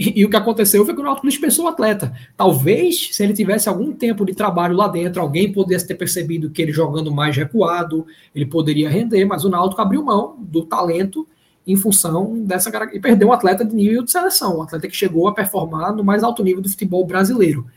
e, 0.01 0.21
e, 0.21 0.25
o 0.25 0.29
que 0.29 0.35
aconteceu 0.35 0.83
foi 0.83 0.95
que 0.95 0.99
o 0.99 1.03
Náutico 1.03 1.27
dispensou 1.27 1.65
o 1.65 1.67
atleta. 1.67 2.11
Talvez, 2.35 3.09
se 3.11 3.23
ele 3.23 3.33
tivesse 3.33 3.69
algum 3.69 3.93
tempo 3.93 4.25
de 4.25 4.33
trabalho 4.33 4.75
lá 4.75 4.87
dentro, 4.87 5.21
alguém 5.21 5.51
pudesse 5.51 5.85
ter 5.85 5.93
percebido 5.93 6.49
que 6.49 6.59
ele 6.59 6.71
jogando 6.71 7.13
mais 7.13 7.37
recuado, 7.37 8.07
ele 8.33 8.47
poderia 8.47 8.89
render, 8.89 9.25
mas 9.25 9.45
o 9.45 9.49
Náutico 9.49 9.79
abriu 9.79 10.03
mão 10.03 10.35
do 10.39 10.63
talento 10.63 11.27
em 11.65 11.75
função 11.75 12.43
dessa 12.43 12.71
e 12.93 12.99
perdeu 12.99 13.27
um 13.29 13.33
atleta 13.33 13.63
de 13.63 13.75
nível 13.75 14.03
de 14.03 14.11
seleção, 14.11 14.57
um 14.57 14.61
atleta 14.63 14.87
que 14.87 14.95
chegou 14.95 15.27
a 15.27 15.33
performar 15.33 15.95
no 15.95 16.03
mais 16.03 16.23
alto 16.23 16.43
nível 16.43 16.61
do 16.61 16.69
futebol 16.69 17.05
brasileiro. 17.05 17.67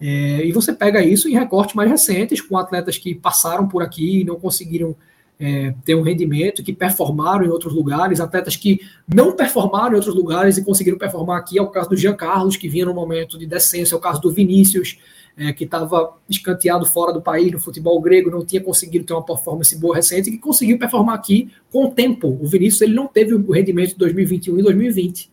É, 0.00 0.44
e 0.44 0.50
você 0.50 0.72
pega 0.72 1.00
isso 1.00 1.28
em 1.28 1.32
recortes 1.32 1.76
mais 1.76 1.88
recentes, 1.88 2.40
com 2.40 2.58
atletas 2.58 2.98
que 2.98 3.14
passaram 3.14 3.68
por 3.68 3.82
aqui 3.82 4.20
e 4.20 4.24
não 4.24 4.34
conseguiram 4.34 4.96
é, 5.38 5.74
ter 5.84 5.94
um 5.94 6.02
rendimento, 6.02 6.62
que 6.62 6.72
performaram 6.72 7.44
em 7.44 7.48
outros 7.48 7.72
lugares, 7.72 8.20
atletas 8.20 8.56
que 8.56 8.80
não 9.12 9.34
performaram 9.36 9.92
em 9.92 9.96
outros 9.96 10.14
lugares 10.14 10.58
e 10.58 10.64
conseguiram 10.64 10.98
performar 10.98 11.38
aqui, 11.38 11.58
é 11.58 11.62
o 11.62 11.68
caso 11.68 11.90
do 11.90 11.96
Jean 11.96 12.14
Carlos, 12.14 12.56
que 12.56 12.68
vinha 12.68 12.86
no 12.86 12.94
momento 12.94 13.38
de 13.38 13.46
descenso, 13.46 13.94
é 13.94 13.98
o 13.98 14.00
caso 14.00 14.20
do 14.20 14.32
Vinícius, 14.32 14.98
é, 15.36 15.52
que 15.52 15.64
estava 15.64 16.16
escanteado 16.28 16.84
fora 16.86 17.12
do 17.12 17.22
país 17.22 17.50
no 17.50 17.58
futebol 17.58 18.00
grego, 18.00 18.30
não 18.30 18.44
tinha 18.44 18.60
conseguido 18.60 19.04
ter 19.04 19.12
uma 19.12 19.24
performance 19.24 19.74
boa 19.76 19.94
recente, 19.94 20.28
e 20.28 20.32
que 20.32 20.38
conseguiu 20.38 20.78
performar 20.78 21.14
aqui 21.14 21.50
com 21.70 21.86
o 21.86 21.90
tempo. 21.90 22.38
O 22.40 22.46
Vinícius 22.46 22.82
ele 22.82 22.94
não 22.94 23.06
teve 23.06 23.34
o 23.34 23.52
rendimento 23.52 23.90
de 23.90 23.96
2021 23.96 24.58
e 24.58 24.62
2020. 24.62 25.30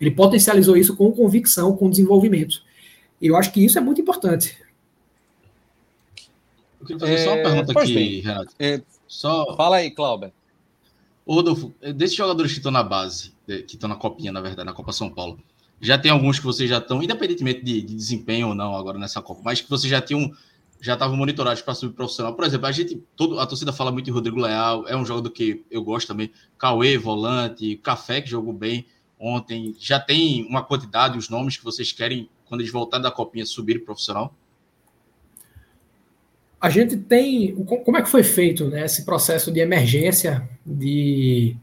Ele 0.00 0.10
potencializou 0.10 0.76
isso 0.76 0.96
com 0.96 1.10
convicção, 1.12 1.76
com 1.76 1.88
desenvolvimento. 1.88 2.62
E 3.20 3.28
eu 3.28 3.36
acho 3.36 3.52
que 3.52 3.64
isso 3.64 3.78
é 3.78 3.80
muito 3.80 4.00
importante. 4.00 4.58
Eu 6.80 6.86
queria 6.86 7.00
fazer 7.00 7.14
é, 7.14 7.24
só 7.24 7.34
uma 7.34 7.42
pergunta 7.42 7.80
aqui, 7.80 7.94
bem, 7.94 8.20
Renato. 8.20 8.54
É, 8.58 8.82
só... 9.06 9.56
Fala 9.56 9.76
aí, 9.76 9.90
Cláudio. 9.90 10.32
Rodolfo, 11.26 11.74
desses 11.94 12.16
jogadores 12.16 12.52
que 12.52 12.58
estão 12.58 12.70
na 12.70 12.84
base, 12.84 13.32
que 13.46 13.74
estão 13.74 13.88
na 13.88 13.96
Copinha, 13.96 14.30
na 14.30 14.40
verdade, 14.40 14.66
na 14.66 14.72
Copa 14.72 14.92
São 14.92 15.10
Paulo, 15.10 15.40
já 15.80 15.98
tem 15.98 16.10
alguns 16.10 16.38
que 16.38 16.44
vocês 16.44 16.68
já 16.68 16.78
estão, 16.78 17.02
independentemente 17.02 17.62
de, 17.62 17.82
de, 17.82 17.94
desempenho 17.94 18.48
ou 18.48 18.54
não 18.54 18.74
agora 18.74 18.98
nessa 18.98 19.20
Copa, 19.20 19.42
mas 19.44 19.60
que 19.60 19.68
vocês 19.68 19.90
já 19.90 20.00
tinham, 20.00 20.32
já 20.80 20.94
estavam 20.94 21.16
monitorados 21.16 21.62
para 21.62 21.74
subir 21.74 21.94
profissional. 21.94 22.34
Por 22.34 22.44
exemplo, 22.44 22.66
a 22.66 22.72
gente, 22.72 23.02
todo, 23.14 23.38
a 23.38 23.46
torcida 23.46 23.72
fala 23.72 23.92
muito 23.92 24.06
de 24.06 24.10
Rodrigo 24.10 24.40
Leal, 24.40 24.86
é 24.88 24.96
um 24.96 25.04
jogador 25.04 25.30
que 25.30 25.64
eu 25.70 25.82
gosto 25.82 26.08
também. 26.08 26.30
Cauê, 26.58 26.96
volante, 26.96 27.76
Café, 27.76 28.20
que 28.20 28.30
jogou 28.30 28.52
bem 28.52 28.86
ontem. 29.18 29.74
Já 29.78 30.00
tem 30.00 30.46
uma 30.46 30.62
quantidade, 30.62 31.18
os 31.18 31.28
nomes 31.28 31.56
que 31.56 31.64
vocês 31.64 31.92
querem, 31.92 32.28
quando 32.46 32.60
eles 32.60 32.72
voltarem 32.72 33.02
da 33.02 33.10
Copinha, 33.10 33.44
subir 33.44 33.84
profissional? 33.84 34.34
a 36.60 36.70
gente 36.70 36.96
tem. 36.96 37.54
Como 37.64 37.96
é 37.96 38.02
que 38.02 38.08
foi 38.08 38.22
feito 38.22 38.68
né, 38.68 38.84
esse 38.84 39.04
processo 39.04 39.52
de 39.52 39.60
emergência, 39.60 40.48
de 40.64 41.56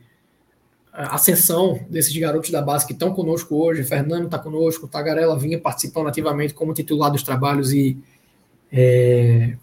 ascensão 0.94 1.80
desses 1.90 2.16
garotos 2.16 2.52
da 2.52 2.62
base 2.62 2.86
que 2.86 2.94
estão 2.94 3.14
conosco 3.14 3.56
hoje? 3.56 3.84
Fernando 3.84 4.26
está 4.26 4.38
conosco, 4.38 4.88
Tagarela 4.88 5.38
vinha 5.38 5.60
participando 5.60 6.08
ativamente 6.08 6.54
como 6.54 6.74
titular 6.74 7.12
dos 7.12 7.24
trabalhos 7.24 7.74
e 7.74 7.98
é, 8.72 9.56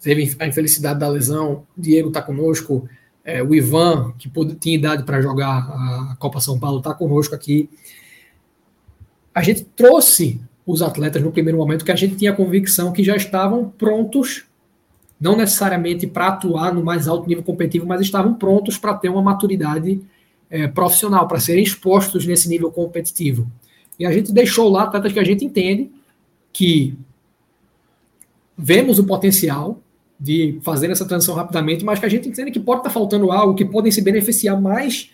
teve 0.00 0.34
a 0.38 0.46
infelicidade 0.46 0.98
da 0.98 1.08
lesão. 1.08 1.66
Diego 1.76 2.08
está 2.08 2.22
conosco, 2.22 2.88
é, 3.24 3.42
o 3.42 3.54
Ivan, 3.54 4.14
que 4.18 4.28
pôde, 4.28 4.54
tinha 4.54 4.76
idade 4.76 5.04
para 5.04 5.20
jogar 5.20 5.58
a 5.58 6.16
Copa 6.18 6.40
São 6.40 6.58
Paulo, 6.58 6.78
está 6.78 6.94
conosco 6.94 7.34
aqui. 7.34 7.68
A 9.34 9.42
gente 9.42 9.64
trouxe 9.64 10.40
os 10.66 10.82
atletas 10.82 11.22
no 11.22 11.30
primeiro 11.30 11.58
momento 11.58 11.84
que 11.84 11.92
a 11.92 11.96
gente 11.96 12.16
tinha 12.16 12.30
a 12.30 12.34
convicção 12.34 12.92
que 12.92 13.04
já 13.04 13.16
estavam 13.16 13.68
prontos, 13.70 14.47
não 15.20 15.36
necessariamente 15.36 16.06
para 16.06 16.28
atuar 16.28 16.72
no 16.72 16.84
mais 16.84 17.08
alto 17.08 17.28
nível 17.28 17.42
competitivo, 17.42 17.86
mas 17.86 18.00
estavam 18.00 18.34
prontos 18.34 18.78
para 18.78 18.94
ter 18.94 19.08
uma 19.08 19.22
maturidade 19.22 20.00
é, 20.50 20.68
profissional, 20.68 21.26
para 21.26 21.40
serem 21.40 21.62
expostos 21.62 22.24
nesse 22.24 22.48
nível 22.48 22.70
competitivo. 22.70 23.50
E 23.98 24.06
a 24.06 24.12
gente 24.12 24.32
deixou 24.32 24.68
lá 24.68 24.84
atletas 24.84 25.12
que 25.12 25.18
a 25.18 25.24
gente 25.24 25.44
entende 25.44 25.90
que 26.52 26.96
vemos 28.56 28.98
o 28.98 29.04
potencial 29.04 29.80
de 30.18 30.58
fazer 30.62 30.90
essa 30.90 31.06
transição 31.06 31.34
rapidamente, 31.34 31.84
mas 31.84 31.98
que 31.98 32.06
a 32.06 32.08
gente 32.08 32.28
entende 32.28 32.50
que 32.50 32.60
pode 32.60 32.80
estar 32.80 32.90
faltando 32.90 33.30
algo, 33.30 33.54
que 33.54 33.64
podem 33.64 33.92
se 33.92 34.00
beneficiar 34.00 34.60
mais 34.60 35.10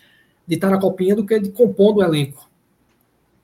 de 0.47 0.55
estar 0.55 0.69
na 0.69 0.79
copinha 0.79 1.15
do 1.15 1.25
que 1.25 1.39
de 1.39 1.49
compondo 1.49 1.97
o 1.97 2.03
elenco 2.03 2.49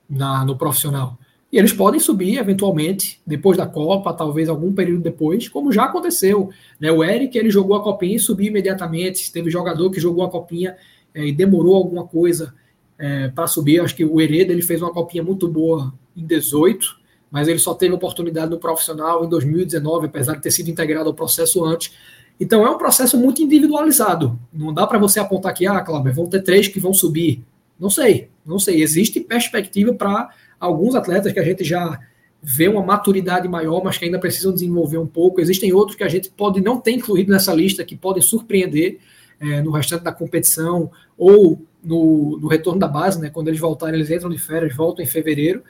na, 0.10 0.46
no 0.46 0.58
profissional. 0.58 1.18
E 1.52 1.58
eles 1.58 1.74
podem 1.74 2.00
subir 2.00 2.38
eventualmente 2.38 3.22
depois 3.28 3.58
da 3.58 3.66
Copa, 3.66 4.14
talvez 4.14 4.48
algum 4.48 4.72
período 4.72 5.04
depois, 5.04 5.50
como 5.50 5.72
já 5.72 5.84
aconteceu. 5.84 6.50
Né? 6.80 6.92
O 6.92 7.04
Eric 7.04 7.38
ele 7.38 7.50
jogou 7.50 7.76
a 7.76 7.84
copinha 7.84 8.16
e 8.16 8.20
subiu 8.20 8.48
imediatamente. 8.48 9.32
Teve 9.32 9.50
jogador 9.50 9.90
que 9.92 10.00
jogou 10.00 10.24
a 10.24 10.30
copinha 10.30 10.78
é, 11.14 11.26
e 11.26 11.32
demorou 11.34 11.76
alguma 11.76 12.06
coisa 12.08 12.54
é, 12.98 13.28
para 13.28 13.48
subir. 13.48 13.82
Acho 13.82 13.96
que 13.96 14.06
o 14.06 14.22
Hereda 14.22 14.54
ele 14.54 14.62
fez 14.62 14.82
uma 14.82 14.94
copinha 14.94 15.24
muito 15.24 15.46
boa 15.46 15.94
em 16.16 16.26
18, 16.26 16.98
mas 17.30 17.50
ele 17.50 17.60
só 17.60 17.74
teve 17.74 17.94
oportunidade 17.94 18.50
no 18.50 18.58
profissional 18.58 19.26
em 19.26 19.30
2019, 19.30 20.06
apesar 20.06 20.36
de 20.36 20.42
ter 20.42 20.52
sido 20.52 20.70
integrado 20.70 21.10
ao 21.10 21.14
processo 21.14 21.66
antes. 21.66 21.94
Então 22.40 22.66
é 22.66 22.70
um 22.70 22.78
processo 22.78 23.18
muito 23.18 23.42
individualizado. 23.42 24.40
Não 24.54 24.74
dá 24.74 24.88
para 24.88 24.98
você 24.98 25.20
apontar 25.20 25.52
aqui, 25.52 25.68
ah, 25.68 25.82
Cláudio, 25.82 26.14
vão 26.14 26.28
ter 26.28 26.42
três 26.42 26.70
que 26.70 26.80
vão 26.80 26.94
subir. 26.94 27.44
Não 27.78 27.90
sei, 27.90 28.30
não 28.46 28.58
sei. 28.58 28.82
Existe 28.82 29.20
perspectiva 29.20 29.94
para 29.94 30.30
alguns 30.62 30.94
atletas 30.94 31.34
que 31.34 31.40
a 31.40 31.44
gente 31.44 31.64
já 31.64 32.00
vê 32.42 32.68
uma 32.68 32.84
maturidade 32.84 33.48
maior, 33.48 33.84
mas 33.84 33.98
que 33.98 34.06
ainda 34.06 34.20
precisam 34.20 34.54
desenvolver 34.54 34.98
um 34.98 35.08
pouco. 35.08 35.42
Existem 35.42 35.74
outros 35.74 35.98
que 35.98 36.04
a 36.04 36.08
gente 36.08 36.30
pode 36.30 36.62
não 36.62 36.80
ter 36.80 36.92
incluído 36.92 37.32
nessa 37.32 37.54
lista, 37.54 37.84
que 37.84 37.96
podem 37.96 38.22
surpreender 38.22 39.00
é, 39.40 39.62
no 39.62 39.72
restante 39.72 40.04
da 40.04 40.12
competição 40.12 40.92
ou 41.18 41.62
no, 41.84 42.38
no, 42.40 42.48
retorno 42.48 42.80
da 42.80 42.88
base, 42.88 43.20
né? 43.20 43.30
Quando 43.30 43.48
eles 43.48 43.60
voltarem, 43.60 43.96
eles 43.96 44.10
entram 44.10 44.30
de 44.30 44.38
férias, 44.38 44.76
voltam 44.76 45.04
em 45.04 45.08
fevereiro. 45.08 45.64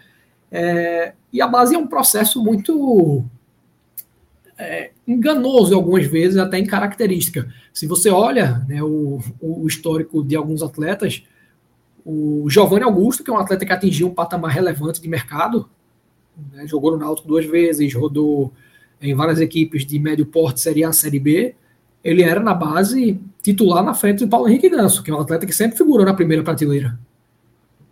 É, 0.52 1.14
e 1.32 1.42
a 1.42 1.48
base 1.48 1.74
é 1.74 1.78
um 1.78 1.88
processo 1.88 2.44
muito 2.44 3.26
é, 4.58 4.92
enganoso 5.08 5.74
algumas 5.74 6.06
vezes, 6.06 6.38
até 6.38 6.60
em 6.60 6.66
característica. 6.66 7.52
Se 7.74 7.88
você 7.88 8.10
olha 8.10 8.66
né, 8.68 8.84
o, 8.84 9.20
o 9.42 9.68
histórico 9.68 10.24
de 10.24 10.36
alguns 10.36 10.62
atletas, 10.62 11.24
o 12.06 12.50
Giovanni 12.50 12.84
Augusto, 12.84 13.24
que 13.24 13.30
é 13.30 13.34
um 13.34 13.38
atleta 13.38 13.66
que 13.66 13.72
atingiu 13.72 14.08
um 14.08 14.14
patamar 14.14 14.52
relevante 14.52 15.02
de 15.02 15.08
mercado, 15.08 15.70
né, 16.52 16.66
jogou 16.68 16.92
no 16.92 16.98
Náutico 16.98 17.28
duas 17.28 17.46
vezes, 17.46 17.94
rodou 17.94 18.52
em 19.02 19.14
várias 19.14 19.40
equipes 19.40 19.86
de 19.86 20.00
médio 20.00 20.26
porte, 20.26 20.62
Série 20.62 20.84
A, 20.84 20.92
Série 20.92 21.20
B. 21.20 21.56
Ele 22.04 22.24
era 22.24 22.40
na 22.40 22.54
base 22.54 23.20
titular 23.42 23.84
na 23.84 23.94
frente 23.94 24.20
do 24.20 24.30
Paulo 24.30 24.48
Henrique 24.48 24.70
Ganso, 24.70 25.04
que 25.04 25.12
é 25.12 25.14
um 25.14 25.20
atleta 25.20 25.46
que 25.46 25.54
sempre 25.54 25.78
figurou 25.78 26.06
na 26.06 26.14
primeira 26.14 26.44
prateleira. 26.44 26.98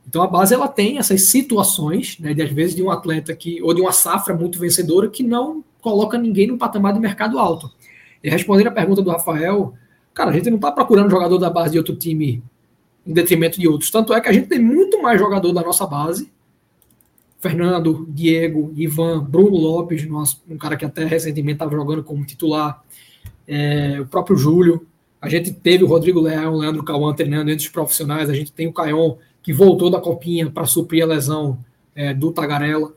Então 0.08 0.24
a 0.24 0.28
base 0.28 0.54
ela 0.54 0.68
tem 0.68 0.98
essas 0.98 1.24
situações, 1.24 2.18
né, 2.20 2.34
de 2.34 2.42
às 2.42 2.52
vezes 2.52 2.76
de 2.76 2.82
um 2.82 2.90
atleta 2.90 3.36
que 3.36 3.62
ou 3.62 3.74
de 3.74 3.82
uma 3.82 3.92
safra 3.92 4.36
muito 4.36 4.60
vencedora 4.60 5.08
que 5.08 5.24
não 5.24 5.64
coloca 5.82 6.18
ninguém 6.18 6.48
no 6.48 6.58
patamar 6.58 6.94
de 6.94 7.00
mercado 7.00 7.38
alto. 7.38 7.72
E 8.24 8.30
respondendo 8.30 8.68
a 8.68 8.72
pergunta 8.72 9.02
do 9.02 9.12
Rafael, 9.12 9.76
Cara, 10.20 10.32
a 10.32 10.34
gente 10.34 10.50
não 10.50 10.58
está 10.58 10.70
procurando 10.70 11.10
jogador 11.10 11.38
da 11.38 11.50
base 11.50 11.72
de 11.72 11.78
outro 11.78 11.96
time 11.96 12.44
em 13.10 13.14
detrimento 13.14 13.60
de 13.60 13.68
outros. 13.68 13.90
Tanto 13.90 14.14
é 14.14 14.22
que 14.22 14.30
a 14.30 14.32
gente 14.32 14.48
tem 14.48 14.60
muito 14.60 15.02
mais 15.02 15.20
jogador 15.20 15.52
da 15.52 15.64
nossa 15.64 15.88
base. 15.88 16.32
Fernando, 17.40 18.06
Diego, 18.08 18.72
Ivan, 18.76 19.24
Bruno 19.24 19.58
Lopes, 19.58 20.08
nosso, 20.08 20.44
um 20.48 20.58
cara 20.58 20.78
que 20.78 20.86
até 20.86 21.06
recentemente 21.06 21.54
estava 21.54 21.72
jogando 21.72 22.04
como 22.04 22.24
titular. 22.24 22.84
É, 23.48 24.00
o 24.00 24.06
próprio 24.06 24.38
Júlio. 24.38 24.86
A 25.20 25.28
gente 25.28 25.52
teve 25.52 25.84
o 25.84 25.88
Rodrigo 25.88 26.22
Leão, 26.22 26.54
o 26.54 26.60
Leandro 26.60 26.84
Cauã 26.84 27.12
treinando 27.14 27.50
entre 27.50 27.66
os 27.66 27.72
profissionais. 27.72 28.30
A 28.30 28.34
gente 28.34 28.52
tem 28.52 28.68
o 28.68 28.74
Caion, 28.74 29.16
que 29.42 29.52
voltou 29.52 29.90
da 29.90 30.00
copinha 30.00 30.52
para 30.52 30.66
suprir 30.68 31.04
a 31.04 31.08
lesão 31.08 31.58
é, 31.96 32.14
do 32.14 32.32
Tagarela. 32.32 32.94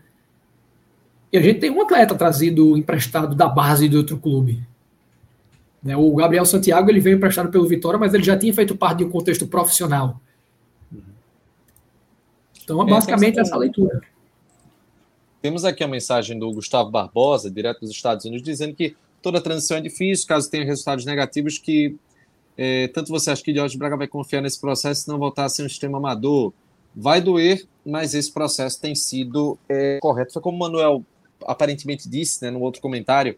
E 1.33 1.39
a 1.39 1.41
gente 1.41 1.59
tem 1.59 1.71
um 1.71 1.81
atleta 1.81 2.15
trazido 2.15 2.77
emprestado 2.77 3.35
da 3.35 3.49
base 3.49 3.89
de 3.89 3.97
outro 3.97 4.19
clube. 4.19 4.63
Né? 5.83 5.97
O 5.97 6.15
Gabriel 6.15 6.45
Santiago 6.45 6.91
ele 6.91 7.01
veio 7.01 7.17
emprestado 7.17 7.51
pelo 7.51 7.67
Vitória, 7.67 7.99
mas 7.99 8.15
ele 8.15 8.23
já 8.23 8.39
tinha 8.39 8.55
feito 8.55 8.77
parte 8.77 8.99
de 8.99 9.05
um 9.05 9.11
contexto 9.11 9.47
profissional. 9.47 10.21
Então, 12.63 12.81
é 12.83 12.87
basicamente 12.91 13.41
essa 13.41 13.57
leitura. 13.57 14.01
Temos 15.41 15.65
aqui 15.65 15.83
a 15.83 15.89
mensagem 15.89 16.39
do 16.39 16.53
Gustavo 16.53 16.91
Barbosa, 16.91 17.51
direto 17.51 17.81
dos 17.81 17.91
Estados 17.91 18.25
Unidos, 18.25 18.45
dizendo 18.45 18.75
que 18.75 18.95
toda 19.21 19.41
transição 19.41 19.77
é 19.77 19.81
difícil, 19.81 20.27
caso 20.29 20.49
tenha 20.49 20.65
resultados 20.65 21.05
negativos, 21.05 21.59
que 21.59 21.97
é, 22.57 22.87
tanto 22.89 23.11
você 23.11 23.31
acha 23.31 23.43
que 23.43 23.55
Jorge 23.55 23.77
Braga 23.77 23.97
vai 23.97 24.07
confiar 24.07 24.41
nesse 24.41 24.61
processo 24.61 25.05
e 25.05 25.11
não 25.11 25.19
voltar 25.19 25.45
a 25.45 25.49
ser 25.49 25.65
um 25.65 25.69
sistema 25.69 25.99
amador. 25.99 26.53
Vai 26.95 27.21
doer, 27.21 27.67
mas 27.85 28.15
esse 28.15 28.31
processo 28.31 28.81
tem 28.81 28.95
sido 28.95 29.59
é, 29.69 29.99
correto. 30.01 30.33
Foi 30.33 30.43
como 30.43 30.57
o 30.57 30.61
Manuel 30.61 31.05
aparentemente 31.45 32.09
disse, 32.09 32.45
né, 32.45 32.51
no 32.51 32.61
outro 32.61 32.81
comentário, 32.81 33.37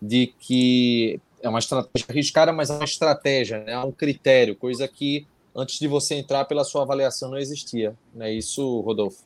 de 0.00 0.32
que 0.38 1.20
é 1.42 1.48
uma 1.48 1.58
estratégia 1.58 2.06
arriscada, 2.08 2.52
mas 2.52 2.70
é 2.70 2.74
uma 2.74 2.84
estratégia, 2.84 3.58
né, 3.64 3.72
é 3.72 3.78
um 3.80 3.92
critério, 3.92 4.56
coisa 4.56 4.86
que 4.86 5.26
antes 5.54 5.78
de 5.78 5.88
você 5.88 6.14
entrar 6.14 6.44
pela 6.44 6.64
sua 6.64 6.82
avaliação 6.82 7.30
não 7.30 7.38
existia. 7.38 7.94
Não 8.14 8.24
é 8.24 8.32
isso, 8.32 8.80
Rodolfo? 8.80 9.24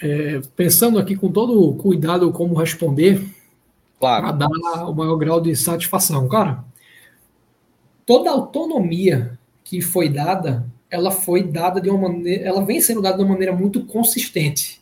É, 0.00 0.40
pensando 0.54 0.98
aqui 0.98 1.16
com 1.16 1.30
todo 1.30 1.74
cuidado 1.74 2.30
como 2.32 2.54
responder, 2.54 3.20
claro. 3.98 4.22
para 4.22 4.32
dar 4.32 4.88
o 4.88 4.94
maior 4.94 5.16
grau 5.16 5.40
de 5.40 5.54
satisfação. 5.56 6.28
Cara, 6.28 6.64
toda 8.06 8.30
a 8.30 8.32
autonomia 8.32 9.38
que 9.64 9.80
foi 9.82 10.08
dada, 10.08 10.64
ela 10.88 11.10
foi 11.10 11.42
dada 11.42 11.80
de 11.80 11.90
uma 11.90 12.08
maneira, 12.08 12.44
ela 12.44 12.64
vem 12.64 12.80
sendo 12.80 13.02
dada 13.02 13.18
de 13.18 13.24
uma 13.24 13.32
maneira 13.32 13.54
muito 13.54 13.84
consistente. 13.84 14.80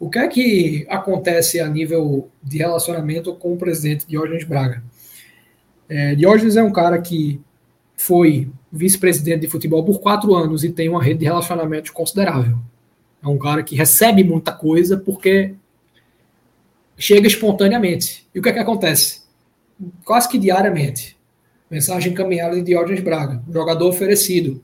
O 0.00 0.08
que 0.08 0.18
é 0.18 0.26
que 0.26 0.86
acontece 0.88 1.60
a 1.60 1.68
nível 1.68 2.30
de 2.42 2.56
relacionamento 2.56 3.34
com 3.34 3.52
o 3.52 3.58
presidente 3.58 4.06
Diógenes 4.06 4.44
Braga? 4.44 4.82
É, 5.86 6.14
Diógenes 6.14 6.56
é 6.56 6.62
um 6.62 6.72
cara 6.72 6.98
que 7.02 7.38
foi 7.98 8.50
vice-presidente 8.72 9.42
de 9.42 9.48
futebol 9.48 9.84
por 9.84 10.00
quatro 10.00 10.34
anos 10.34 10.64
e 10.64 10.72
tem 10.72 10.88
uma 10.88 11.02
rede 11.02 11.20
de 11.20 11.26
relacionamentos 11.26 11.90
considerável. 11.90 12.58
É 13.22 13.28
um 13.28 13.36
cara 13.36 13.62
que 13.62 13.76
recebe 13.76 14.24
muita 14.24 14.52
coisa 14.52 14.96
porque 14.96 15.54
chega 16.96 17.26
espontaneamente. 17.26 18.26
E 18.34 18.38
o 18.38 18.42
que 18.42 18.48
é 18.48 18.54
que 18.54 18.58
acontece? 18.58 19.24
Quase 20.02 20.30
que 20.30 20.38
diariamente. 20.38 21.14
Mensagem 21.70 22.12
encaminhada 22.12 22.56
de 22.56 22.62
Diógenes 22.62 23.02
Braga, 23.04 23.42
jogador 23.52 23.90
oferecido. 23.90 24.62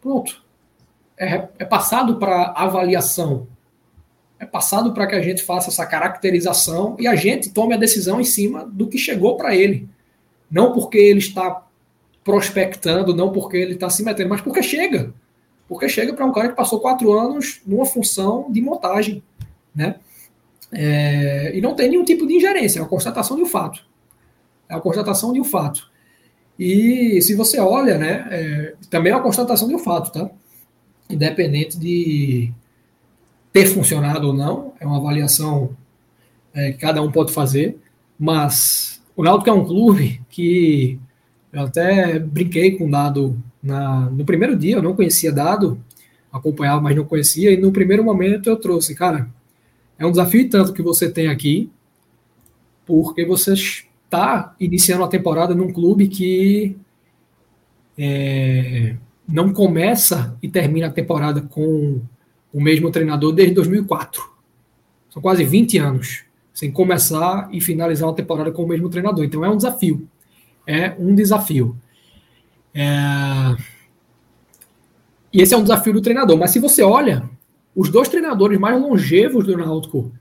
Pronto. 0.00 0.42
É, 1.18 1.46
é 1.58 1.64
passado 1.66 2.16
para 2.16 2.52
avaliação 2.56 3.51
é 4.42 4.46
passado 4.46 4.92
para 4.92 5.06
que 5.06 5.14
a 5.14 5.22
gente 5.22 5.40
faça 5.40 5.70
essa 5.70 5.86
caracterização 5.86 6.96
e 6.98 7.06
a 7.06 7.14
gente 7.14 7.50
tome 7.50 7.74
a 7.74 7.76
decisão 7.76 8.20
em 8.20 8.24
cima 8.24 8.66
do 8.66 8.88
que 8.88 8.98
chegou 8.98 9.36
para 9.36 9.54
ele. 9.54 9.88
Não 10.50 10.72
porque 10.72 10.98
ele 10.98 11.20
está 11.20 11.64
prospectando, 12.24 13.14
não 13.14 13.30
porque 13.30 13.56
ele 13.56 13.74
está 13.74 13.88
se 13.88 14.02
metendo, 14.02 14.30
mas 14.30 14.40
porque 14.40 14.60
chega. 14.60 15.14
Porque 15.68 15.88
chega 15.88 16.12
para 16.12 16.26
um 16.26 16.32
cara 16.32 16.48
que 16.48 16.56
passou 16.56 16.80
quatro 16.80 17.12
anos 17.12 17.60
numa 17.64 17.86
função 17.86 18.50
de 18.50 18.60
montagem. 18.60 19.22
Né? 19.72 19.94
É, 20.72 21.56
e 21.56 21.60
não 21.60 21.76
tem 21.76 21.88
nenhum 21.88 22.04
tipo 22.04 22.26
de 22.26 22.34
ingerência, 22.34 22.80
é 22.80 22.82
uma 22.82 22.88
constatação 22.88 23.36
de 23.36 23.44
um 23.44 23.46
fato. 23.46 23.86
É 24.68 24.74
uma 24.74 24.80
constatação 24.80 25.32
de 25.32 25.40
um 25.40 25.44
fato. 25.44 25.88
E 26.58 27.22
se 27.22 27.36
você 27.36 27.60
olha, 27.60 27.96
né, 27.96 28.26
é, 28.28 28.74
também 28.90 29.12
é 29.12 29.14
uma 29.14 29.22
constatação 29.22 29.68
de 29.68 29.74
um 29.76 29.78
fato, 29.78 30.10
tá? 30.10 30.28
Independente 31.08 31.78
de 31.78 32.52
ter 33.52 33.66
funcionado 33.66 34.28
ou 34.28 34.32
não, 34.32 34.72
é 34.80 34.86
uma 34.86 34.96
avaliação 34.96 35.76
é, 36.54 36.72
que 36.72 36.78
cada 36.78 37.02
um 37.02 37.10
pode 37.10 37.32
fazer, 37.32 37.78
mas 38.18 39.02
o 39.14 39.22
Náutico 39.22 39.50
é 39.50 39.52
um 39.52 39.64
clube 39.64 40.20
que 40.30 40.98
eu 41.52 41.62
até 41.62 42.18
brinquei 42.18 42.76
com 42.78 42.86
o 42.86 42.90
Dado 42.90 43.42
na, 43.62 44.08
no 44.10 44.24
primeiro 44.24 44.56
dia, 44.56 44.76
eu 44.76 44.82
não 44.82 44.96
conhecia 44.96 45.30
Dado, 45.30 45.78
acompanhava, 46.32 46.80
mas 46.80 46.96
não 46.96 47.04
conhecia, 47.04 47.52
e 47.52 47.56
no 47.58 47.70
primeiro 47.72 48.02
momento 48.02 48.48
eu 48.48 48.56
trouxe, 48.56 48.94
cara, 48.94 49.28
é 49.98 50.06
um 50.06 50.10
desafio 50.10 50.48
tanto 50.48 50.72
que 50.72 50.82
você 50.82 51.10
tem 51.10 51.28
aqui, 51.28 51.70
porque 52.86 53.24
você 53.24 53.52
está 53.52 54.54
iniciando 54.58 55.04
a 55.04 55.08
temporada 55.08 55.54
num 55.54 55.72
clube 55.72 56.08
que 56.08 56.76
é, 57.98 58.96
não 59.28 59.52
começa 59.52 60.36
e 60.42 60.48
termina 60.48 60.86
a 60.86 60.90
temporada 60.90 61.42
com 61.42 62.00
o 62.52 62.60
mesmo 62.60 62.90
treinador 62.90 63.32
desde 63.32 63.54
2004. 63.54 64.22
São 65.10 65.22
quase 65.22 65.44
20 65.44 65.78
anos 65.78 66.24
sem 66.52 66.70
começar 66.70 67.48
e 67.50 67.60
finalizar 67.60 68.08
uma 68.08 68.14
temporada 68.14 68.52
com 68.52 68.64
o 68.64 68.68
mesmo 68.68 68.88
treinador. 68.88 69.24
Então 69.24 69.44
é 69.44 69.48
um 69.48 69.56
desafio. 69.56 70.06
É 70.66 70.94
um 70.98 71.14
desafio. 71.14 71.76
É... 72.74 73.56
E 75.32 75.40
esse 75.40 75.54
é 75.54 75.56
um 75.56 75.62
desafio 75.62 75.94
do 75.94 76.02
treinador. 76.02 76.36
Mas 76.36 76.50
se 76.50 76.58
você 76.58 76.82
olha, 76.82 77.28
os 77.74 77.88
dois 77.88 78.08
treinadores 78.08 78.58
mais 78.58 78.80
longevos 78.80 79.46
do 79.46 79.56
Náutico, 79.56 80.12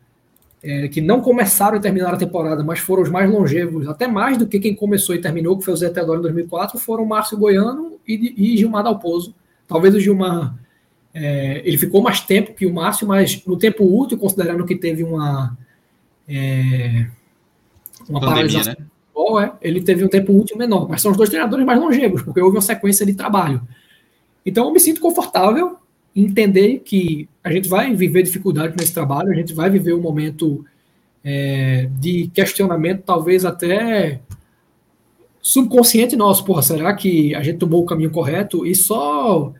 é, 0.63 0.87
que 0.87 1.01
não 1.01 1.21
começaram 1.21 1.77
e 1.77 1.81
terminaram 1.81 2.15
a 2.15 2.19
temporada, 2.19 2.63
mas 2.63 2.79
foram 2.79 3.03
os 3.03 3.09
mais 3.09 3.29
longevos, 3.29 3.87
até 3.87 4.07
mais 4.07 4.37
do 4.37 4.47
que 4.47 4.59
quem 4.59 4.75
começou 4.75 5.13
e 5.15 5.21
terminou, 5.21 5.57
que 5.57 5.65
foi 5.65 5.73
o 5.73 5.77
Zé 5.77 5.89
Teodoro 5.89 6.19
em 6.19 6.23
2004, 6.23 6.79
foram 6.79 7.05
Márcio 7.05 7.37
Goiano 7.37 7.99
e, 8.07 8.53
e 8.53 8.57
Gilmar 8.57 8.83
Dalpozo. 8.83 9.33
Talvez 9.67 9.95
o 9.95 9.99
Gilmar 9.99 10.55
é, 11.13 11.61
ele 11.65 11.77
ficou 11.77 12.01
mais 12.01 12.21
tempo 12.21 12.53
que 12.53 12.65
o 12.65 12.73
Márcio, 12.73 13.07
mas 13.07 13.43
no 13.45 13.57
tempo 13.57 13.83
útil, 13.83 14.17
considerando 14.17 14.65
que 14.65 14.75
teve 14.75 15.03
uma, 15.03 15.57
é, 16.27 17.07
uma 18.07 18.19
Pandemia, 18.19 18.35
paralisação, 18.35 18.73
né? 18.73 19.51
é, 19.61 19.67
ele 19.67 19.81
teve 19.81 20.05
um 20.05 20.07
tempo 20.07 20.33
útil 20.33 20.57
menor. 20.57 20.87
Mas 20.89 21.01
são 21.01 21.11
os 21.11 21.17
dois 21.17 21.29
treinadores 21.29 21.65
mais 21.65 21.79
longevos, 21.79 22.21
porque 22.21 22.41
houve 22.41 22.55
uma 22.55 22.61
sequência 22.61 23.05
de 23.05 23.13
trabalho. 23.13 23.61
Então 24.45 24.65
eu 24.65 24.73
me 24.73 24.79
sinto 24.79 25.01
confortável 25.01 25.77
em 26.15 26.25
entender 26.25 26.79
que 26.79 27.27
a 27.43 27.51
gente 27.51 27.67
vai 27.67 27.93
viver 27.93 28.23
dificuldade 28.23 28.75
nesse 28.77 28.93
trabalho, 28.93 29.31
a 29.31 29.35
gente 29.35 29.53
vai 29.53 29.69
viver 29.69 29.93
um 29.93 30.01
momento 30.01 30.65
é, 31.23 31.89
de 31.99 32.29
questionamento, 32.33 33.03
talvez 33.05 33.45
até 33.45 34.21
subconsciente 35.41 36.15
nosso. 36.15 36.45
Porra, 36.45 36.61
será 36.61 36.93
que 36.93 37.35
a 37.35 37.43
gente 37.43 37.59
tomou 37.59 37.83
o 37.83 37.85
caminho 37.85 38.11
correto? 38.11 38.65
E 38.65 38.73
só 38.75 39.53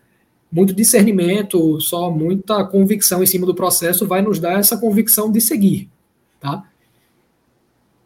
muito 0.51 0.73
discernimento, 0.73 1.79
só 1.79 2.11
muita 2.11 2.63
convicção 2.65 3.23
em 3.23 3.25
cima 3.25 3.45
do 3.45 3.55
processo 3.55 4.05
vai 4.05 4.21
nos 4.21 4.37
dar 4.37 4.59
essa 4.59 4.77
convicção 4.77 5.31
de 5.31 5.39
seguir, 5.39 5.89
tá? 6.39 6.65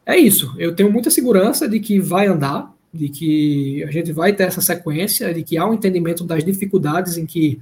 É 0.06 0.16
isso. 0.16 0.54
Eu 0.58 0.76
tenho 0.76 0.92
muita 0.92 1.10
segurança 1.10 1.68
de 1.68 1.80
que 1.80 2.00
vai 2.00 2.28
andar, 2.28 2.72
de 2.94 3.10
que 3.10 3.84
a 3.84 3.92
gente 3.92 4.12
vai 4.12 4.34
ter 4.34 4.44
essa 4.44 4.62
sequência, 4.62 5.34
de 5.34 5.44
que 5.44 5.58
há 5.58 5.66
um 5.68 5.74
entendimento 5.74 6.24
das 6.24 6.44
dificuldades 6.44 7.18
em 7.18 7.26
que 7.26 7.60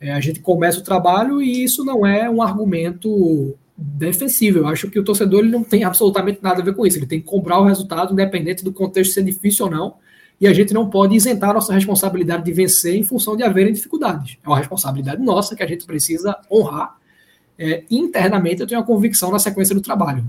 é, 0.00 0.12
a 0.12 0.20
gente 0.20 0.38
começa 0.38 0.78
o 0.78 0.84
trabalho 0.84 1.42
e 1.42 1.64
isso 1.64 1.84
não 1.84 2.06
é 2.06 2.30
um 2.30 2.40
argumento 2.40 3.56
defensivo. 3.76 4.58
Eu 4.58 4.68
acho 4.68 4.88
que 4.88 5.00
o 5.00 5.04
torcedor 5.04 5.40
ele 5.40 5.50
não 5.50 5.64
tem 5.64 5.82
absolutamente 5.82 6.38
nada 6.40 6.62
a 6.62 6.64
ver 6.64 6.74
com 6.76 6.86
isso. 6.86 6.98
Ele 6.98 7.06
tem 7.06 7.20
que 7.20 7.26
comprar 7.26 7.58
o 7.58 7.64
resultado, 7.64 8.12
independente 8.12 8.62
do 8.62 8.72
contexto 8.72 9.14
ser 9.14 9.24
difícil 9.24 9.64
ou 9.66 9.70
não 9.72 9.94
e 10.40 10.46
a 10.46 10.52
gente 10.52 10.74
não 10.74 10.90
pode 10.90 11.14
isentar 11.14 11.54
nossa 11.54 11.72
responsabilidade 11.72 12.44
de 12.44 12.52
vencer 12.52 12.94
em 12.94 13.04
função 13.04 13.36
de 13.36 13.42
haverem 13.42 13.72
dificuldades. 13.72 14.38
É 14.44 14.48
uma 14.48 14.58
responsabilidade 14.58 15.22
nossa 15.22 15.54
que 15.54 15.62
a 15.62 15.66
gente 15.66 15.86
precisa 15.86 16.36
honrar. 16.50 16.96
É, 17.58 17.84
internamente, 17.90 18.60
eu 18.60 18.66
tenho 18.66 18.80
a 18.80 18.84
convicção 18.84 19.30
na 19.30 19.38
sequência 19.38 19.74
do 19.74 19.80
trabalho. 19.80 20.24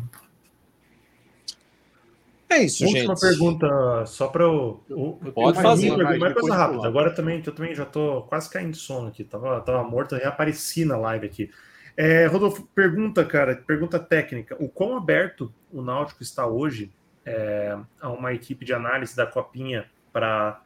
É 2.54 2.64
isso, 2.66 2.86
Última 2.86 3.16
gente. 3.16 3.20
pergunta, 3.20 4.06
só 4.06 4.28
para 4.28 4.44
eu, 4.44 4.84
eu, 4.88 5.20
Pode 5.34 5.60
fazer. 5.60 5.90
Uma 5.90 5.98
pergunta, 5.98 6.20
mais 6.20 6.34
coisa 6.36 6.56
rápida. 6.56 6.88
Agora 6.88 7.10
também, 7.10 7.42
eu 7.44 7.54
também 7.54 7.74
já 7.74 7.84
estou 7.84 8.22
quase 8.24 8.50
caindo 8.50 8.72
de 8.72 8.78
sono 8.78 9.08
aqui. 9.08 9.24
Tava, 9.24 9.60
tava 9.62 9.84
morto, 9.84 10.16
reapareci 10.16 10.86
na 10.86 10.96
live 10.98 11.26
aqui. 11.26 11.50
É, 11.98 12.28
Rodolfo, 12.28 12.68
pergunta, 12.76 13.26
cara, 13.26 13.56
pergunta 13.56 13.98
técnica. 13.98 14.56
O 14.60 14.70
quão 14.70 14.96
aberto 14.96 15.52
o 15.72 15.82
Náutico 15.82 16.22
está 16.22 16.46
hoje 16.46 16.92
é, 17.26 17.78
a 18.02 18.10
uma 18.10 18.34
equipe 18.34 18.66
de 18.66 18.74
análise 18.74 19.16
da 19.16 19.26
Copinha 19.26 19.86
para 20.12 20.62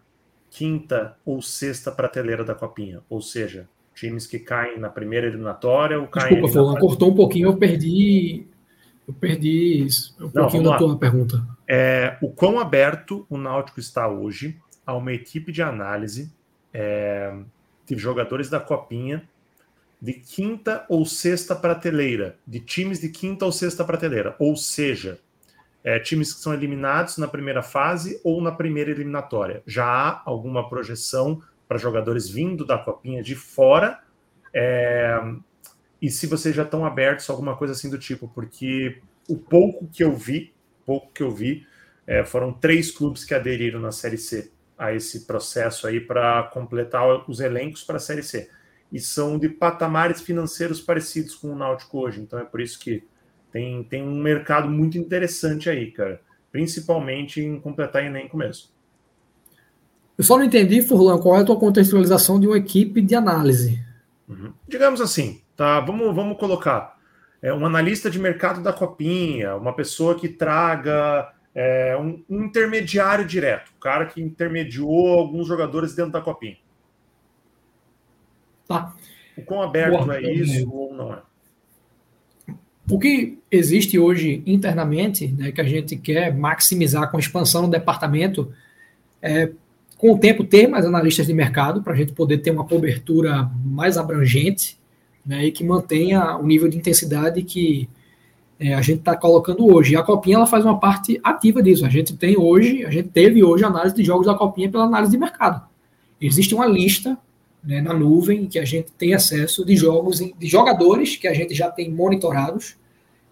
quinta 0.50 1.16
ou 1.26 1.42
sexta 1.42 1.92
prateleira 1.92 2.44
da 2.44 2.56
Copinha, 2.56 3.02
ou 3.10 3.22
seja, 3.22 3.68
times 3.94 4.26
que 4.26 4.40
caem 4.40 4.80
na 4.80 4.90
primeira 4.90 5.28
eliminatória 5.28 6.00
ou 6.00 6.08
caem. 6.08 6.30
Desculpa, 6.36 6.54
Fulano, 6.54 6.80
cortou 6.80 7.12
um 7.12 7.16
pouquinho, 7.16 7.50
eu 7.50 7.58
perdi. 7.58 8.48
Eu 9.08 9.14
perdi 9.14 9.86
isso. 9.86 10.16
Um 10.20 10.26
Não, 10.26 10.32
pouquinho 10.32 10.64
da 10.64 10.78
tua 10.78 10.98
pergunta. 10.98 11.48
É, 11.68 12.18
o 12.22 12.30
quão 12.30 12.60
aberto 12.60 13.26
o 13.30 13.38
Náutico 13.38 13.80
está 13.80 14.08
hoje 14.08 14.60
a 14.86 14.94
uma 14.94 15.14
equipe 15.14 15.52
de 15.52 15.62
análise 15.62 16.32
é, 16.74 17.34
de 17.86 17.98
jogadores 17.98 18.50
da 18.50 18.60
Copinha 18.60 19.28
de 20.02 20.14
quinta 20.14 20.86
ou 20.88 21.06
sexta 21.06 21.56
prateleira, 21.56 22.38
de 22.46 22.60
times 22.60 23.00
de 23.00 23.10
quinta 23.10 23.46
ou 23.46 23.52
sexta 23.52 23.84
prateleira, 23.84 24.36
ou 24.38 24.56
seja, 24.56 25.20
é, 25.88 25.98
times 26.00 26.34
que 26.34 26.42
são 26.42 26.54
eliminados 26.54 27.18
na 27.18 27.30
primeira 27.30 27.64
fase 27.64 28.20
ou 28.22 28.42
na 28.42 28.52
primeira 28.52 28.92
eliminatória. 28.92 29.64
Já 29.66 29.86
há 29.86 30.22
alguma 30.26 30.68
projeção 30.68 31.42
para 31.66 31.78
jogadores 31.78 32.28
vindo 32.28 32.66
da 32.66 32.78
Copinha 32.78 33.24
de 33.24 33.36
fora? 33.36 34.02
É, 34.54 35.18
e 36.02 36.10
se 36.10 36.28
vocês 36.28 36.54
já 36.54 36.64
estão 36.64 36.86
abertos 36.86 37.30
a 37.30 37.32
alguma 37.32 37.56
coisa 37.56 37.72
assim 37.72 37.90
do 37.90 37.98
tipo, 37.98 38.28
porque 38.28 39.02
o 39.30 39.38
pouco 39.38 39.88
que 39.88 40.04
eu 40.04 40.14
vi, 40.14 40.54
pouco 40.86 41.10
que 41.14 41.24
eu 41.24 41.32
vi, 41.32 41.66
é, 42.06 42.26
foram 42.26 42.52
três 42.52 42.92
clubes 42.92 43.24
que 43.24 43.34
aderiram 43.34 43.80
na 43.80 43.94
Série 43.94 44.18
C 44.18 44.52
a 44.78 44.94
esse 44.94 45.26
processo 45.26 45.88
aí 45.88 46.02
para 46.02 46.44
completar 46.52 47.30
os 47.30 47.40
elencos 47.40 47.82
para 47.82 47.96
a 47.96 48.02
Série 48.02 48.24
C. 48.24 48.50
E 48.92 49.00
são 49.00 49.40
de 49.40 49.48
patamares 49.48 50.20
financeiros 50.20 50.82
parecidos 50.82 51.34
com 51.34 51.54
o 51.54 51.56
Náutico 51.56 51.98
hoje. 51.98 52.20
Então 52.20 52.38
é 52.38 52.44
por 52.44 52.60
isso 52.60 52.78
que 52.78 53.06
tem, 53.52 53.84
tem 53.84 54.03
um 54.03 54.22
mercado 54.22 54.69
muito 54.69 54.98
interessante 54.98 55.69
aí, 55.69 55.91
cara. 55.91 56.22
Principalmente 56.52 57.41
em 57.41 57.60
completar 57.60 58.03
elenco 58.03 58.38
mesmo. 58.38 58.69
Eu 60.18 60.24
só 60.24 60.38
não 60.38 60.45
entendi, 60.45 60.82
Furlan, 60.82 61.19
qual 61.19 61.38
é 61.38 61.41
a 61.41 61.45
tua 61.45 61.60
contextualização 61.60 62.40
de 62.40 62.48
uma 62.48 62.57
equipe 62.57 63.02
de 63.02 63.14
análise. 63.14 63.80
Uhum. 64.28 64.52
Digamos 64.68 64.99
assim, 64.99 65.41
tá? 65.56 65.80
Vamos, 65.80 66.14
vamos 66.15 66.38
colocar 66.38 66.98
é, 67.41 67.53
um 67.53 67.65
analista 67.65 68.10
de 68.10 68.19
mercado 68.19 68.61
da 68.61 68.74
copinha, 68.74 69.56
uma 69.56 69.74
pessoa 69.74 70.15
que 70.15 70.28
traga 70.28 71.32
é, 71.53 71.95
um, 71.98 72.24
um, 72.30 72.45
intermediário 72.45 73.26
direto, 73.26 73.69
o 73.69 73.80
cara 73.80 74.07
que 74.07 74.22
intermediou 74.22 75.19
alguns 75.19 75.48
jogadores 75.48 75.95
dentro 75.95 76.14
da 76.14 76.22
copinha. 76.22 76.57
Tá. 78.68 78.94
O 79.38 79.44
quão 79.44 79.61
aberto 79.61 80.03
Boa, 80.03 80.18
é 80.18 80.34
isso 80.34 80.69
ou 80.72 80.94
não 80.94 81.14
é? 81.14 81.22
O 82.90 82.98
que 82.98 83.38
existe 83.52 84.00
hoje 84.00 84.42
internamente, 84.46 85.28
né, 85.28 85.52
que 85.52 85.60
a 85.60 85.64
gente 85.64 85.98
quer 85.98 86.34
maximizar 86.34 87.12
com 87.12 87.18
a 87.18 87.20
expansão 87.20 87.64
do 87.64 87.72
departamento, 87.72 88.52
é 89.22 89.52
com 89.98 90.14
o 90.14 90.18
tempo 90.18 90.44
ter 90.44 90.68
mais 90.68 90.86
analistas 90.86 91.28
de 91.28 91.34
mercado 91.34 91.82
para 91.82 91.94
a 91.94 91.96
gente 91.96 92.14
poder 92.14 92.38
ter 92.38 92.52
uma 92.52 92.64
cobertura 92.64 93.50
mais 93.66 93.98
abrangente 93.98 94.78
né, 95.26 95.46
e 95.46 95.52
que 95.52 95.64
mantenha 95.64 96.38
o 96.38 96.46
nível 96.46 96.70
de 96.70 96.78
intensidade 96.78 97.42
que 97.42 97.90
é, 98.60 98.74
a 98.74 98.82
gente 98.82 99.00
está 99.00 99.16
colocando 99.16 99.66
hoje. 99.66 99.94
E 99.94 99.96
a 99.98 100.04
Copinha 100.04 100.38
ela 100.38 100.48
faz 100.48 100.64
uma 100.64 100.80
parte 100.80 101.20
ativa 101.24 101.62
disso. 101.62 101.86
A 101.86 101.90
gente 101.90 102.16
tem 102.16 102.38
hoje, 102.38 102.86
a 102.86 102.90
gente 102.90 103.10
teve 103.10 103.44
hoje 103.44 103.66
análise 103.66 103.96
de 103.96 104.04
jogos 104.04 104.28
da 104.28 104.36
Copinha 104.36 104.70
pela 104.70 104.86
análise 104.86 105.12
de 105.12 105.18
mercado. 105.18 105.62
Existe 106.22 106.56
uma 106.56 106.66
lista 106.66 107.18
né, 107.68 107.81
na 107.81 107.94
nuvem 107.94 108.45
que 108.48 108.57
a 108.57 108.64
gente 108.64 108.88
tem 108.98 109.14
acesso 109.14 109.65
de 109.65 109.76
jogos, 109.76 110.19
de 110.19 110.48
jogadores 110.48 111.18
que 111.18 111.27
a 111.27 111.34
gente 111.34 111.53
já 111.53 111.69
tem 111.69 111.91
monitorados, 111.91 112.77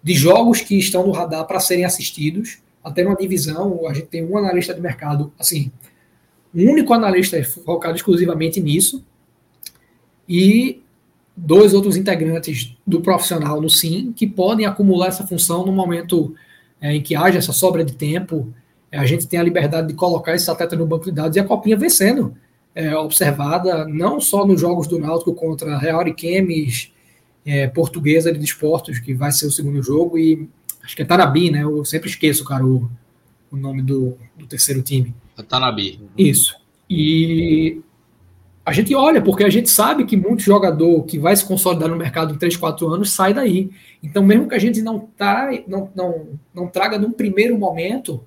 de 0.02 0.12
jogos 0.12 0.60
que 0.60 0.78
estão 0.78 1.06
no 1.06 1.10
radar 1.10 1.46
para 1.46 1.58
serem 1.58 1.86
assistidos. 1.86 2.58
Até 2.84 3.02
numa 3.02 3.16
divisão, 3.16 3.88
a 3.88 3.94
gente 3.94 4.08
tem 4.08 4.22
um 4.22 4.36
analista 4.36 4.74
de 4.74 4.80
mercado, 4.80 5.32
assim, 5.38 5.72
um 6.54 6.70
único 6.70 6.92
analista 6.92 7.42
focado 7.42 7.96
exclusivamente 7.96 8.60
nisso, 8.60 9.02
e 10.28 10.82
dois 11.34 11.72
outros 11.72 11.96
integrantes 11.96 12.76
do 12.86 13.00
profissional 13.00 13.58
no 13.58 13.70
SIM 13.70 14.12
que 14.12 14.26
podem 14.26 14.66
acumular 14.66 15.08
essa 15.08 15.26
função 15.26 15.64
no 15.64 15.72
momento 15.72 16.34
é, 16.78 16.94
em 16.94 17.02
que 17.02 17.16
haja 17.16 17.38
essa 17.38 17.52
sobra 17.52 17.82
de 17.82 17.94
tempo. 17.94 18.52
É, 18.92 18.98
a 18.98 19.06
gente 19.06 19.26
tem 19.26 19.40
a 19.40 19.42
liberdade 19.42 19.88
de 19.88 19.94
colocar 19.94 20.34
esse 20.34 20.50
atleta 20.50 20.76
no 20.76 20.86
banco 20.86 21.06
de 21.06 21.12
dados 21.12 21.36
e 21.36 21.40
a 21.40 21.44
copinha 21.44 21.76
vencendo, 21.76 22.36
é, 22.76 22.94
observada 22.94 23.88
não 23.88 24.20
só 24.20 24.46
nos 24.46 24.60
jogos 24.60 24.86
do 24.86 24.98
Náutico 24.98 25.34
contra 25.34 25.78
Real 25.78 26.06
e 26.06 26.14
Chemes, 26.16 26.92
é, 27.44 27.66
Portuguesa 27.66 28.30
de 28.30 28.38
Desportos, 28.38 28.98
que 28.98 29.14
vai 29.14 29.32
ser 29.32 29.46
o 29.46 29.50
segundo 29.50 29.82
jogo, 29.82 30.18
e 30.18 30.46
acho 30.84 30.94
que 30.94 31.00
é 31.00 31.04
Tarabi, 31.04 31.50
né? 31.50 31.62
Eu 31.62 31.84
sempre 31.86 32.10
esqueço, 32.10 32.44
cara, 32.44 32.64
o, 32.64 32.90
o 33.50 33.56
nome 33.56 33.80
do, 33.82 34.18
do 34.36 34.46
terceiro 34.46 34.82
time. 34.82 35.14
É 35.38 35.42
Tanabi. 35.42 36.00
Isso. 36.18 36.54
E 36.88 37.80
a 38.64 38.72
gente 38.72 38.94
olha, 38.94 39.22
porque 39.22 39.44
a 39.44 39.50
gente 39.50 39.70
sabe 39.70 40.04
que 40.04 40.16
muito 40.16 40.42
jogador 40.42 41.02
que 41.04 41.18
vai 41.18 41.34
se 41.34 41.46
consolidar 41.46 41.88
no 41.88 41.96
mercado 41.96 42.34
em 42.34 42.38
3, 42.38 42.56
4 42.56 42.88
anos 42.88 43.12
sai 43.12 43.32
daí. 43.32 43.70
Então, 44.02 44.22
mesmo 44.22 44.48
que 44.48 44.54
a 44.54 44.58
gente 44.58 44.82
não, 44.82 45.00
tá, 45.00 45.48
não, 45.66 45.90
não, 45.94 46.26
não 46.52 46.66
traga 46.66 46.98
num 46.98 47.12
primeiro 47.12 47.56
momento, 47.56 48.22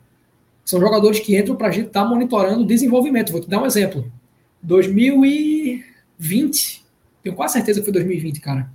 são 0.65 0.79
jogadores 0.79 1.19
que 1.19 1.37
entram 1.37 1.55
para 1.55 1.67
a 1.67 1.71
gente 1.71 1.87
estar 1.87 2.03
tá 2.03 2.09
monitorando 2.09 2.63
o 2.63 2.65
desenvolvimento. 2.65 3.31
Vou 3.31 3.41
te 3.41 3.49
dar 3.49 3.61
um 3.61 3.65
exemplo. 3.65 4.11
2020, 4.61 6.85
tenho 7.23 7.35
quase 7.35 7.53
certeza 7.53 7.79
que 7.79 7.85
foi 7.85 7.93
2020, 7.93 8.41
cara. 8.41 8.69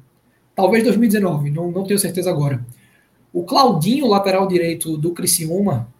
Talvez 0.55 0.85
2019, 0.85 1.51
não, 1.51 1.70
não 1.70 1.85
tenho 1.85 1.98
certeza 1.98 2.31
agora. 2.31 2.65
O 3.32 3.43
Claudinho, 3.43 4.06
lateral 4.06 4.47
direito 4.47 4.97
do 4.97 5.12
Criciúma, 5.12 5.93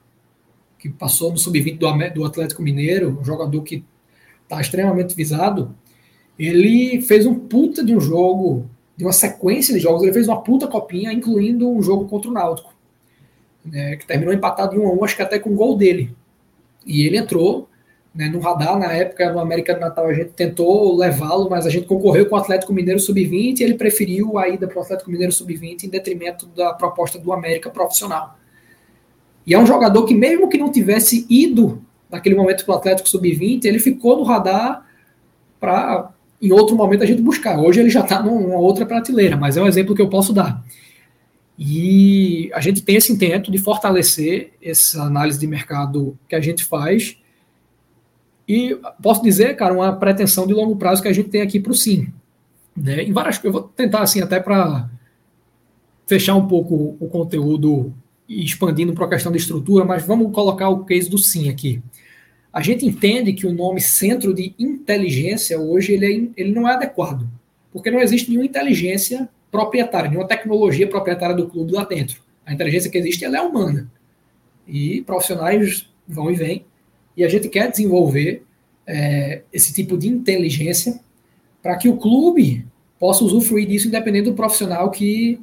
que 0.79 0.89
passou 0.89 1.33
no 1.33 1.39
sub-20 1.39 1.79
do, 1.79 2.15
do 2.15 2.25
Atlético 2.25 2.63
Mineiro, 2.63 3.19
um 3.21 3.25
jogador 3.25 3.63
que 3.63 3.85
está 4.43 4.61
extremamente 4.61 5.15
visado, 5.15 5.75
ele 6.39 7.01
fez 7.03 7.27
um 7.27 7.35
puta 7.35 7.85
de 7.85 7.95
um 7.95 8.01
jogo, 8.01 8.69
de 8.97 9.05
uma 9.05 9.13
sequência 9.13 9.75
de 9.75 9.81
jogos, 9.81 10.03
ele 10.03 10.13
fez 10.13 10.29
uma 10.29 10.43
puta 10.43 10.69
copinha, 10.69 11.13
incluindo 11.13 11.69
um 11.69 11.83
jogo 11.83 12.07
contra 12.07 12.31
o 12.31 12.33
Náutico, 12.33 12.73
né, 13.65 13.97
que 13.97 14.07
terminou 14.07 14.35
empatado 14.35 14.77
em 14.77 14.79
1 14.79 14.87
a 14.87 14.93
1, 14.93 15.05
acho 15.05 15.17
que 15.17 15.23
até 15.23 15.39
com 15.39 15.51
o 15.51 15.57
gol 15.57 15.77
dele. 15.77 16.15
E 16.87 17.07
ele 17.07 17.17
entrou 17.17 17.69
né, 18.15 18.29
no 18.29 18.39
radar, 18.39 18.79
na 18.79 18.93
época, 18.93 19.33
no 19.33 19.41
América 19.41 19.75
do 19.75 19.81
Natal, 19.81 20.07
a 20.07 20.15
gente 20.15 20.31
tentou 20.31 20.97
levá-lo, 20.97 21.51
mas 21.51 21.67
a 21.67 21.71
gente 21.71 21.87
concorreu 21.87 22.27
com 22.27 22.37
o 22.37 22.39
Atlético 22.39 22.73
Mineiro 22.73 23.01
Sub-20 23.01 23.59
e 23.59 23.63
ele 23.65 23.75
preferiu 23.75 24.39
a 24.39 24.49
ida 24.49 24.69
para 24.69 24.79
o 24.79 24.83
Atlético 24.83 25.11
Mineiro 25.11 25.33
Sub-20 25.33 25.85
em 25.85 25.89
detrimento 25.89 26.47
da 26.47 26.73
proposta 26.73 27.19
do 27.19 27.33
América 27.33 27.69
profissional. 27.71 28.39
E 29.45 29.53
é 29.53 29.59
um 29.59 29.67
jogador 29.67 30.05
que, 30.05 30.15
mesmo 30.15 30.49
que 30.49 30.57
não 30.57 30.71
tivesse 30.71 31.27
ido 31.29 31.83
naquele 32.09 32.37
momento 32.37 32.65
para 32.65 32.75
o 32.75 32.79
Atlético 32.79 33.09
Sub-20, 33.09 33.65
ele 33.65 33.81
ficou 33.81 34.17
no 34.17 34.23
radar 34.23 34.87
para, 35.59 36.11
em 36.41 36.53
outro 36.53 36.77
momento, 36.77 37.03
a 37.03 37.07
gente 37.07 37.21
buscar. 37.21 37.59
Hoje 37.59 37.81
ele 37.81 37.91
já 37.91 38.01
está 38.01 38.23
numa 38.23 38.59
outra 38.59 38.87
prateleira, 38.87 39.37
mas 39.37 39.57
é 39.57 39.63
um 39.63 39.67
exemplo 39.67 39.95
que 39.95 40.01
eu 40.01 40.09
posso 40.09 40.33
dar. 40.33 40.65
E 41.59 42.51
a 42.55 42.61
gente 42.61 42.83
tem 42.83 42.97
esse 42.97 43.13
intento 43.13 43.51
de 43.51 43.59
fortalecer 43.59 44.53
essa 44.63 45.03
análise 45.03 45.39
de 45.39 45.47
mercado 45.47 46.17
que 46.29 46.35
a 46.35 46.41
gente 46.41 46.65
faz. 46.65 47.17
E 48.47 48.79
posso 49.03 49.23
dizer, 49.23 49.57
cara, 49.57 49.73
uma 49.73 49.93
pretensão 49.95 50.47
de 50.47 50.53
longo 50.53 50.77
prazo 50.77 51.03
que 51.03 51.09
a 51.09 51.13
gente 51.13 51.29
tem 51.29 51.41
aqui 51.41 51.59
para 51.59 51.73
o 51.73 51.75
Sim. 51.75 52.09
Né? 52.77 53.03
Em 53.03 53.13
várias, 53.13 53.43
eu 53.43 53.53
vou 53.53 53.63
tentar, 53.63 54.01
assim, 54.01 54.21
até 54.21 54.41
para 54.41 54.89
fechar 56.07 56.35
um 56.35 56.47
pouco 56.47 56.97
o 57.01 57.09
conteúdo 57.09 57.95
e 58.29 58.45
expandindo 58.45 58.93
para 58.93 59.07
a 59.07 59.09
questão 59.09 59.33
da 59.33 59.39
estrutura, 59.39 59.85
mas 59.85 60.05
vamos 60.07 60.33
colocar 60.33 60.69
o 60.69 60.85
case 60.85 61.09
do 61.09 61.19
Sim 61.19 61.49
aqui. 61.49 61.83
A 62.53 62.61
gente 62.61 62.87
entende 62.87 63.33
que 63.33 63.47
o 63.47 63.53
nome 63.53 63.81
centro 63.81 64.33
de 64.33 64.55
inteligência 64.59 65.59
hoje 65.59 65.93
ele, 65.93 66.07
é, 66.07 66.41
ele 66.41 66.53
não 66.53 66.69
é 66.69 66.75
adequado, 66.75 67.29
porque 67.73 67.91
não 67.91 68.01
existe 68.01 68.29
nenhuma 68.29 68.47
inteligência 68.47 69.29
proprietária, 69.51 70.09
nenhuma 70.09 70.29
tecnologia 70.29 70.87
proprietária 70.87 71.35
do 71.35 71.49
clube 71.49 71.73
lá 71.73 71.85
dentro. 71.85 72.23
A 72.47 72.53
inteligência 72.53 72.91
que 72.91 72.99
existe 72.99 73.25
ela 73.25 73.39
é 73.39 73.41
humana. 73.41 73.91
E 74.67 75.03
profissionais 75.03 75.89
vão 76.07 76.31
e 76.31 76.35
vêm. 76.35 76.65
E 77.17 77.25
a 77.25 77.29
gente 77.29 77.49
quer 77.49 77.71
desenvolver 77.71 78.43
é, 78.87 79.43
esse 79.53 79.73
tipo 79.73 79.97
de 79.97 80.09
inteligência 80.09 81.01
para 81.63 81.77
que 81.77 81.89
o 81.89 81.97
clube 81.97 82.67
possa 82.99 83.25
usufruir 83.25 83.67
disso 83.67 83.89
independente 83.89 84.27
do 84.27 84.35
profissional 84.35 84.91
que 84.91 85.41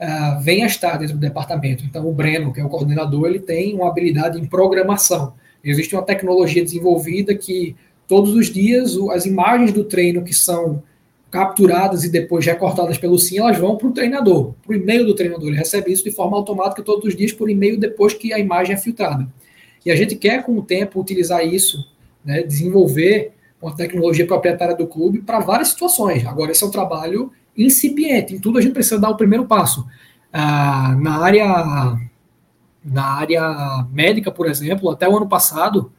uh, 0.00 0.40
venha 0.40 0.66
estar 0.66 0.96
dentro 0.96 1.14
do 1.14 1.20
departamento. 1.20 1.84
Então, 1.84 2.08
o 2.08 2.12
Breno, 2.12 2.52
que 2.52 2.60
é 2.60 2.64
o 2.64 2.68
coordenador, 2.68 3.26
ele 3.26 3.40
tem 3.40 3.74
uma 3.74 3.88
habilidade 3.88 4.40
em 4.40 4.46
programação. 4.46 5.34
Existe 5.62 5.94
uma 5.94 6.02
tecnologia 6.02 6.62
desenvolvida 6.62 7.34
que 7.34 7.74
todos 8.06 8.34
os 8.34 8.46
dias 8.46 8.96
as 9.12 9.26
imagens 9.26 9.72
do 9.72 9.84
treino 9.84 10.22
que 10.22 10.32
são 10.32 10.82
capturadas 11.30 12.04
e 12.04 12.08
depois 12.08 12.46
recortadas 12.46 12.96
pelo 12.96 13.18
SIM, 13.18 13.38
elas 13.38 13.58
vão 13.58 13.76
para 13.76 13.88
o 13.88 13.92
treinador, 13.92 14.54
para 14.64 14.72
o 14.72 14.74
e-mail 14.74 15.04
do 15.04 15.14
treinador. 15.14 15.48
Ele 15.48 15.58
recebe 15.58 15.92
isso 15.92 16.04
de 16.04 16.10
forma 16.10 16.36
automática 16.36 16.82
todos 16.82 17.04
os 17.04 17.14
dias 17.14 17.32
por 17.32 17.50
e-mail 17.50 17.78
depois 17.78 18.14
que 18.14 18.32
a 18.32 18.38
imagem 18.38 18.74
é 18.74 18.78
filtrada. 18.78 19.28
E 19.84 19.90
a 19.90 19.96
gente 19.96 20.16
quer, 20.16 20.44
com 20.44 20.56
o 20.56 20.62
tempo, 20.62 21.00
utilizar 21.00 21.44
isso, 21.44 21.90
né, 22.24 22.42
desenvolver 22.42 23.32
uma 23.60 23.74
tecnologia 23.74 24.26
proprietária 24.26 24.76
do 24.76 24.86
clube 24.86 25.20
para 25.20 25.40
várias 25.40 25.68
situações. 25.68 26.26
Agora, 26.26 26.52
esse 26.52 26.62
é 26.62 26.66
um 26.66 26.70
trabalho 26.70 27.32
incipiente. 27.56 28.34
Em 28.34 28.38
tudo 28.38 28.58
a 28.58 28.60
gente 28.60 28.72
precisa 28.72 29.00
dar 29.00 29.10
o 29.10 29.16
primeiro 29.16 29.44
passo. 29.46 29.86
Ah, 30.32 30.96
na 31.00 31.18
área 31.18 31.98
na 32.84 33.04
área 33.04 33.86
médica, 33.92 34.30
por 34.30 34.46
exemplo, 34.46 34.88
até 34.90 35.08
o 35.08 35.16
ano 35.16 35.28
passado, 35.28 35.92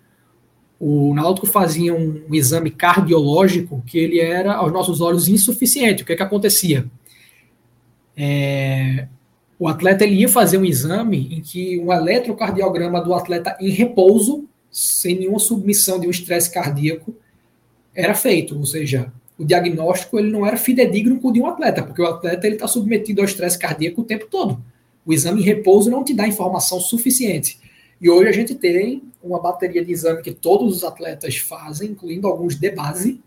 o 0.80 1.14
Náutico 1.14 1.45
fazia 1.45 1.93
um, 1.93 2.23
um, 2.27 2.34
exame 2.34 2.72
cardiológico 2.72 3.84
que 3.85 3.97
ele 3.97 4.19
era, 4.19 4.53
aos 4.56 4.72
nossos 4.72 5.01
olhos, 5.01 5.27
insuficiente. 5.27 6.03
O 6.03 6.06
que, 6.06 6.14
é 6.14 6.15
que 6.15 6.23
acontecia? 6.23 6.89
É, 8.15 9.07
o 9.60 9.68
atleta 9.68 10.06
ele 10.06 10.15
ia 10.15 10.30
fazer 10.30 10.57
um 10.57 10.64
exame 10.64 11.27
em 11.31 11.41
que 11.41 11.77
um 11.80 11.91
eletrocardiograma 11.91 13.02
do 13.02 13.14
atleta 13.14 13.57
em 13.60 13.69
repouso, 13.69 14.48
sem 14.72 15.19
nenhuma 15.19 15.38
submissão 15.38 15.99
de 15.99 16.07
um 16.07 16.11
estresse 16.11 16.49
cardíaco, 16.49 17.14
era 17.94 18.15
feito, 18.15 18.57
ou 18.57 18.65
seja, 18.65 19.11
o 19.38 19.44
diagnóstico 19.44 20.18
ele 20.18 20.31
não 20.31 20.45
era 20.45 20.56
fidedigno 20.56 21.19
com 21.19 21.27
o 21.27 21.34
de 21.34 21.41
um 21.41 21.48
atleta, 21.48 21.84
porque 21.84 22.02
o 22.02 22.07
atleta 22.07 22.48
ele 22.48 22.56
está 22.56 22.68
submetido 22.68 23.19
ao 23.19 23.26
estresse 23.26 23.60
cardíaco 23.60 23.99
o 23.99 24.06
tempo 24.06 24.27
todo. 24.27 24.64
O 25.06 25.11
exame 25.11 25.41
em 25.41 25.44
repouso 25.45 25.91
não 25.91 26.06
te 26.06 26.14
dá 26.14 26.26
informação 26.26 26.80
suficiente. 26.80 27.60
E 27.99 28.10
hoje 28.10 28.30
a 28.30 28.34
gente 28.34 28.56
tem 28.56 29.03
uma 29.22 29.41
bateria 29.41 29.84
de 29.84 29.91
exame 29.91 30.22
que 30.22 30.31
todos 30.31 30.77
os 30.77 30.84
atletas 30.86 31.36
fazem, 31.36 31.90
incluindo 31.90 32.27
alguns 32.27 32.56
de 32.56 32.72
base, 32.72 33.19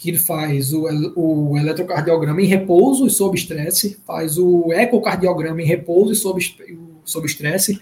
que 0.00 0.16
faz 0.16 0.72
o, 0.72 0.86
o 1.14 1.58
eletrocardiograma 1.58 2.40
em 2.40 2.46
repouso 2.46 3.06
e 3.06 3.10
sob 3.10 3.36
estresse, 3.36 3.98
faz 4.06 4.38
o 4.38 4.72
ecocardiograma 4.72 5.60
em 5.60 5.66
repouso 5.66 6.12
e 6.12 6.16
sob, 6.16 6.40
sob 7.04 7.26
estresse. 7.26 7.78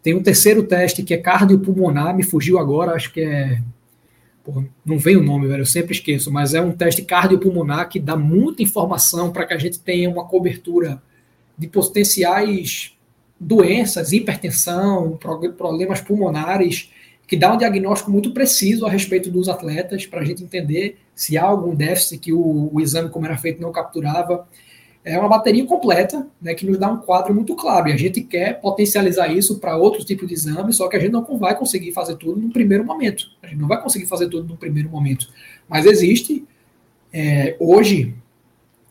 Tem 0.00 0.14
um 0.14 0.22
terceiro 0.22 0.62
teste 0.62 1.02
que 1.02 1.12
é 1.12 1.16
cardiopulmonar, 1.16 2.16
me 2.16 2.22
fugiu 2.22 2.60
agora, 2.60 2.92
acho 2.92 3.12
que 3.12 3.22
é. 3.22 3.60
Porra, 4.44 4.68
não 4.86 5.00
vem 5.00 5.16
o 5.16 5.22
nome, 5.22 5.48
velho, 5.48 5.62
eu 5.62 5.66
sempre 5.66 5.92
esqueço, 5.92 6.30
mas 6.30 6.54
é 6.54 6.60
um 6.60 6.70
teste 6.70 7.02
cardiopulmonar 7.02 7.88
que 7.88 7.98
dá 7.98 8.16
muita 8.16 8.62
informação 8.62 9.32
para 9.32 9.44
que 9.44 9.52
a 9.52 9.58
gente 9.58 9.80
tenha 9.80 10.08
uma 10.08 10.26
cobertura 10.26 11.02
de 11.58 11.66
potenciais 11.66 12.96
doenças, 13.38 14.12
hipertensão, 14.12 15.18
problemas 15.56 16.00
pulmonares 16.00 16.92
que 17.26 17.36
dá 17.36 17.52
um 17.52 17.58
diagnóstico 17.58 18.12
muito 18.12 18.30
preciso 18.30 18.86
a 18.86 18.90
respeito 18.90 19.28
dos 19.28 19.48
atletas, 19.48 20.06
para 20.06 20.20
a 20.20 20.24
gente 20.24 20.44
entender 20.44 20.98
se 21.18 21.36
há 21.36 21.42
algum 21.42 21.74
déficit 21.74 22.18
que 22.18 22.32
o, 22.32 22.70
o, 22.72 22.80
exame, 22.80 23.10
como 23.10 23.26
era 23.26 23.36
feito, 23.36 23.60
não 23.60 23.72
capturava. 23.72 24.46
É 25.04 25.18
uma 25.18 25.28
bateria 25.28 25.66
completa, 25.66 26.24
né, 26.40 26.54
que 26.54 26.64
nos 26.64 26.78
dá 26.78 26.88
um 26.88 26.98
quadro 26.98 27.34
muito 27.34 27.56
claro, 27.56 27.88
e 27.88 27.92
a 27.92 27.96
gente 27.96 28.20
quer 28.20 28.60
potencializar 28.60 29.26
isso 29.26 29.58
para 29.58 29.76
outros 29.76 30.04
tipos 30.04 30.28
de 30.28 30.34
exames, 30.34 30.76
só 30.76 30.86
que 30.86 30.96
a 30.96 31.00
gente 31.00 31.10
não 31.10 31.24
vai 31.36 31.56
conseguir 31.58 31.90
fazer 31.90 32.14
tudo 32.16 32.40
no 32.40 32.50
primeiro 32.50 32.84
momento. 32.84 33.24
A 33.42 33.48
gente 33.48 33.58
não 33.58 33.66
vai 33.66 33.82
conseguir 33.82 34.06
fazer 34.06 34.28
tudo 34.28 34.46
no 34.46 34.56
primeiro 34.56 34.88
momento. 34.88 35.26
Mas 35.68 35.86
existe, 35.86 36.46
é, 37.12 37.56
hoje, 37.58 38.14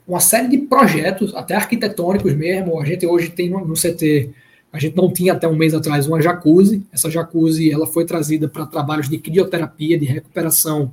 uma 0.06 0.20
série 0.20 0.50
de 0.50 0.58
projetos, 0.58 1.34
até 1.34 1.56
arquitetônicos 1.56 2.34
mesmo. 2.34 2.82
A 2.82 2.86
gente 2.86 3.06
hoje 3.08 3.30
tem 3.30 3.50
no, 3.50 3.66
no 3.66 3.74
CT 3.74 4.34
a 4.72 4.80
gente 4.80 4.98
não 4.98 5.12
tinha 5.12 5.32
até 5.32 5.48
um 5.48 5.56
mês 5.56 5.74
atrás 5.74 6.08
uma 6.08 6.22
jacuzzi. 6.22 6.86
Essa 6.92 7.10
jacuzzi 7.10 7.72
ela 7.72 7.88
foi 7.88 8.06
trazida 8.06 8.50
para 8.50 8.66
trabalhos 8.66 9.08
de 9.08 9.18
crioterapia, 9.18 9.98
de 9.98 10.06
recuperação 10.06 10.92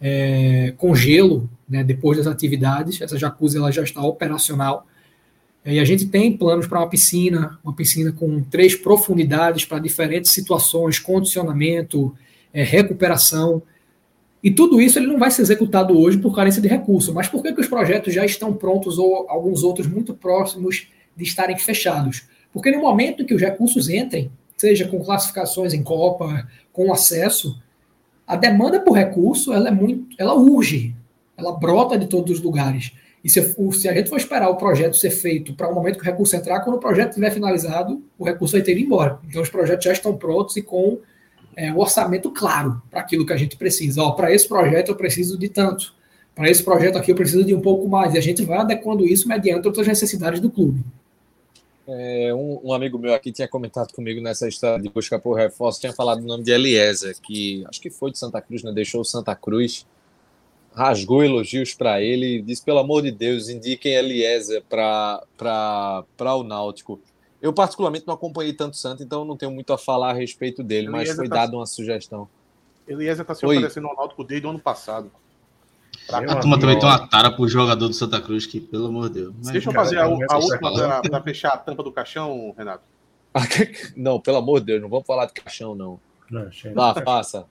é, 0.00 0.74
com 0.76 0.94
gelo, 0.94 1.48
né, 1.68 1.82
depois 1.82 2.18
das 2.18 2.26
atividades. 2.26 3.00
Essa 3.00 3.18
jacuzzi 3.18 3.56
ela 3.56 3.70
já 3.70 3.82
está 3.82 4.02
operacional. 4.02 4.86
E 5.64 5.80
a 5.80 5.84
gente 5.84 6.06
tem 6.06 6.36
planos 6.36 6.66
para 6.66 6.78
uma 6.78 6.88
piscina, 6.88 7.58
uma 7.64 7.74
piscina 7.74 8.12
com 8.12 8.40
três 8.42 8.76
profundidades 8.76 9.64
para 9.64 9.80
diferentes 9.80 10.30
situações, 10.30 11.00
condicionamento, 11.00 12.14
é, 12.54 12.62
recuperação. 12.62 13.60
E 14.42 14.50
tudo 14.50 14.80
isso 14.80 14.96
ele 14.96 15.08
não 15.08 15.18
vai 15.18 15.30
ser 15.30 15.42
executado 15.42 15.98
hoje 15.98 16.18
por 16.18 16.34
carência 16.34 16.62
de 16.62 16.68
recurso. 16.68 17.12
Mas 17.12 17.26
por 17.26 17.42
que, 17.42 17.52
que 17.52 17.60
os 17.60 17.66
projetos 17.66 18.14
já 18.14 18.24
estão 18.24 18.54
prontos 18.54 18.96
ou 18.96 19.28
alguns 19.28 19.64
outros 19.64 19.88
muito 19.88 20.14
próximos 20.14 20.86
de 21.16 21.24
estarem 21.24 21.58
fechados? 21.58 22.28
Porque 22.52 22.70
no 22.70 22.80
momento 22.80 23.26
que 23.26 23.34
os 23.34 23.42
recursos 23.42 23.88
entrem, 23.88 24.30
seja 24.56 24.86
com 24.86 25.04
classificações 25.04 25.74
em 25.74 25.82
Copa, 25.82 26.48
com 26.72 26.92
acesso, 26.92 27.60
a 28.26 28.36
demanda 28.36 28.80
por 28.80 28.92
recurso 28.92 29.52
ela 29.52 29.68
é 29.68 29.70
muito, 29.70 30.14
ela 30.18 30.34
urge, 30.34 30.94
ela 31.36 31.52
brota 31.52 31.98
de 31.98 32.06
todos 32.06 32.38
os 32.38 32.42
lugares. 32.42 32.92
E 33.22 33.28
se, 33.28 33.42
se 33.72 33.88
a 33.88 33.94
gente 33.94 34.08
for 34.08 34.16
esperar 34.16 34.48
o 34.48 34.56
projeto 34.56 34.96
ser 34.96 35.10
feito 35.10 35.54
para 35.54 35.68
o 35.68 35.74
momento 35.74 35.96
que 35.96 36.02
o 36.02 36.04
recurso 36.04 36.36
entrar, 36.36 36.60
quando 36.60 36.76
o 36.76 36.80
projeto 36.80 37.10
estiver 37.10 37.30
finalizado, 37.32 38.02
o 38.18 38.24
recurso 38.24 38.52
vai 38.52 38.62
ter 38.62 38.72
ido 38.72 38.80
embora. 38.80 39.18
Então 39.28 39.42
os 39.42 39.50
projetos 39.50 39.84
já 39.84 39.92
estão 39.92 40.16
prontos 40.16 40.56
e 40.56 40.62
com 40.62 40.98
é, 41.56 41.72
o 41.72 41.78
orçamento 41.78 42.30
claro 42.30 42.80
para 42.90 43.00
aquilo 43.00 43.26
que 43.26 43.32
a 43.32 43.36
gente 43.36 43.56
precisa. 43.56 44.08
Para 44.12 44.32
esse 44.32 44.46
projeto 44.46 44.90
eu 44.90 44.96
preciso 44.96 45.38
de 45.38 45.48
tanto. 45.48 45.94
Para 46.34 46.50
esse 46.50 46.62
projeto 46.62 46.98
aqui 46.98 47.10
eu 47.10 47.16
preciso 47.16 47.44
de 47.44 47.54
um 47.54 47.60
pouco 47.60 47.88
mais. 47.88 48.14
E 48.14 48.18
a 48.18 48.20
gente 48.20 48.44
vai 48.44 48.58
adequando 48.58 49.04
isso 49.04 49.26
mediante 49.26 49.66
outras 49.66 49.86
necessidades 49.86 50.38
do 50.38 50.50
clube. 50.50 50.84
É, 51.88 52.34
um, 52.34 52.60
um, 52.64 52.72
amigo 52.72 52.98
meu 52.98 53.14
aqui 53.14 53.30
tinha 53.30 53.46
comentado 53.46 53.92
comigo 53.92 54.20
nessa 54.20 54.48
história 54.48 54.82
de 54.82 54.88
busca 54.88 55.20
por 55.20 55.34
reforço, 55.34 55.80
tinha 55.80 55.92
falado 55.92 56.20
o 56.20 56.26
nome 56.26 56.42
de 56.42 56.50
Eliezer, 56.50 57.16
que 57.20 57.64
acho 57.68 57.80
que 57.80 57.90
foi 57.90 58.10
de 58.10 58.18
Santa 58.18 58.42
Cruz, 58.42 58.64
né? 58.64 58.72
deixou 58.72 59.04
Santa 59.04 59.36
Cruz, 59.36 59.86
rasgou 60.74 61.22
elogios 61.22 61.74
para 61.74 62.02
ele, 62.02 62.42
disse: 62.42 62.64
pelo 62.64 62.80
amor 62.80 63.02
de 63.02 63.12
Deus, 63.12 63.48
indiquem 63.48 63.92
Eliezer 63.92 64.64
para 64.68 66.04
o 66.20 66.42
Náutico. 66.42 67.00
Eu, 67.40 67.52
particularmente, 67.52 68.06
não 68.06 68.14
acompanhei 68.14 68.52
tanto 68.52 68.76
Santa, 68.76 69.04
então 69.04 69.24
não 69.24 69.36
tenho 69.36 69.52
muito 69.52 69.72
a 69.72 69.78
falar 69.78 70.10
a 70.10 70.14
respeito 70.14 70.64
dele, 70.64 70.88
Eliezer 70.88 71.08
mas 71.08 71.16
foi 71.16 71.28
tá... 71.28 71.36
dado 71.36 71.56
uma 71.56 71.66
sugestão. 71.66 72.28
Eliezer 72.88 73.22
está 73.22 73.34
se 73.34 73.46
oferecendo 73.46 73.86
ao 73.86 73.94
Náutico 73.94 74.24
desde 74.24 74.44
o 74.46 74.50
ano 74.50 74.58
passado. 74.58 75.10
A 76.08 76.36
turma 76.36 76.58
também 76.58 76.78
tem 76.78 76.88
uma 76.88 77.06
tara 77.06 77.30
pro 77.30 77.48
jogador 77.48 77.88
do 77.88 77.94
Santa 77.94 78.20
Cruz 78.20 78.46
que, 78.46 78.60
pelo 78.60 78.86
amor 78.86 79.08
de 79.08 79.20
Deus. 79.20 79.34
Mas, 79.38 79.52
Deixa 79.52 79.68
eu 79.68 79.74
fazer 79.74 79.96
cara, 79.96 80.08
a, 80.08 80.34
a 80.34 80.38
última 80.38 81.00
para 81.02 81.22
fechar 81.22 81.52
a 81.54 81.56
tampa 81.56 81.82
do 81.82 81.90
caixão, 81.90 82.54
Renato. 82.56 82.84
não, 83.96 84.20
pelo 84.20 84.38
amor 84.38 84.60
de 84.60 84.66
Deus, 84.66 84.82
não 84.82 84.88
vamos 84.88 85.06
falar 85.06 85.26
de 85.26 85.32
caixão, 85.32 85.74
não. 85.74 86.00
não 86.30 86.48
Vá, 86.74 86.94
faça. 86.94 87.46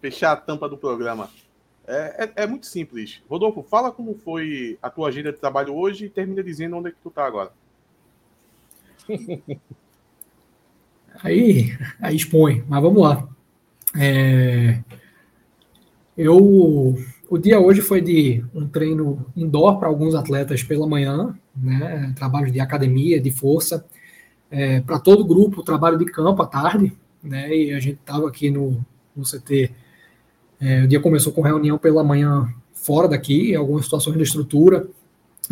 Fechar 0.00 0.32
a 0.32 0.36
tampa 0.36 0.68
do 0.68 0.76
programa. 0.76 1.28
É, 1.86 2.24
é, 2.24 2.42
é, 2.44 2.46
muito 2.46 2.66
simples. 2.66 3.20
Rodolfo, 3.28 3.62
fala 3.62 3.90
como 3.92 4.14
foi 4.14 4.78
a 4.82 4.88
tua 4.88 5.08
agenda 5.08 5.32
de 5.32 5.38
trabalho 5.38 5.74
hoje 5.74 6.06
e 6.06 6.10
termina 6.10 6.42
dizendo 6.42 6.76
onde 6.76 6.88
é 6.88 6.92
que 6.92 6.98
tu 7.02 7.10
tá 7.10 7.26
agora. 7.26 7.50
Aí, 11.22 11.76
aí 12.00 12.16
expõe, 12.16 12.64
mas 12.66 12.82
vamos 12.82 13.02
lá. 13.02 13.28
É, 13.98 14.82
eu 16.16 16.96
o 17.32 17.38
dia 17.38 17.58
hoje 17.58 17.80
foi 17.80 18.02
de 18.02 18.44
um 18.54 18.68
treino 18.68 19.24
indoor 19.34 19.78
para 19.78 19.88
alguns 19.88 20.14
atletas 20.14 20.62
pela 20.62 20.86
manhã, 20.86 21.34
né, 21.56 22.12
trabalho 22.14 22.52
de 22.52 22.60
academia, 22.60 23.18
de 23.18 23.30
força. 23.30 23.86
É, 24.50 24.82
para 24.82 24.98
todo 24.98 25.20
o 25.22 25.24
grupo, 25.24 25.62
trabalho 25.62 25.96
de 25.96 26.04
campo 26.04 26.42
à 26.42 26.46
tarde, 26.46 26.92
né, 27.24 27.48
e 27.56 27.72
a 27.72 27.80
gente 27.80 27.98
estava 27.98 28.28
aqui 28.28 28.50
no, 28.50 28.84
no 29.16 29.24
CT. 29.24 29.70
É, 30.60 30.82
o 30.82 30.86
dia 30.86 31.00
começou 31.00 31.32
com 31.32 31.40
reunião 31.40 31.78
pela 31.78 32.04
manhã 32.04 32.52
fora 32.74 33.08
daqui, 33.08 33.56
algumas 33.56 33.86
situações 33.86 34.18
de 34.18 34.22
estrutura. 34.24 34.86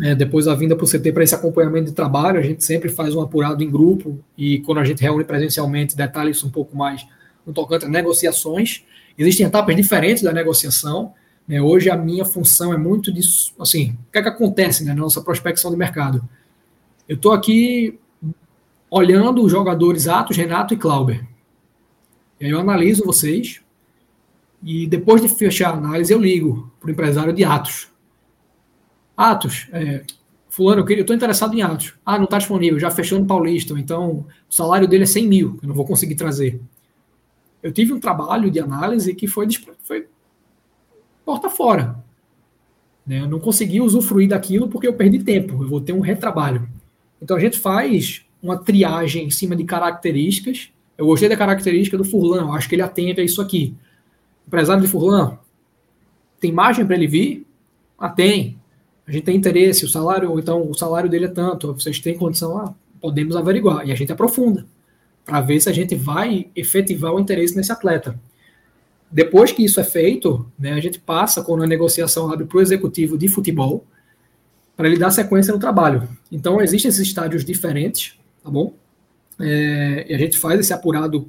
É, 0.03 0.15
depois 0.15 0.47
a 0.49 0.55
vinda 0.55 0.77
para 0.77 0.85
o 0.85 0.87
CT 0.87 1.13
para 1.13 1.25
esse 1.25 1.35
acompanhamento 1.35 1.87
de 1.87 1.93
trabalho, 1.93 2.39
a 2.39 2.43
gente 2.43 2.63
sempre 2.63 2.91
faz 2.91 3.15
um 3.15 3.23
apurado 3.23 3.65
em 3.65 3.71
grupo 3.71 4.19
e 4.37 4.59
quando 4.61 4.81
a 4.81 4.85
gente 4.85 5.01
reúne 5.01 5.25
presencialmente, 5.25 5.97
detalha 5.97 6.29
isso 6.29 6.47
um 6.47 6.51
pouco 6.51 6.77
mais 6.77 7.07
no 7.47 7.55
tocante 7.55 7.87
a 7.87 7.89
negociações. 7.89 8.85
Existem 9.17 9.47
etapas 9.47 9.75
diferentes 9.75 10.23
da 10.23 10.31
negociação. 10.31 11.15
Né? 11.51 11.61
Hoje 11.61 11.91
a 11.91 11.97
minha 11.97 12.25
função 12.25 12.73
é 12.73 12.77
muito 12.77 13.13
disso, 13.13 13.53
assim, 13.59 13.99
o 14.09 14.13
que 14.13 14.19
é 14.19 14.23
que 14.23 14.29
acontece 14.29 14.85
né, 14.85 14.95
na 14.95 15.01
nossa 15.01 15.21
prospecção 15.21 15.69
de 15.69 15.77
mercado? 15.77 16.23
Eu 17.09 17.17
estou 17.17 17.33
aqui 17.33 17.99
olhando 18.89 19.43
os 19.43 19.51
jogadores 19.51 20.07
Atos, 20.07 20.37
Renato 20.37 20.75
e 20.75 20.77
Clauber. 20.77 21.27
E 22.39 22.45
aí 22.45 22.53
eu 22.53 22.61
analiso 22.61 23.05
vocês 23.05 23.61
e 24.63 24.87
depois 24.87 25.21
de 25.21 25.29
fechar 25.29 25.71
a 25.71 25.77
análise 25.77 26.13
eu 26.13 26.21
ligo 26.21 26.71
para 26.79 26.87
o 26.87 26.93
empresário 26.93 27.33
de 27.33 27.43
Atos. 27.43 27.89
Atos, 29.17 29.67
é, 29.73 30.05
fulano, 30.49 30.89
eu 30.89 31.01
estou 31.01 31.17
interessado 31.17 31.53
em 31.53 31.63
Atos. 31.63 31.95
Ah, 32.07 32.17
não 32.17 32.27
está 32.27 32.39
disponível, 32.39 32.79
já 32.79 32.93
fechou 32.93 33.19
no 33.19 33.27
Paulista, 33.27 33.75
então 33.77 34.25
o 34.49 34.55
salário 34.55 34.87
dele 34.87 35.03
é 35.03 35.07
100 35.07 35.27
mil, 35.27 35.59
eu 35.61 35.69
não 35.69 35.75
vou 35.75 35.85
conseguir 35.85 36.15
trazer. 36.15 36.61
Eu 37.61 37.73
tive 37.73 37.93
um 37.93 37.99
trabalho 37.99 38.53
de 38.53 38.61
análise 38.61 39.13
que 39.17 39.27
foi, 39.27 39.49
foi 39.83 40.07
porta 41.31 41.49
fora. 41.49 41.97
Né? 43.07 43.21
Eu 43.21 43.29
não 43.29 43.39
consegui 43.39 43.81
usufruir 43.81 44.29
daquilo 44.29 44.69
porque 44.69 44.89
eu 44.89 44.95
perdi 44.95 45.21
tempo, 45.21 45.63
eu 45.63 45.69
vou 45.69 45.81
ter 45.81 45.93
um 45.93 46.01
retrabalho. 46.01 46.69
Então 47.23 47.37
a 47.37 47.41
gente 47.41 47.57
faz 47.57 48.27
uma 48.43 48.59
triagem 48.59 49.27
em 49.27 49.31
cima 49.31 49.55
de 49.55 49.63
características. 49.63 50.71
Eu 50.99 51.07
gostei 51.07 51.29
da 51.29 51.37
característica 51.37 51.97
do 51.97 52.03
Furlan, 52.03 52.41
eu 52.43 52.53
acho 52.53 52.69
que 52.69 52.75
ele 52.75 52.83
atende 52.83 53.21
a 53.21 53.25
isso 53.25 53.41
aqui. 53.41 53.77
Empresário 54.45 54.83
de 54.83 54.89
Furlan, 54.89 55.39
tem 56.41 56.51
margem 56.51 56.85
para 56.85 56.97
ele 56.97 57.07
vir? 57.07 57.47
Ah, 57.97 58.09
tem. 58.09 58.59
A 59.07 59.13
gente 59.13 59.23
tem 59.23 59.37
interesse, 59.37 59.85
o 59.85 59.89
salário, 59.89 60.37
então 60.37 60.69
o 60.69 60.75
salário 60.75 61.09
dele 61.09 61.27
é 61.27 61.29
tanto, 61.29 61.73
vocês 61.73 62.01
têm 62.01 62.19
condição? 62.19 62.59
Ah, 62.59 62.75
podemos 63.01 63.37
averiguar. 63.37 63.87
E 63.87 63.93
a 63.93 63.95
gente 63.95 64.11
aprofunda 64.11 64.67
para 65.25 65.41
ver 65.41 65.61
se 65.61 65.69
a 65.69 65.73
gente 65.73 65.95
vai 65.95 66.49
efetivar 66.57 67.13
o 67.13 67.21
interesse 67.21 67.55
nesse 67.55 67.71
atleta. 67.71 68.19
Depois 69.11 69.51
que 69.51 69.65
isso 69.65 69.81
é 69.81 69.85
feito, 69.85 70.47
né, 70.59 70.73
a 70.73 70.81
gente 70.81 71.01
passa, 71.01 71.43
quando 71.43 71.65
a 71.65 71.67
negociação 71.67 72.31
abre 72.33 72.47
para 72.47 72.59
o 72.59 72.61
executivo 72.61 73.19
de 73.19 73.27
futebol, 73.29 73.85
para 74.77 74.89
ele 74.89 74.99
dar 74.99 75.11
sequência 75.11 75.53
no 75.53 75.59
trabalho. 75.59 76.09
Então, 76.31 76.61
existem 76.61 76.89
esses 76.89 77.07
estádios 77.07 77.45
diferentes, 77.45 78.19
tá 78.43 78.51
bom? 78.51 78.73
É, 79.41 80.07
e 80.09 80.15
a 80.15 80.19
gente 80.19 80.39
faz 80.39 80.61
esse 80.61 80.73
apurado 80.73 81.29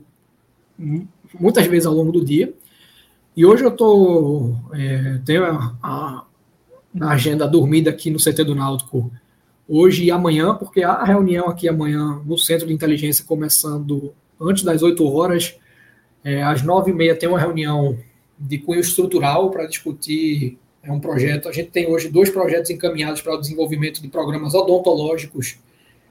muitas 1.39 1.65
vezes 1.67 1.85
ao 1.85 1.93
longo 1.93 2.11
do 2.11 2.23
dia. 2.23 2.53
E 3.35 3.45
hoje 3.45 3.63
eu 3.63 3.71
tô, 3.71 4.53
é, 4.73 5.19
tenho 5.25 5.45
a, 5.45 5.75
a, 5.81 6.25
agenda 7.09 7.47
dormida 7.47 7.89
aqui 7.89 8.09
no 8.09 8.19
CT 8.19 8.43
do 8.43 8.55
Náutico 8.55 9.09
hoje 9.67 10.03
e 10.03 10.11
amanhã, 10.11 10.53
porque 10.53 10.83
há 10.83 11.03
reunião 11.03 11.47
aqui 11.47 11.67
amanhã 11.69 12.21
no 12.25 12.37
Centro 12.37 12.67
de 12.67 12.73
Inteligência 12.73 13.23
começando 13.25 14.13
antes 14.39 14.63
das 14.63 14.83
8 14.83 15.05
horas. 15.07 15.55
É, 16.23 16.41
às 16.43 16.61
9h30 16.63 17.17
tem 17.17 17.29
uma 17.29 17.39
reunião 17.39 17.97
de 18.39 18.57
cunho 18.57 18.79
estrutural 18.79 19.49
para 19.49 19.65
discutir 19.65 20.57
é 20.83 20.91
um 20.91 20.99
projeto. 20.99 21.47
A 21.47 21.51
gente 21.51 21.69
tem 21.69 21.87
hoje 21.87 22.09
dois 22.09 22.29
projetos 22.29 22.71
encaminhados 22.71 23.21
para 23.21 23.35
o 23.35 23.39
desenvolvimento 23.39 24.01
de 24.01 24.07
programas 24.07 24.53
odontológicos 24.53 25.57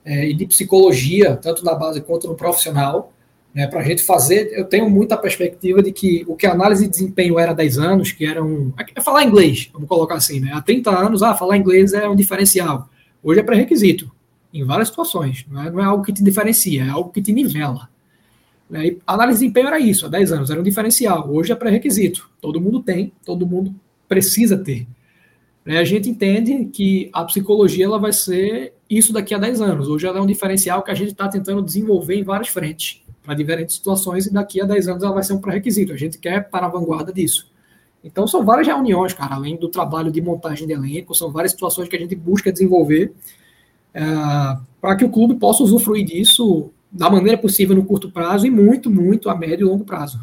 é, 0.05 0.29
e 0.29 0.35
de 0.35 0.47
psicologia, 0.47 1.37
tanto 1.37 1.65
na 1.65 1.75
base 1.75 2.01
quanto 2.01 2.29
no 2.29 2.35
profissional. 2.35 3.13
Né, 3.53 3.67
para 3.67 3.81
a 3.81 3.83
gente 3.83 4.05
fazer, 4.05 4.53
eu 4.53 4.65
tenho 4.65 4.89
muita 4.89 5.17
perspectiva 5.17 5.83
de 5.83 5.91
que 5.91 6.25
o 6.29 6.37
que 6.37 6.47
a 6.47 6.53
análise 6.53 6.85
de 6.85 6.91
desempenho 6.91 7.37
era 7.37 7.51
há 7.51 7.55
10 7.55 7.79
anos, 7.79 8.13
que 8.13 8.25
era 8.25 8.43
um. 8.45 8.73
É 8.95 9.01
falar 9.01 9.25
inglês, 9.25 9.69
vamos 9.73 9.89
colocar 9.89 10.15
assim, 10.15 10.39
né? 10.39 10.53
Há 10.55 10.63
30 10.63 10.89
anos, 10.89 11.21
ah, 11.21 11.35
falar 11.35 11.57
inglês 11.57 11.93
é 11.93 12.09
um 12.09 12.15
diferencial. 12.15 12.89
Hoje 13.21 13.41
é 13.41 13.43
pré-requisito, 13.43 14.09
em 14.55 14.65
várias 14.65 14.87
situações. 14.87 15.45
Não 15.51 15.63
é, 15.63 15.69
não 15.69 15.81
é 15.81 15.85
algo 15.85 16.05
que 16.05 16.13
te 16.13 16.23
diferencia, 16.23 16.85
é 16.85 16.91
algo 16.91 17.11
que 17.11 17.21
te 17.21 17.33
nivela. 17.33 17.89
Né? 18.71 18.97
a 19.05 19.15
análise 19.15 19.41
de 19.41 19.47
desempenho 19.47 19.67
era 19.67 19.81
isso, 19.81 20.07
há 20.07 20.09
10 20.09 20.33
anos, 20.33 20.51
era 20.51 20.61
um 20.61 20.63
diferencial. 20.63 21.29
Hoje 21.29 21.51
é 21.51 21.57
pré-requisito. 21.57 22.31
Todo 22.41 22.61
mundo 22.61 22.81
tem, 22.81 23.13
todo 23.25 23.45
mundo 23.45 23.75
precisa 24.09 24.57
ter. 24.57 24.87
Né? 25.65 25.79
A 25.79 25.85
gente 25.85 26.09
entende 26.09 26.67
que 26.67 27.11
a 27.13 27.25
psicologia 27.25 27.85
ela 27.85 27.99
vai 27.99 28.13
ser 28.13 28.73
isso 28.89 29.13
daqui 29.13 29.35
a 29.35 29.39
10 29.39 29.61
anos. 29.61 29.89
Hoje 29.89 30.07
ela 30.07 30.19
é 30.19 30.23
um 30.23 30.27
diferencial 30.27 30.83
que 30.83 30.91
a 30.91 30.95
gente 30.95 31.11
está 31.11 31.29
tentando 31.29 31.63
desenvolver 31.63 32.15
em 32.15 32.23
várias 32.23 32.49
frentes, 32.49 33.03
para 33.25 33.35
diferentes 33.35 33.75
situações, 33.75 34.27
e 34.27 34.33
daqui 34.33 34.61
a 34.61 34.65
10 34.65 34.89
anos 34.89 35.03
ela 35.03 35.15
vai 35.15 35.25
ser 35.25 35.33
um 35.33 35.41
pré-requisito. 35.41 35.93
A 35.93 35.97
gente 35.97 36.19
quer 36.19 36.49
para 36.49 36.67
a 36.67 36.69
vanguarda 36.69 37.13
disso. 37.13 37.51
Então 38.05 38.27
são 38.27 38.45
várias 38.45 38.67
reuniões, 38.67 39.13
cara, 39.13 39.35
além 39.35 39.57
do 39.57 39.69
trabalho 39.69 40.11
de 40.11 40.23
montagem 40.23 40.67
de 40.67 40.73
elenco, 40.73 41.15
são 41.15 41.31
várias 41.31 41.53
situações 41.53 41.89
que 41.89 41.97
a 41.97 41.99
gente 41.99 42.15
busca 42.15 42.51
desenvolver 42.51 43.13
é, 43.93 44.01
para 44.81 44.97
que 44.97 45.05
o 45.05 45.11
clube 45.11 45.35
possa 45.35 45.63
usufruir 45.63 46.07
disso 46.07 46.73
da 46.91 47.09
maneira 47.09 47.39
possível 47.39 47.77
no 47.77 47.85
curto 47.85 48.11
prazo 48.11 48.47
e 48.47 48.51
muito, 48.51 48.91
muito 48.91 49.31
a 49.31 49.35
médio 49.35 49.67
e 49.67 49.71
longo 49.71 49.85
prazo. 49.85 50.21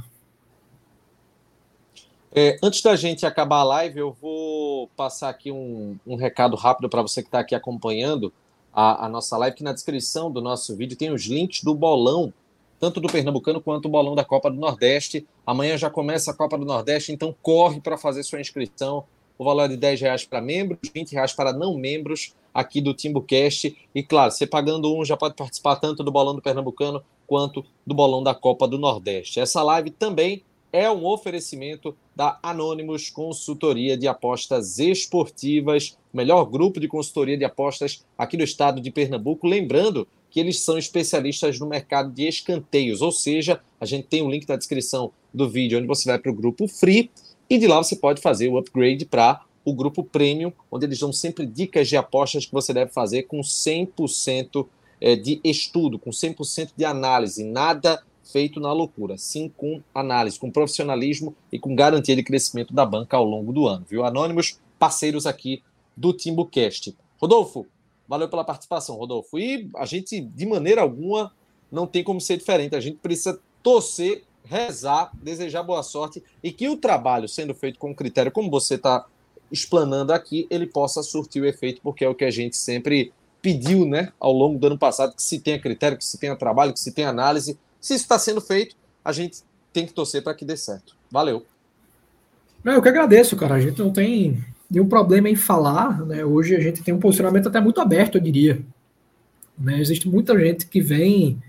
É, 2.34 2.58
antes 2.62 2.82
da 2.82 2.96
gente 2.96 3.26
acabar 3.26 3.58
a 3.58 3.64
live, 3.64 4.00
eu 4.00 4.12
vou 4.12 4.90
passar 4.96 5.30
aqui 5.30 5.52
um, 5.52 5.98
um 6.06 6.16
recado 6.16 6.56
rápido 6.56 6.90
para 6.90 7.02
você 7.02 7.22
que 7.22 7.30
está 7.30 7.40
aqui 7.40 7.56
acompanhando 7.56 8.32
a, 8.74 9.06
a, 9.06 9.10
nossa 9.10 9.36
live, 9.38 9.56
que 9.56 9.64
na 9.64 9.74
descrição 9.74 10.30
do 10.30 10.40
nosso 10.42 10.76
vídeo 10.76 10.96
tem 10.96 11.12
os 11.12 11.26
links 11.26 11.64
do 11.64 11.74
bolão, 11.74 12.32
tanto 12.80 13.00
do 13.00 13.08
Pernambucano 13.08 13.60
quanto 13.60 13.84
do 13.84 13.90
bolão 13.90 14.14
da 14.14 14.24
Copa 14.24 14.52
do 14.52 14.58
Nordeste. 14.58 15.26
Amanhã 15.46 15.78
já 15.78 15.90
começa 15.90 16.30
a 16.30 16.34
Copa 16.34 16.60
do 16.60 16.66
Nordeste, 16.66 17.12
então 17.12 17.36
corre 17.42 17.82
para 17.82 17.98
fazer 17.98 18.22
sua 18.22 18.40
inscrição. 18.40 19.04
O 19.38 19.44
valor 19.44 19.64
é 19.64 19.68
de 19.70 19.78
10 19.78 20.02
reais 20.02 20.26
para 20.26 20.42
membros, 20.42 20.80
20 20.94 21.12
reais 21.14 21.34
para 21.34 21.54
não 21.54 21.78
membros 21.78 22.34
aqui 22.54 22.82
do 22.82 22.94
TimbuCast. 22.94 23.78
E 23.94 24.04
claro, 24.04 24.32
você 24.32 24.48
pagando 24.48 24.94
um 24.96 25.06
já 25.06 25.16
pode 25.16 25.36
participar 25.36 25.76
tanto 25.76 26.04
do 26.04 26.12
bolão 26.12 26.36
do 26.36 26.42
Pernambucano 26.42 27.04
quanto 27.28 27.64
do 27.86 27.94
bolão 27.94 28.24
da 28.24 28.34
Copa 28.34 28.68
do 28.68 28.80
Nordeste. 28.80 29.40
Essa 29.40 29.62
live 29.62 29.92
também 29.92 30.44
é 30.72 30.90
um 30.90 31.06
oferecimento 31.06 31.96
da 32.16 32.40
Anonymous 32.42 33.10
Consultoria 33.10 33.96
de 33.96 34.08
Apostas 34.08 34.80
Esportivas, 34.80 35.98
melhor 36.12 36.46
grupo 36.46 36.80
de 36.80 36.88
consultoria 36.88 37.38
de 37.38 37.46
apostas 37.46 38.04
aqui 38.18 38.36
do 38.36 38.44
estado 38.44 38.82
de 38.82 38.92
Pernambuco. 38.92 39.48
Lembrando 39.48 40.08
que 40.30 40.40
eles 40.40 40.60
são 40.60 40.78
especialistas 40.78 41.60
no 41.60 41.68
mercado 41.68 42.12
de 42.12 42.28
escanteios, 42.28 43.02
ou 43.02 43.12
seja, 43.12 43.62
a 43.80 43.86
gente 43.86 44.08
tem 44.08 44.22
o 44.22 44.26
um 44.26 44.30
link 44.30 44.48
na 44.48 44.56
descrição 44.56 45.12
do 45.34 45.50
vídeo 45.50 45.78
onde 45.78 45.88
você 45.88 46.10
vai 46.10 46.20
para 46.20 46.32
o 46.32 46.36
grupo 46.36 46.68
Free 46.68 47.10
e 47.50 47.58
de 47.58 47.68
lá 47.68 47.78
você 47.78 47.96
pode 47.96 48.22
fazer 48.22 48.48
o 48.50 48.58
upgrade 48.58 49.06
para 49.06 49.42
o 49.64 49.74
grupo 49.74 50.04
Premium, 50.04 50.52
onde 50.72 50.86
eles 50.86 51.00
dão 51.00 51.12
sempre 51.12 51.46
dicas 51.46 51.90
de 51.90 51.98
apostas 51.98 52.46
que 52.46 52.54
você 52.54 52.74
deve 52.74 52.92
fazer 52.92 53.24
com 53.24 53.42
100% 53.42 54.66
eh, 55.02 55.16
de 55.16 55.42
estudo, 55.44 56.00
com 56.00 56.10
100% 56.10 56.72
de 56.76 56.86
análise, 56.86 57.44
nada 57.44 58.02
feito 58.32 58.60
na 58.60 58.72
loucura, 58.74 59.18
sim 59.18 59.52
com 59.56 59.82
análise, 59.94 60.40
com 60.40 60.52
profissionalismo 60.52 61.36
e 61.52 61.60
com 61.60 61.76
garantia 61.76 62.16
de 62.16 62.24
crescimento 62.24 62.74
da 62.74 62.86
banca 62.86 63.18
ao 63.18 63.24
longo 63.24 63.54
do 63.54 63.68
ano, 63.68 63.86
viu? 63.90 64.04
Anônimos, 64.04 64.60
parceiros 64.78 65.26
aqui 65.26 65.64
do 65.96 66.14
TimbuCast. 66.14 66.96
Rodolfo, 67.20 67.66
valeu 68.08 68.30
pela 68.30 68.44
participação, 68.44 68.96
Rodolfo. 68.96 69.40
E 69.40 69.70
a 69.76 69.86
gente, 69.86 70.22
de 70.22 70.46
maneira 70.46 70.82
alguma, 70.82 71.34
não 71.72 71.88
tem 71.88 72.04
como 72.04 72.22
ser 72.22 72.38
diferente. 72.38 72.76
A 72.76 72.80
gente 72.80 72.98
precisa 72.98 73.40
torcer, 73.64 74.24
rezar, 74.50 75.12
desejar 75.22 75.64
boa 75.64 75.84
sorte 75.84 76.24
e 76.44 76.52
que 76.52 76.68
o 76.70 76.78
trabalho 76.78 77.28
sendo 77.28 77.54
feito 77.54 77.78
com 77.78 77.94
critério, 77.94 78.32
como 78.32 78.50
você 78.50 78.76
está 78.76 79.06
explanando 79.52 80.14
aqui, 80.14 80.48
ele 80.50 80.68
possa 80.68 81.02
surtir 81.04 81.42
o 81.42 81.46
efeito, 81.46 81.82
porque 81.82 82.04
é 82.04 82.10
o 82.10 82.16
que 82.16 82.26
a 82.26 82.32
gente 82.32 82.58
sempre 82.58 83.14
pediu, 83.42 83.86
né, 83.86 84.12
ao 84.20 84.34
longo 84.34 84.60
do 84.60 84.68
ano 84.68 84.78
passado, 84.78 85.16
que 85.16 85.24
se 85.24 85.40
tenha 85.40 85.60
critério, 85.60 85.98
que 85.98 86.04
se 86.04 86.18
tenha 86.18 86.36
trabalho, 86.36 86.74
que 86.74 86.80
se 86.80 86.92
tenha 86.92 87.10
análise 87.10 87.58
se 87.80 87.94
isso 87.94 88.04
está 88.04 88.20
sendo 88.20 88.42
feito, 88.42 88.76
a 89.04 89.12
gente 89.12 89.40
tem 89.72 89.86
que 89.86 89.94
torcer 89.94 90.24
para 90.24 90.34
que 90.34 90.44
dê 90.44 90.58
certo. 90.58 90.96
Valeu. 91.12 91.46
Eu 92.66 92.82
que 92.82 92.90
agradeço, 92.90 93.36
cara. 93.38 93.56
A 93.56 93.62
gente 93.62 93.80
não 93.80 93.92
tem 93.92 94.44
nenhum 94.70 94.90
problema 94.90 95.30
em 95.30 95.36
falar. 95.36 96.06
Né? 96.06 96.26
Hoje 96.26 96.56
a 96.56 96.60
gente 96.60 96.84
tem 96.84 96.94
um 96.94 97.00
posicionamento 97.00 97.48
até 97.48 97.62
muito 97.62 97.80
aberto, 97.80 98.16
eu 98.16 98.22
diria. 98.22 98.60
Né? 99.58 99.80
Existe 99.80 100.10
muita 100.10 100.38
gente 100.38 100.68
que 100.68 100.82
vem 100.82 101.42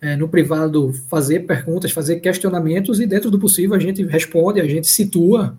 é, 0.00 0.16
no 0.16 0.28
privado 0.28 0.92
fazer 1.08 1.40
perguntas, 1.40 1.90
fazer 1.90 2.20
questionamentos, 2.20 3.00
e 3.00 3.06
dentro 3.06 3.30
do 3.30 3.38
possível 3.38 3.74
a 3.74 3.78
gente 3.78 4.04
responde, 4.04 4.60
a 4.60 4.66
gente 4.66 4.86
situa, 4.86 5.58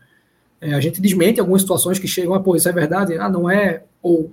é, 0.62 0.74
a 0.74 0.80
gente 0.80 1.02
desmente 1.02 1.40
algumas 1.40 1.62
situações 1.62 2.00
que 2.00 2.08
chegam, 2.08 2.34
ah, 2.34 2.40
pô, 2.40 2.56
isso 2.56 2.70
é 2.70 2.72
verdade, 2.72 3.18
ah, 3.18 3.30
não 3.30 3.50
é, 3.50 3.84
ou 4.02 4.32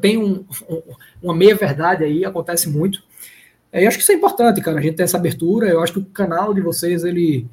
tem 0.00 0.18
um, 0.18 0.44
um, 0.68 0.82
uma 1.22 1.34
meia-verdade 1.34 2.04
aí, 2.04 2.24
acontece 2.24 2.68
muito. 2.68 3.02
É, 3.72 3.84
eu 3.84 3.88
acho 3.88 3.96
que 3.96 4.02
isso 4.02 4.12
é 4.12 4.14
importante, 4.14 4.60
cara, 4.60 4.78
a 4.78 4.82
gente 4.82 4.96
ter 4.96 5.04
essa 5.04 5.16
abertura. 5.16 5.68
Eu 5.68 5.82
acho 5.82 5.92
que 5.92 5.98
o 6.00 6.04
canal 6.04 6.52
de 6.52 6.60
vocês, 6.60 7.04
ele 7.04 7.46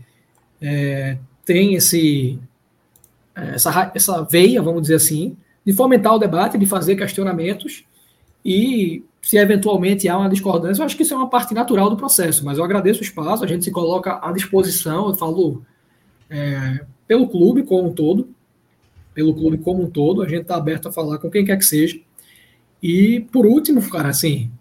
é, 0.62 1.18
tem 1.44 1.76
esse, 1.76 2.40
essa, 3.36 3.92
essa 3.94 4.22
veia, 4.24 4.62
vamos 4.62 4.84
dizer 4.84 4.96
assim, 4.96 5.38
de 5.66 5.74
fomentar 5.74 6.16
o 6.16 6.20
debate, 6.20 6.58
de 6.58 6.66
fazer 6.66 6.96
questionamentos 6.96 7.84
e 8.44 9.04
se 9.26 9.38
eventualmente 9.38 10.08
há 10.08 10.20
uma 10.20 10.30
discordância, 10.30 10.84
eu 10.84 10.86
acho 10.86 10.96
que 10.96 11.02
isso 11.02 11.16
é 11.16 11.18
uma 11.18 11.28
parte 11.28 11.52
natural 11.52 11.90
do 11.90 11.98
processo, 11.98 12.46
mas 12.46 12.60
eu 12.60 12.64
agradeço 12.64 13.00
o 13.00 13.04
espaço, 13.04 13.44
a 13.44 13.48
gente 13.48 13.64
se 13.66 13.72
coloca 13.72 14.20
à 14.22 14.32
disposição, 14.32 15.08
eu 15.08 15.16
falo 15.16 15.64
é, 16.30 16.86
pelo 17.08 17.28
clube 17.28 17.64
como 17.64 17.90
um 17.90 17.92
todo, 17.92 18.30
pelo 19.16 19.34
clube 19.34 19.58
como 19.58 19.82
um 19.82 19.90
todo, 19.90 20.22
a 20.22 20.30
gente 20.30 20.44
está 20.44 20.56
aberto 20.56 20.90
a 20.90 20.92
falar 20.92 21.18
com 21.18 21.32
quem 21.32 21.44
quer 21.44 21.58
que 21.58 21.66
seja. 21.66 22.00
E 22.84 23.22
por 23.32 23.48
último, 23.48 23.82
cara, 23.90 24.10
assim, 24.10 24.52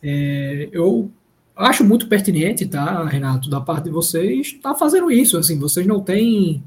é, 0.00 0.68
eu 0.70 1.10
acho 1.56 1.82
muito 1.82 2.06
pertinente, 2.06 2.64
tá, 2.66 3.04
Renato, 3.04 3.50
da 3.50 3.60
parte 3.60 3.86
de 3.86 3.90
vocês, 3.90 4.46
estar 4.46 4.74
tá 4.74 4.78
fazendo 4.78 5.10
isso. 5.10 5.36
Assim, 5.36 5.58
vocês 5.58 5.84
não 5.84 6.00
têm 6.00 6.62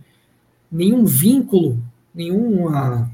nenhum 0.70 1.06
vínculo, 1.06 1.82
nenhuma 2.14 3.10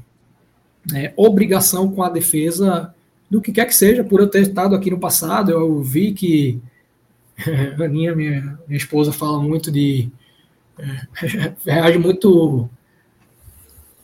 é, 0.92 1.12
obrigação 1.16 1.92
com 1.92 2.02
a 2.02 2.10
defesa 2.10 2.92
do 3.32 3.40
que 3.40 3.50
quer 3.50 3.64
que 3.64 3.74
seja, 3.74 4.04
por 4.04 4.20
eu 4.20 4.28
ter 4.28 4.42
estado 4.42 4.74
aqui 4.74 4.90
no 4.90 4.98
passado, 4.98 5.50
eu 5.50 5.82
vi 5.82 6.12
que 6.12 6.60
a 7.80 7.82
Aninha, 7.82 8.14
minha, 8.14 8.58
minha 8.68 8.76
esposa, 8.76 9.10
fala 9.10 9.40
muito 9.40 9.72
de. 9.72 10.10
Reage 11.64 11.96
muito. 11.96 12.68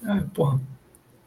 É, 0.03 0.21
porra, 0.33 0.59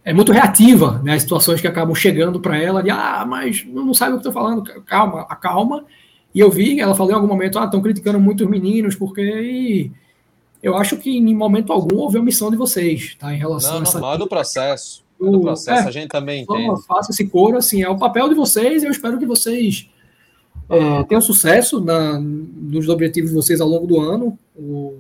é 0.04 0.12
muito 0.16 0.32
reativa, 0.32 1.00
né? 1.04 1.14
As 1.14 1.22
situações 1.22 1.62
que 1.62 1.68
acabam 1.68 1.94
chegando 1.94 2.40
para 2.40 2.58
ela 2.58 2.82
de 2.82 2.90
ah, 2.90 3.24
mas 3.24 3.64
não 3.68 3.94
sabe 3.94 4.14
o 4.14 4.16
que 4.16 4.28
estou 4.28 4.34
falando, 4.34 4.64
calma, 4.82 5.22
acalma. 5.30 5.86
E 6.34 6.40
eu 6.40 6.50
vi, 6.50 6.80
ela 6.80 6.96
falou 6.96 7.12
em 7.12 7.16
algum 7.16 7.28
momento, 7.28 7.60
ah, 7.60 7.66
estão 7.66 7.84
criticando 7.84 8.20
muito 8.20 8.44
os 8.44 8.50
meninos, 8.50 8.96
porque 8.96 9.22
e 9.22 9.92
eu 10.64 10.76
acho 10.76 10.98
que 10.98 11.16
em 11.16 11.36
momento 11.36 11.72
algum 11.72 11.98
houve 11.98 12.18
omissão 12.18 12.50
de 12.50 12.58
vocês, 12.58 13.14
tá? 13.14 13.32
Em 13.32 13.38
relação 13.38 13.74
não, 13.74 13.80
a 13.82 13.84
essa. 13.84 14.00
Não, 14.00 14.14
é 14.14 14.18
do 14.18 14.28
processo. 14.28 15.04
Do 15.30 15.42
processo, 15.42 15.84
é, 15.84 15.88
a 15.88 15.92
gente 15.92 16.10
também 16.10 16.42
entende. 16.42 16.82
Faça 16.88 17.12
esse 17.12 17.28
coro, 17.28 17.58
assim, 17.58 17.84
é 17.84 17.90
o 17.90 17.98
papel 17.98 18.28
de 18.28 18.36
vocês, 18.36 18.84
eu 18.84 18.90
espero 18.90 19.20
que 19.20 19.26
vocês 19.26 19.88
é, 20.72 21.04
tenham 21.04 21.22
sucesso 21.22 21.82
na, 21.82 22.20
nos 22.20 22.88
objetivos 22.88 23.30
de 23.30 23.36
vocês 23.36 23.60
ao 23.60 23.68
longo 23.68 23.86
do 23.86 24.00
ano. 24.00 24.40
O, 24.56 25.00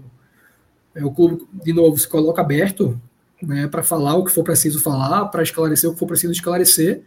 é, 0.94 1.04
o 1.04 1.12
clube, 1.12 1.48
de 1.64 1.72
novo, 1.72 1.98
se 1.98 2.08
coloca 2.08 2.42
aberto 2.42 3.00
né, 3.42 3.68
para 3.68 3.82
falar 3.82 4.16
o 4.16 4.26
que 4.26 4.32
for 4.32 4.44
preciso 4.44 4.82
falar, 4.82 5.26
para 5.28 5.42
esclarecer 5.42 5.90
o 5.90 5.94
que 5.94 6.00
for 6.00 6.08
preciso 6.08 6.34
esclarecer. 6.34 7.02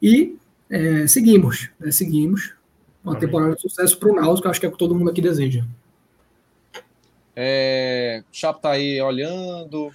E 0.00 0.36
é, 0.70 1.06
seguimos, 1.06 1.68
né, 1.78 1.90
seguimos. 1.90 2.54
Uma 3.04 3.12
Amém. 3.12 3.20
temporada 3.20 3.54
de 3.54 3.60
sucesso 3.60 3.98
para 3.98 4.10
o 4.10 4.14
Náutico, 4.14 4.42
que 4.42 4.48
acho 4.48 4.60
que 4.60 4.66
é 4.66 4.68
o 4.68 4.72
que 4.72 4.78
todo 4.78 4.94
mundo 4.94 5.10
aqui 5.10 5.20
deseja. 5.20 5.64
É, 7.36 8.22
Chapo 8.32 8.60
tá 8.60 8.72
aí 8.72 9.00
olhando. 9.00 9.90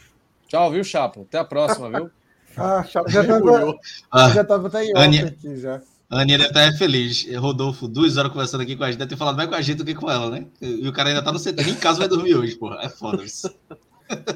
Tchau, 0.48 0.72
viu, 0.72 0.84
Chapo? 0.84 1.22
Até 1.22 1.38
a 1.38 1.44
próxima, 1.44 1.90
viu? 1.90 2.10
Ah, 2.58 2.86
já 2.88 3.02
estava 3.02 3.76
ah, 4.12 4.30
já 4.30 4.44
tava 4.44 4.68
até 4.68 4.86
em 4.86 4.98
Aninha, 4.98 5.28
aqui 5.28 5.58
já. 5.58 5.82
A 6.10 6.22
Aninha 6.22 6.38
deve 6.38 6.50
estar 6.50 6.72
feliz. 6.78 7.26
Rodolfo, 7.36 7.88
duas 7.88 8.18
horas 8.18 8.32
conversando 8.32 8.62
aqui 8.62 8.76
com 8.76 8.84
a 8.84 8.92
gente, 8.92 9.00
deve 9.00 9.10
ter 9.10 9.18
falado 9.18 9.36
mais 9.36 9.50
com 9.50 9.56
a 9.56 9.62
gente 9.62 9.78
do 9.78 9.86
que 9.86 9.96
com 9.96 10.10
ela, 10.10 10.30
né? 10.30 10.46
E 10.62 10.88
o 10.88 10.94
cara 10.94 11.10
ainda 11.10 11.24
tá 11.24 11.32
no 11.32 11.40
CT. 11.40 11.64
Nem 11.64 11.74
em 11.74 11.76
casa 11.76 12.00
vai 12.00 12.08
dormir 12.08 12.36
hoje, 12.36 12.56
porra. 12.56 12.80
É 12.84 12.90
foda 12.90 13.24
isso. 13.24 13.54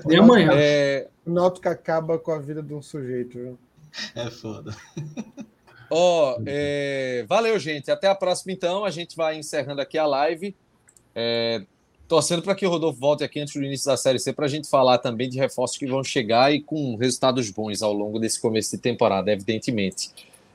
E 0.10 0.16
amanhã. 0.16 0.52
É... 0.54 1.08
Náutico 1.26 1.70
acaba 1.70 2.18
com 2.18 2.32
a 2.32 2.40
vida 2.40 2.62
de 2.64 2.74
um 2.74 2.82
sujeito, 2.82 3.38
viu? 3.38 3.60
É 4.16 4.30
foda. 4.30 4.76
Ó, 5.91 6.36
oh, 6.38 6.44
é... 6.46 7.26
valeu, 7.28 7.58
gente. 7.60 7.91
Até 7.91 8.08
a 8.08 8.16
próxima, 8.16 8.52
então. 8.52 8.84
A 8.84 8.90
gente 8.90 9.16
vai 9.16 9.38
encerrando 9.38 9.82
aqui 9.82 9.98
a 9.98 10.06
live. 10.06 10.56
É... 11.14 11.64
Torcendo 12.10 12.41
para 12.41 12.56
que 12.56 12.65
o 12.65 12.69
Rodolfo 12.72 12.99
volte 12.99 13.23
aqui 13.23 13.40
antes 13.40 13.53
do 13.53 13.64
início 13.64 13.86
da 13.86 13.95
Série 13.95 14.18
C 14.18 14.34
para 14.34 14.45
a 14.45 14.49
gente 14.49 14.68
falar 14.68 14.98
também 14.98 15.30
de 15.30 15.38
reforços 15.38 15.77
que 15.77 15.86
vão 15.86 16.03
chegar 16.03 16.52
e 16.52 16.60
com 16.60 16.95
resultados 16.95 17.52
bons 17.52 17.84
ao 17.84 17.94
longo 17.94 18.18
desse 18.18 18.41
começo 18.41 18.76
de 18.76 18.81
temporada, 18.81 19.31
evidentemente. 19.31 20.10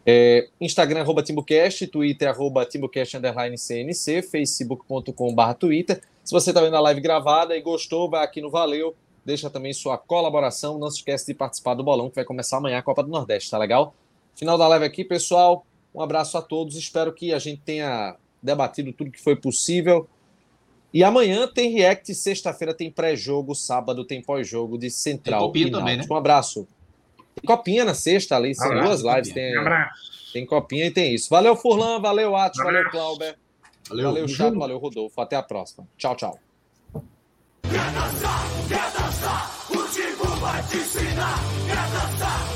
É, 0.05 0.49
Instagram, 0.61 1.03
arroba 1.03 1.23
TimbuCast, 1.23 1.87
Twitter, 1.87 2.29
arroba 2.29 2.67
TimbuCast, 2.67 3.17
underline 3.17 3.57
CNC, 3.57 4.23
facebook.com.br 4.23 5.55
Twitter. 5.57 6.03
Se 6.25 6.33
você 6.33 6.51
está 6.51 6.61
vendo 6.61 6.75
a 6.75 6.81
live 6.81 7.01
gravada 7.01 7.57
e 7.57 7.61
gostou, 7.61 8.11
vai 8.11 8.25
aqui 8.25 8.41
no 8.41 8.51
Valeu, 8.51 8.93
deixa 9.25 9.49
também 9.49 9.73
sua 9.73 9.97
colaboração. 9.97 10.77
Não 10.77 10.91
se 10.91 10.97
esquece 10.97 11.27
de 11.27 11.35
participar 11.35 11.75
do 11.75 11.85
bolão 11.85 12.11
que 12.11 12.17
vai 12.17 12.25
começar 12.25 12.57
amanhã 12.57 12.79
a 12.79 12.83
Copa 12.83 13.05
do 13.05 13.11
Nordeste, 13.11 13.53
tá 13.53 13.59
legal? 13.59 13.95
Final 14.35 14.59
da 14.59 14.67
live 14.67 14.87
aqui, 14.87 15.05
pessoal. 15.05 15.65
Um 15.95 16.01
abraço 16.01 16.37
a 16.37 16.43
todos. 16.43 16.75
Espero 16.75 17.13
que 17.13 17.33
a 17.33 17.39
gente 17.39 17.63
tenha 17.65 18.17
debatido 18.43 18.93
tudo 18.93 19.13
que 19.13 19.23
foi 19.23 19.37
possível. 19.37 20.09
E 20.95 21.03
amanhã 21.03 21.49
tem 21.49 21.73
React, 21.73 22.15
sexta-feira 22.15 22.73
tem 22.73 22.89
pré-jogo, 22.89 23.53
sábado 23.53 24.05
tem 24.05 24.23
pós-jogo 24.23 24.79
de 24.79 24.89
Central. 24.89 25.41
Tem 25.41 25.49
copinha 25.49 25.73
também, 25.73 25.97
né? 25.97 26.05
Um 26.09 26.15
abraço. 26.15 26.69
Tem 27.35 27.45
copinha 27.45 27.85
na 27.85 27.95
sexta 27.95 28.37
ali, 28.37 28.55
são 28.55 28.69
abraço, 28.69 29.03
duas 29.03 29.17
lives. 29.17 29.35
Tem, 29.35 29.53
tem 30.33 30.47
copinha 30.47 30.87
e 30.87 30.93
tem 30.93 31.13
isso. 31.13 31.29
Valeu, 31.29 31.57
Furlan, 31.57 32.01
valeu, 32.01 32.37
Atos, 32.37 32.63
valeu, 32.63 32.89
Clauber. 32.91 33.37
Valeu, 33.89 34.05
valeu 34.05 34.29
Chato, 34.29 34.57
valeu, 34.57 34.79
Rodolfo. 34.79 35.21
Até 35.21 35.35
a 35.35 35.43
próxima. 35.43 35.85
Tchau, 35.99 36.15
tchau. 36.15 36.39
Quer 37.63 37.91
dançar, 37.93 38.47
quer 38.69 38.93
dançar, 38.93 39.67
o 39.71 40.37
vai 40.37 40.63
te 40.63 40.77
ensinar. 40.77 41.39
Quer 41.67 41.91
dançar, 41.91 42.54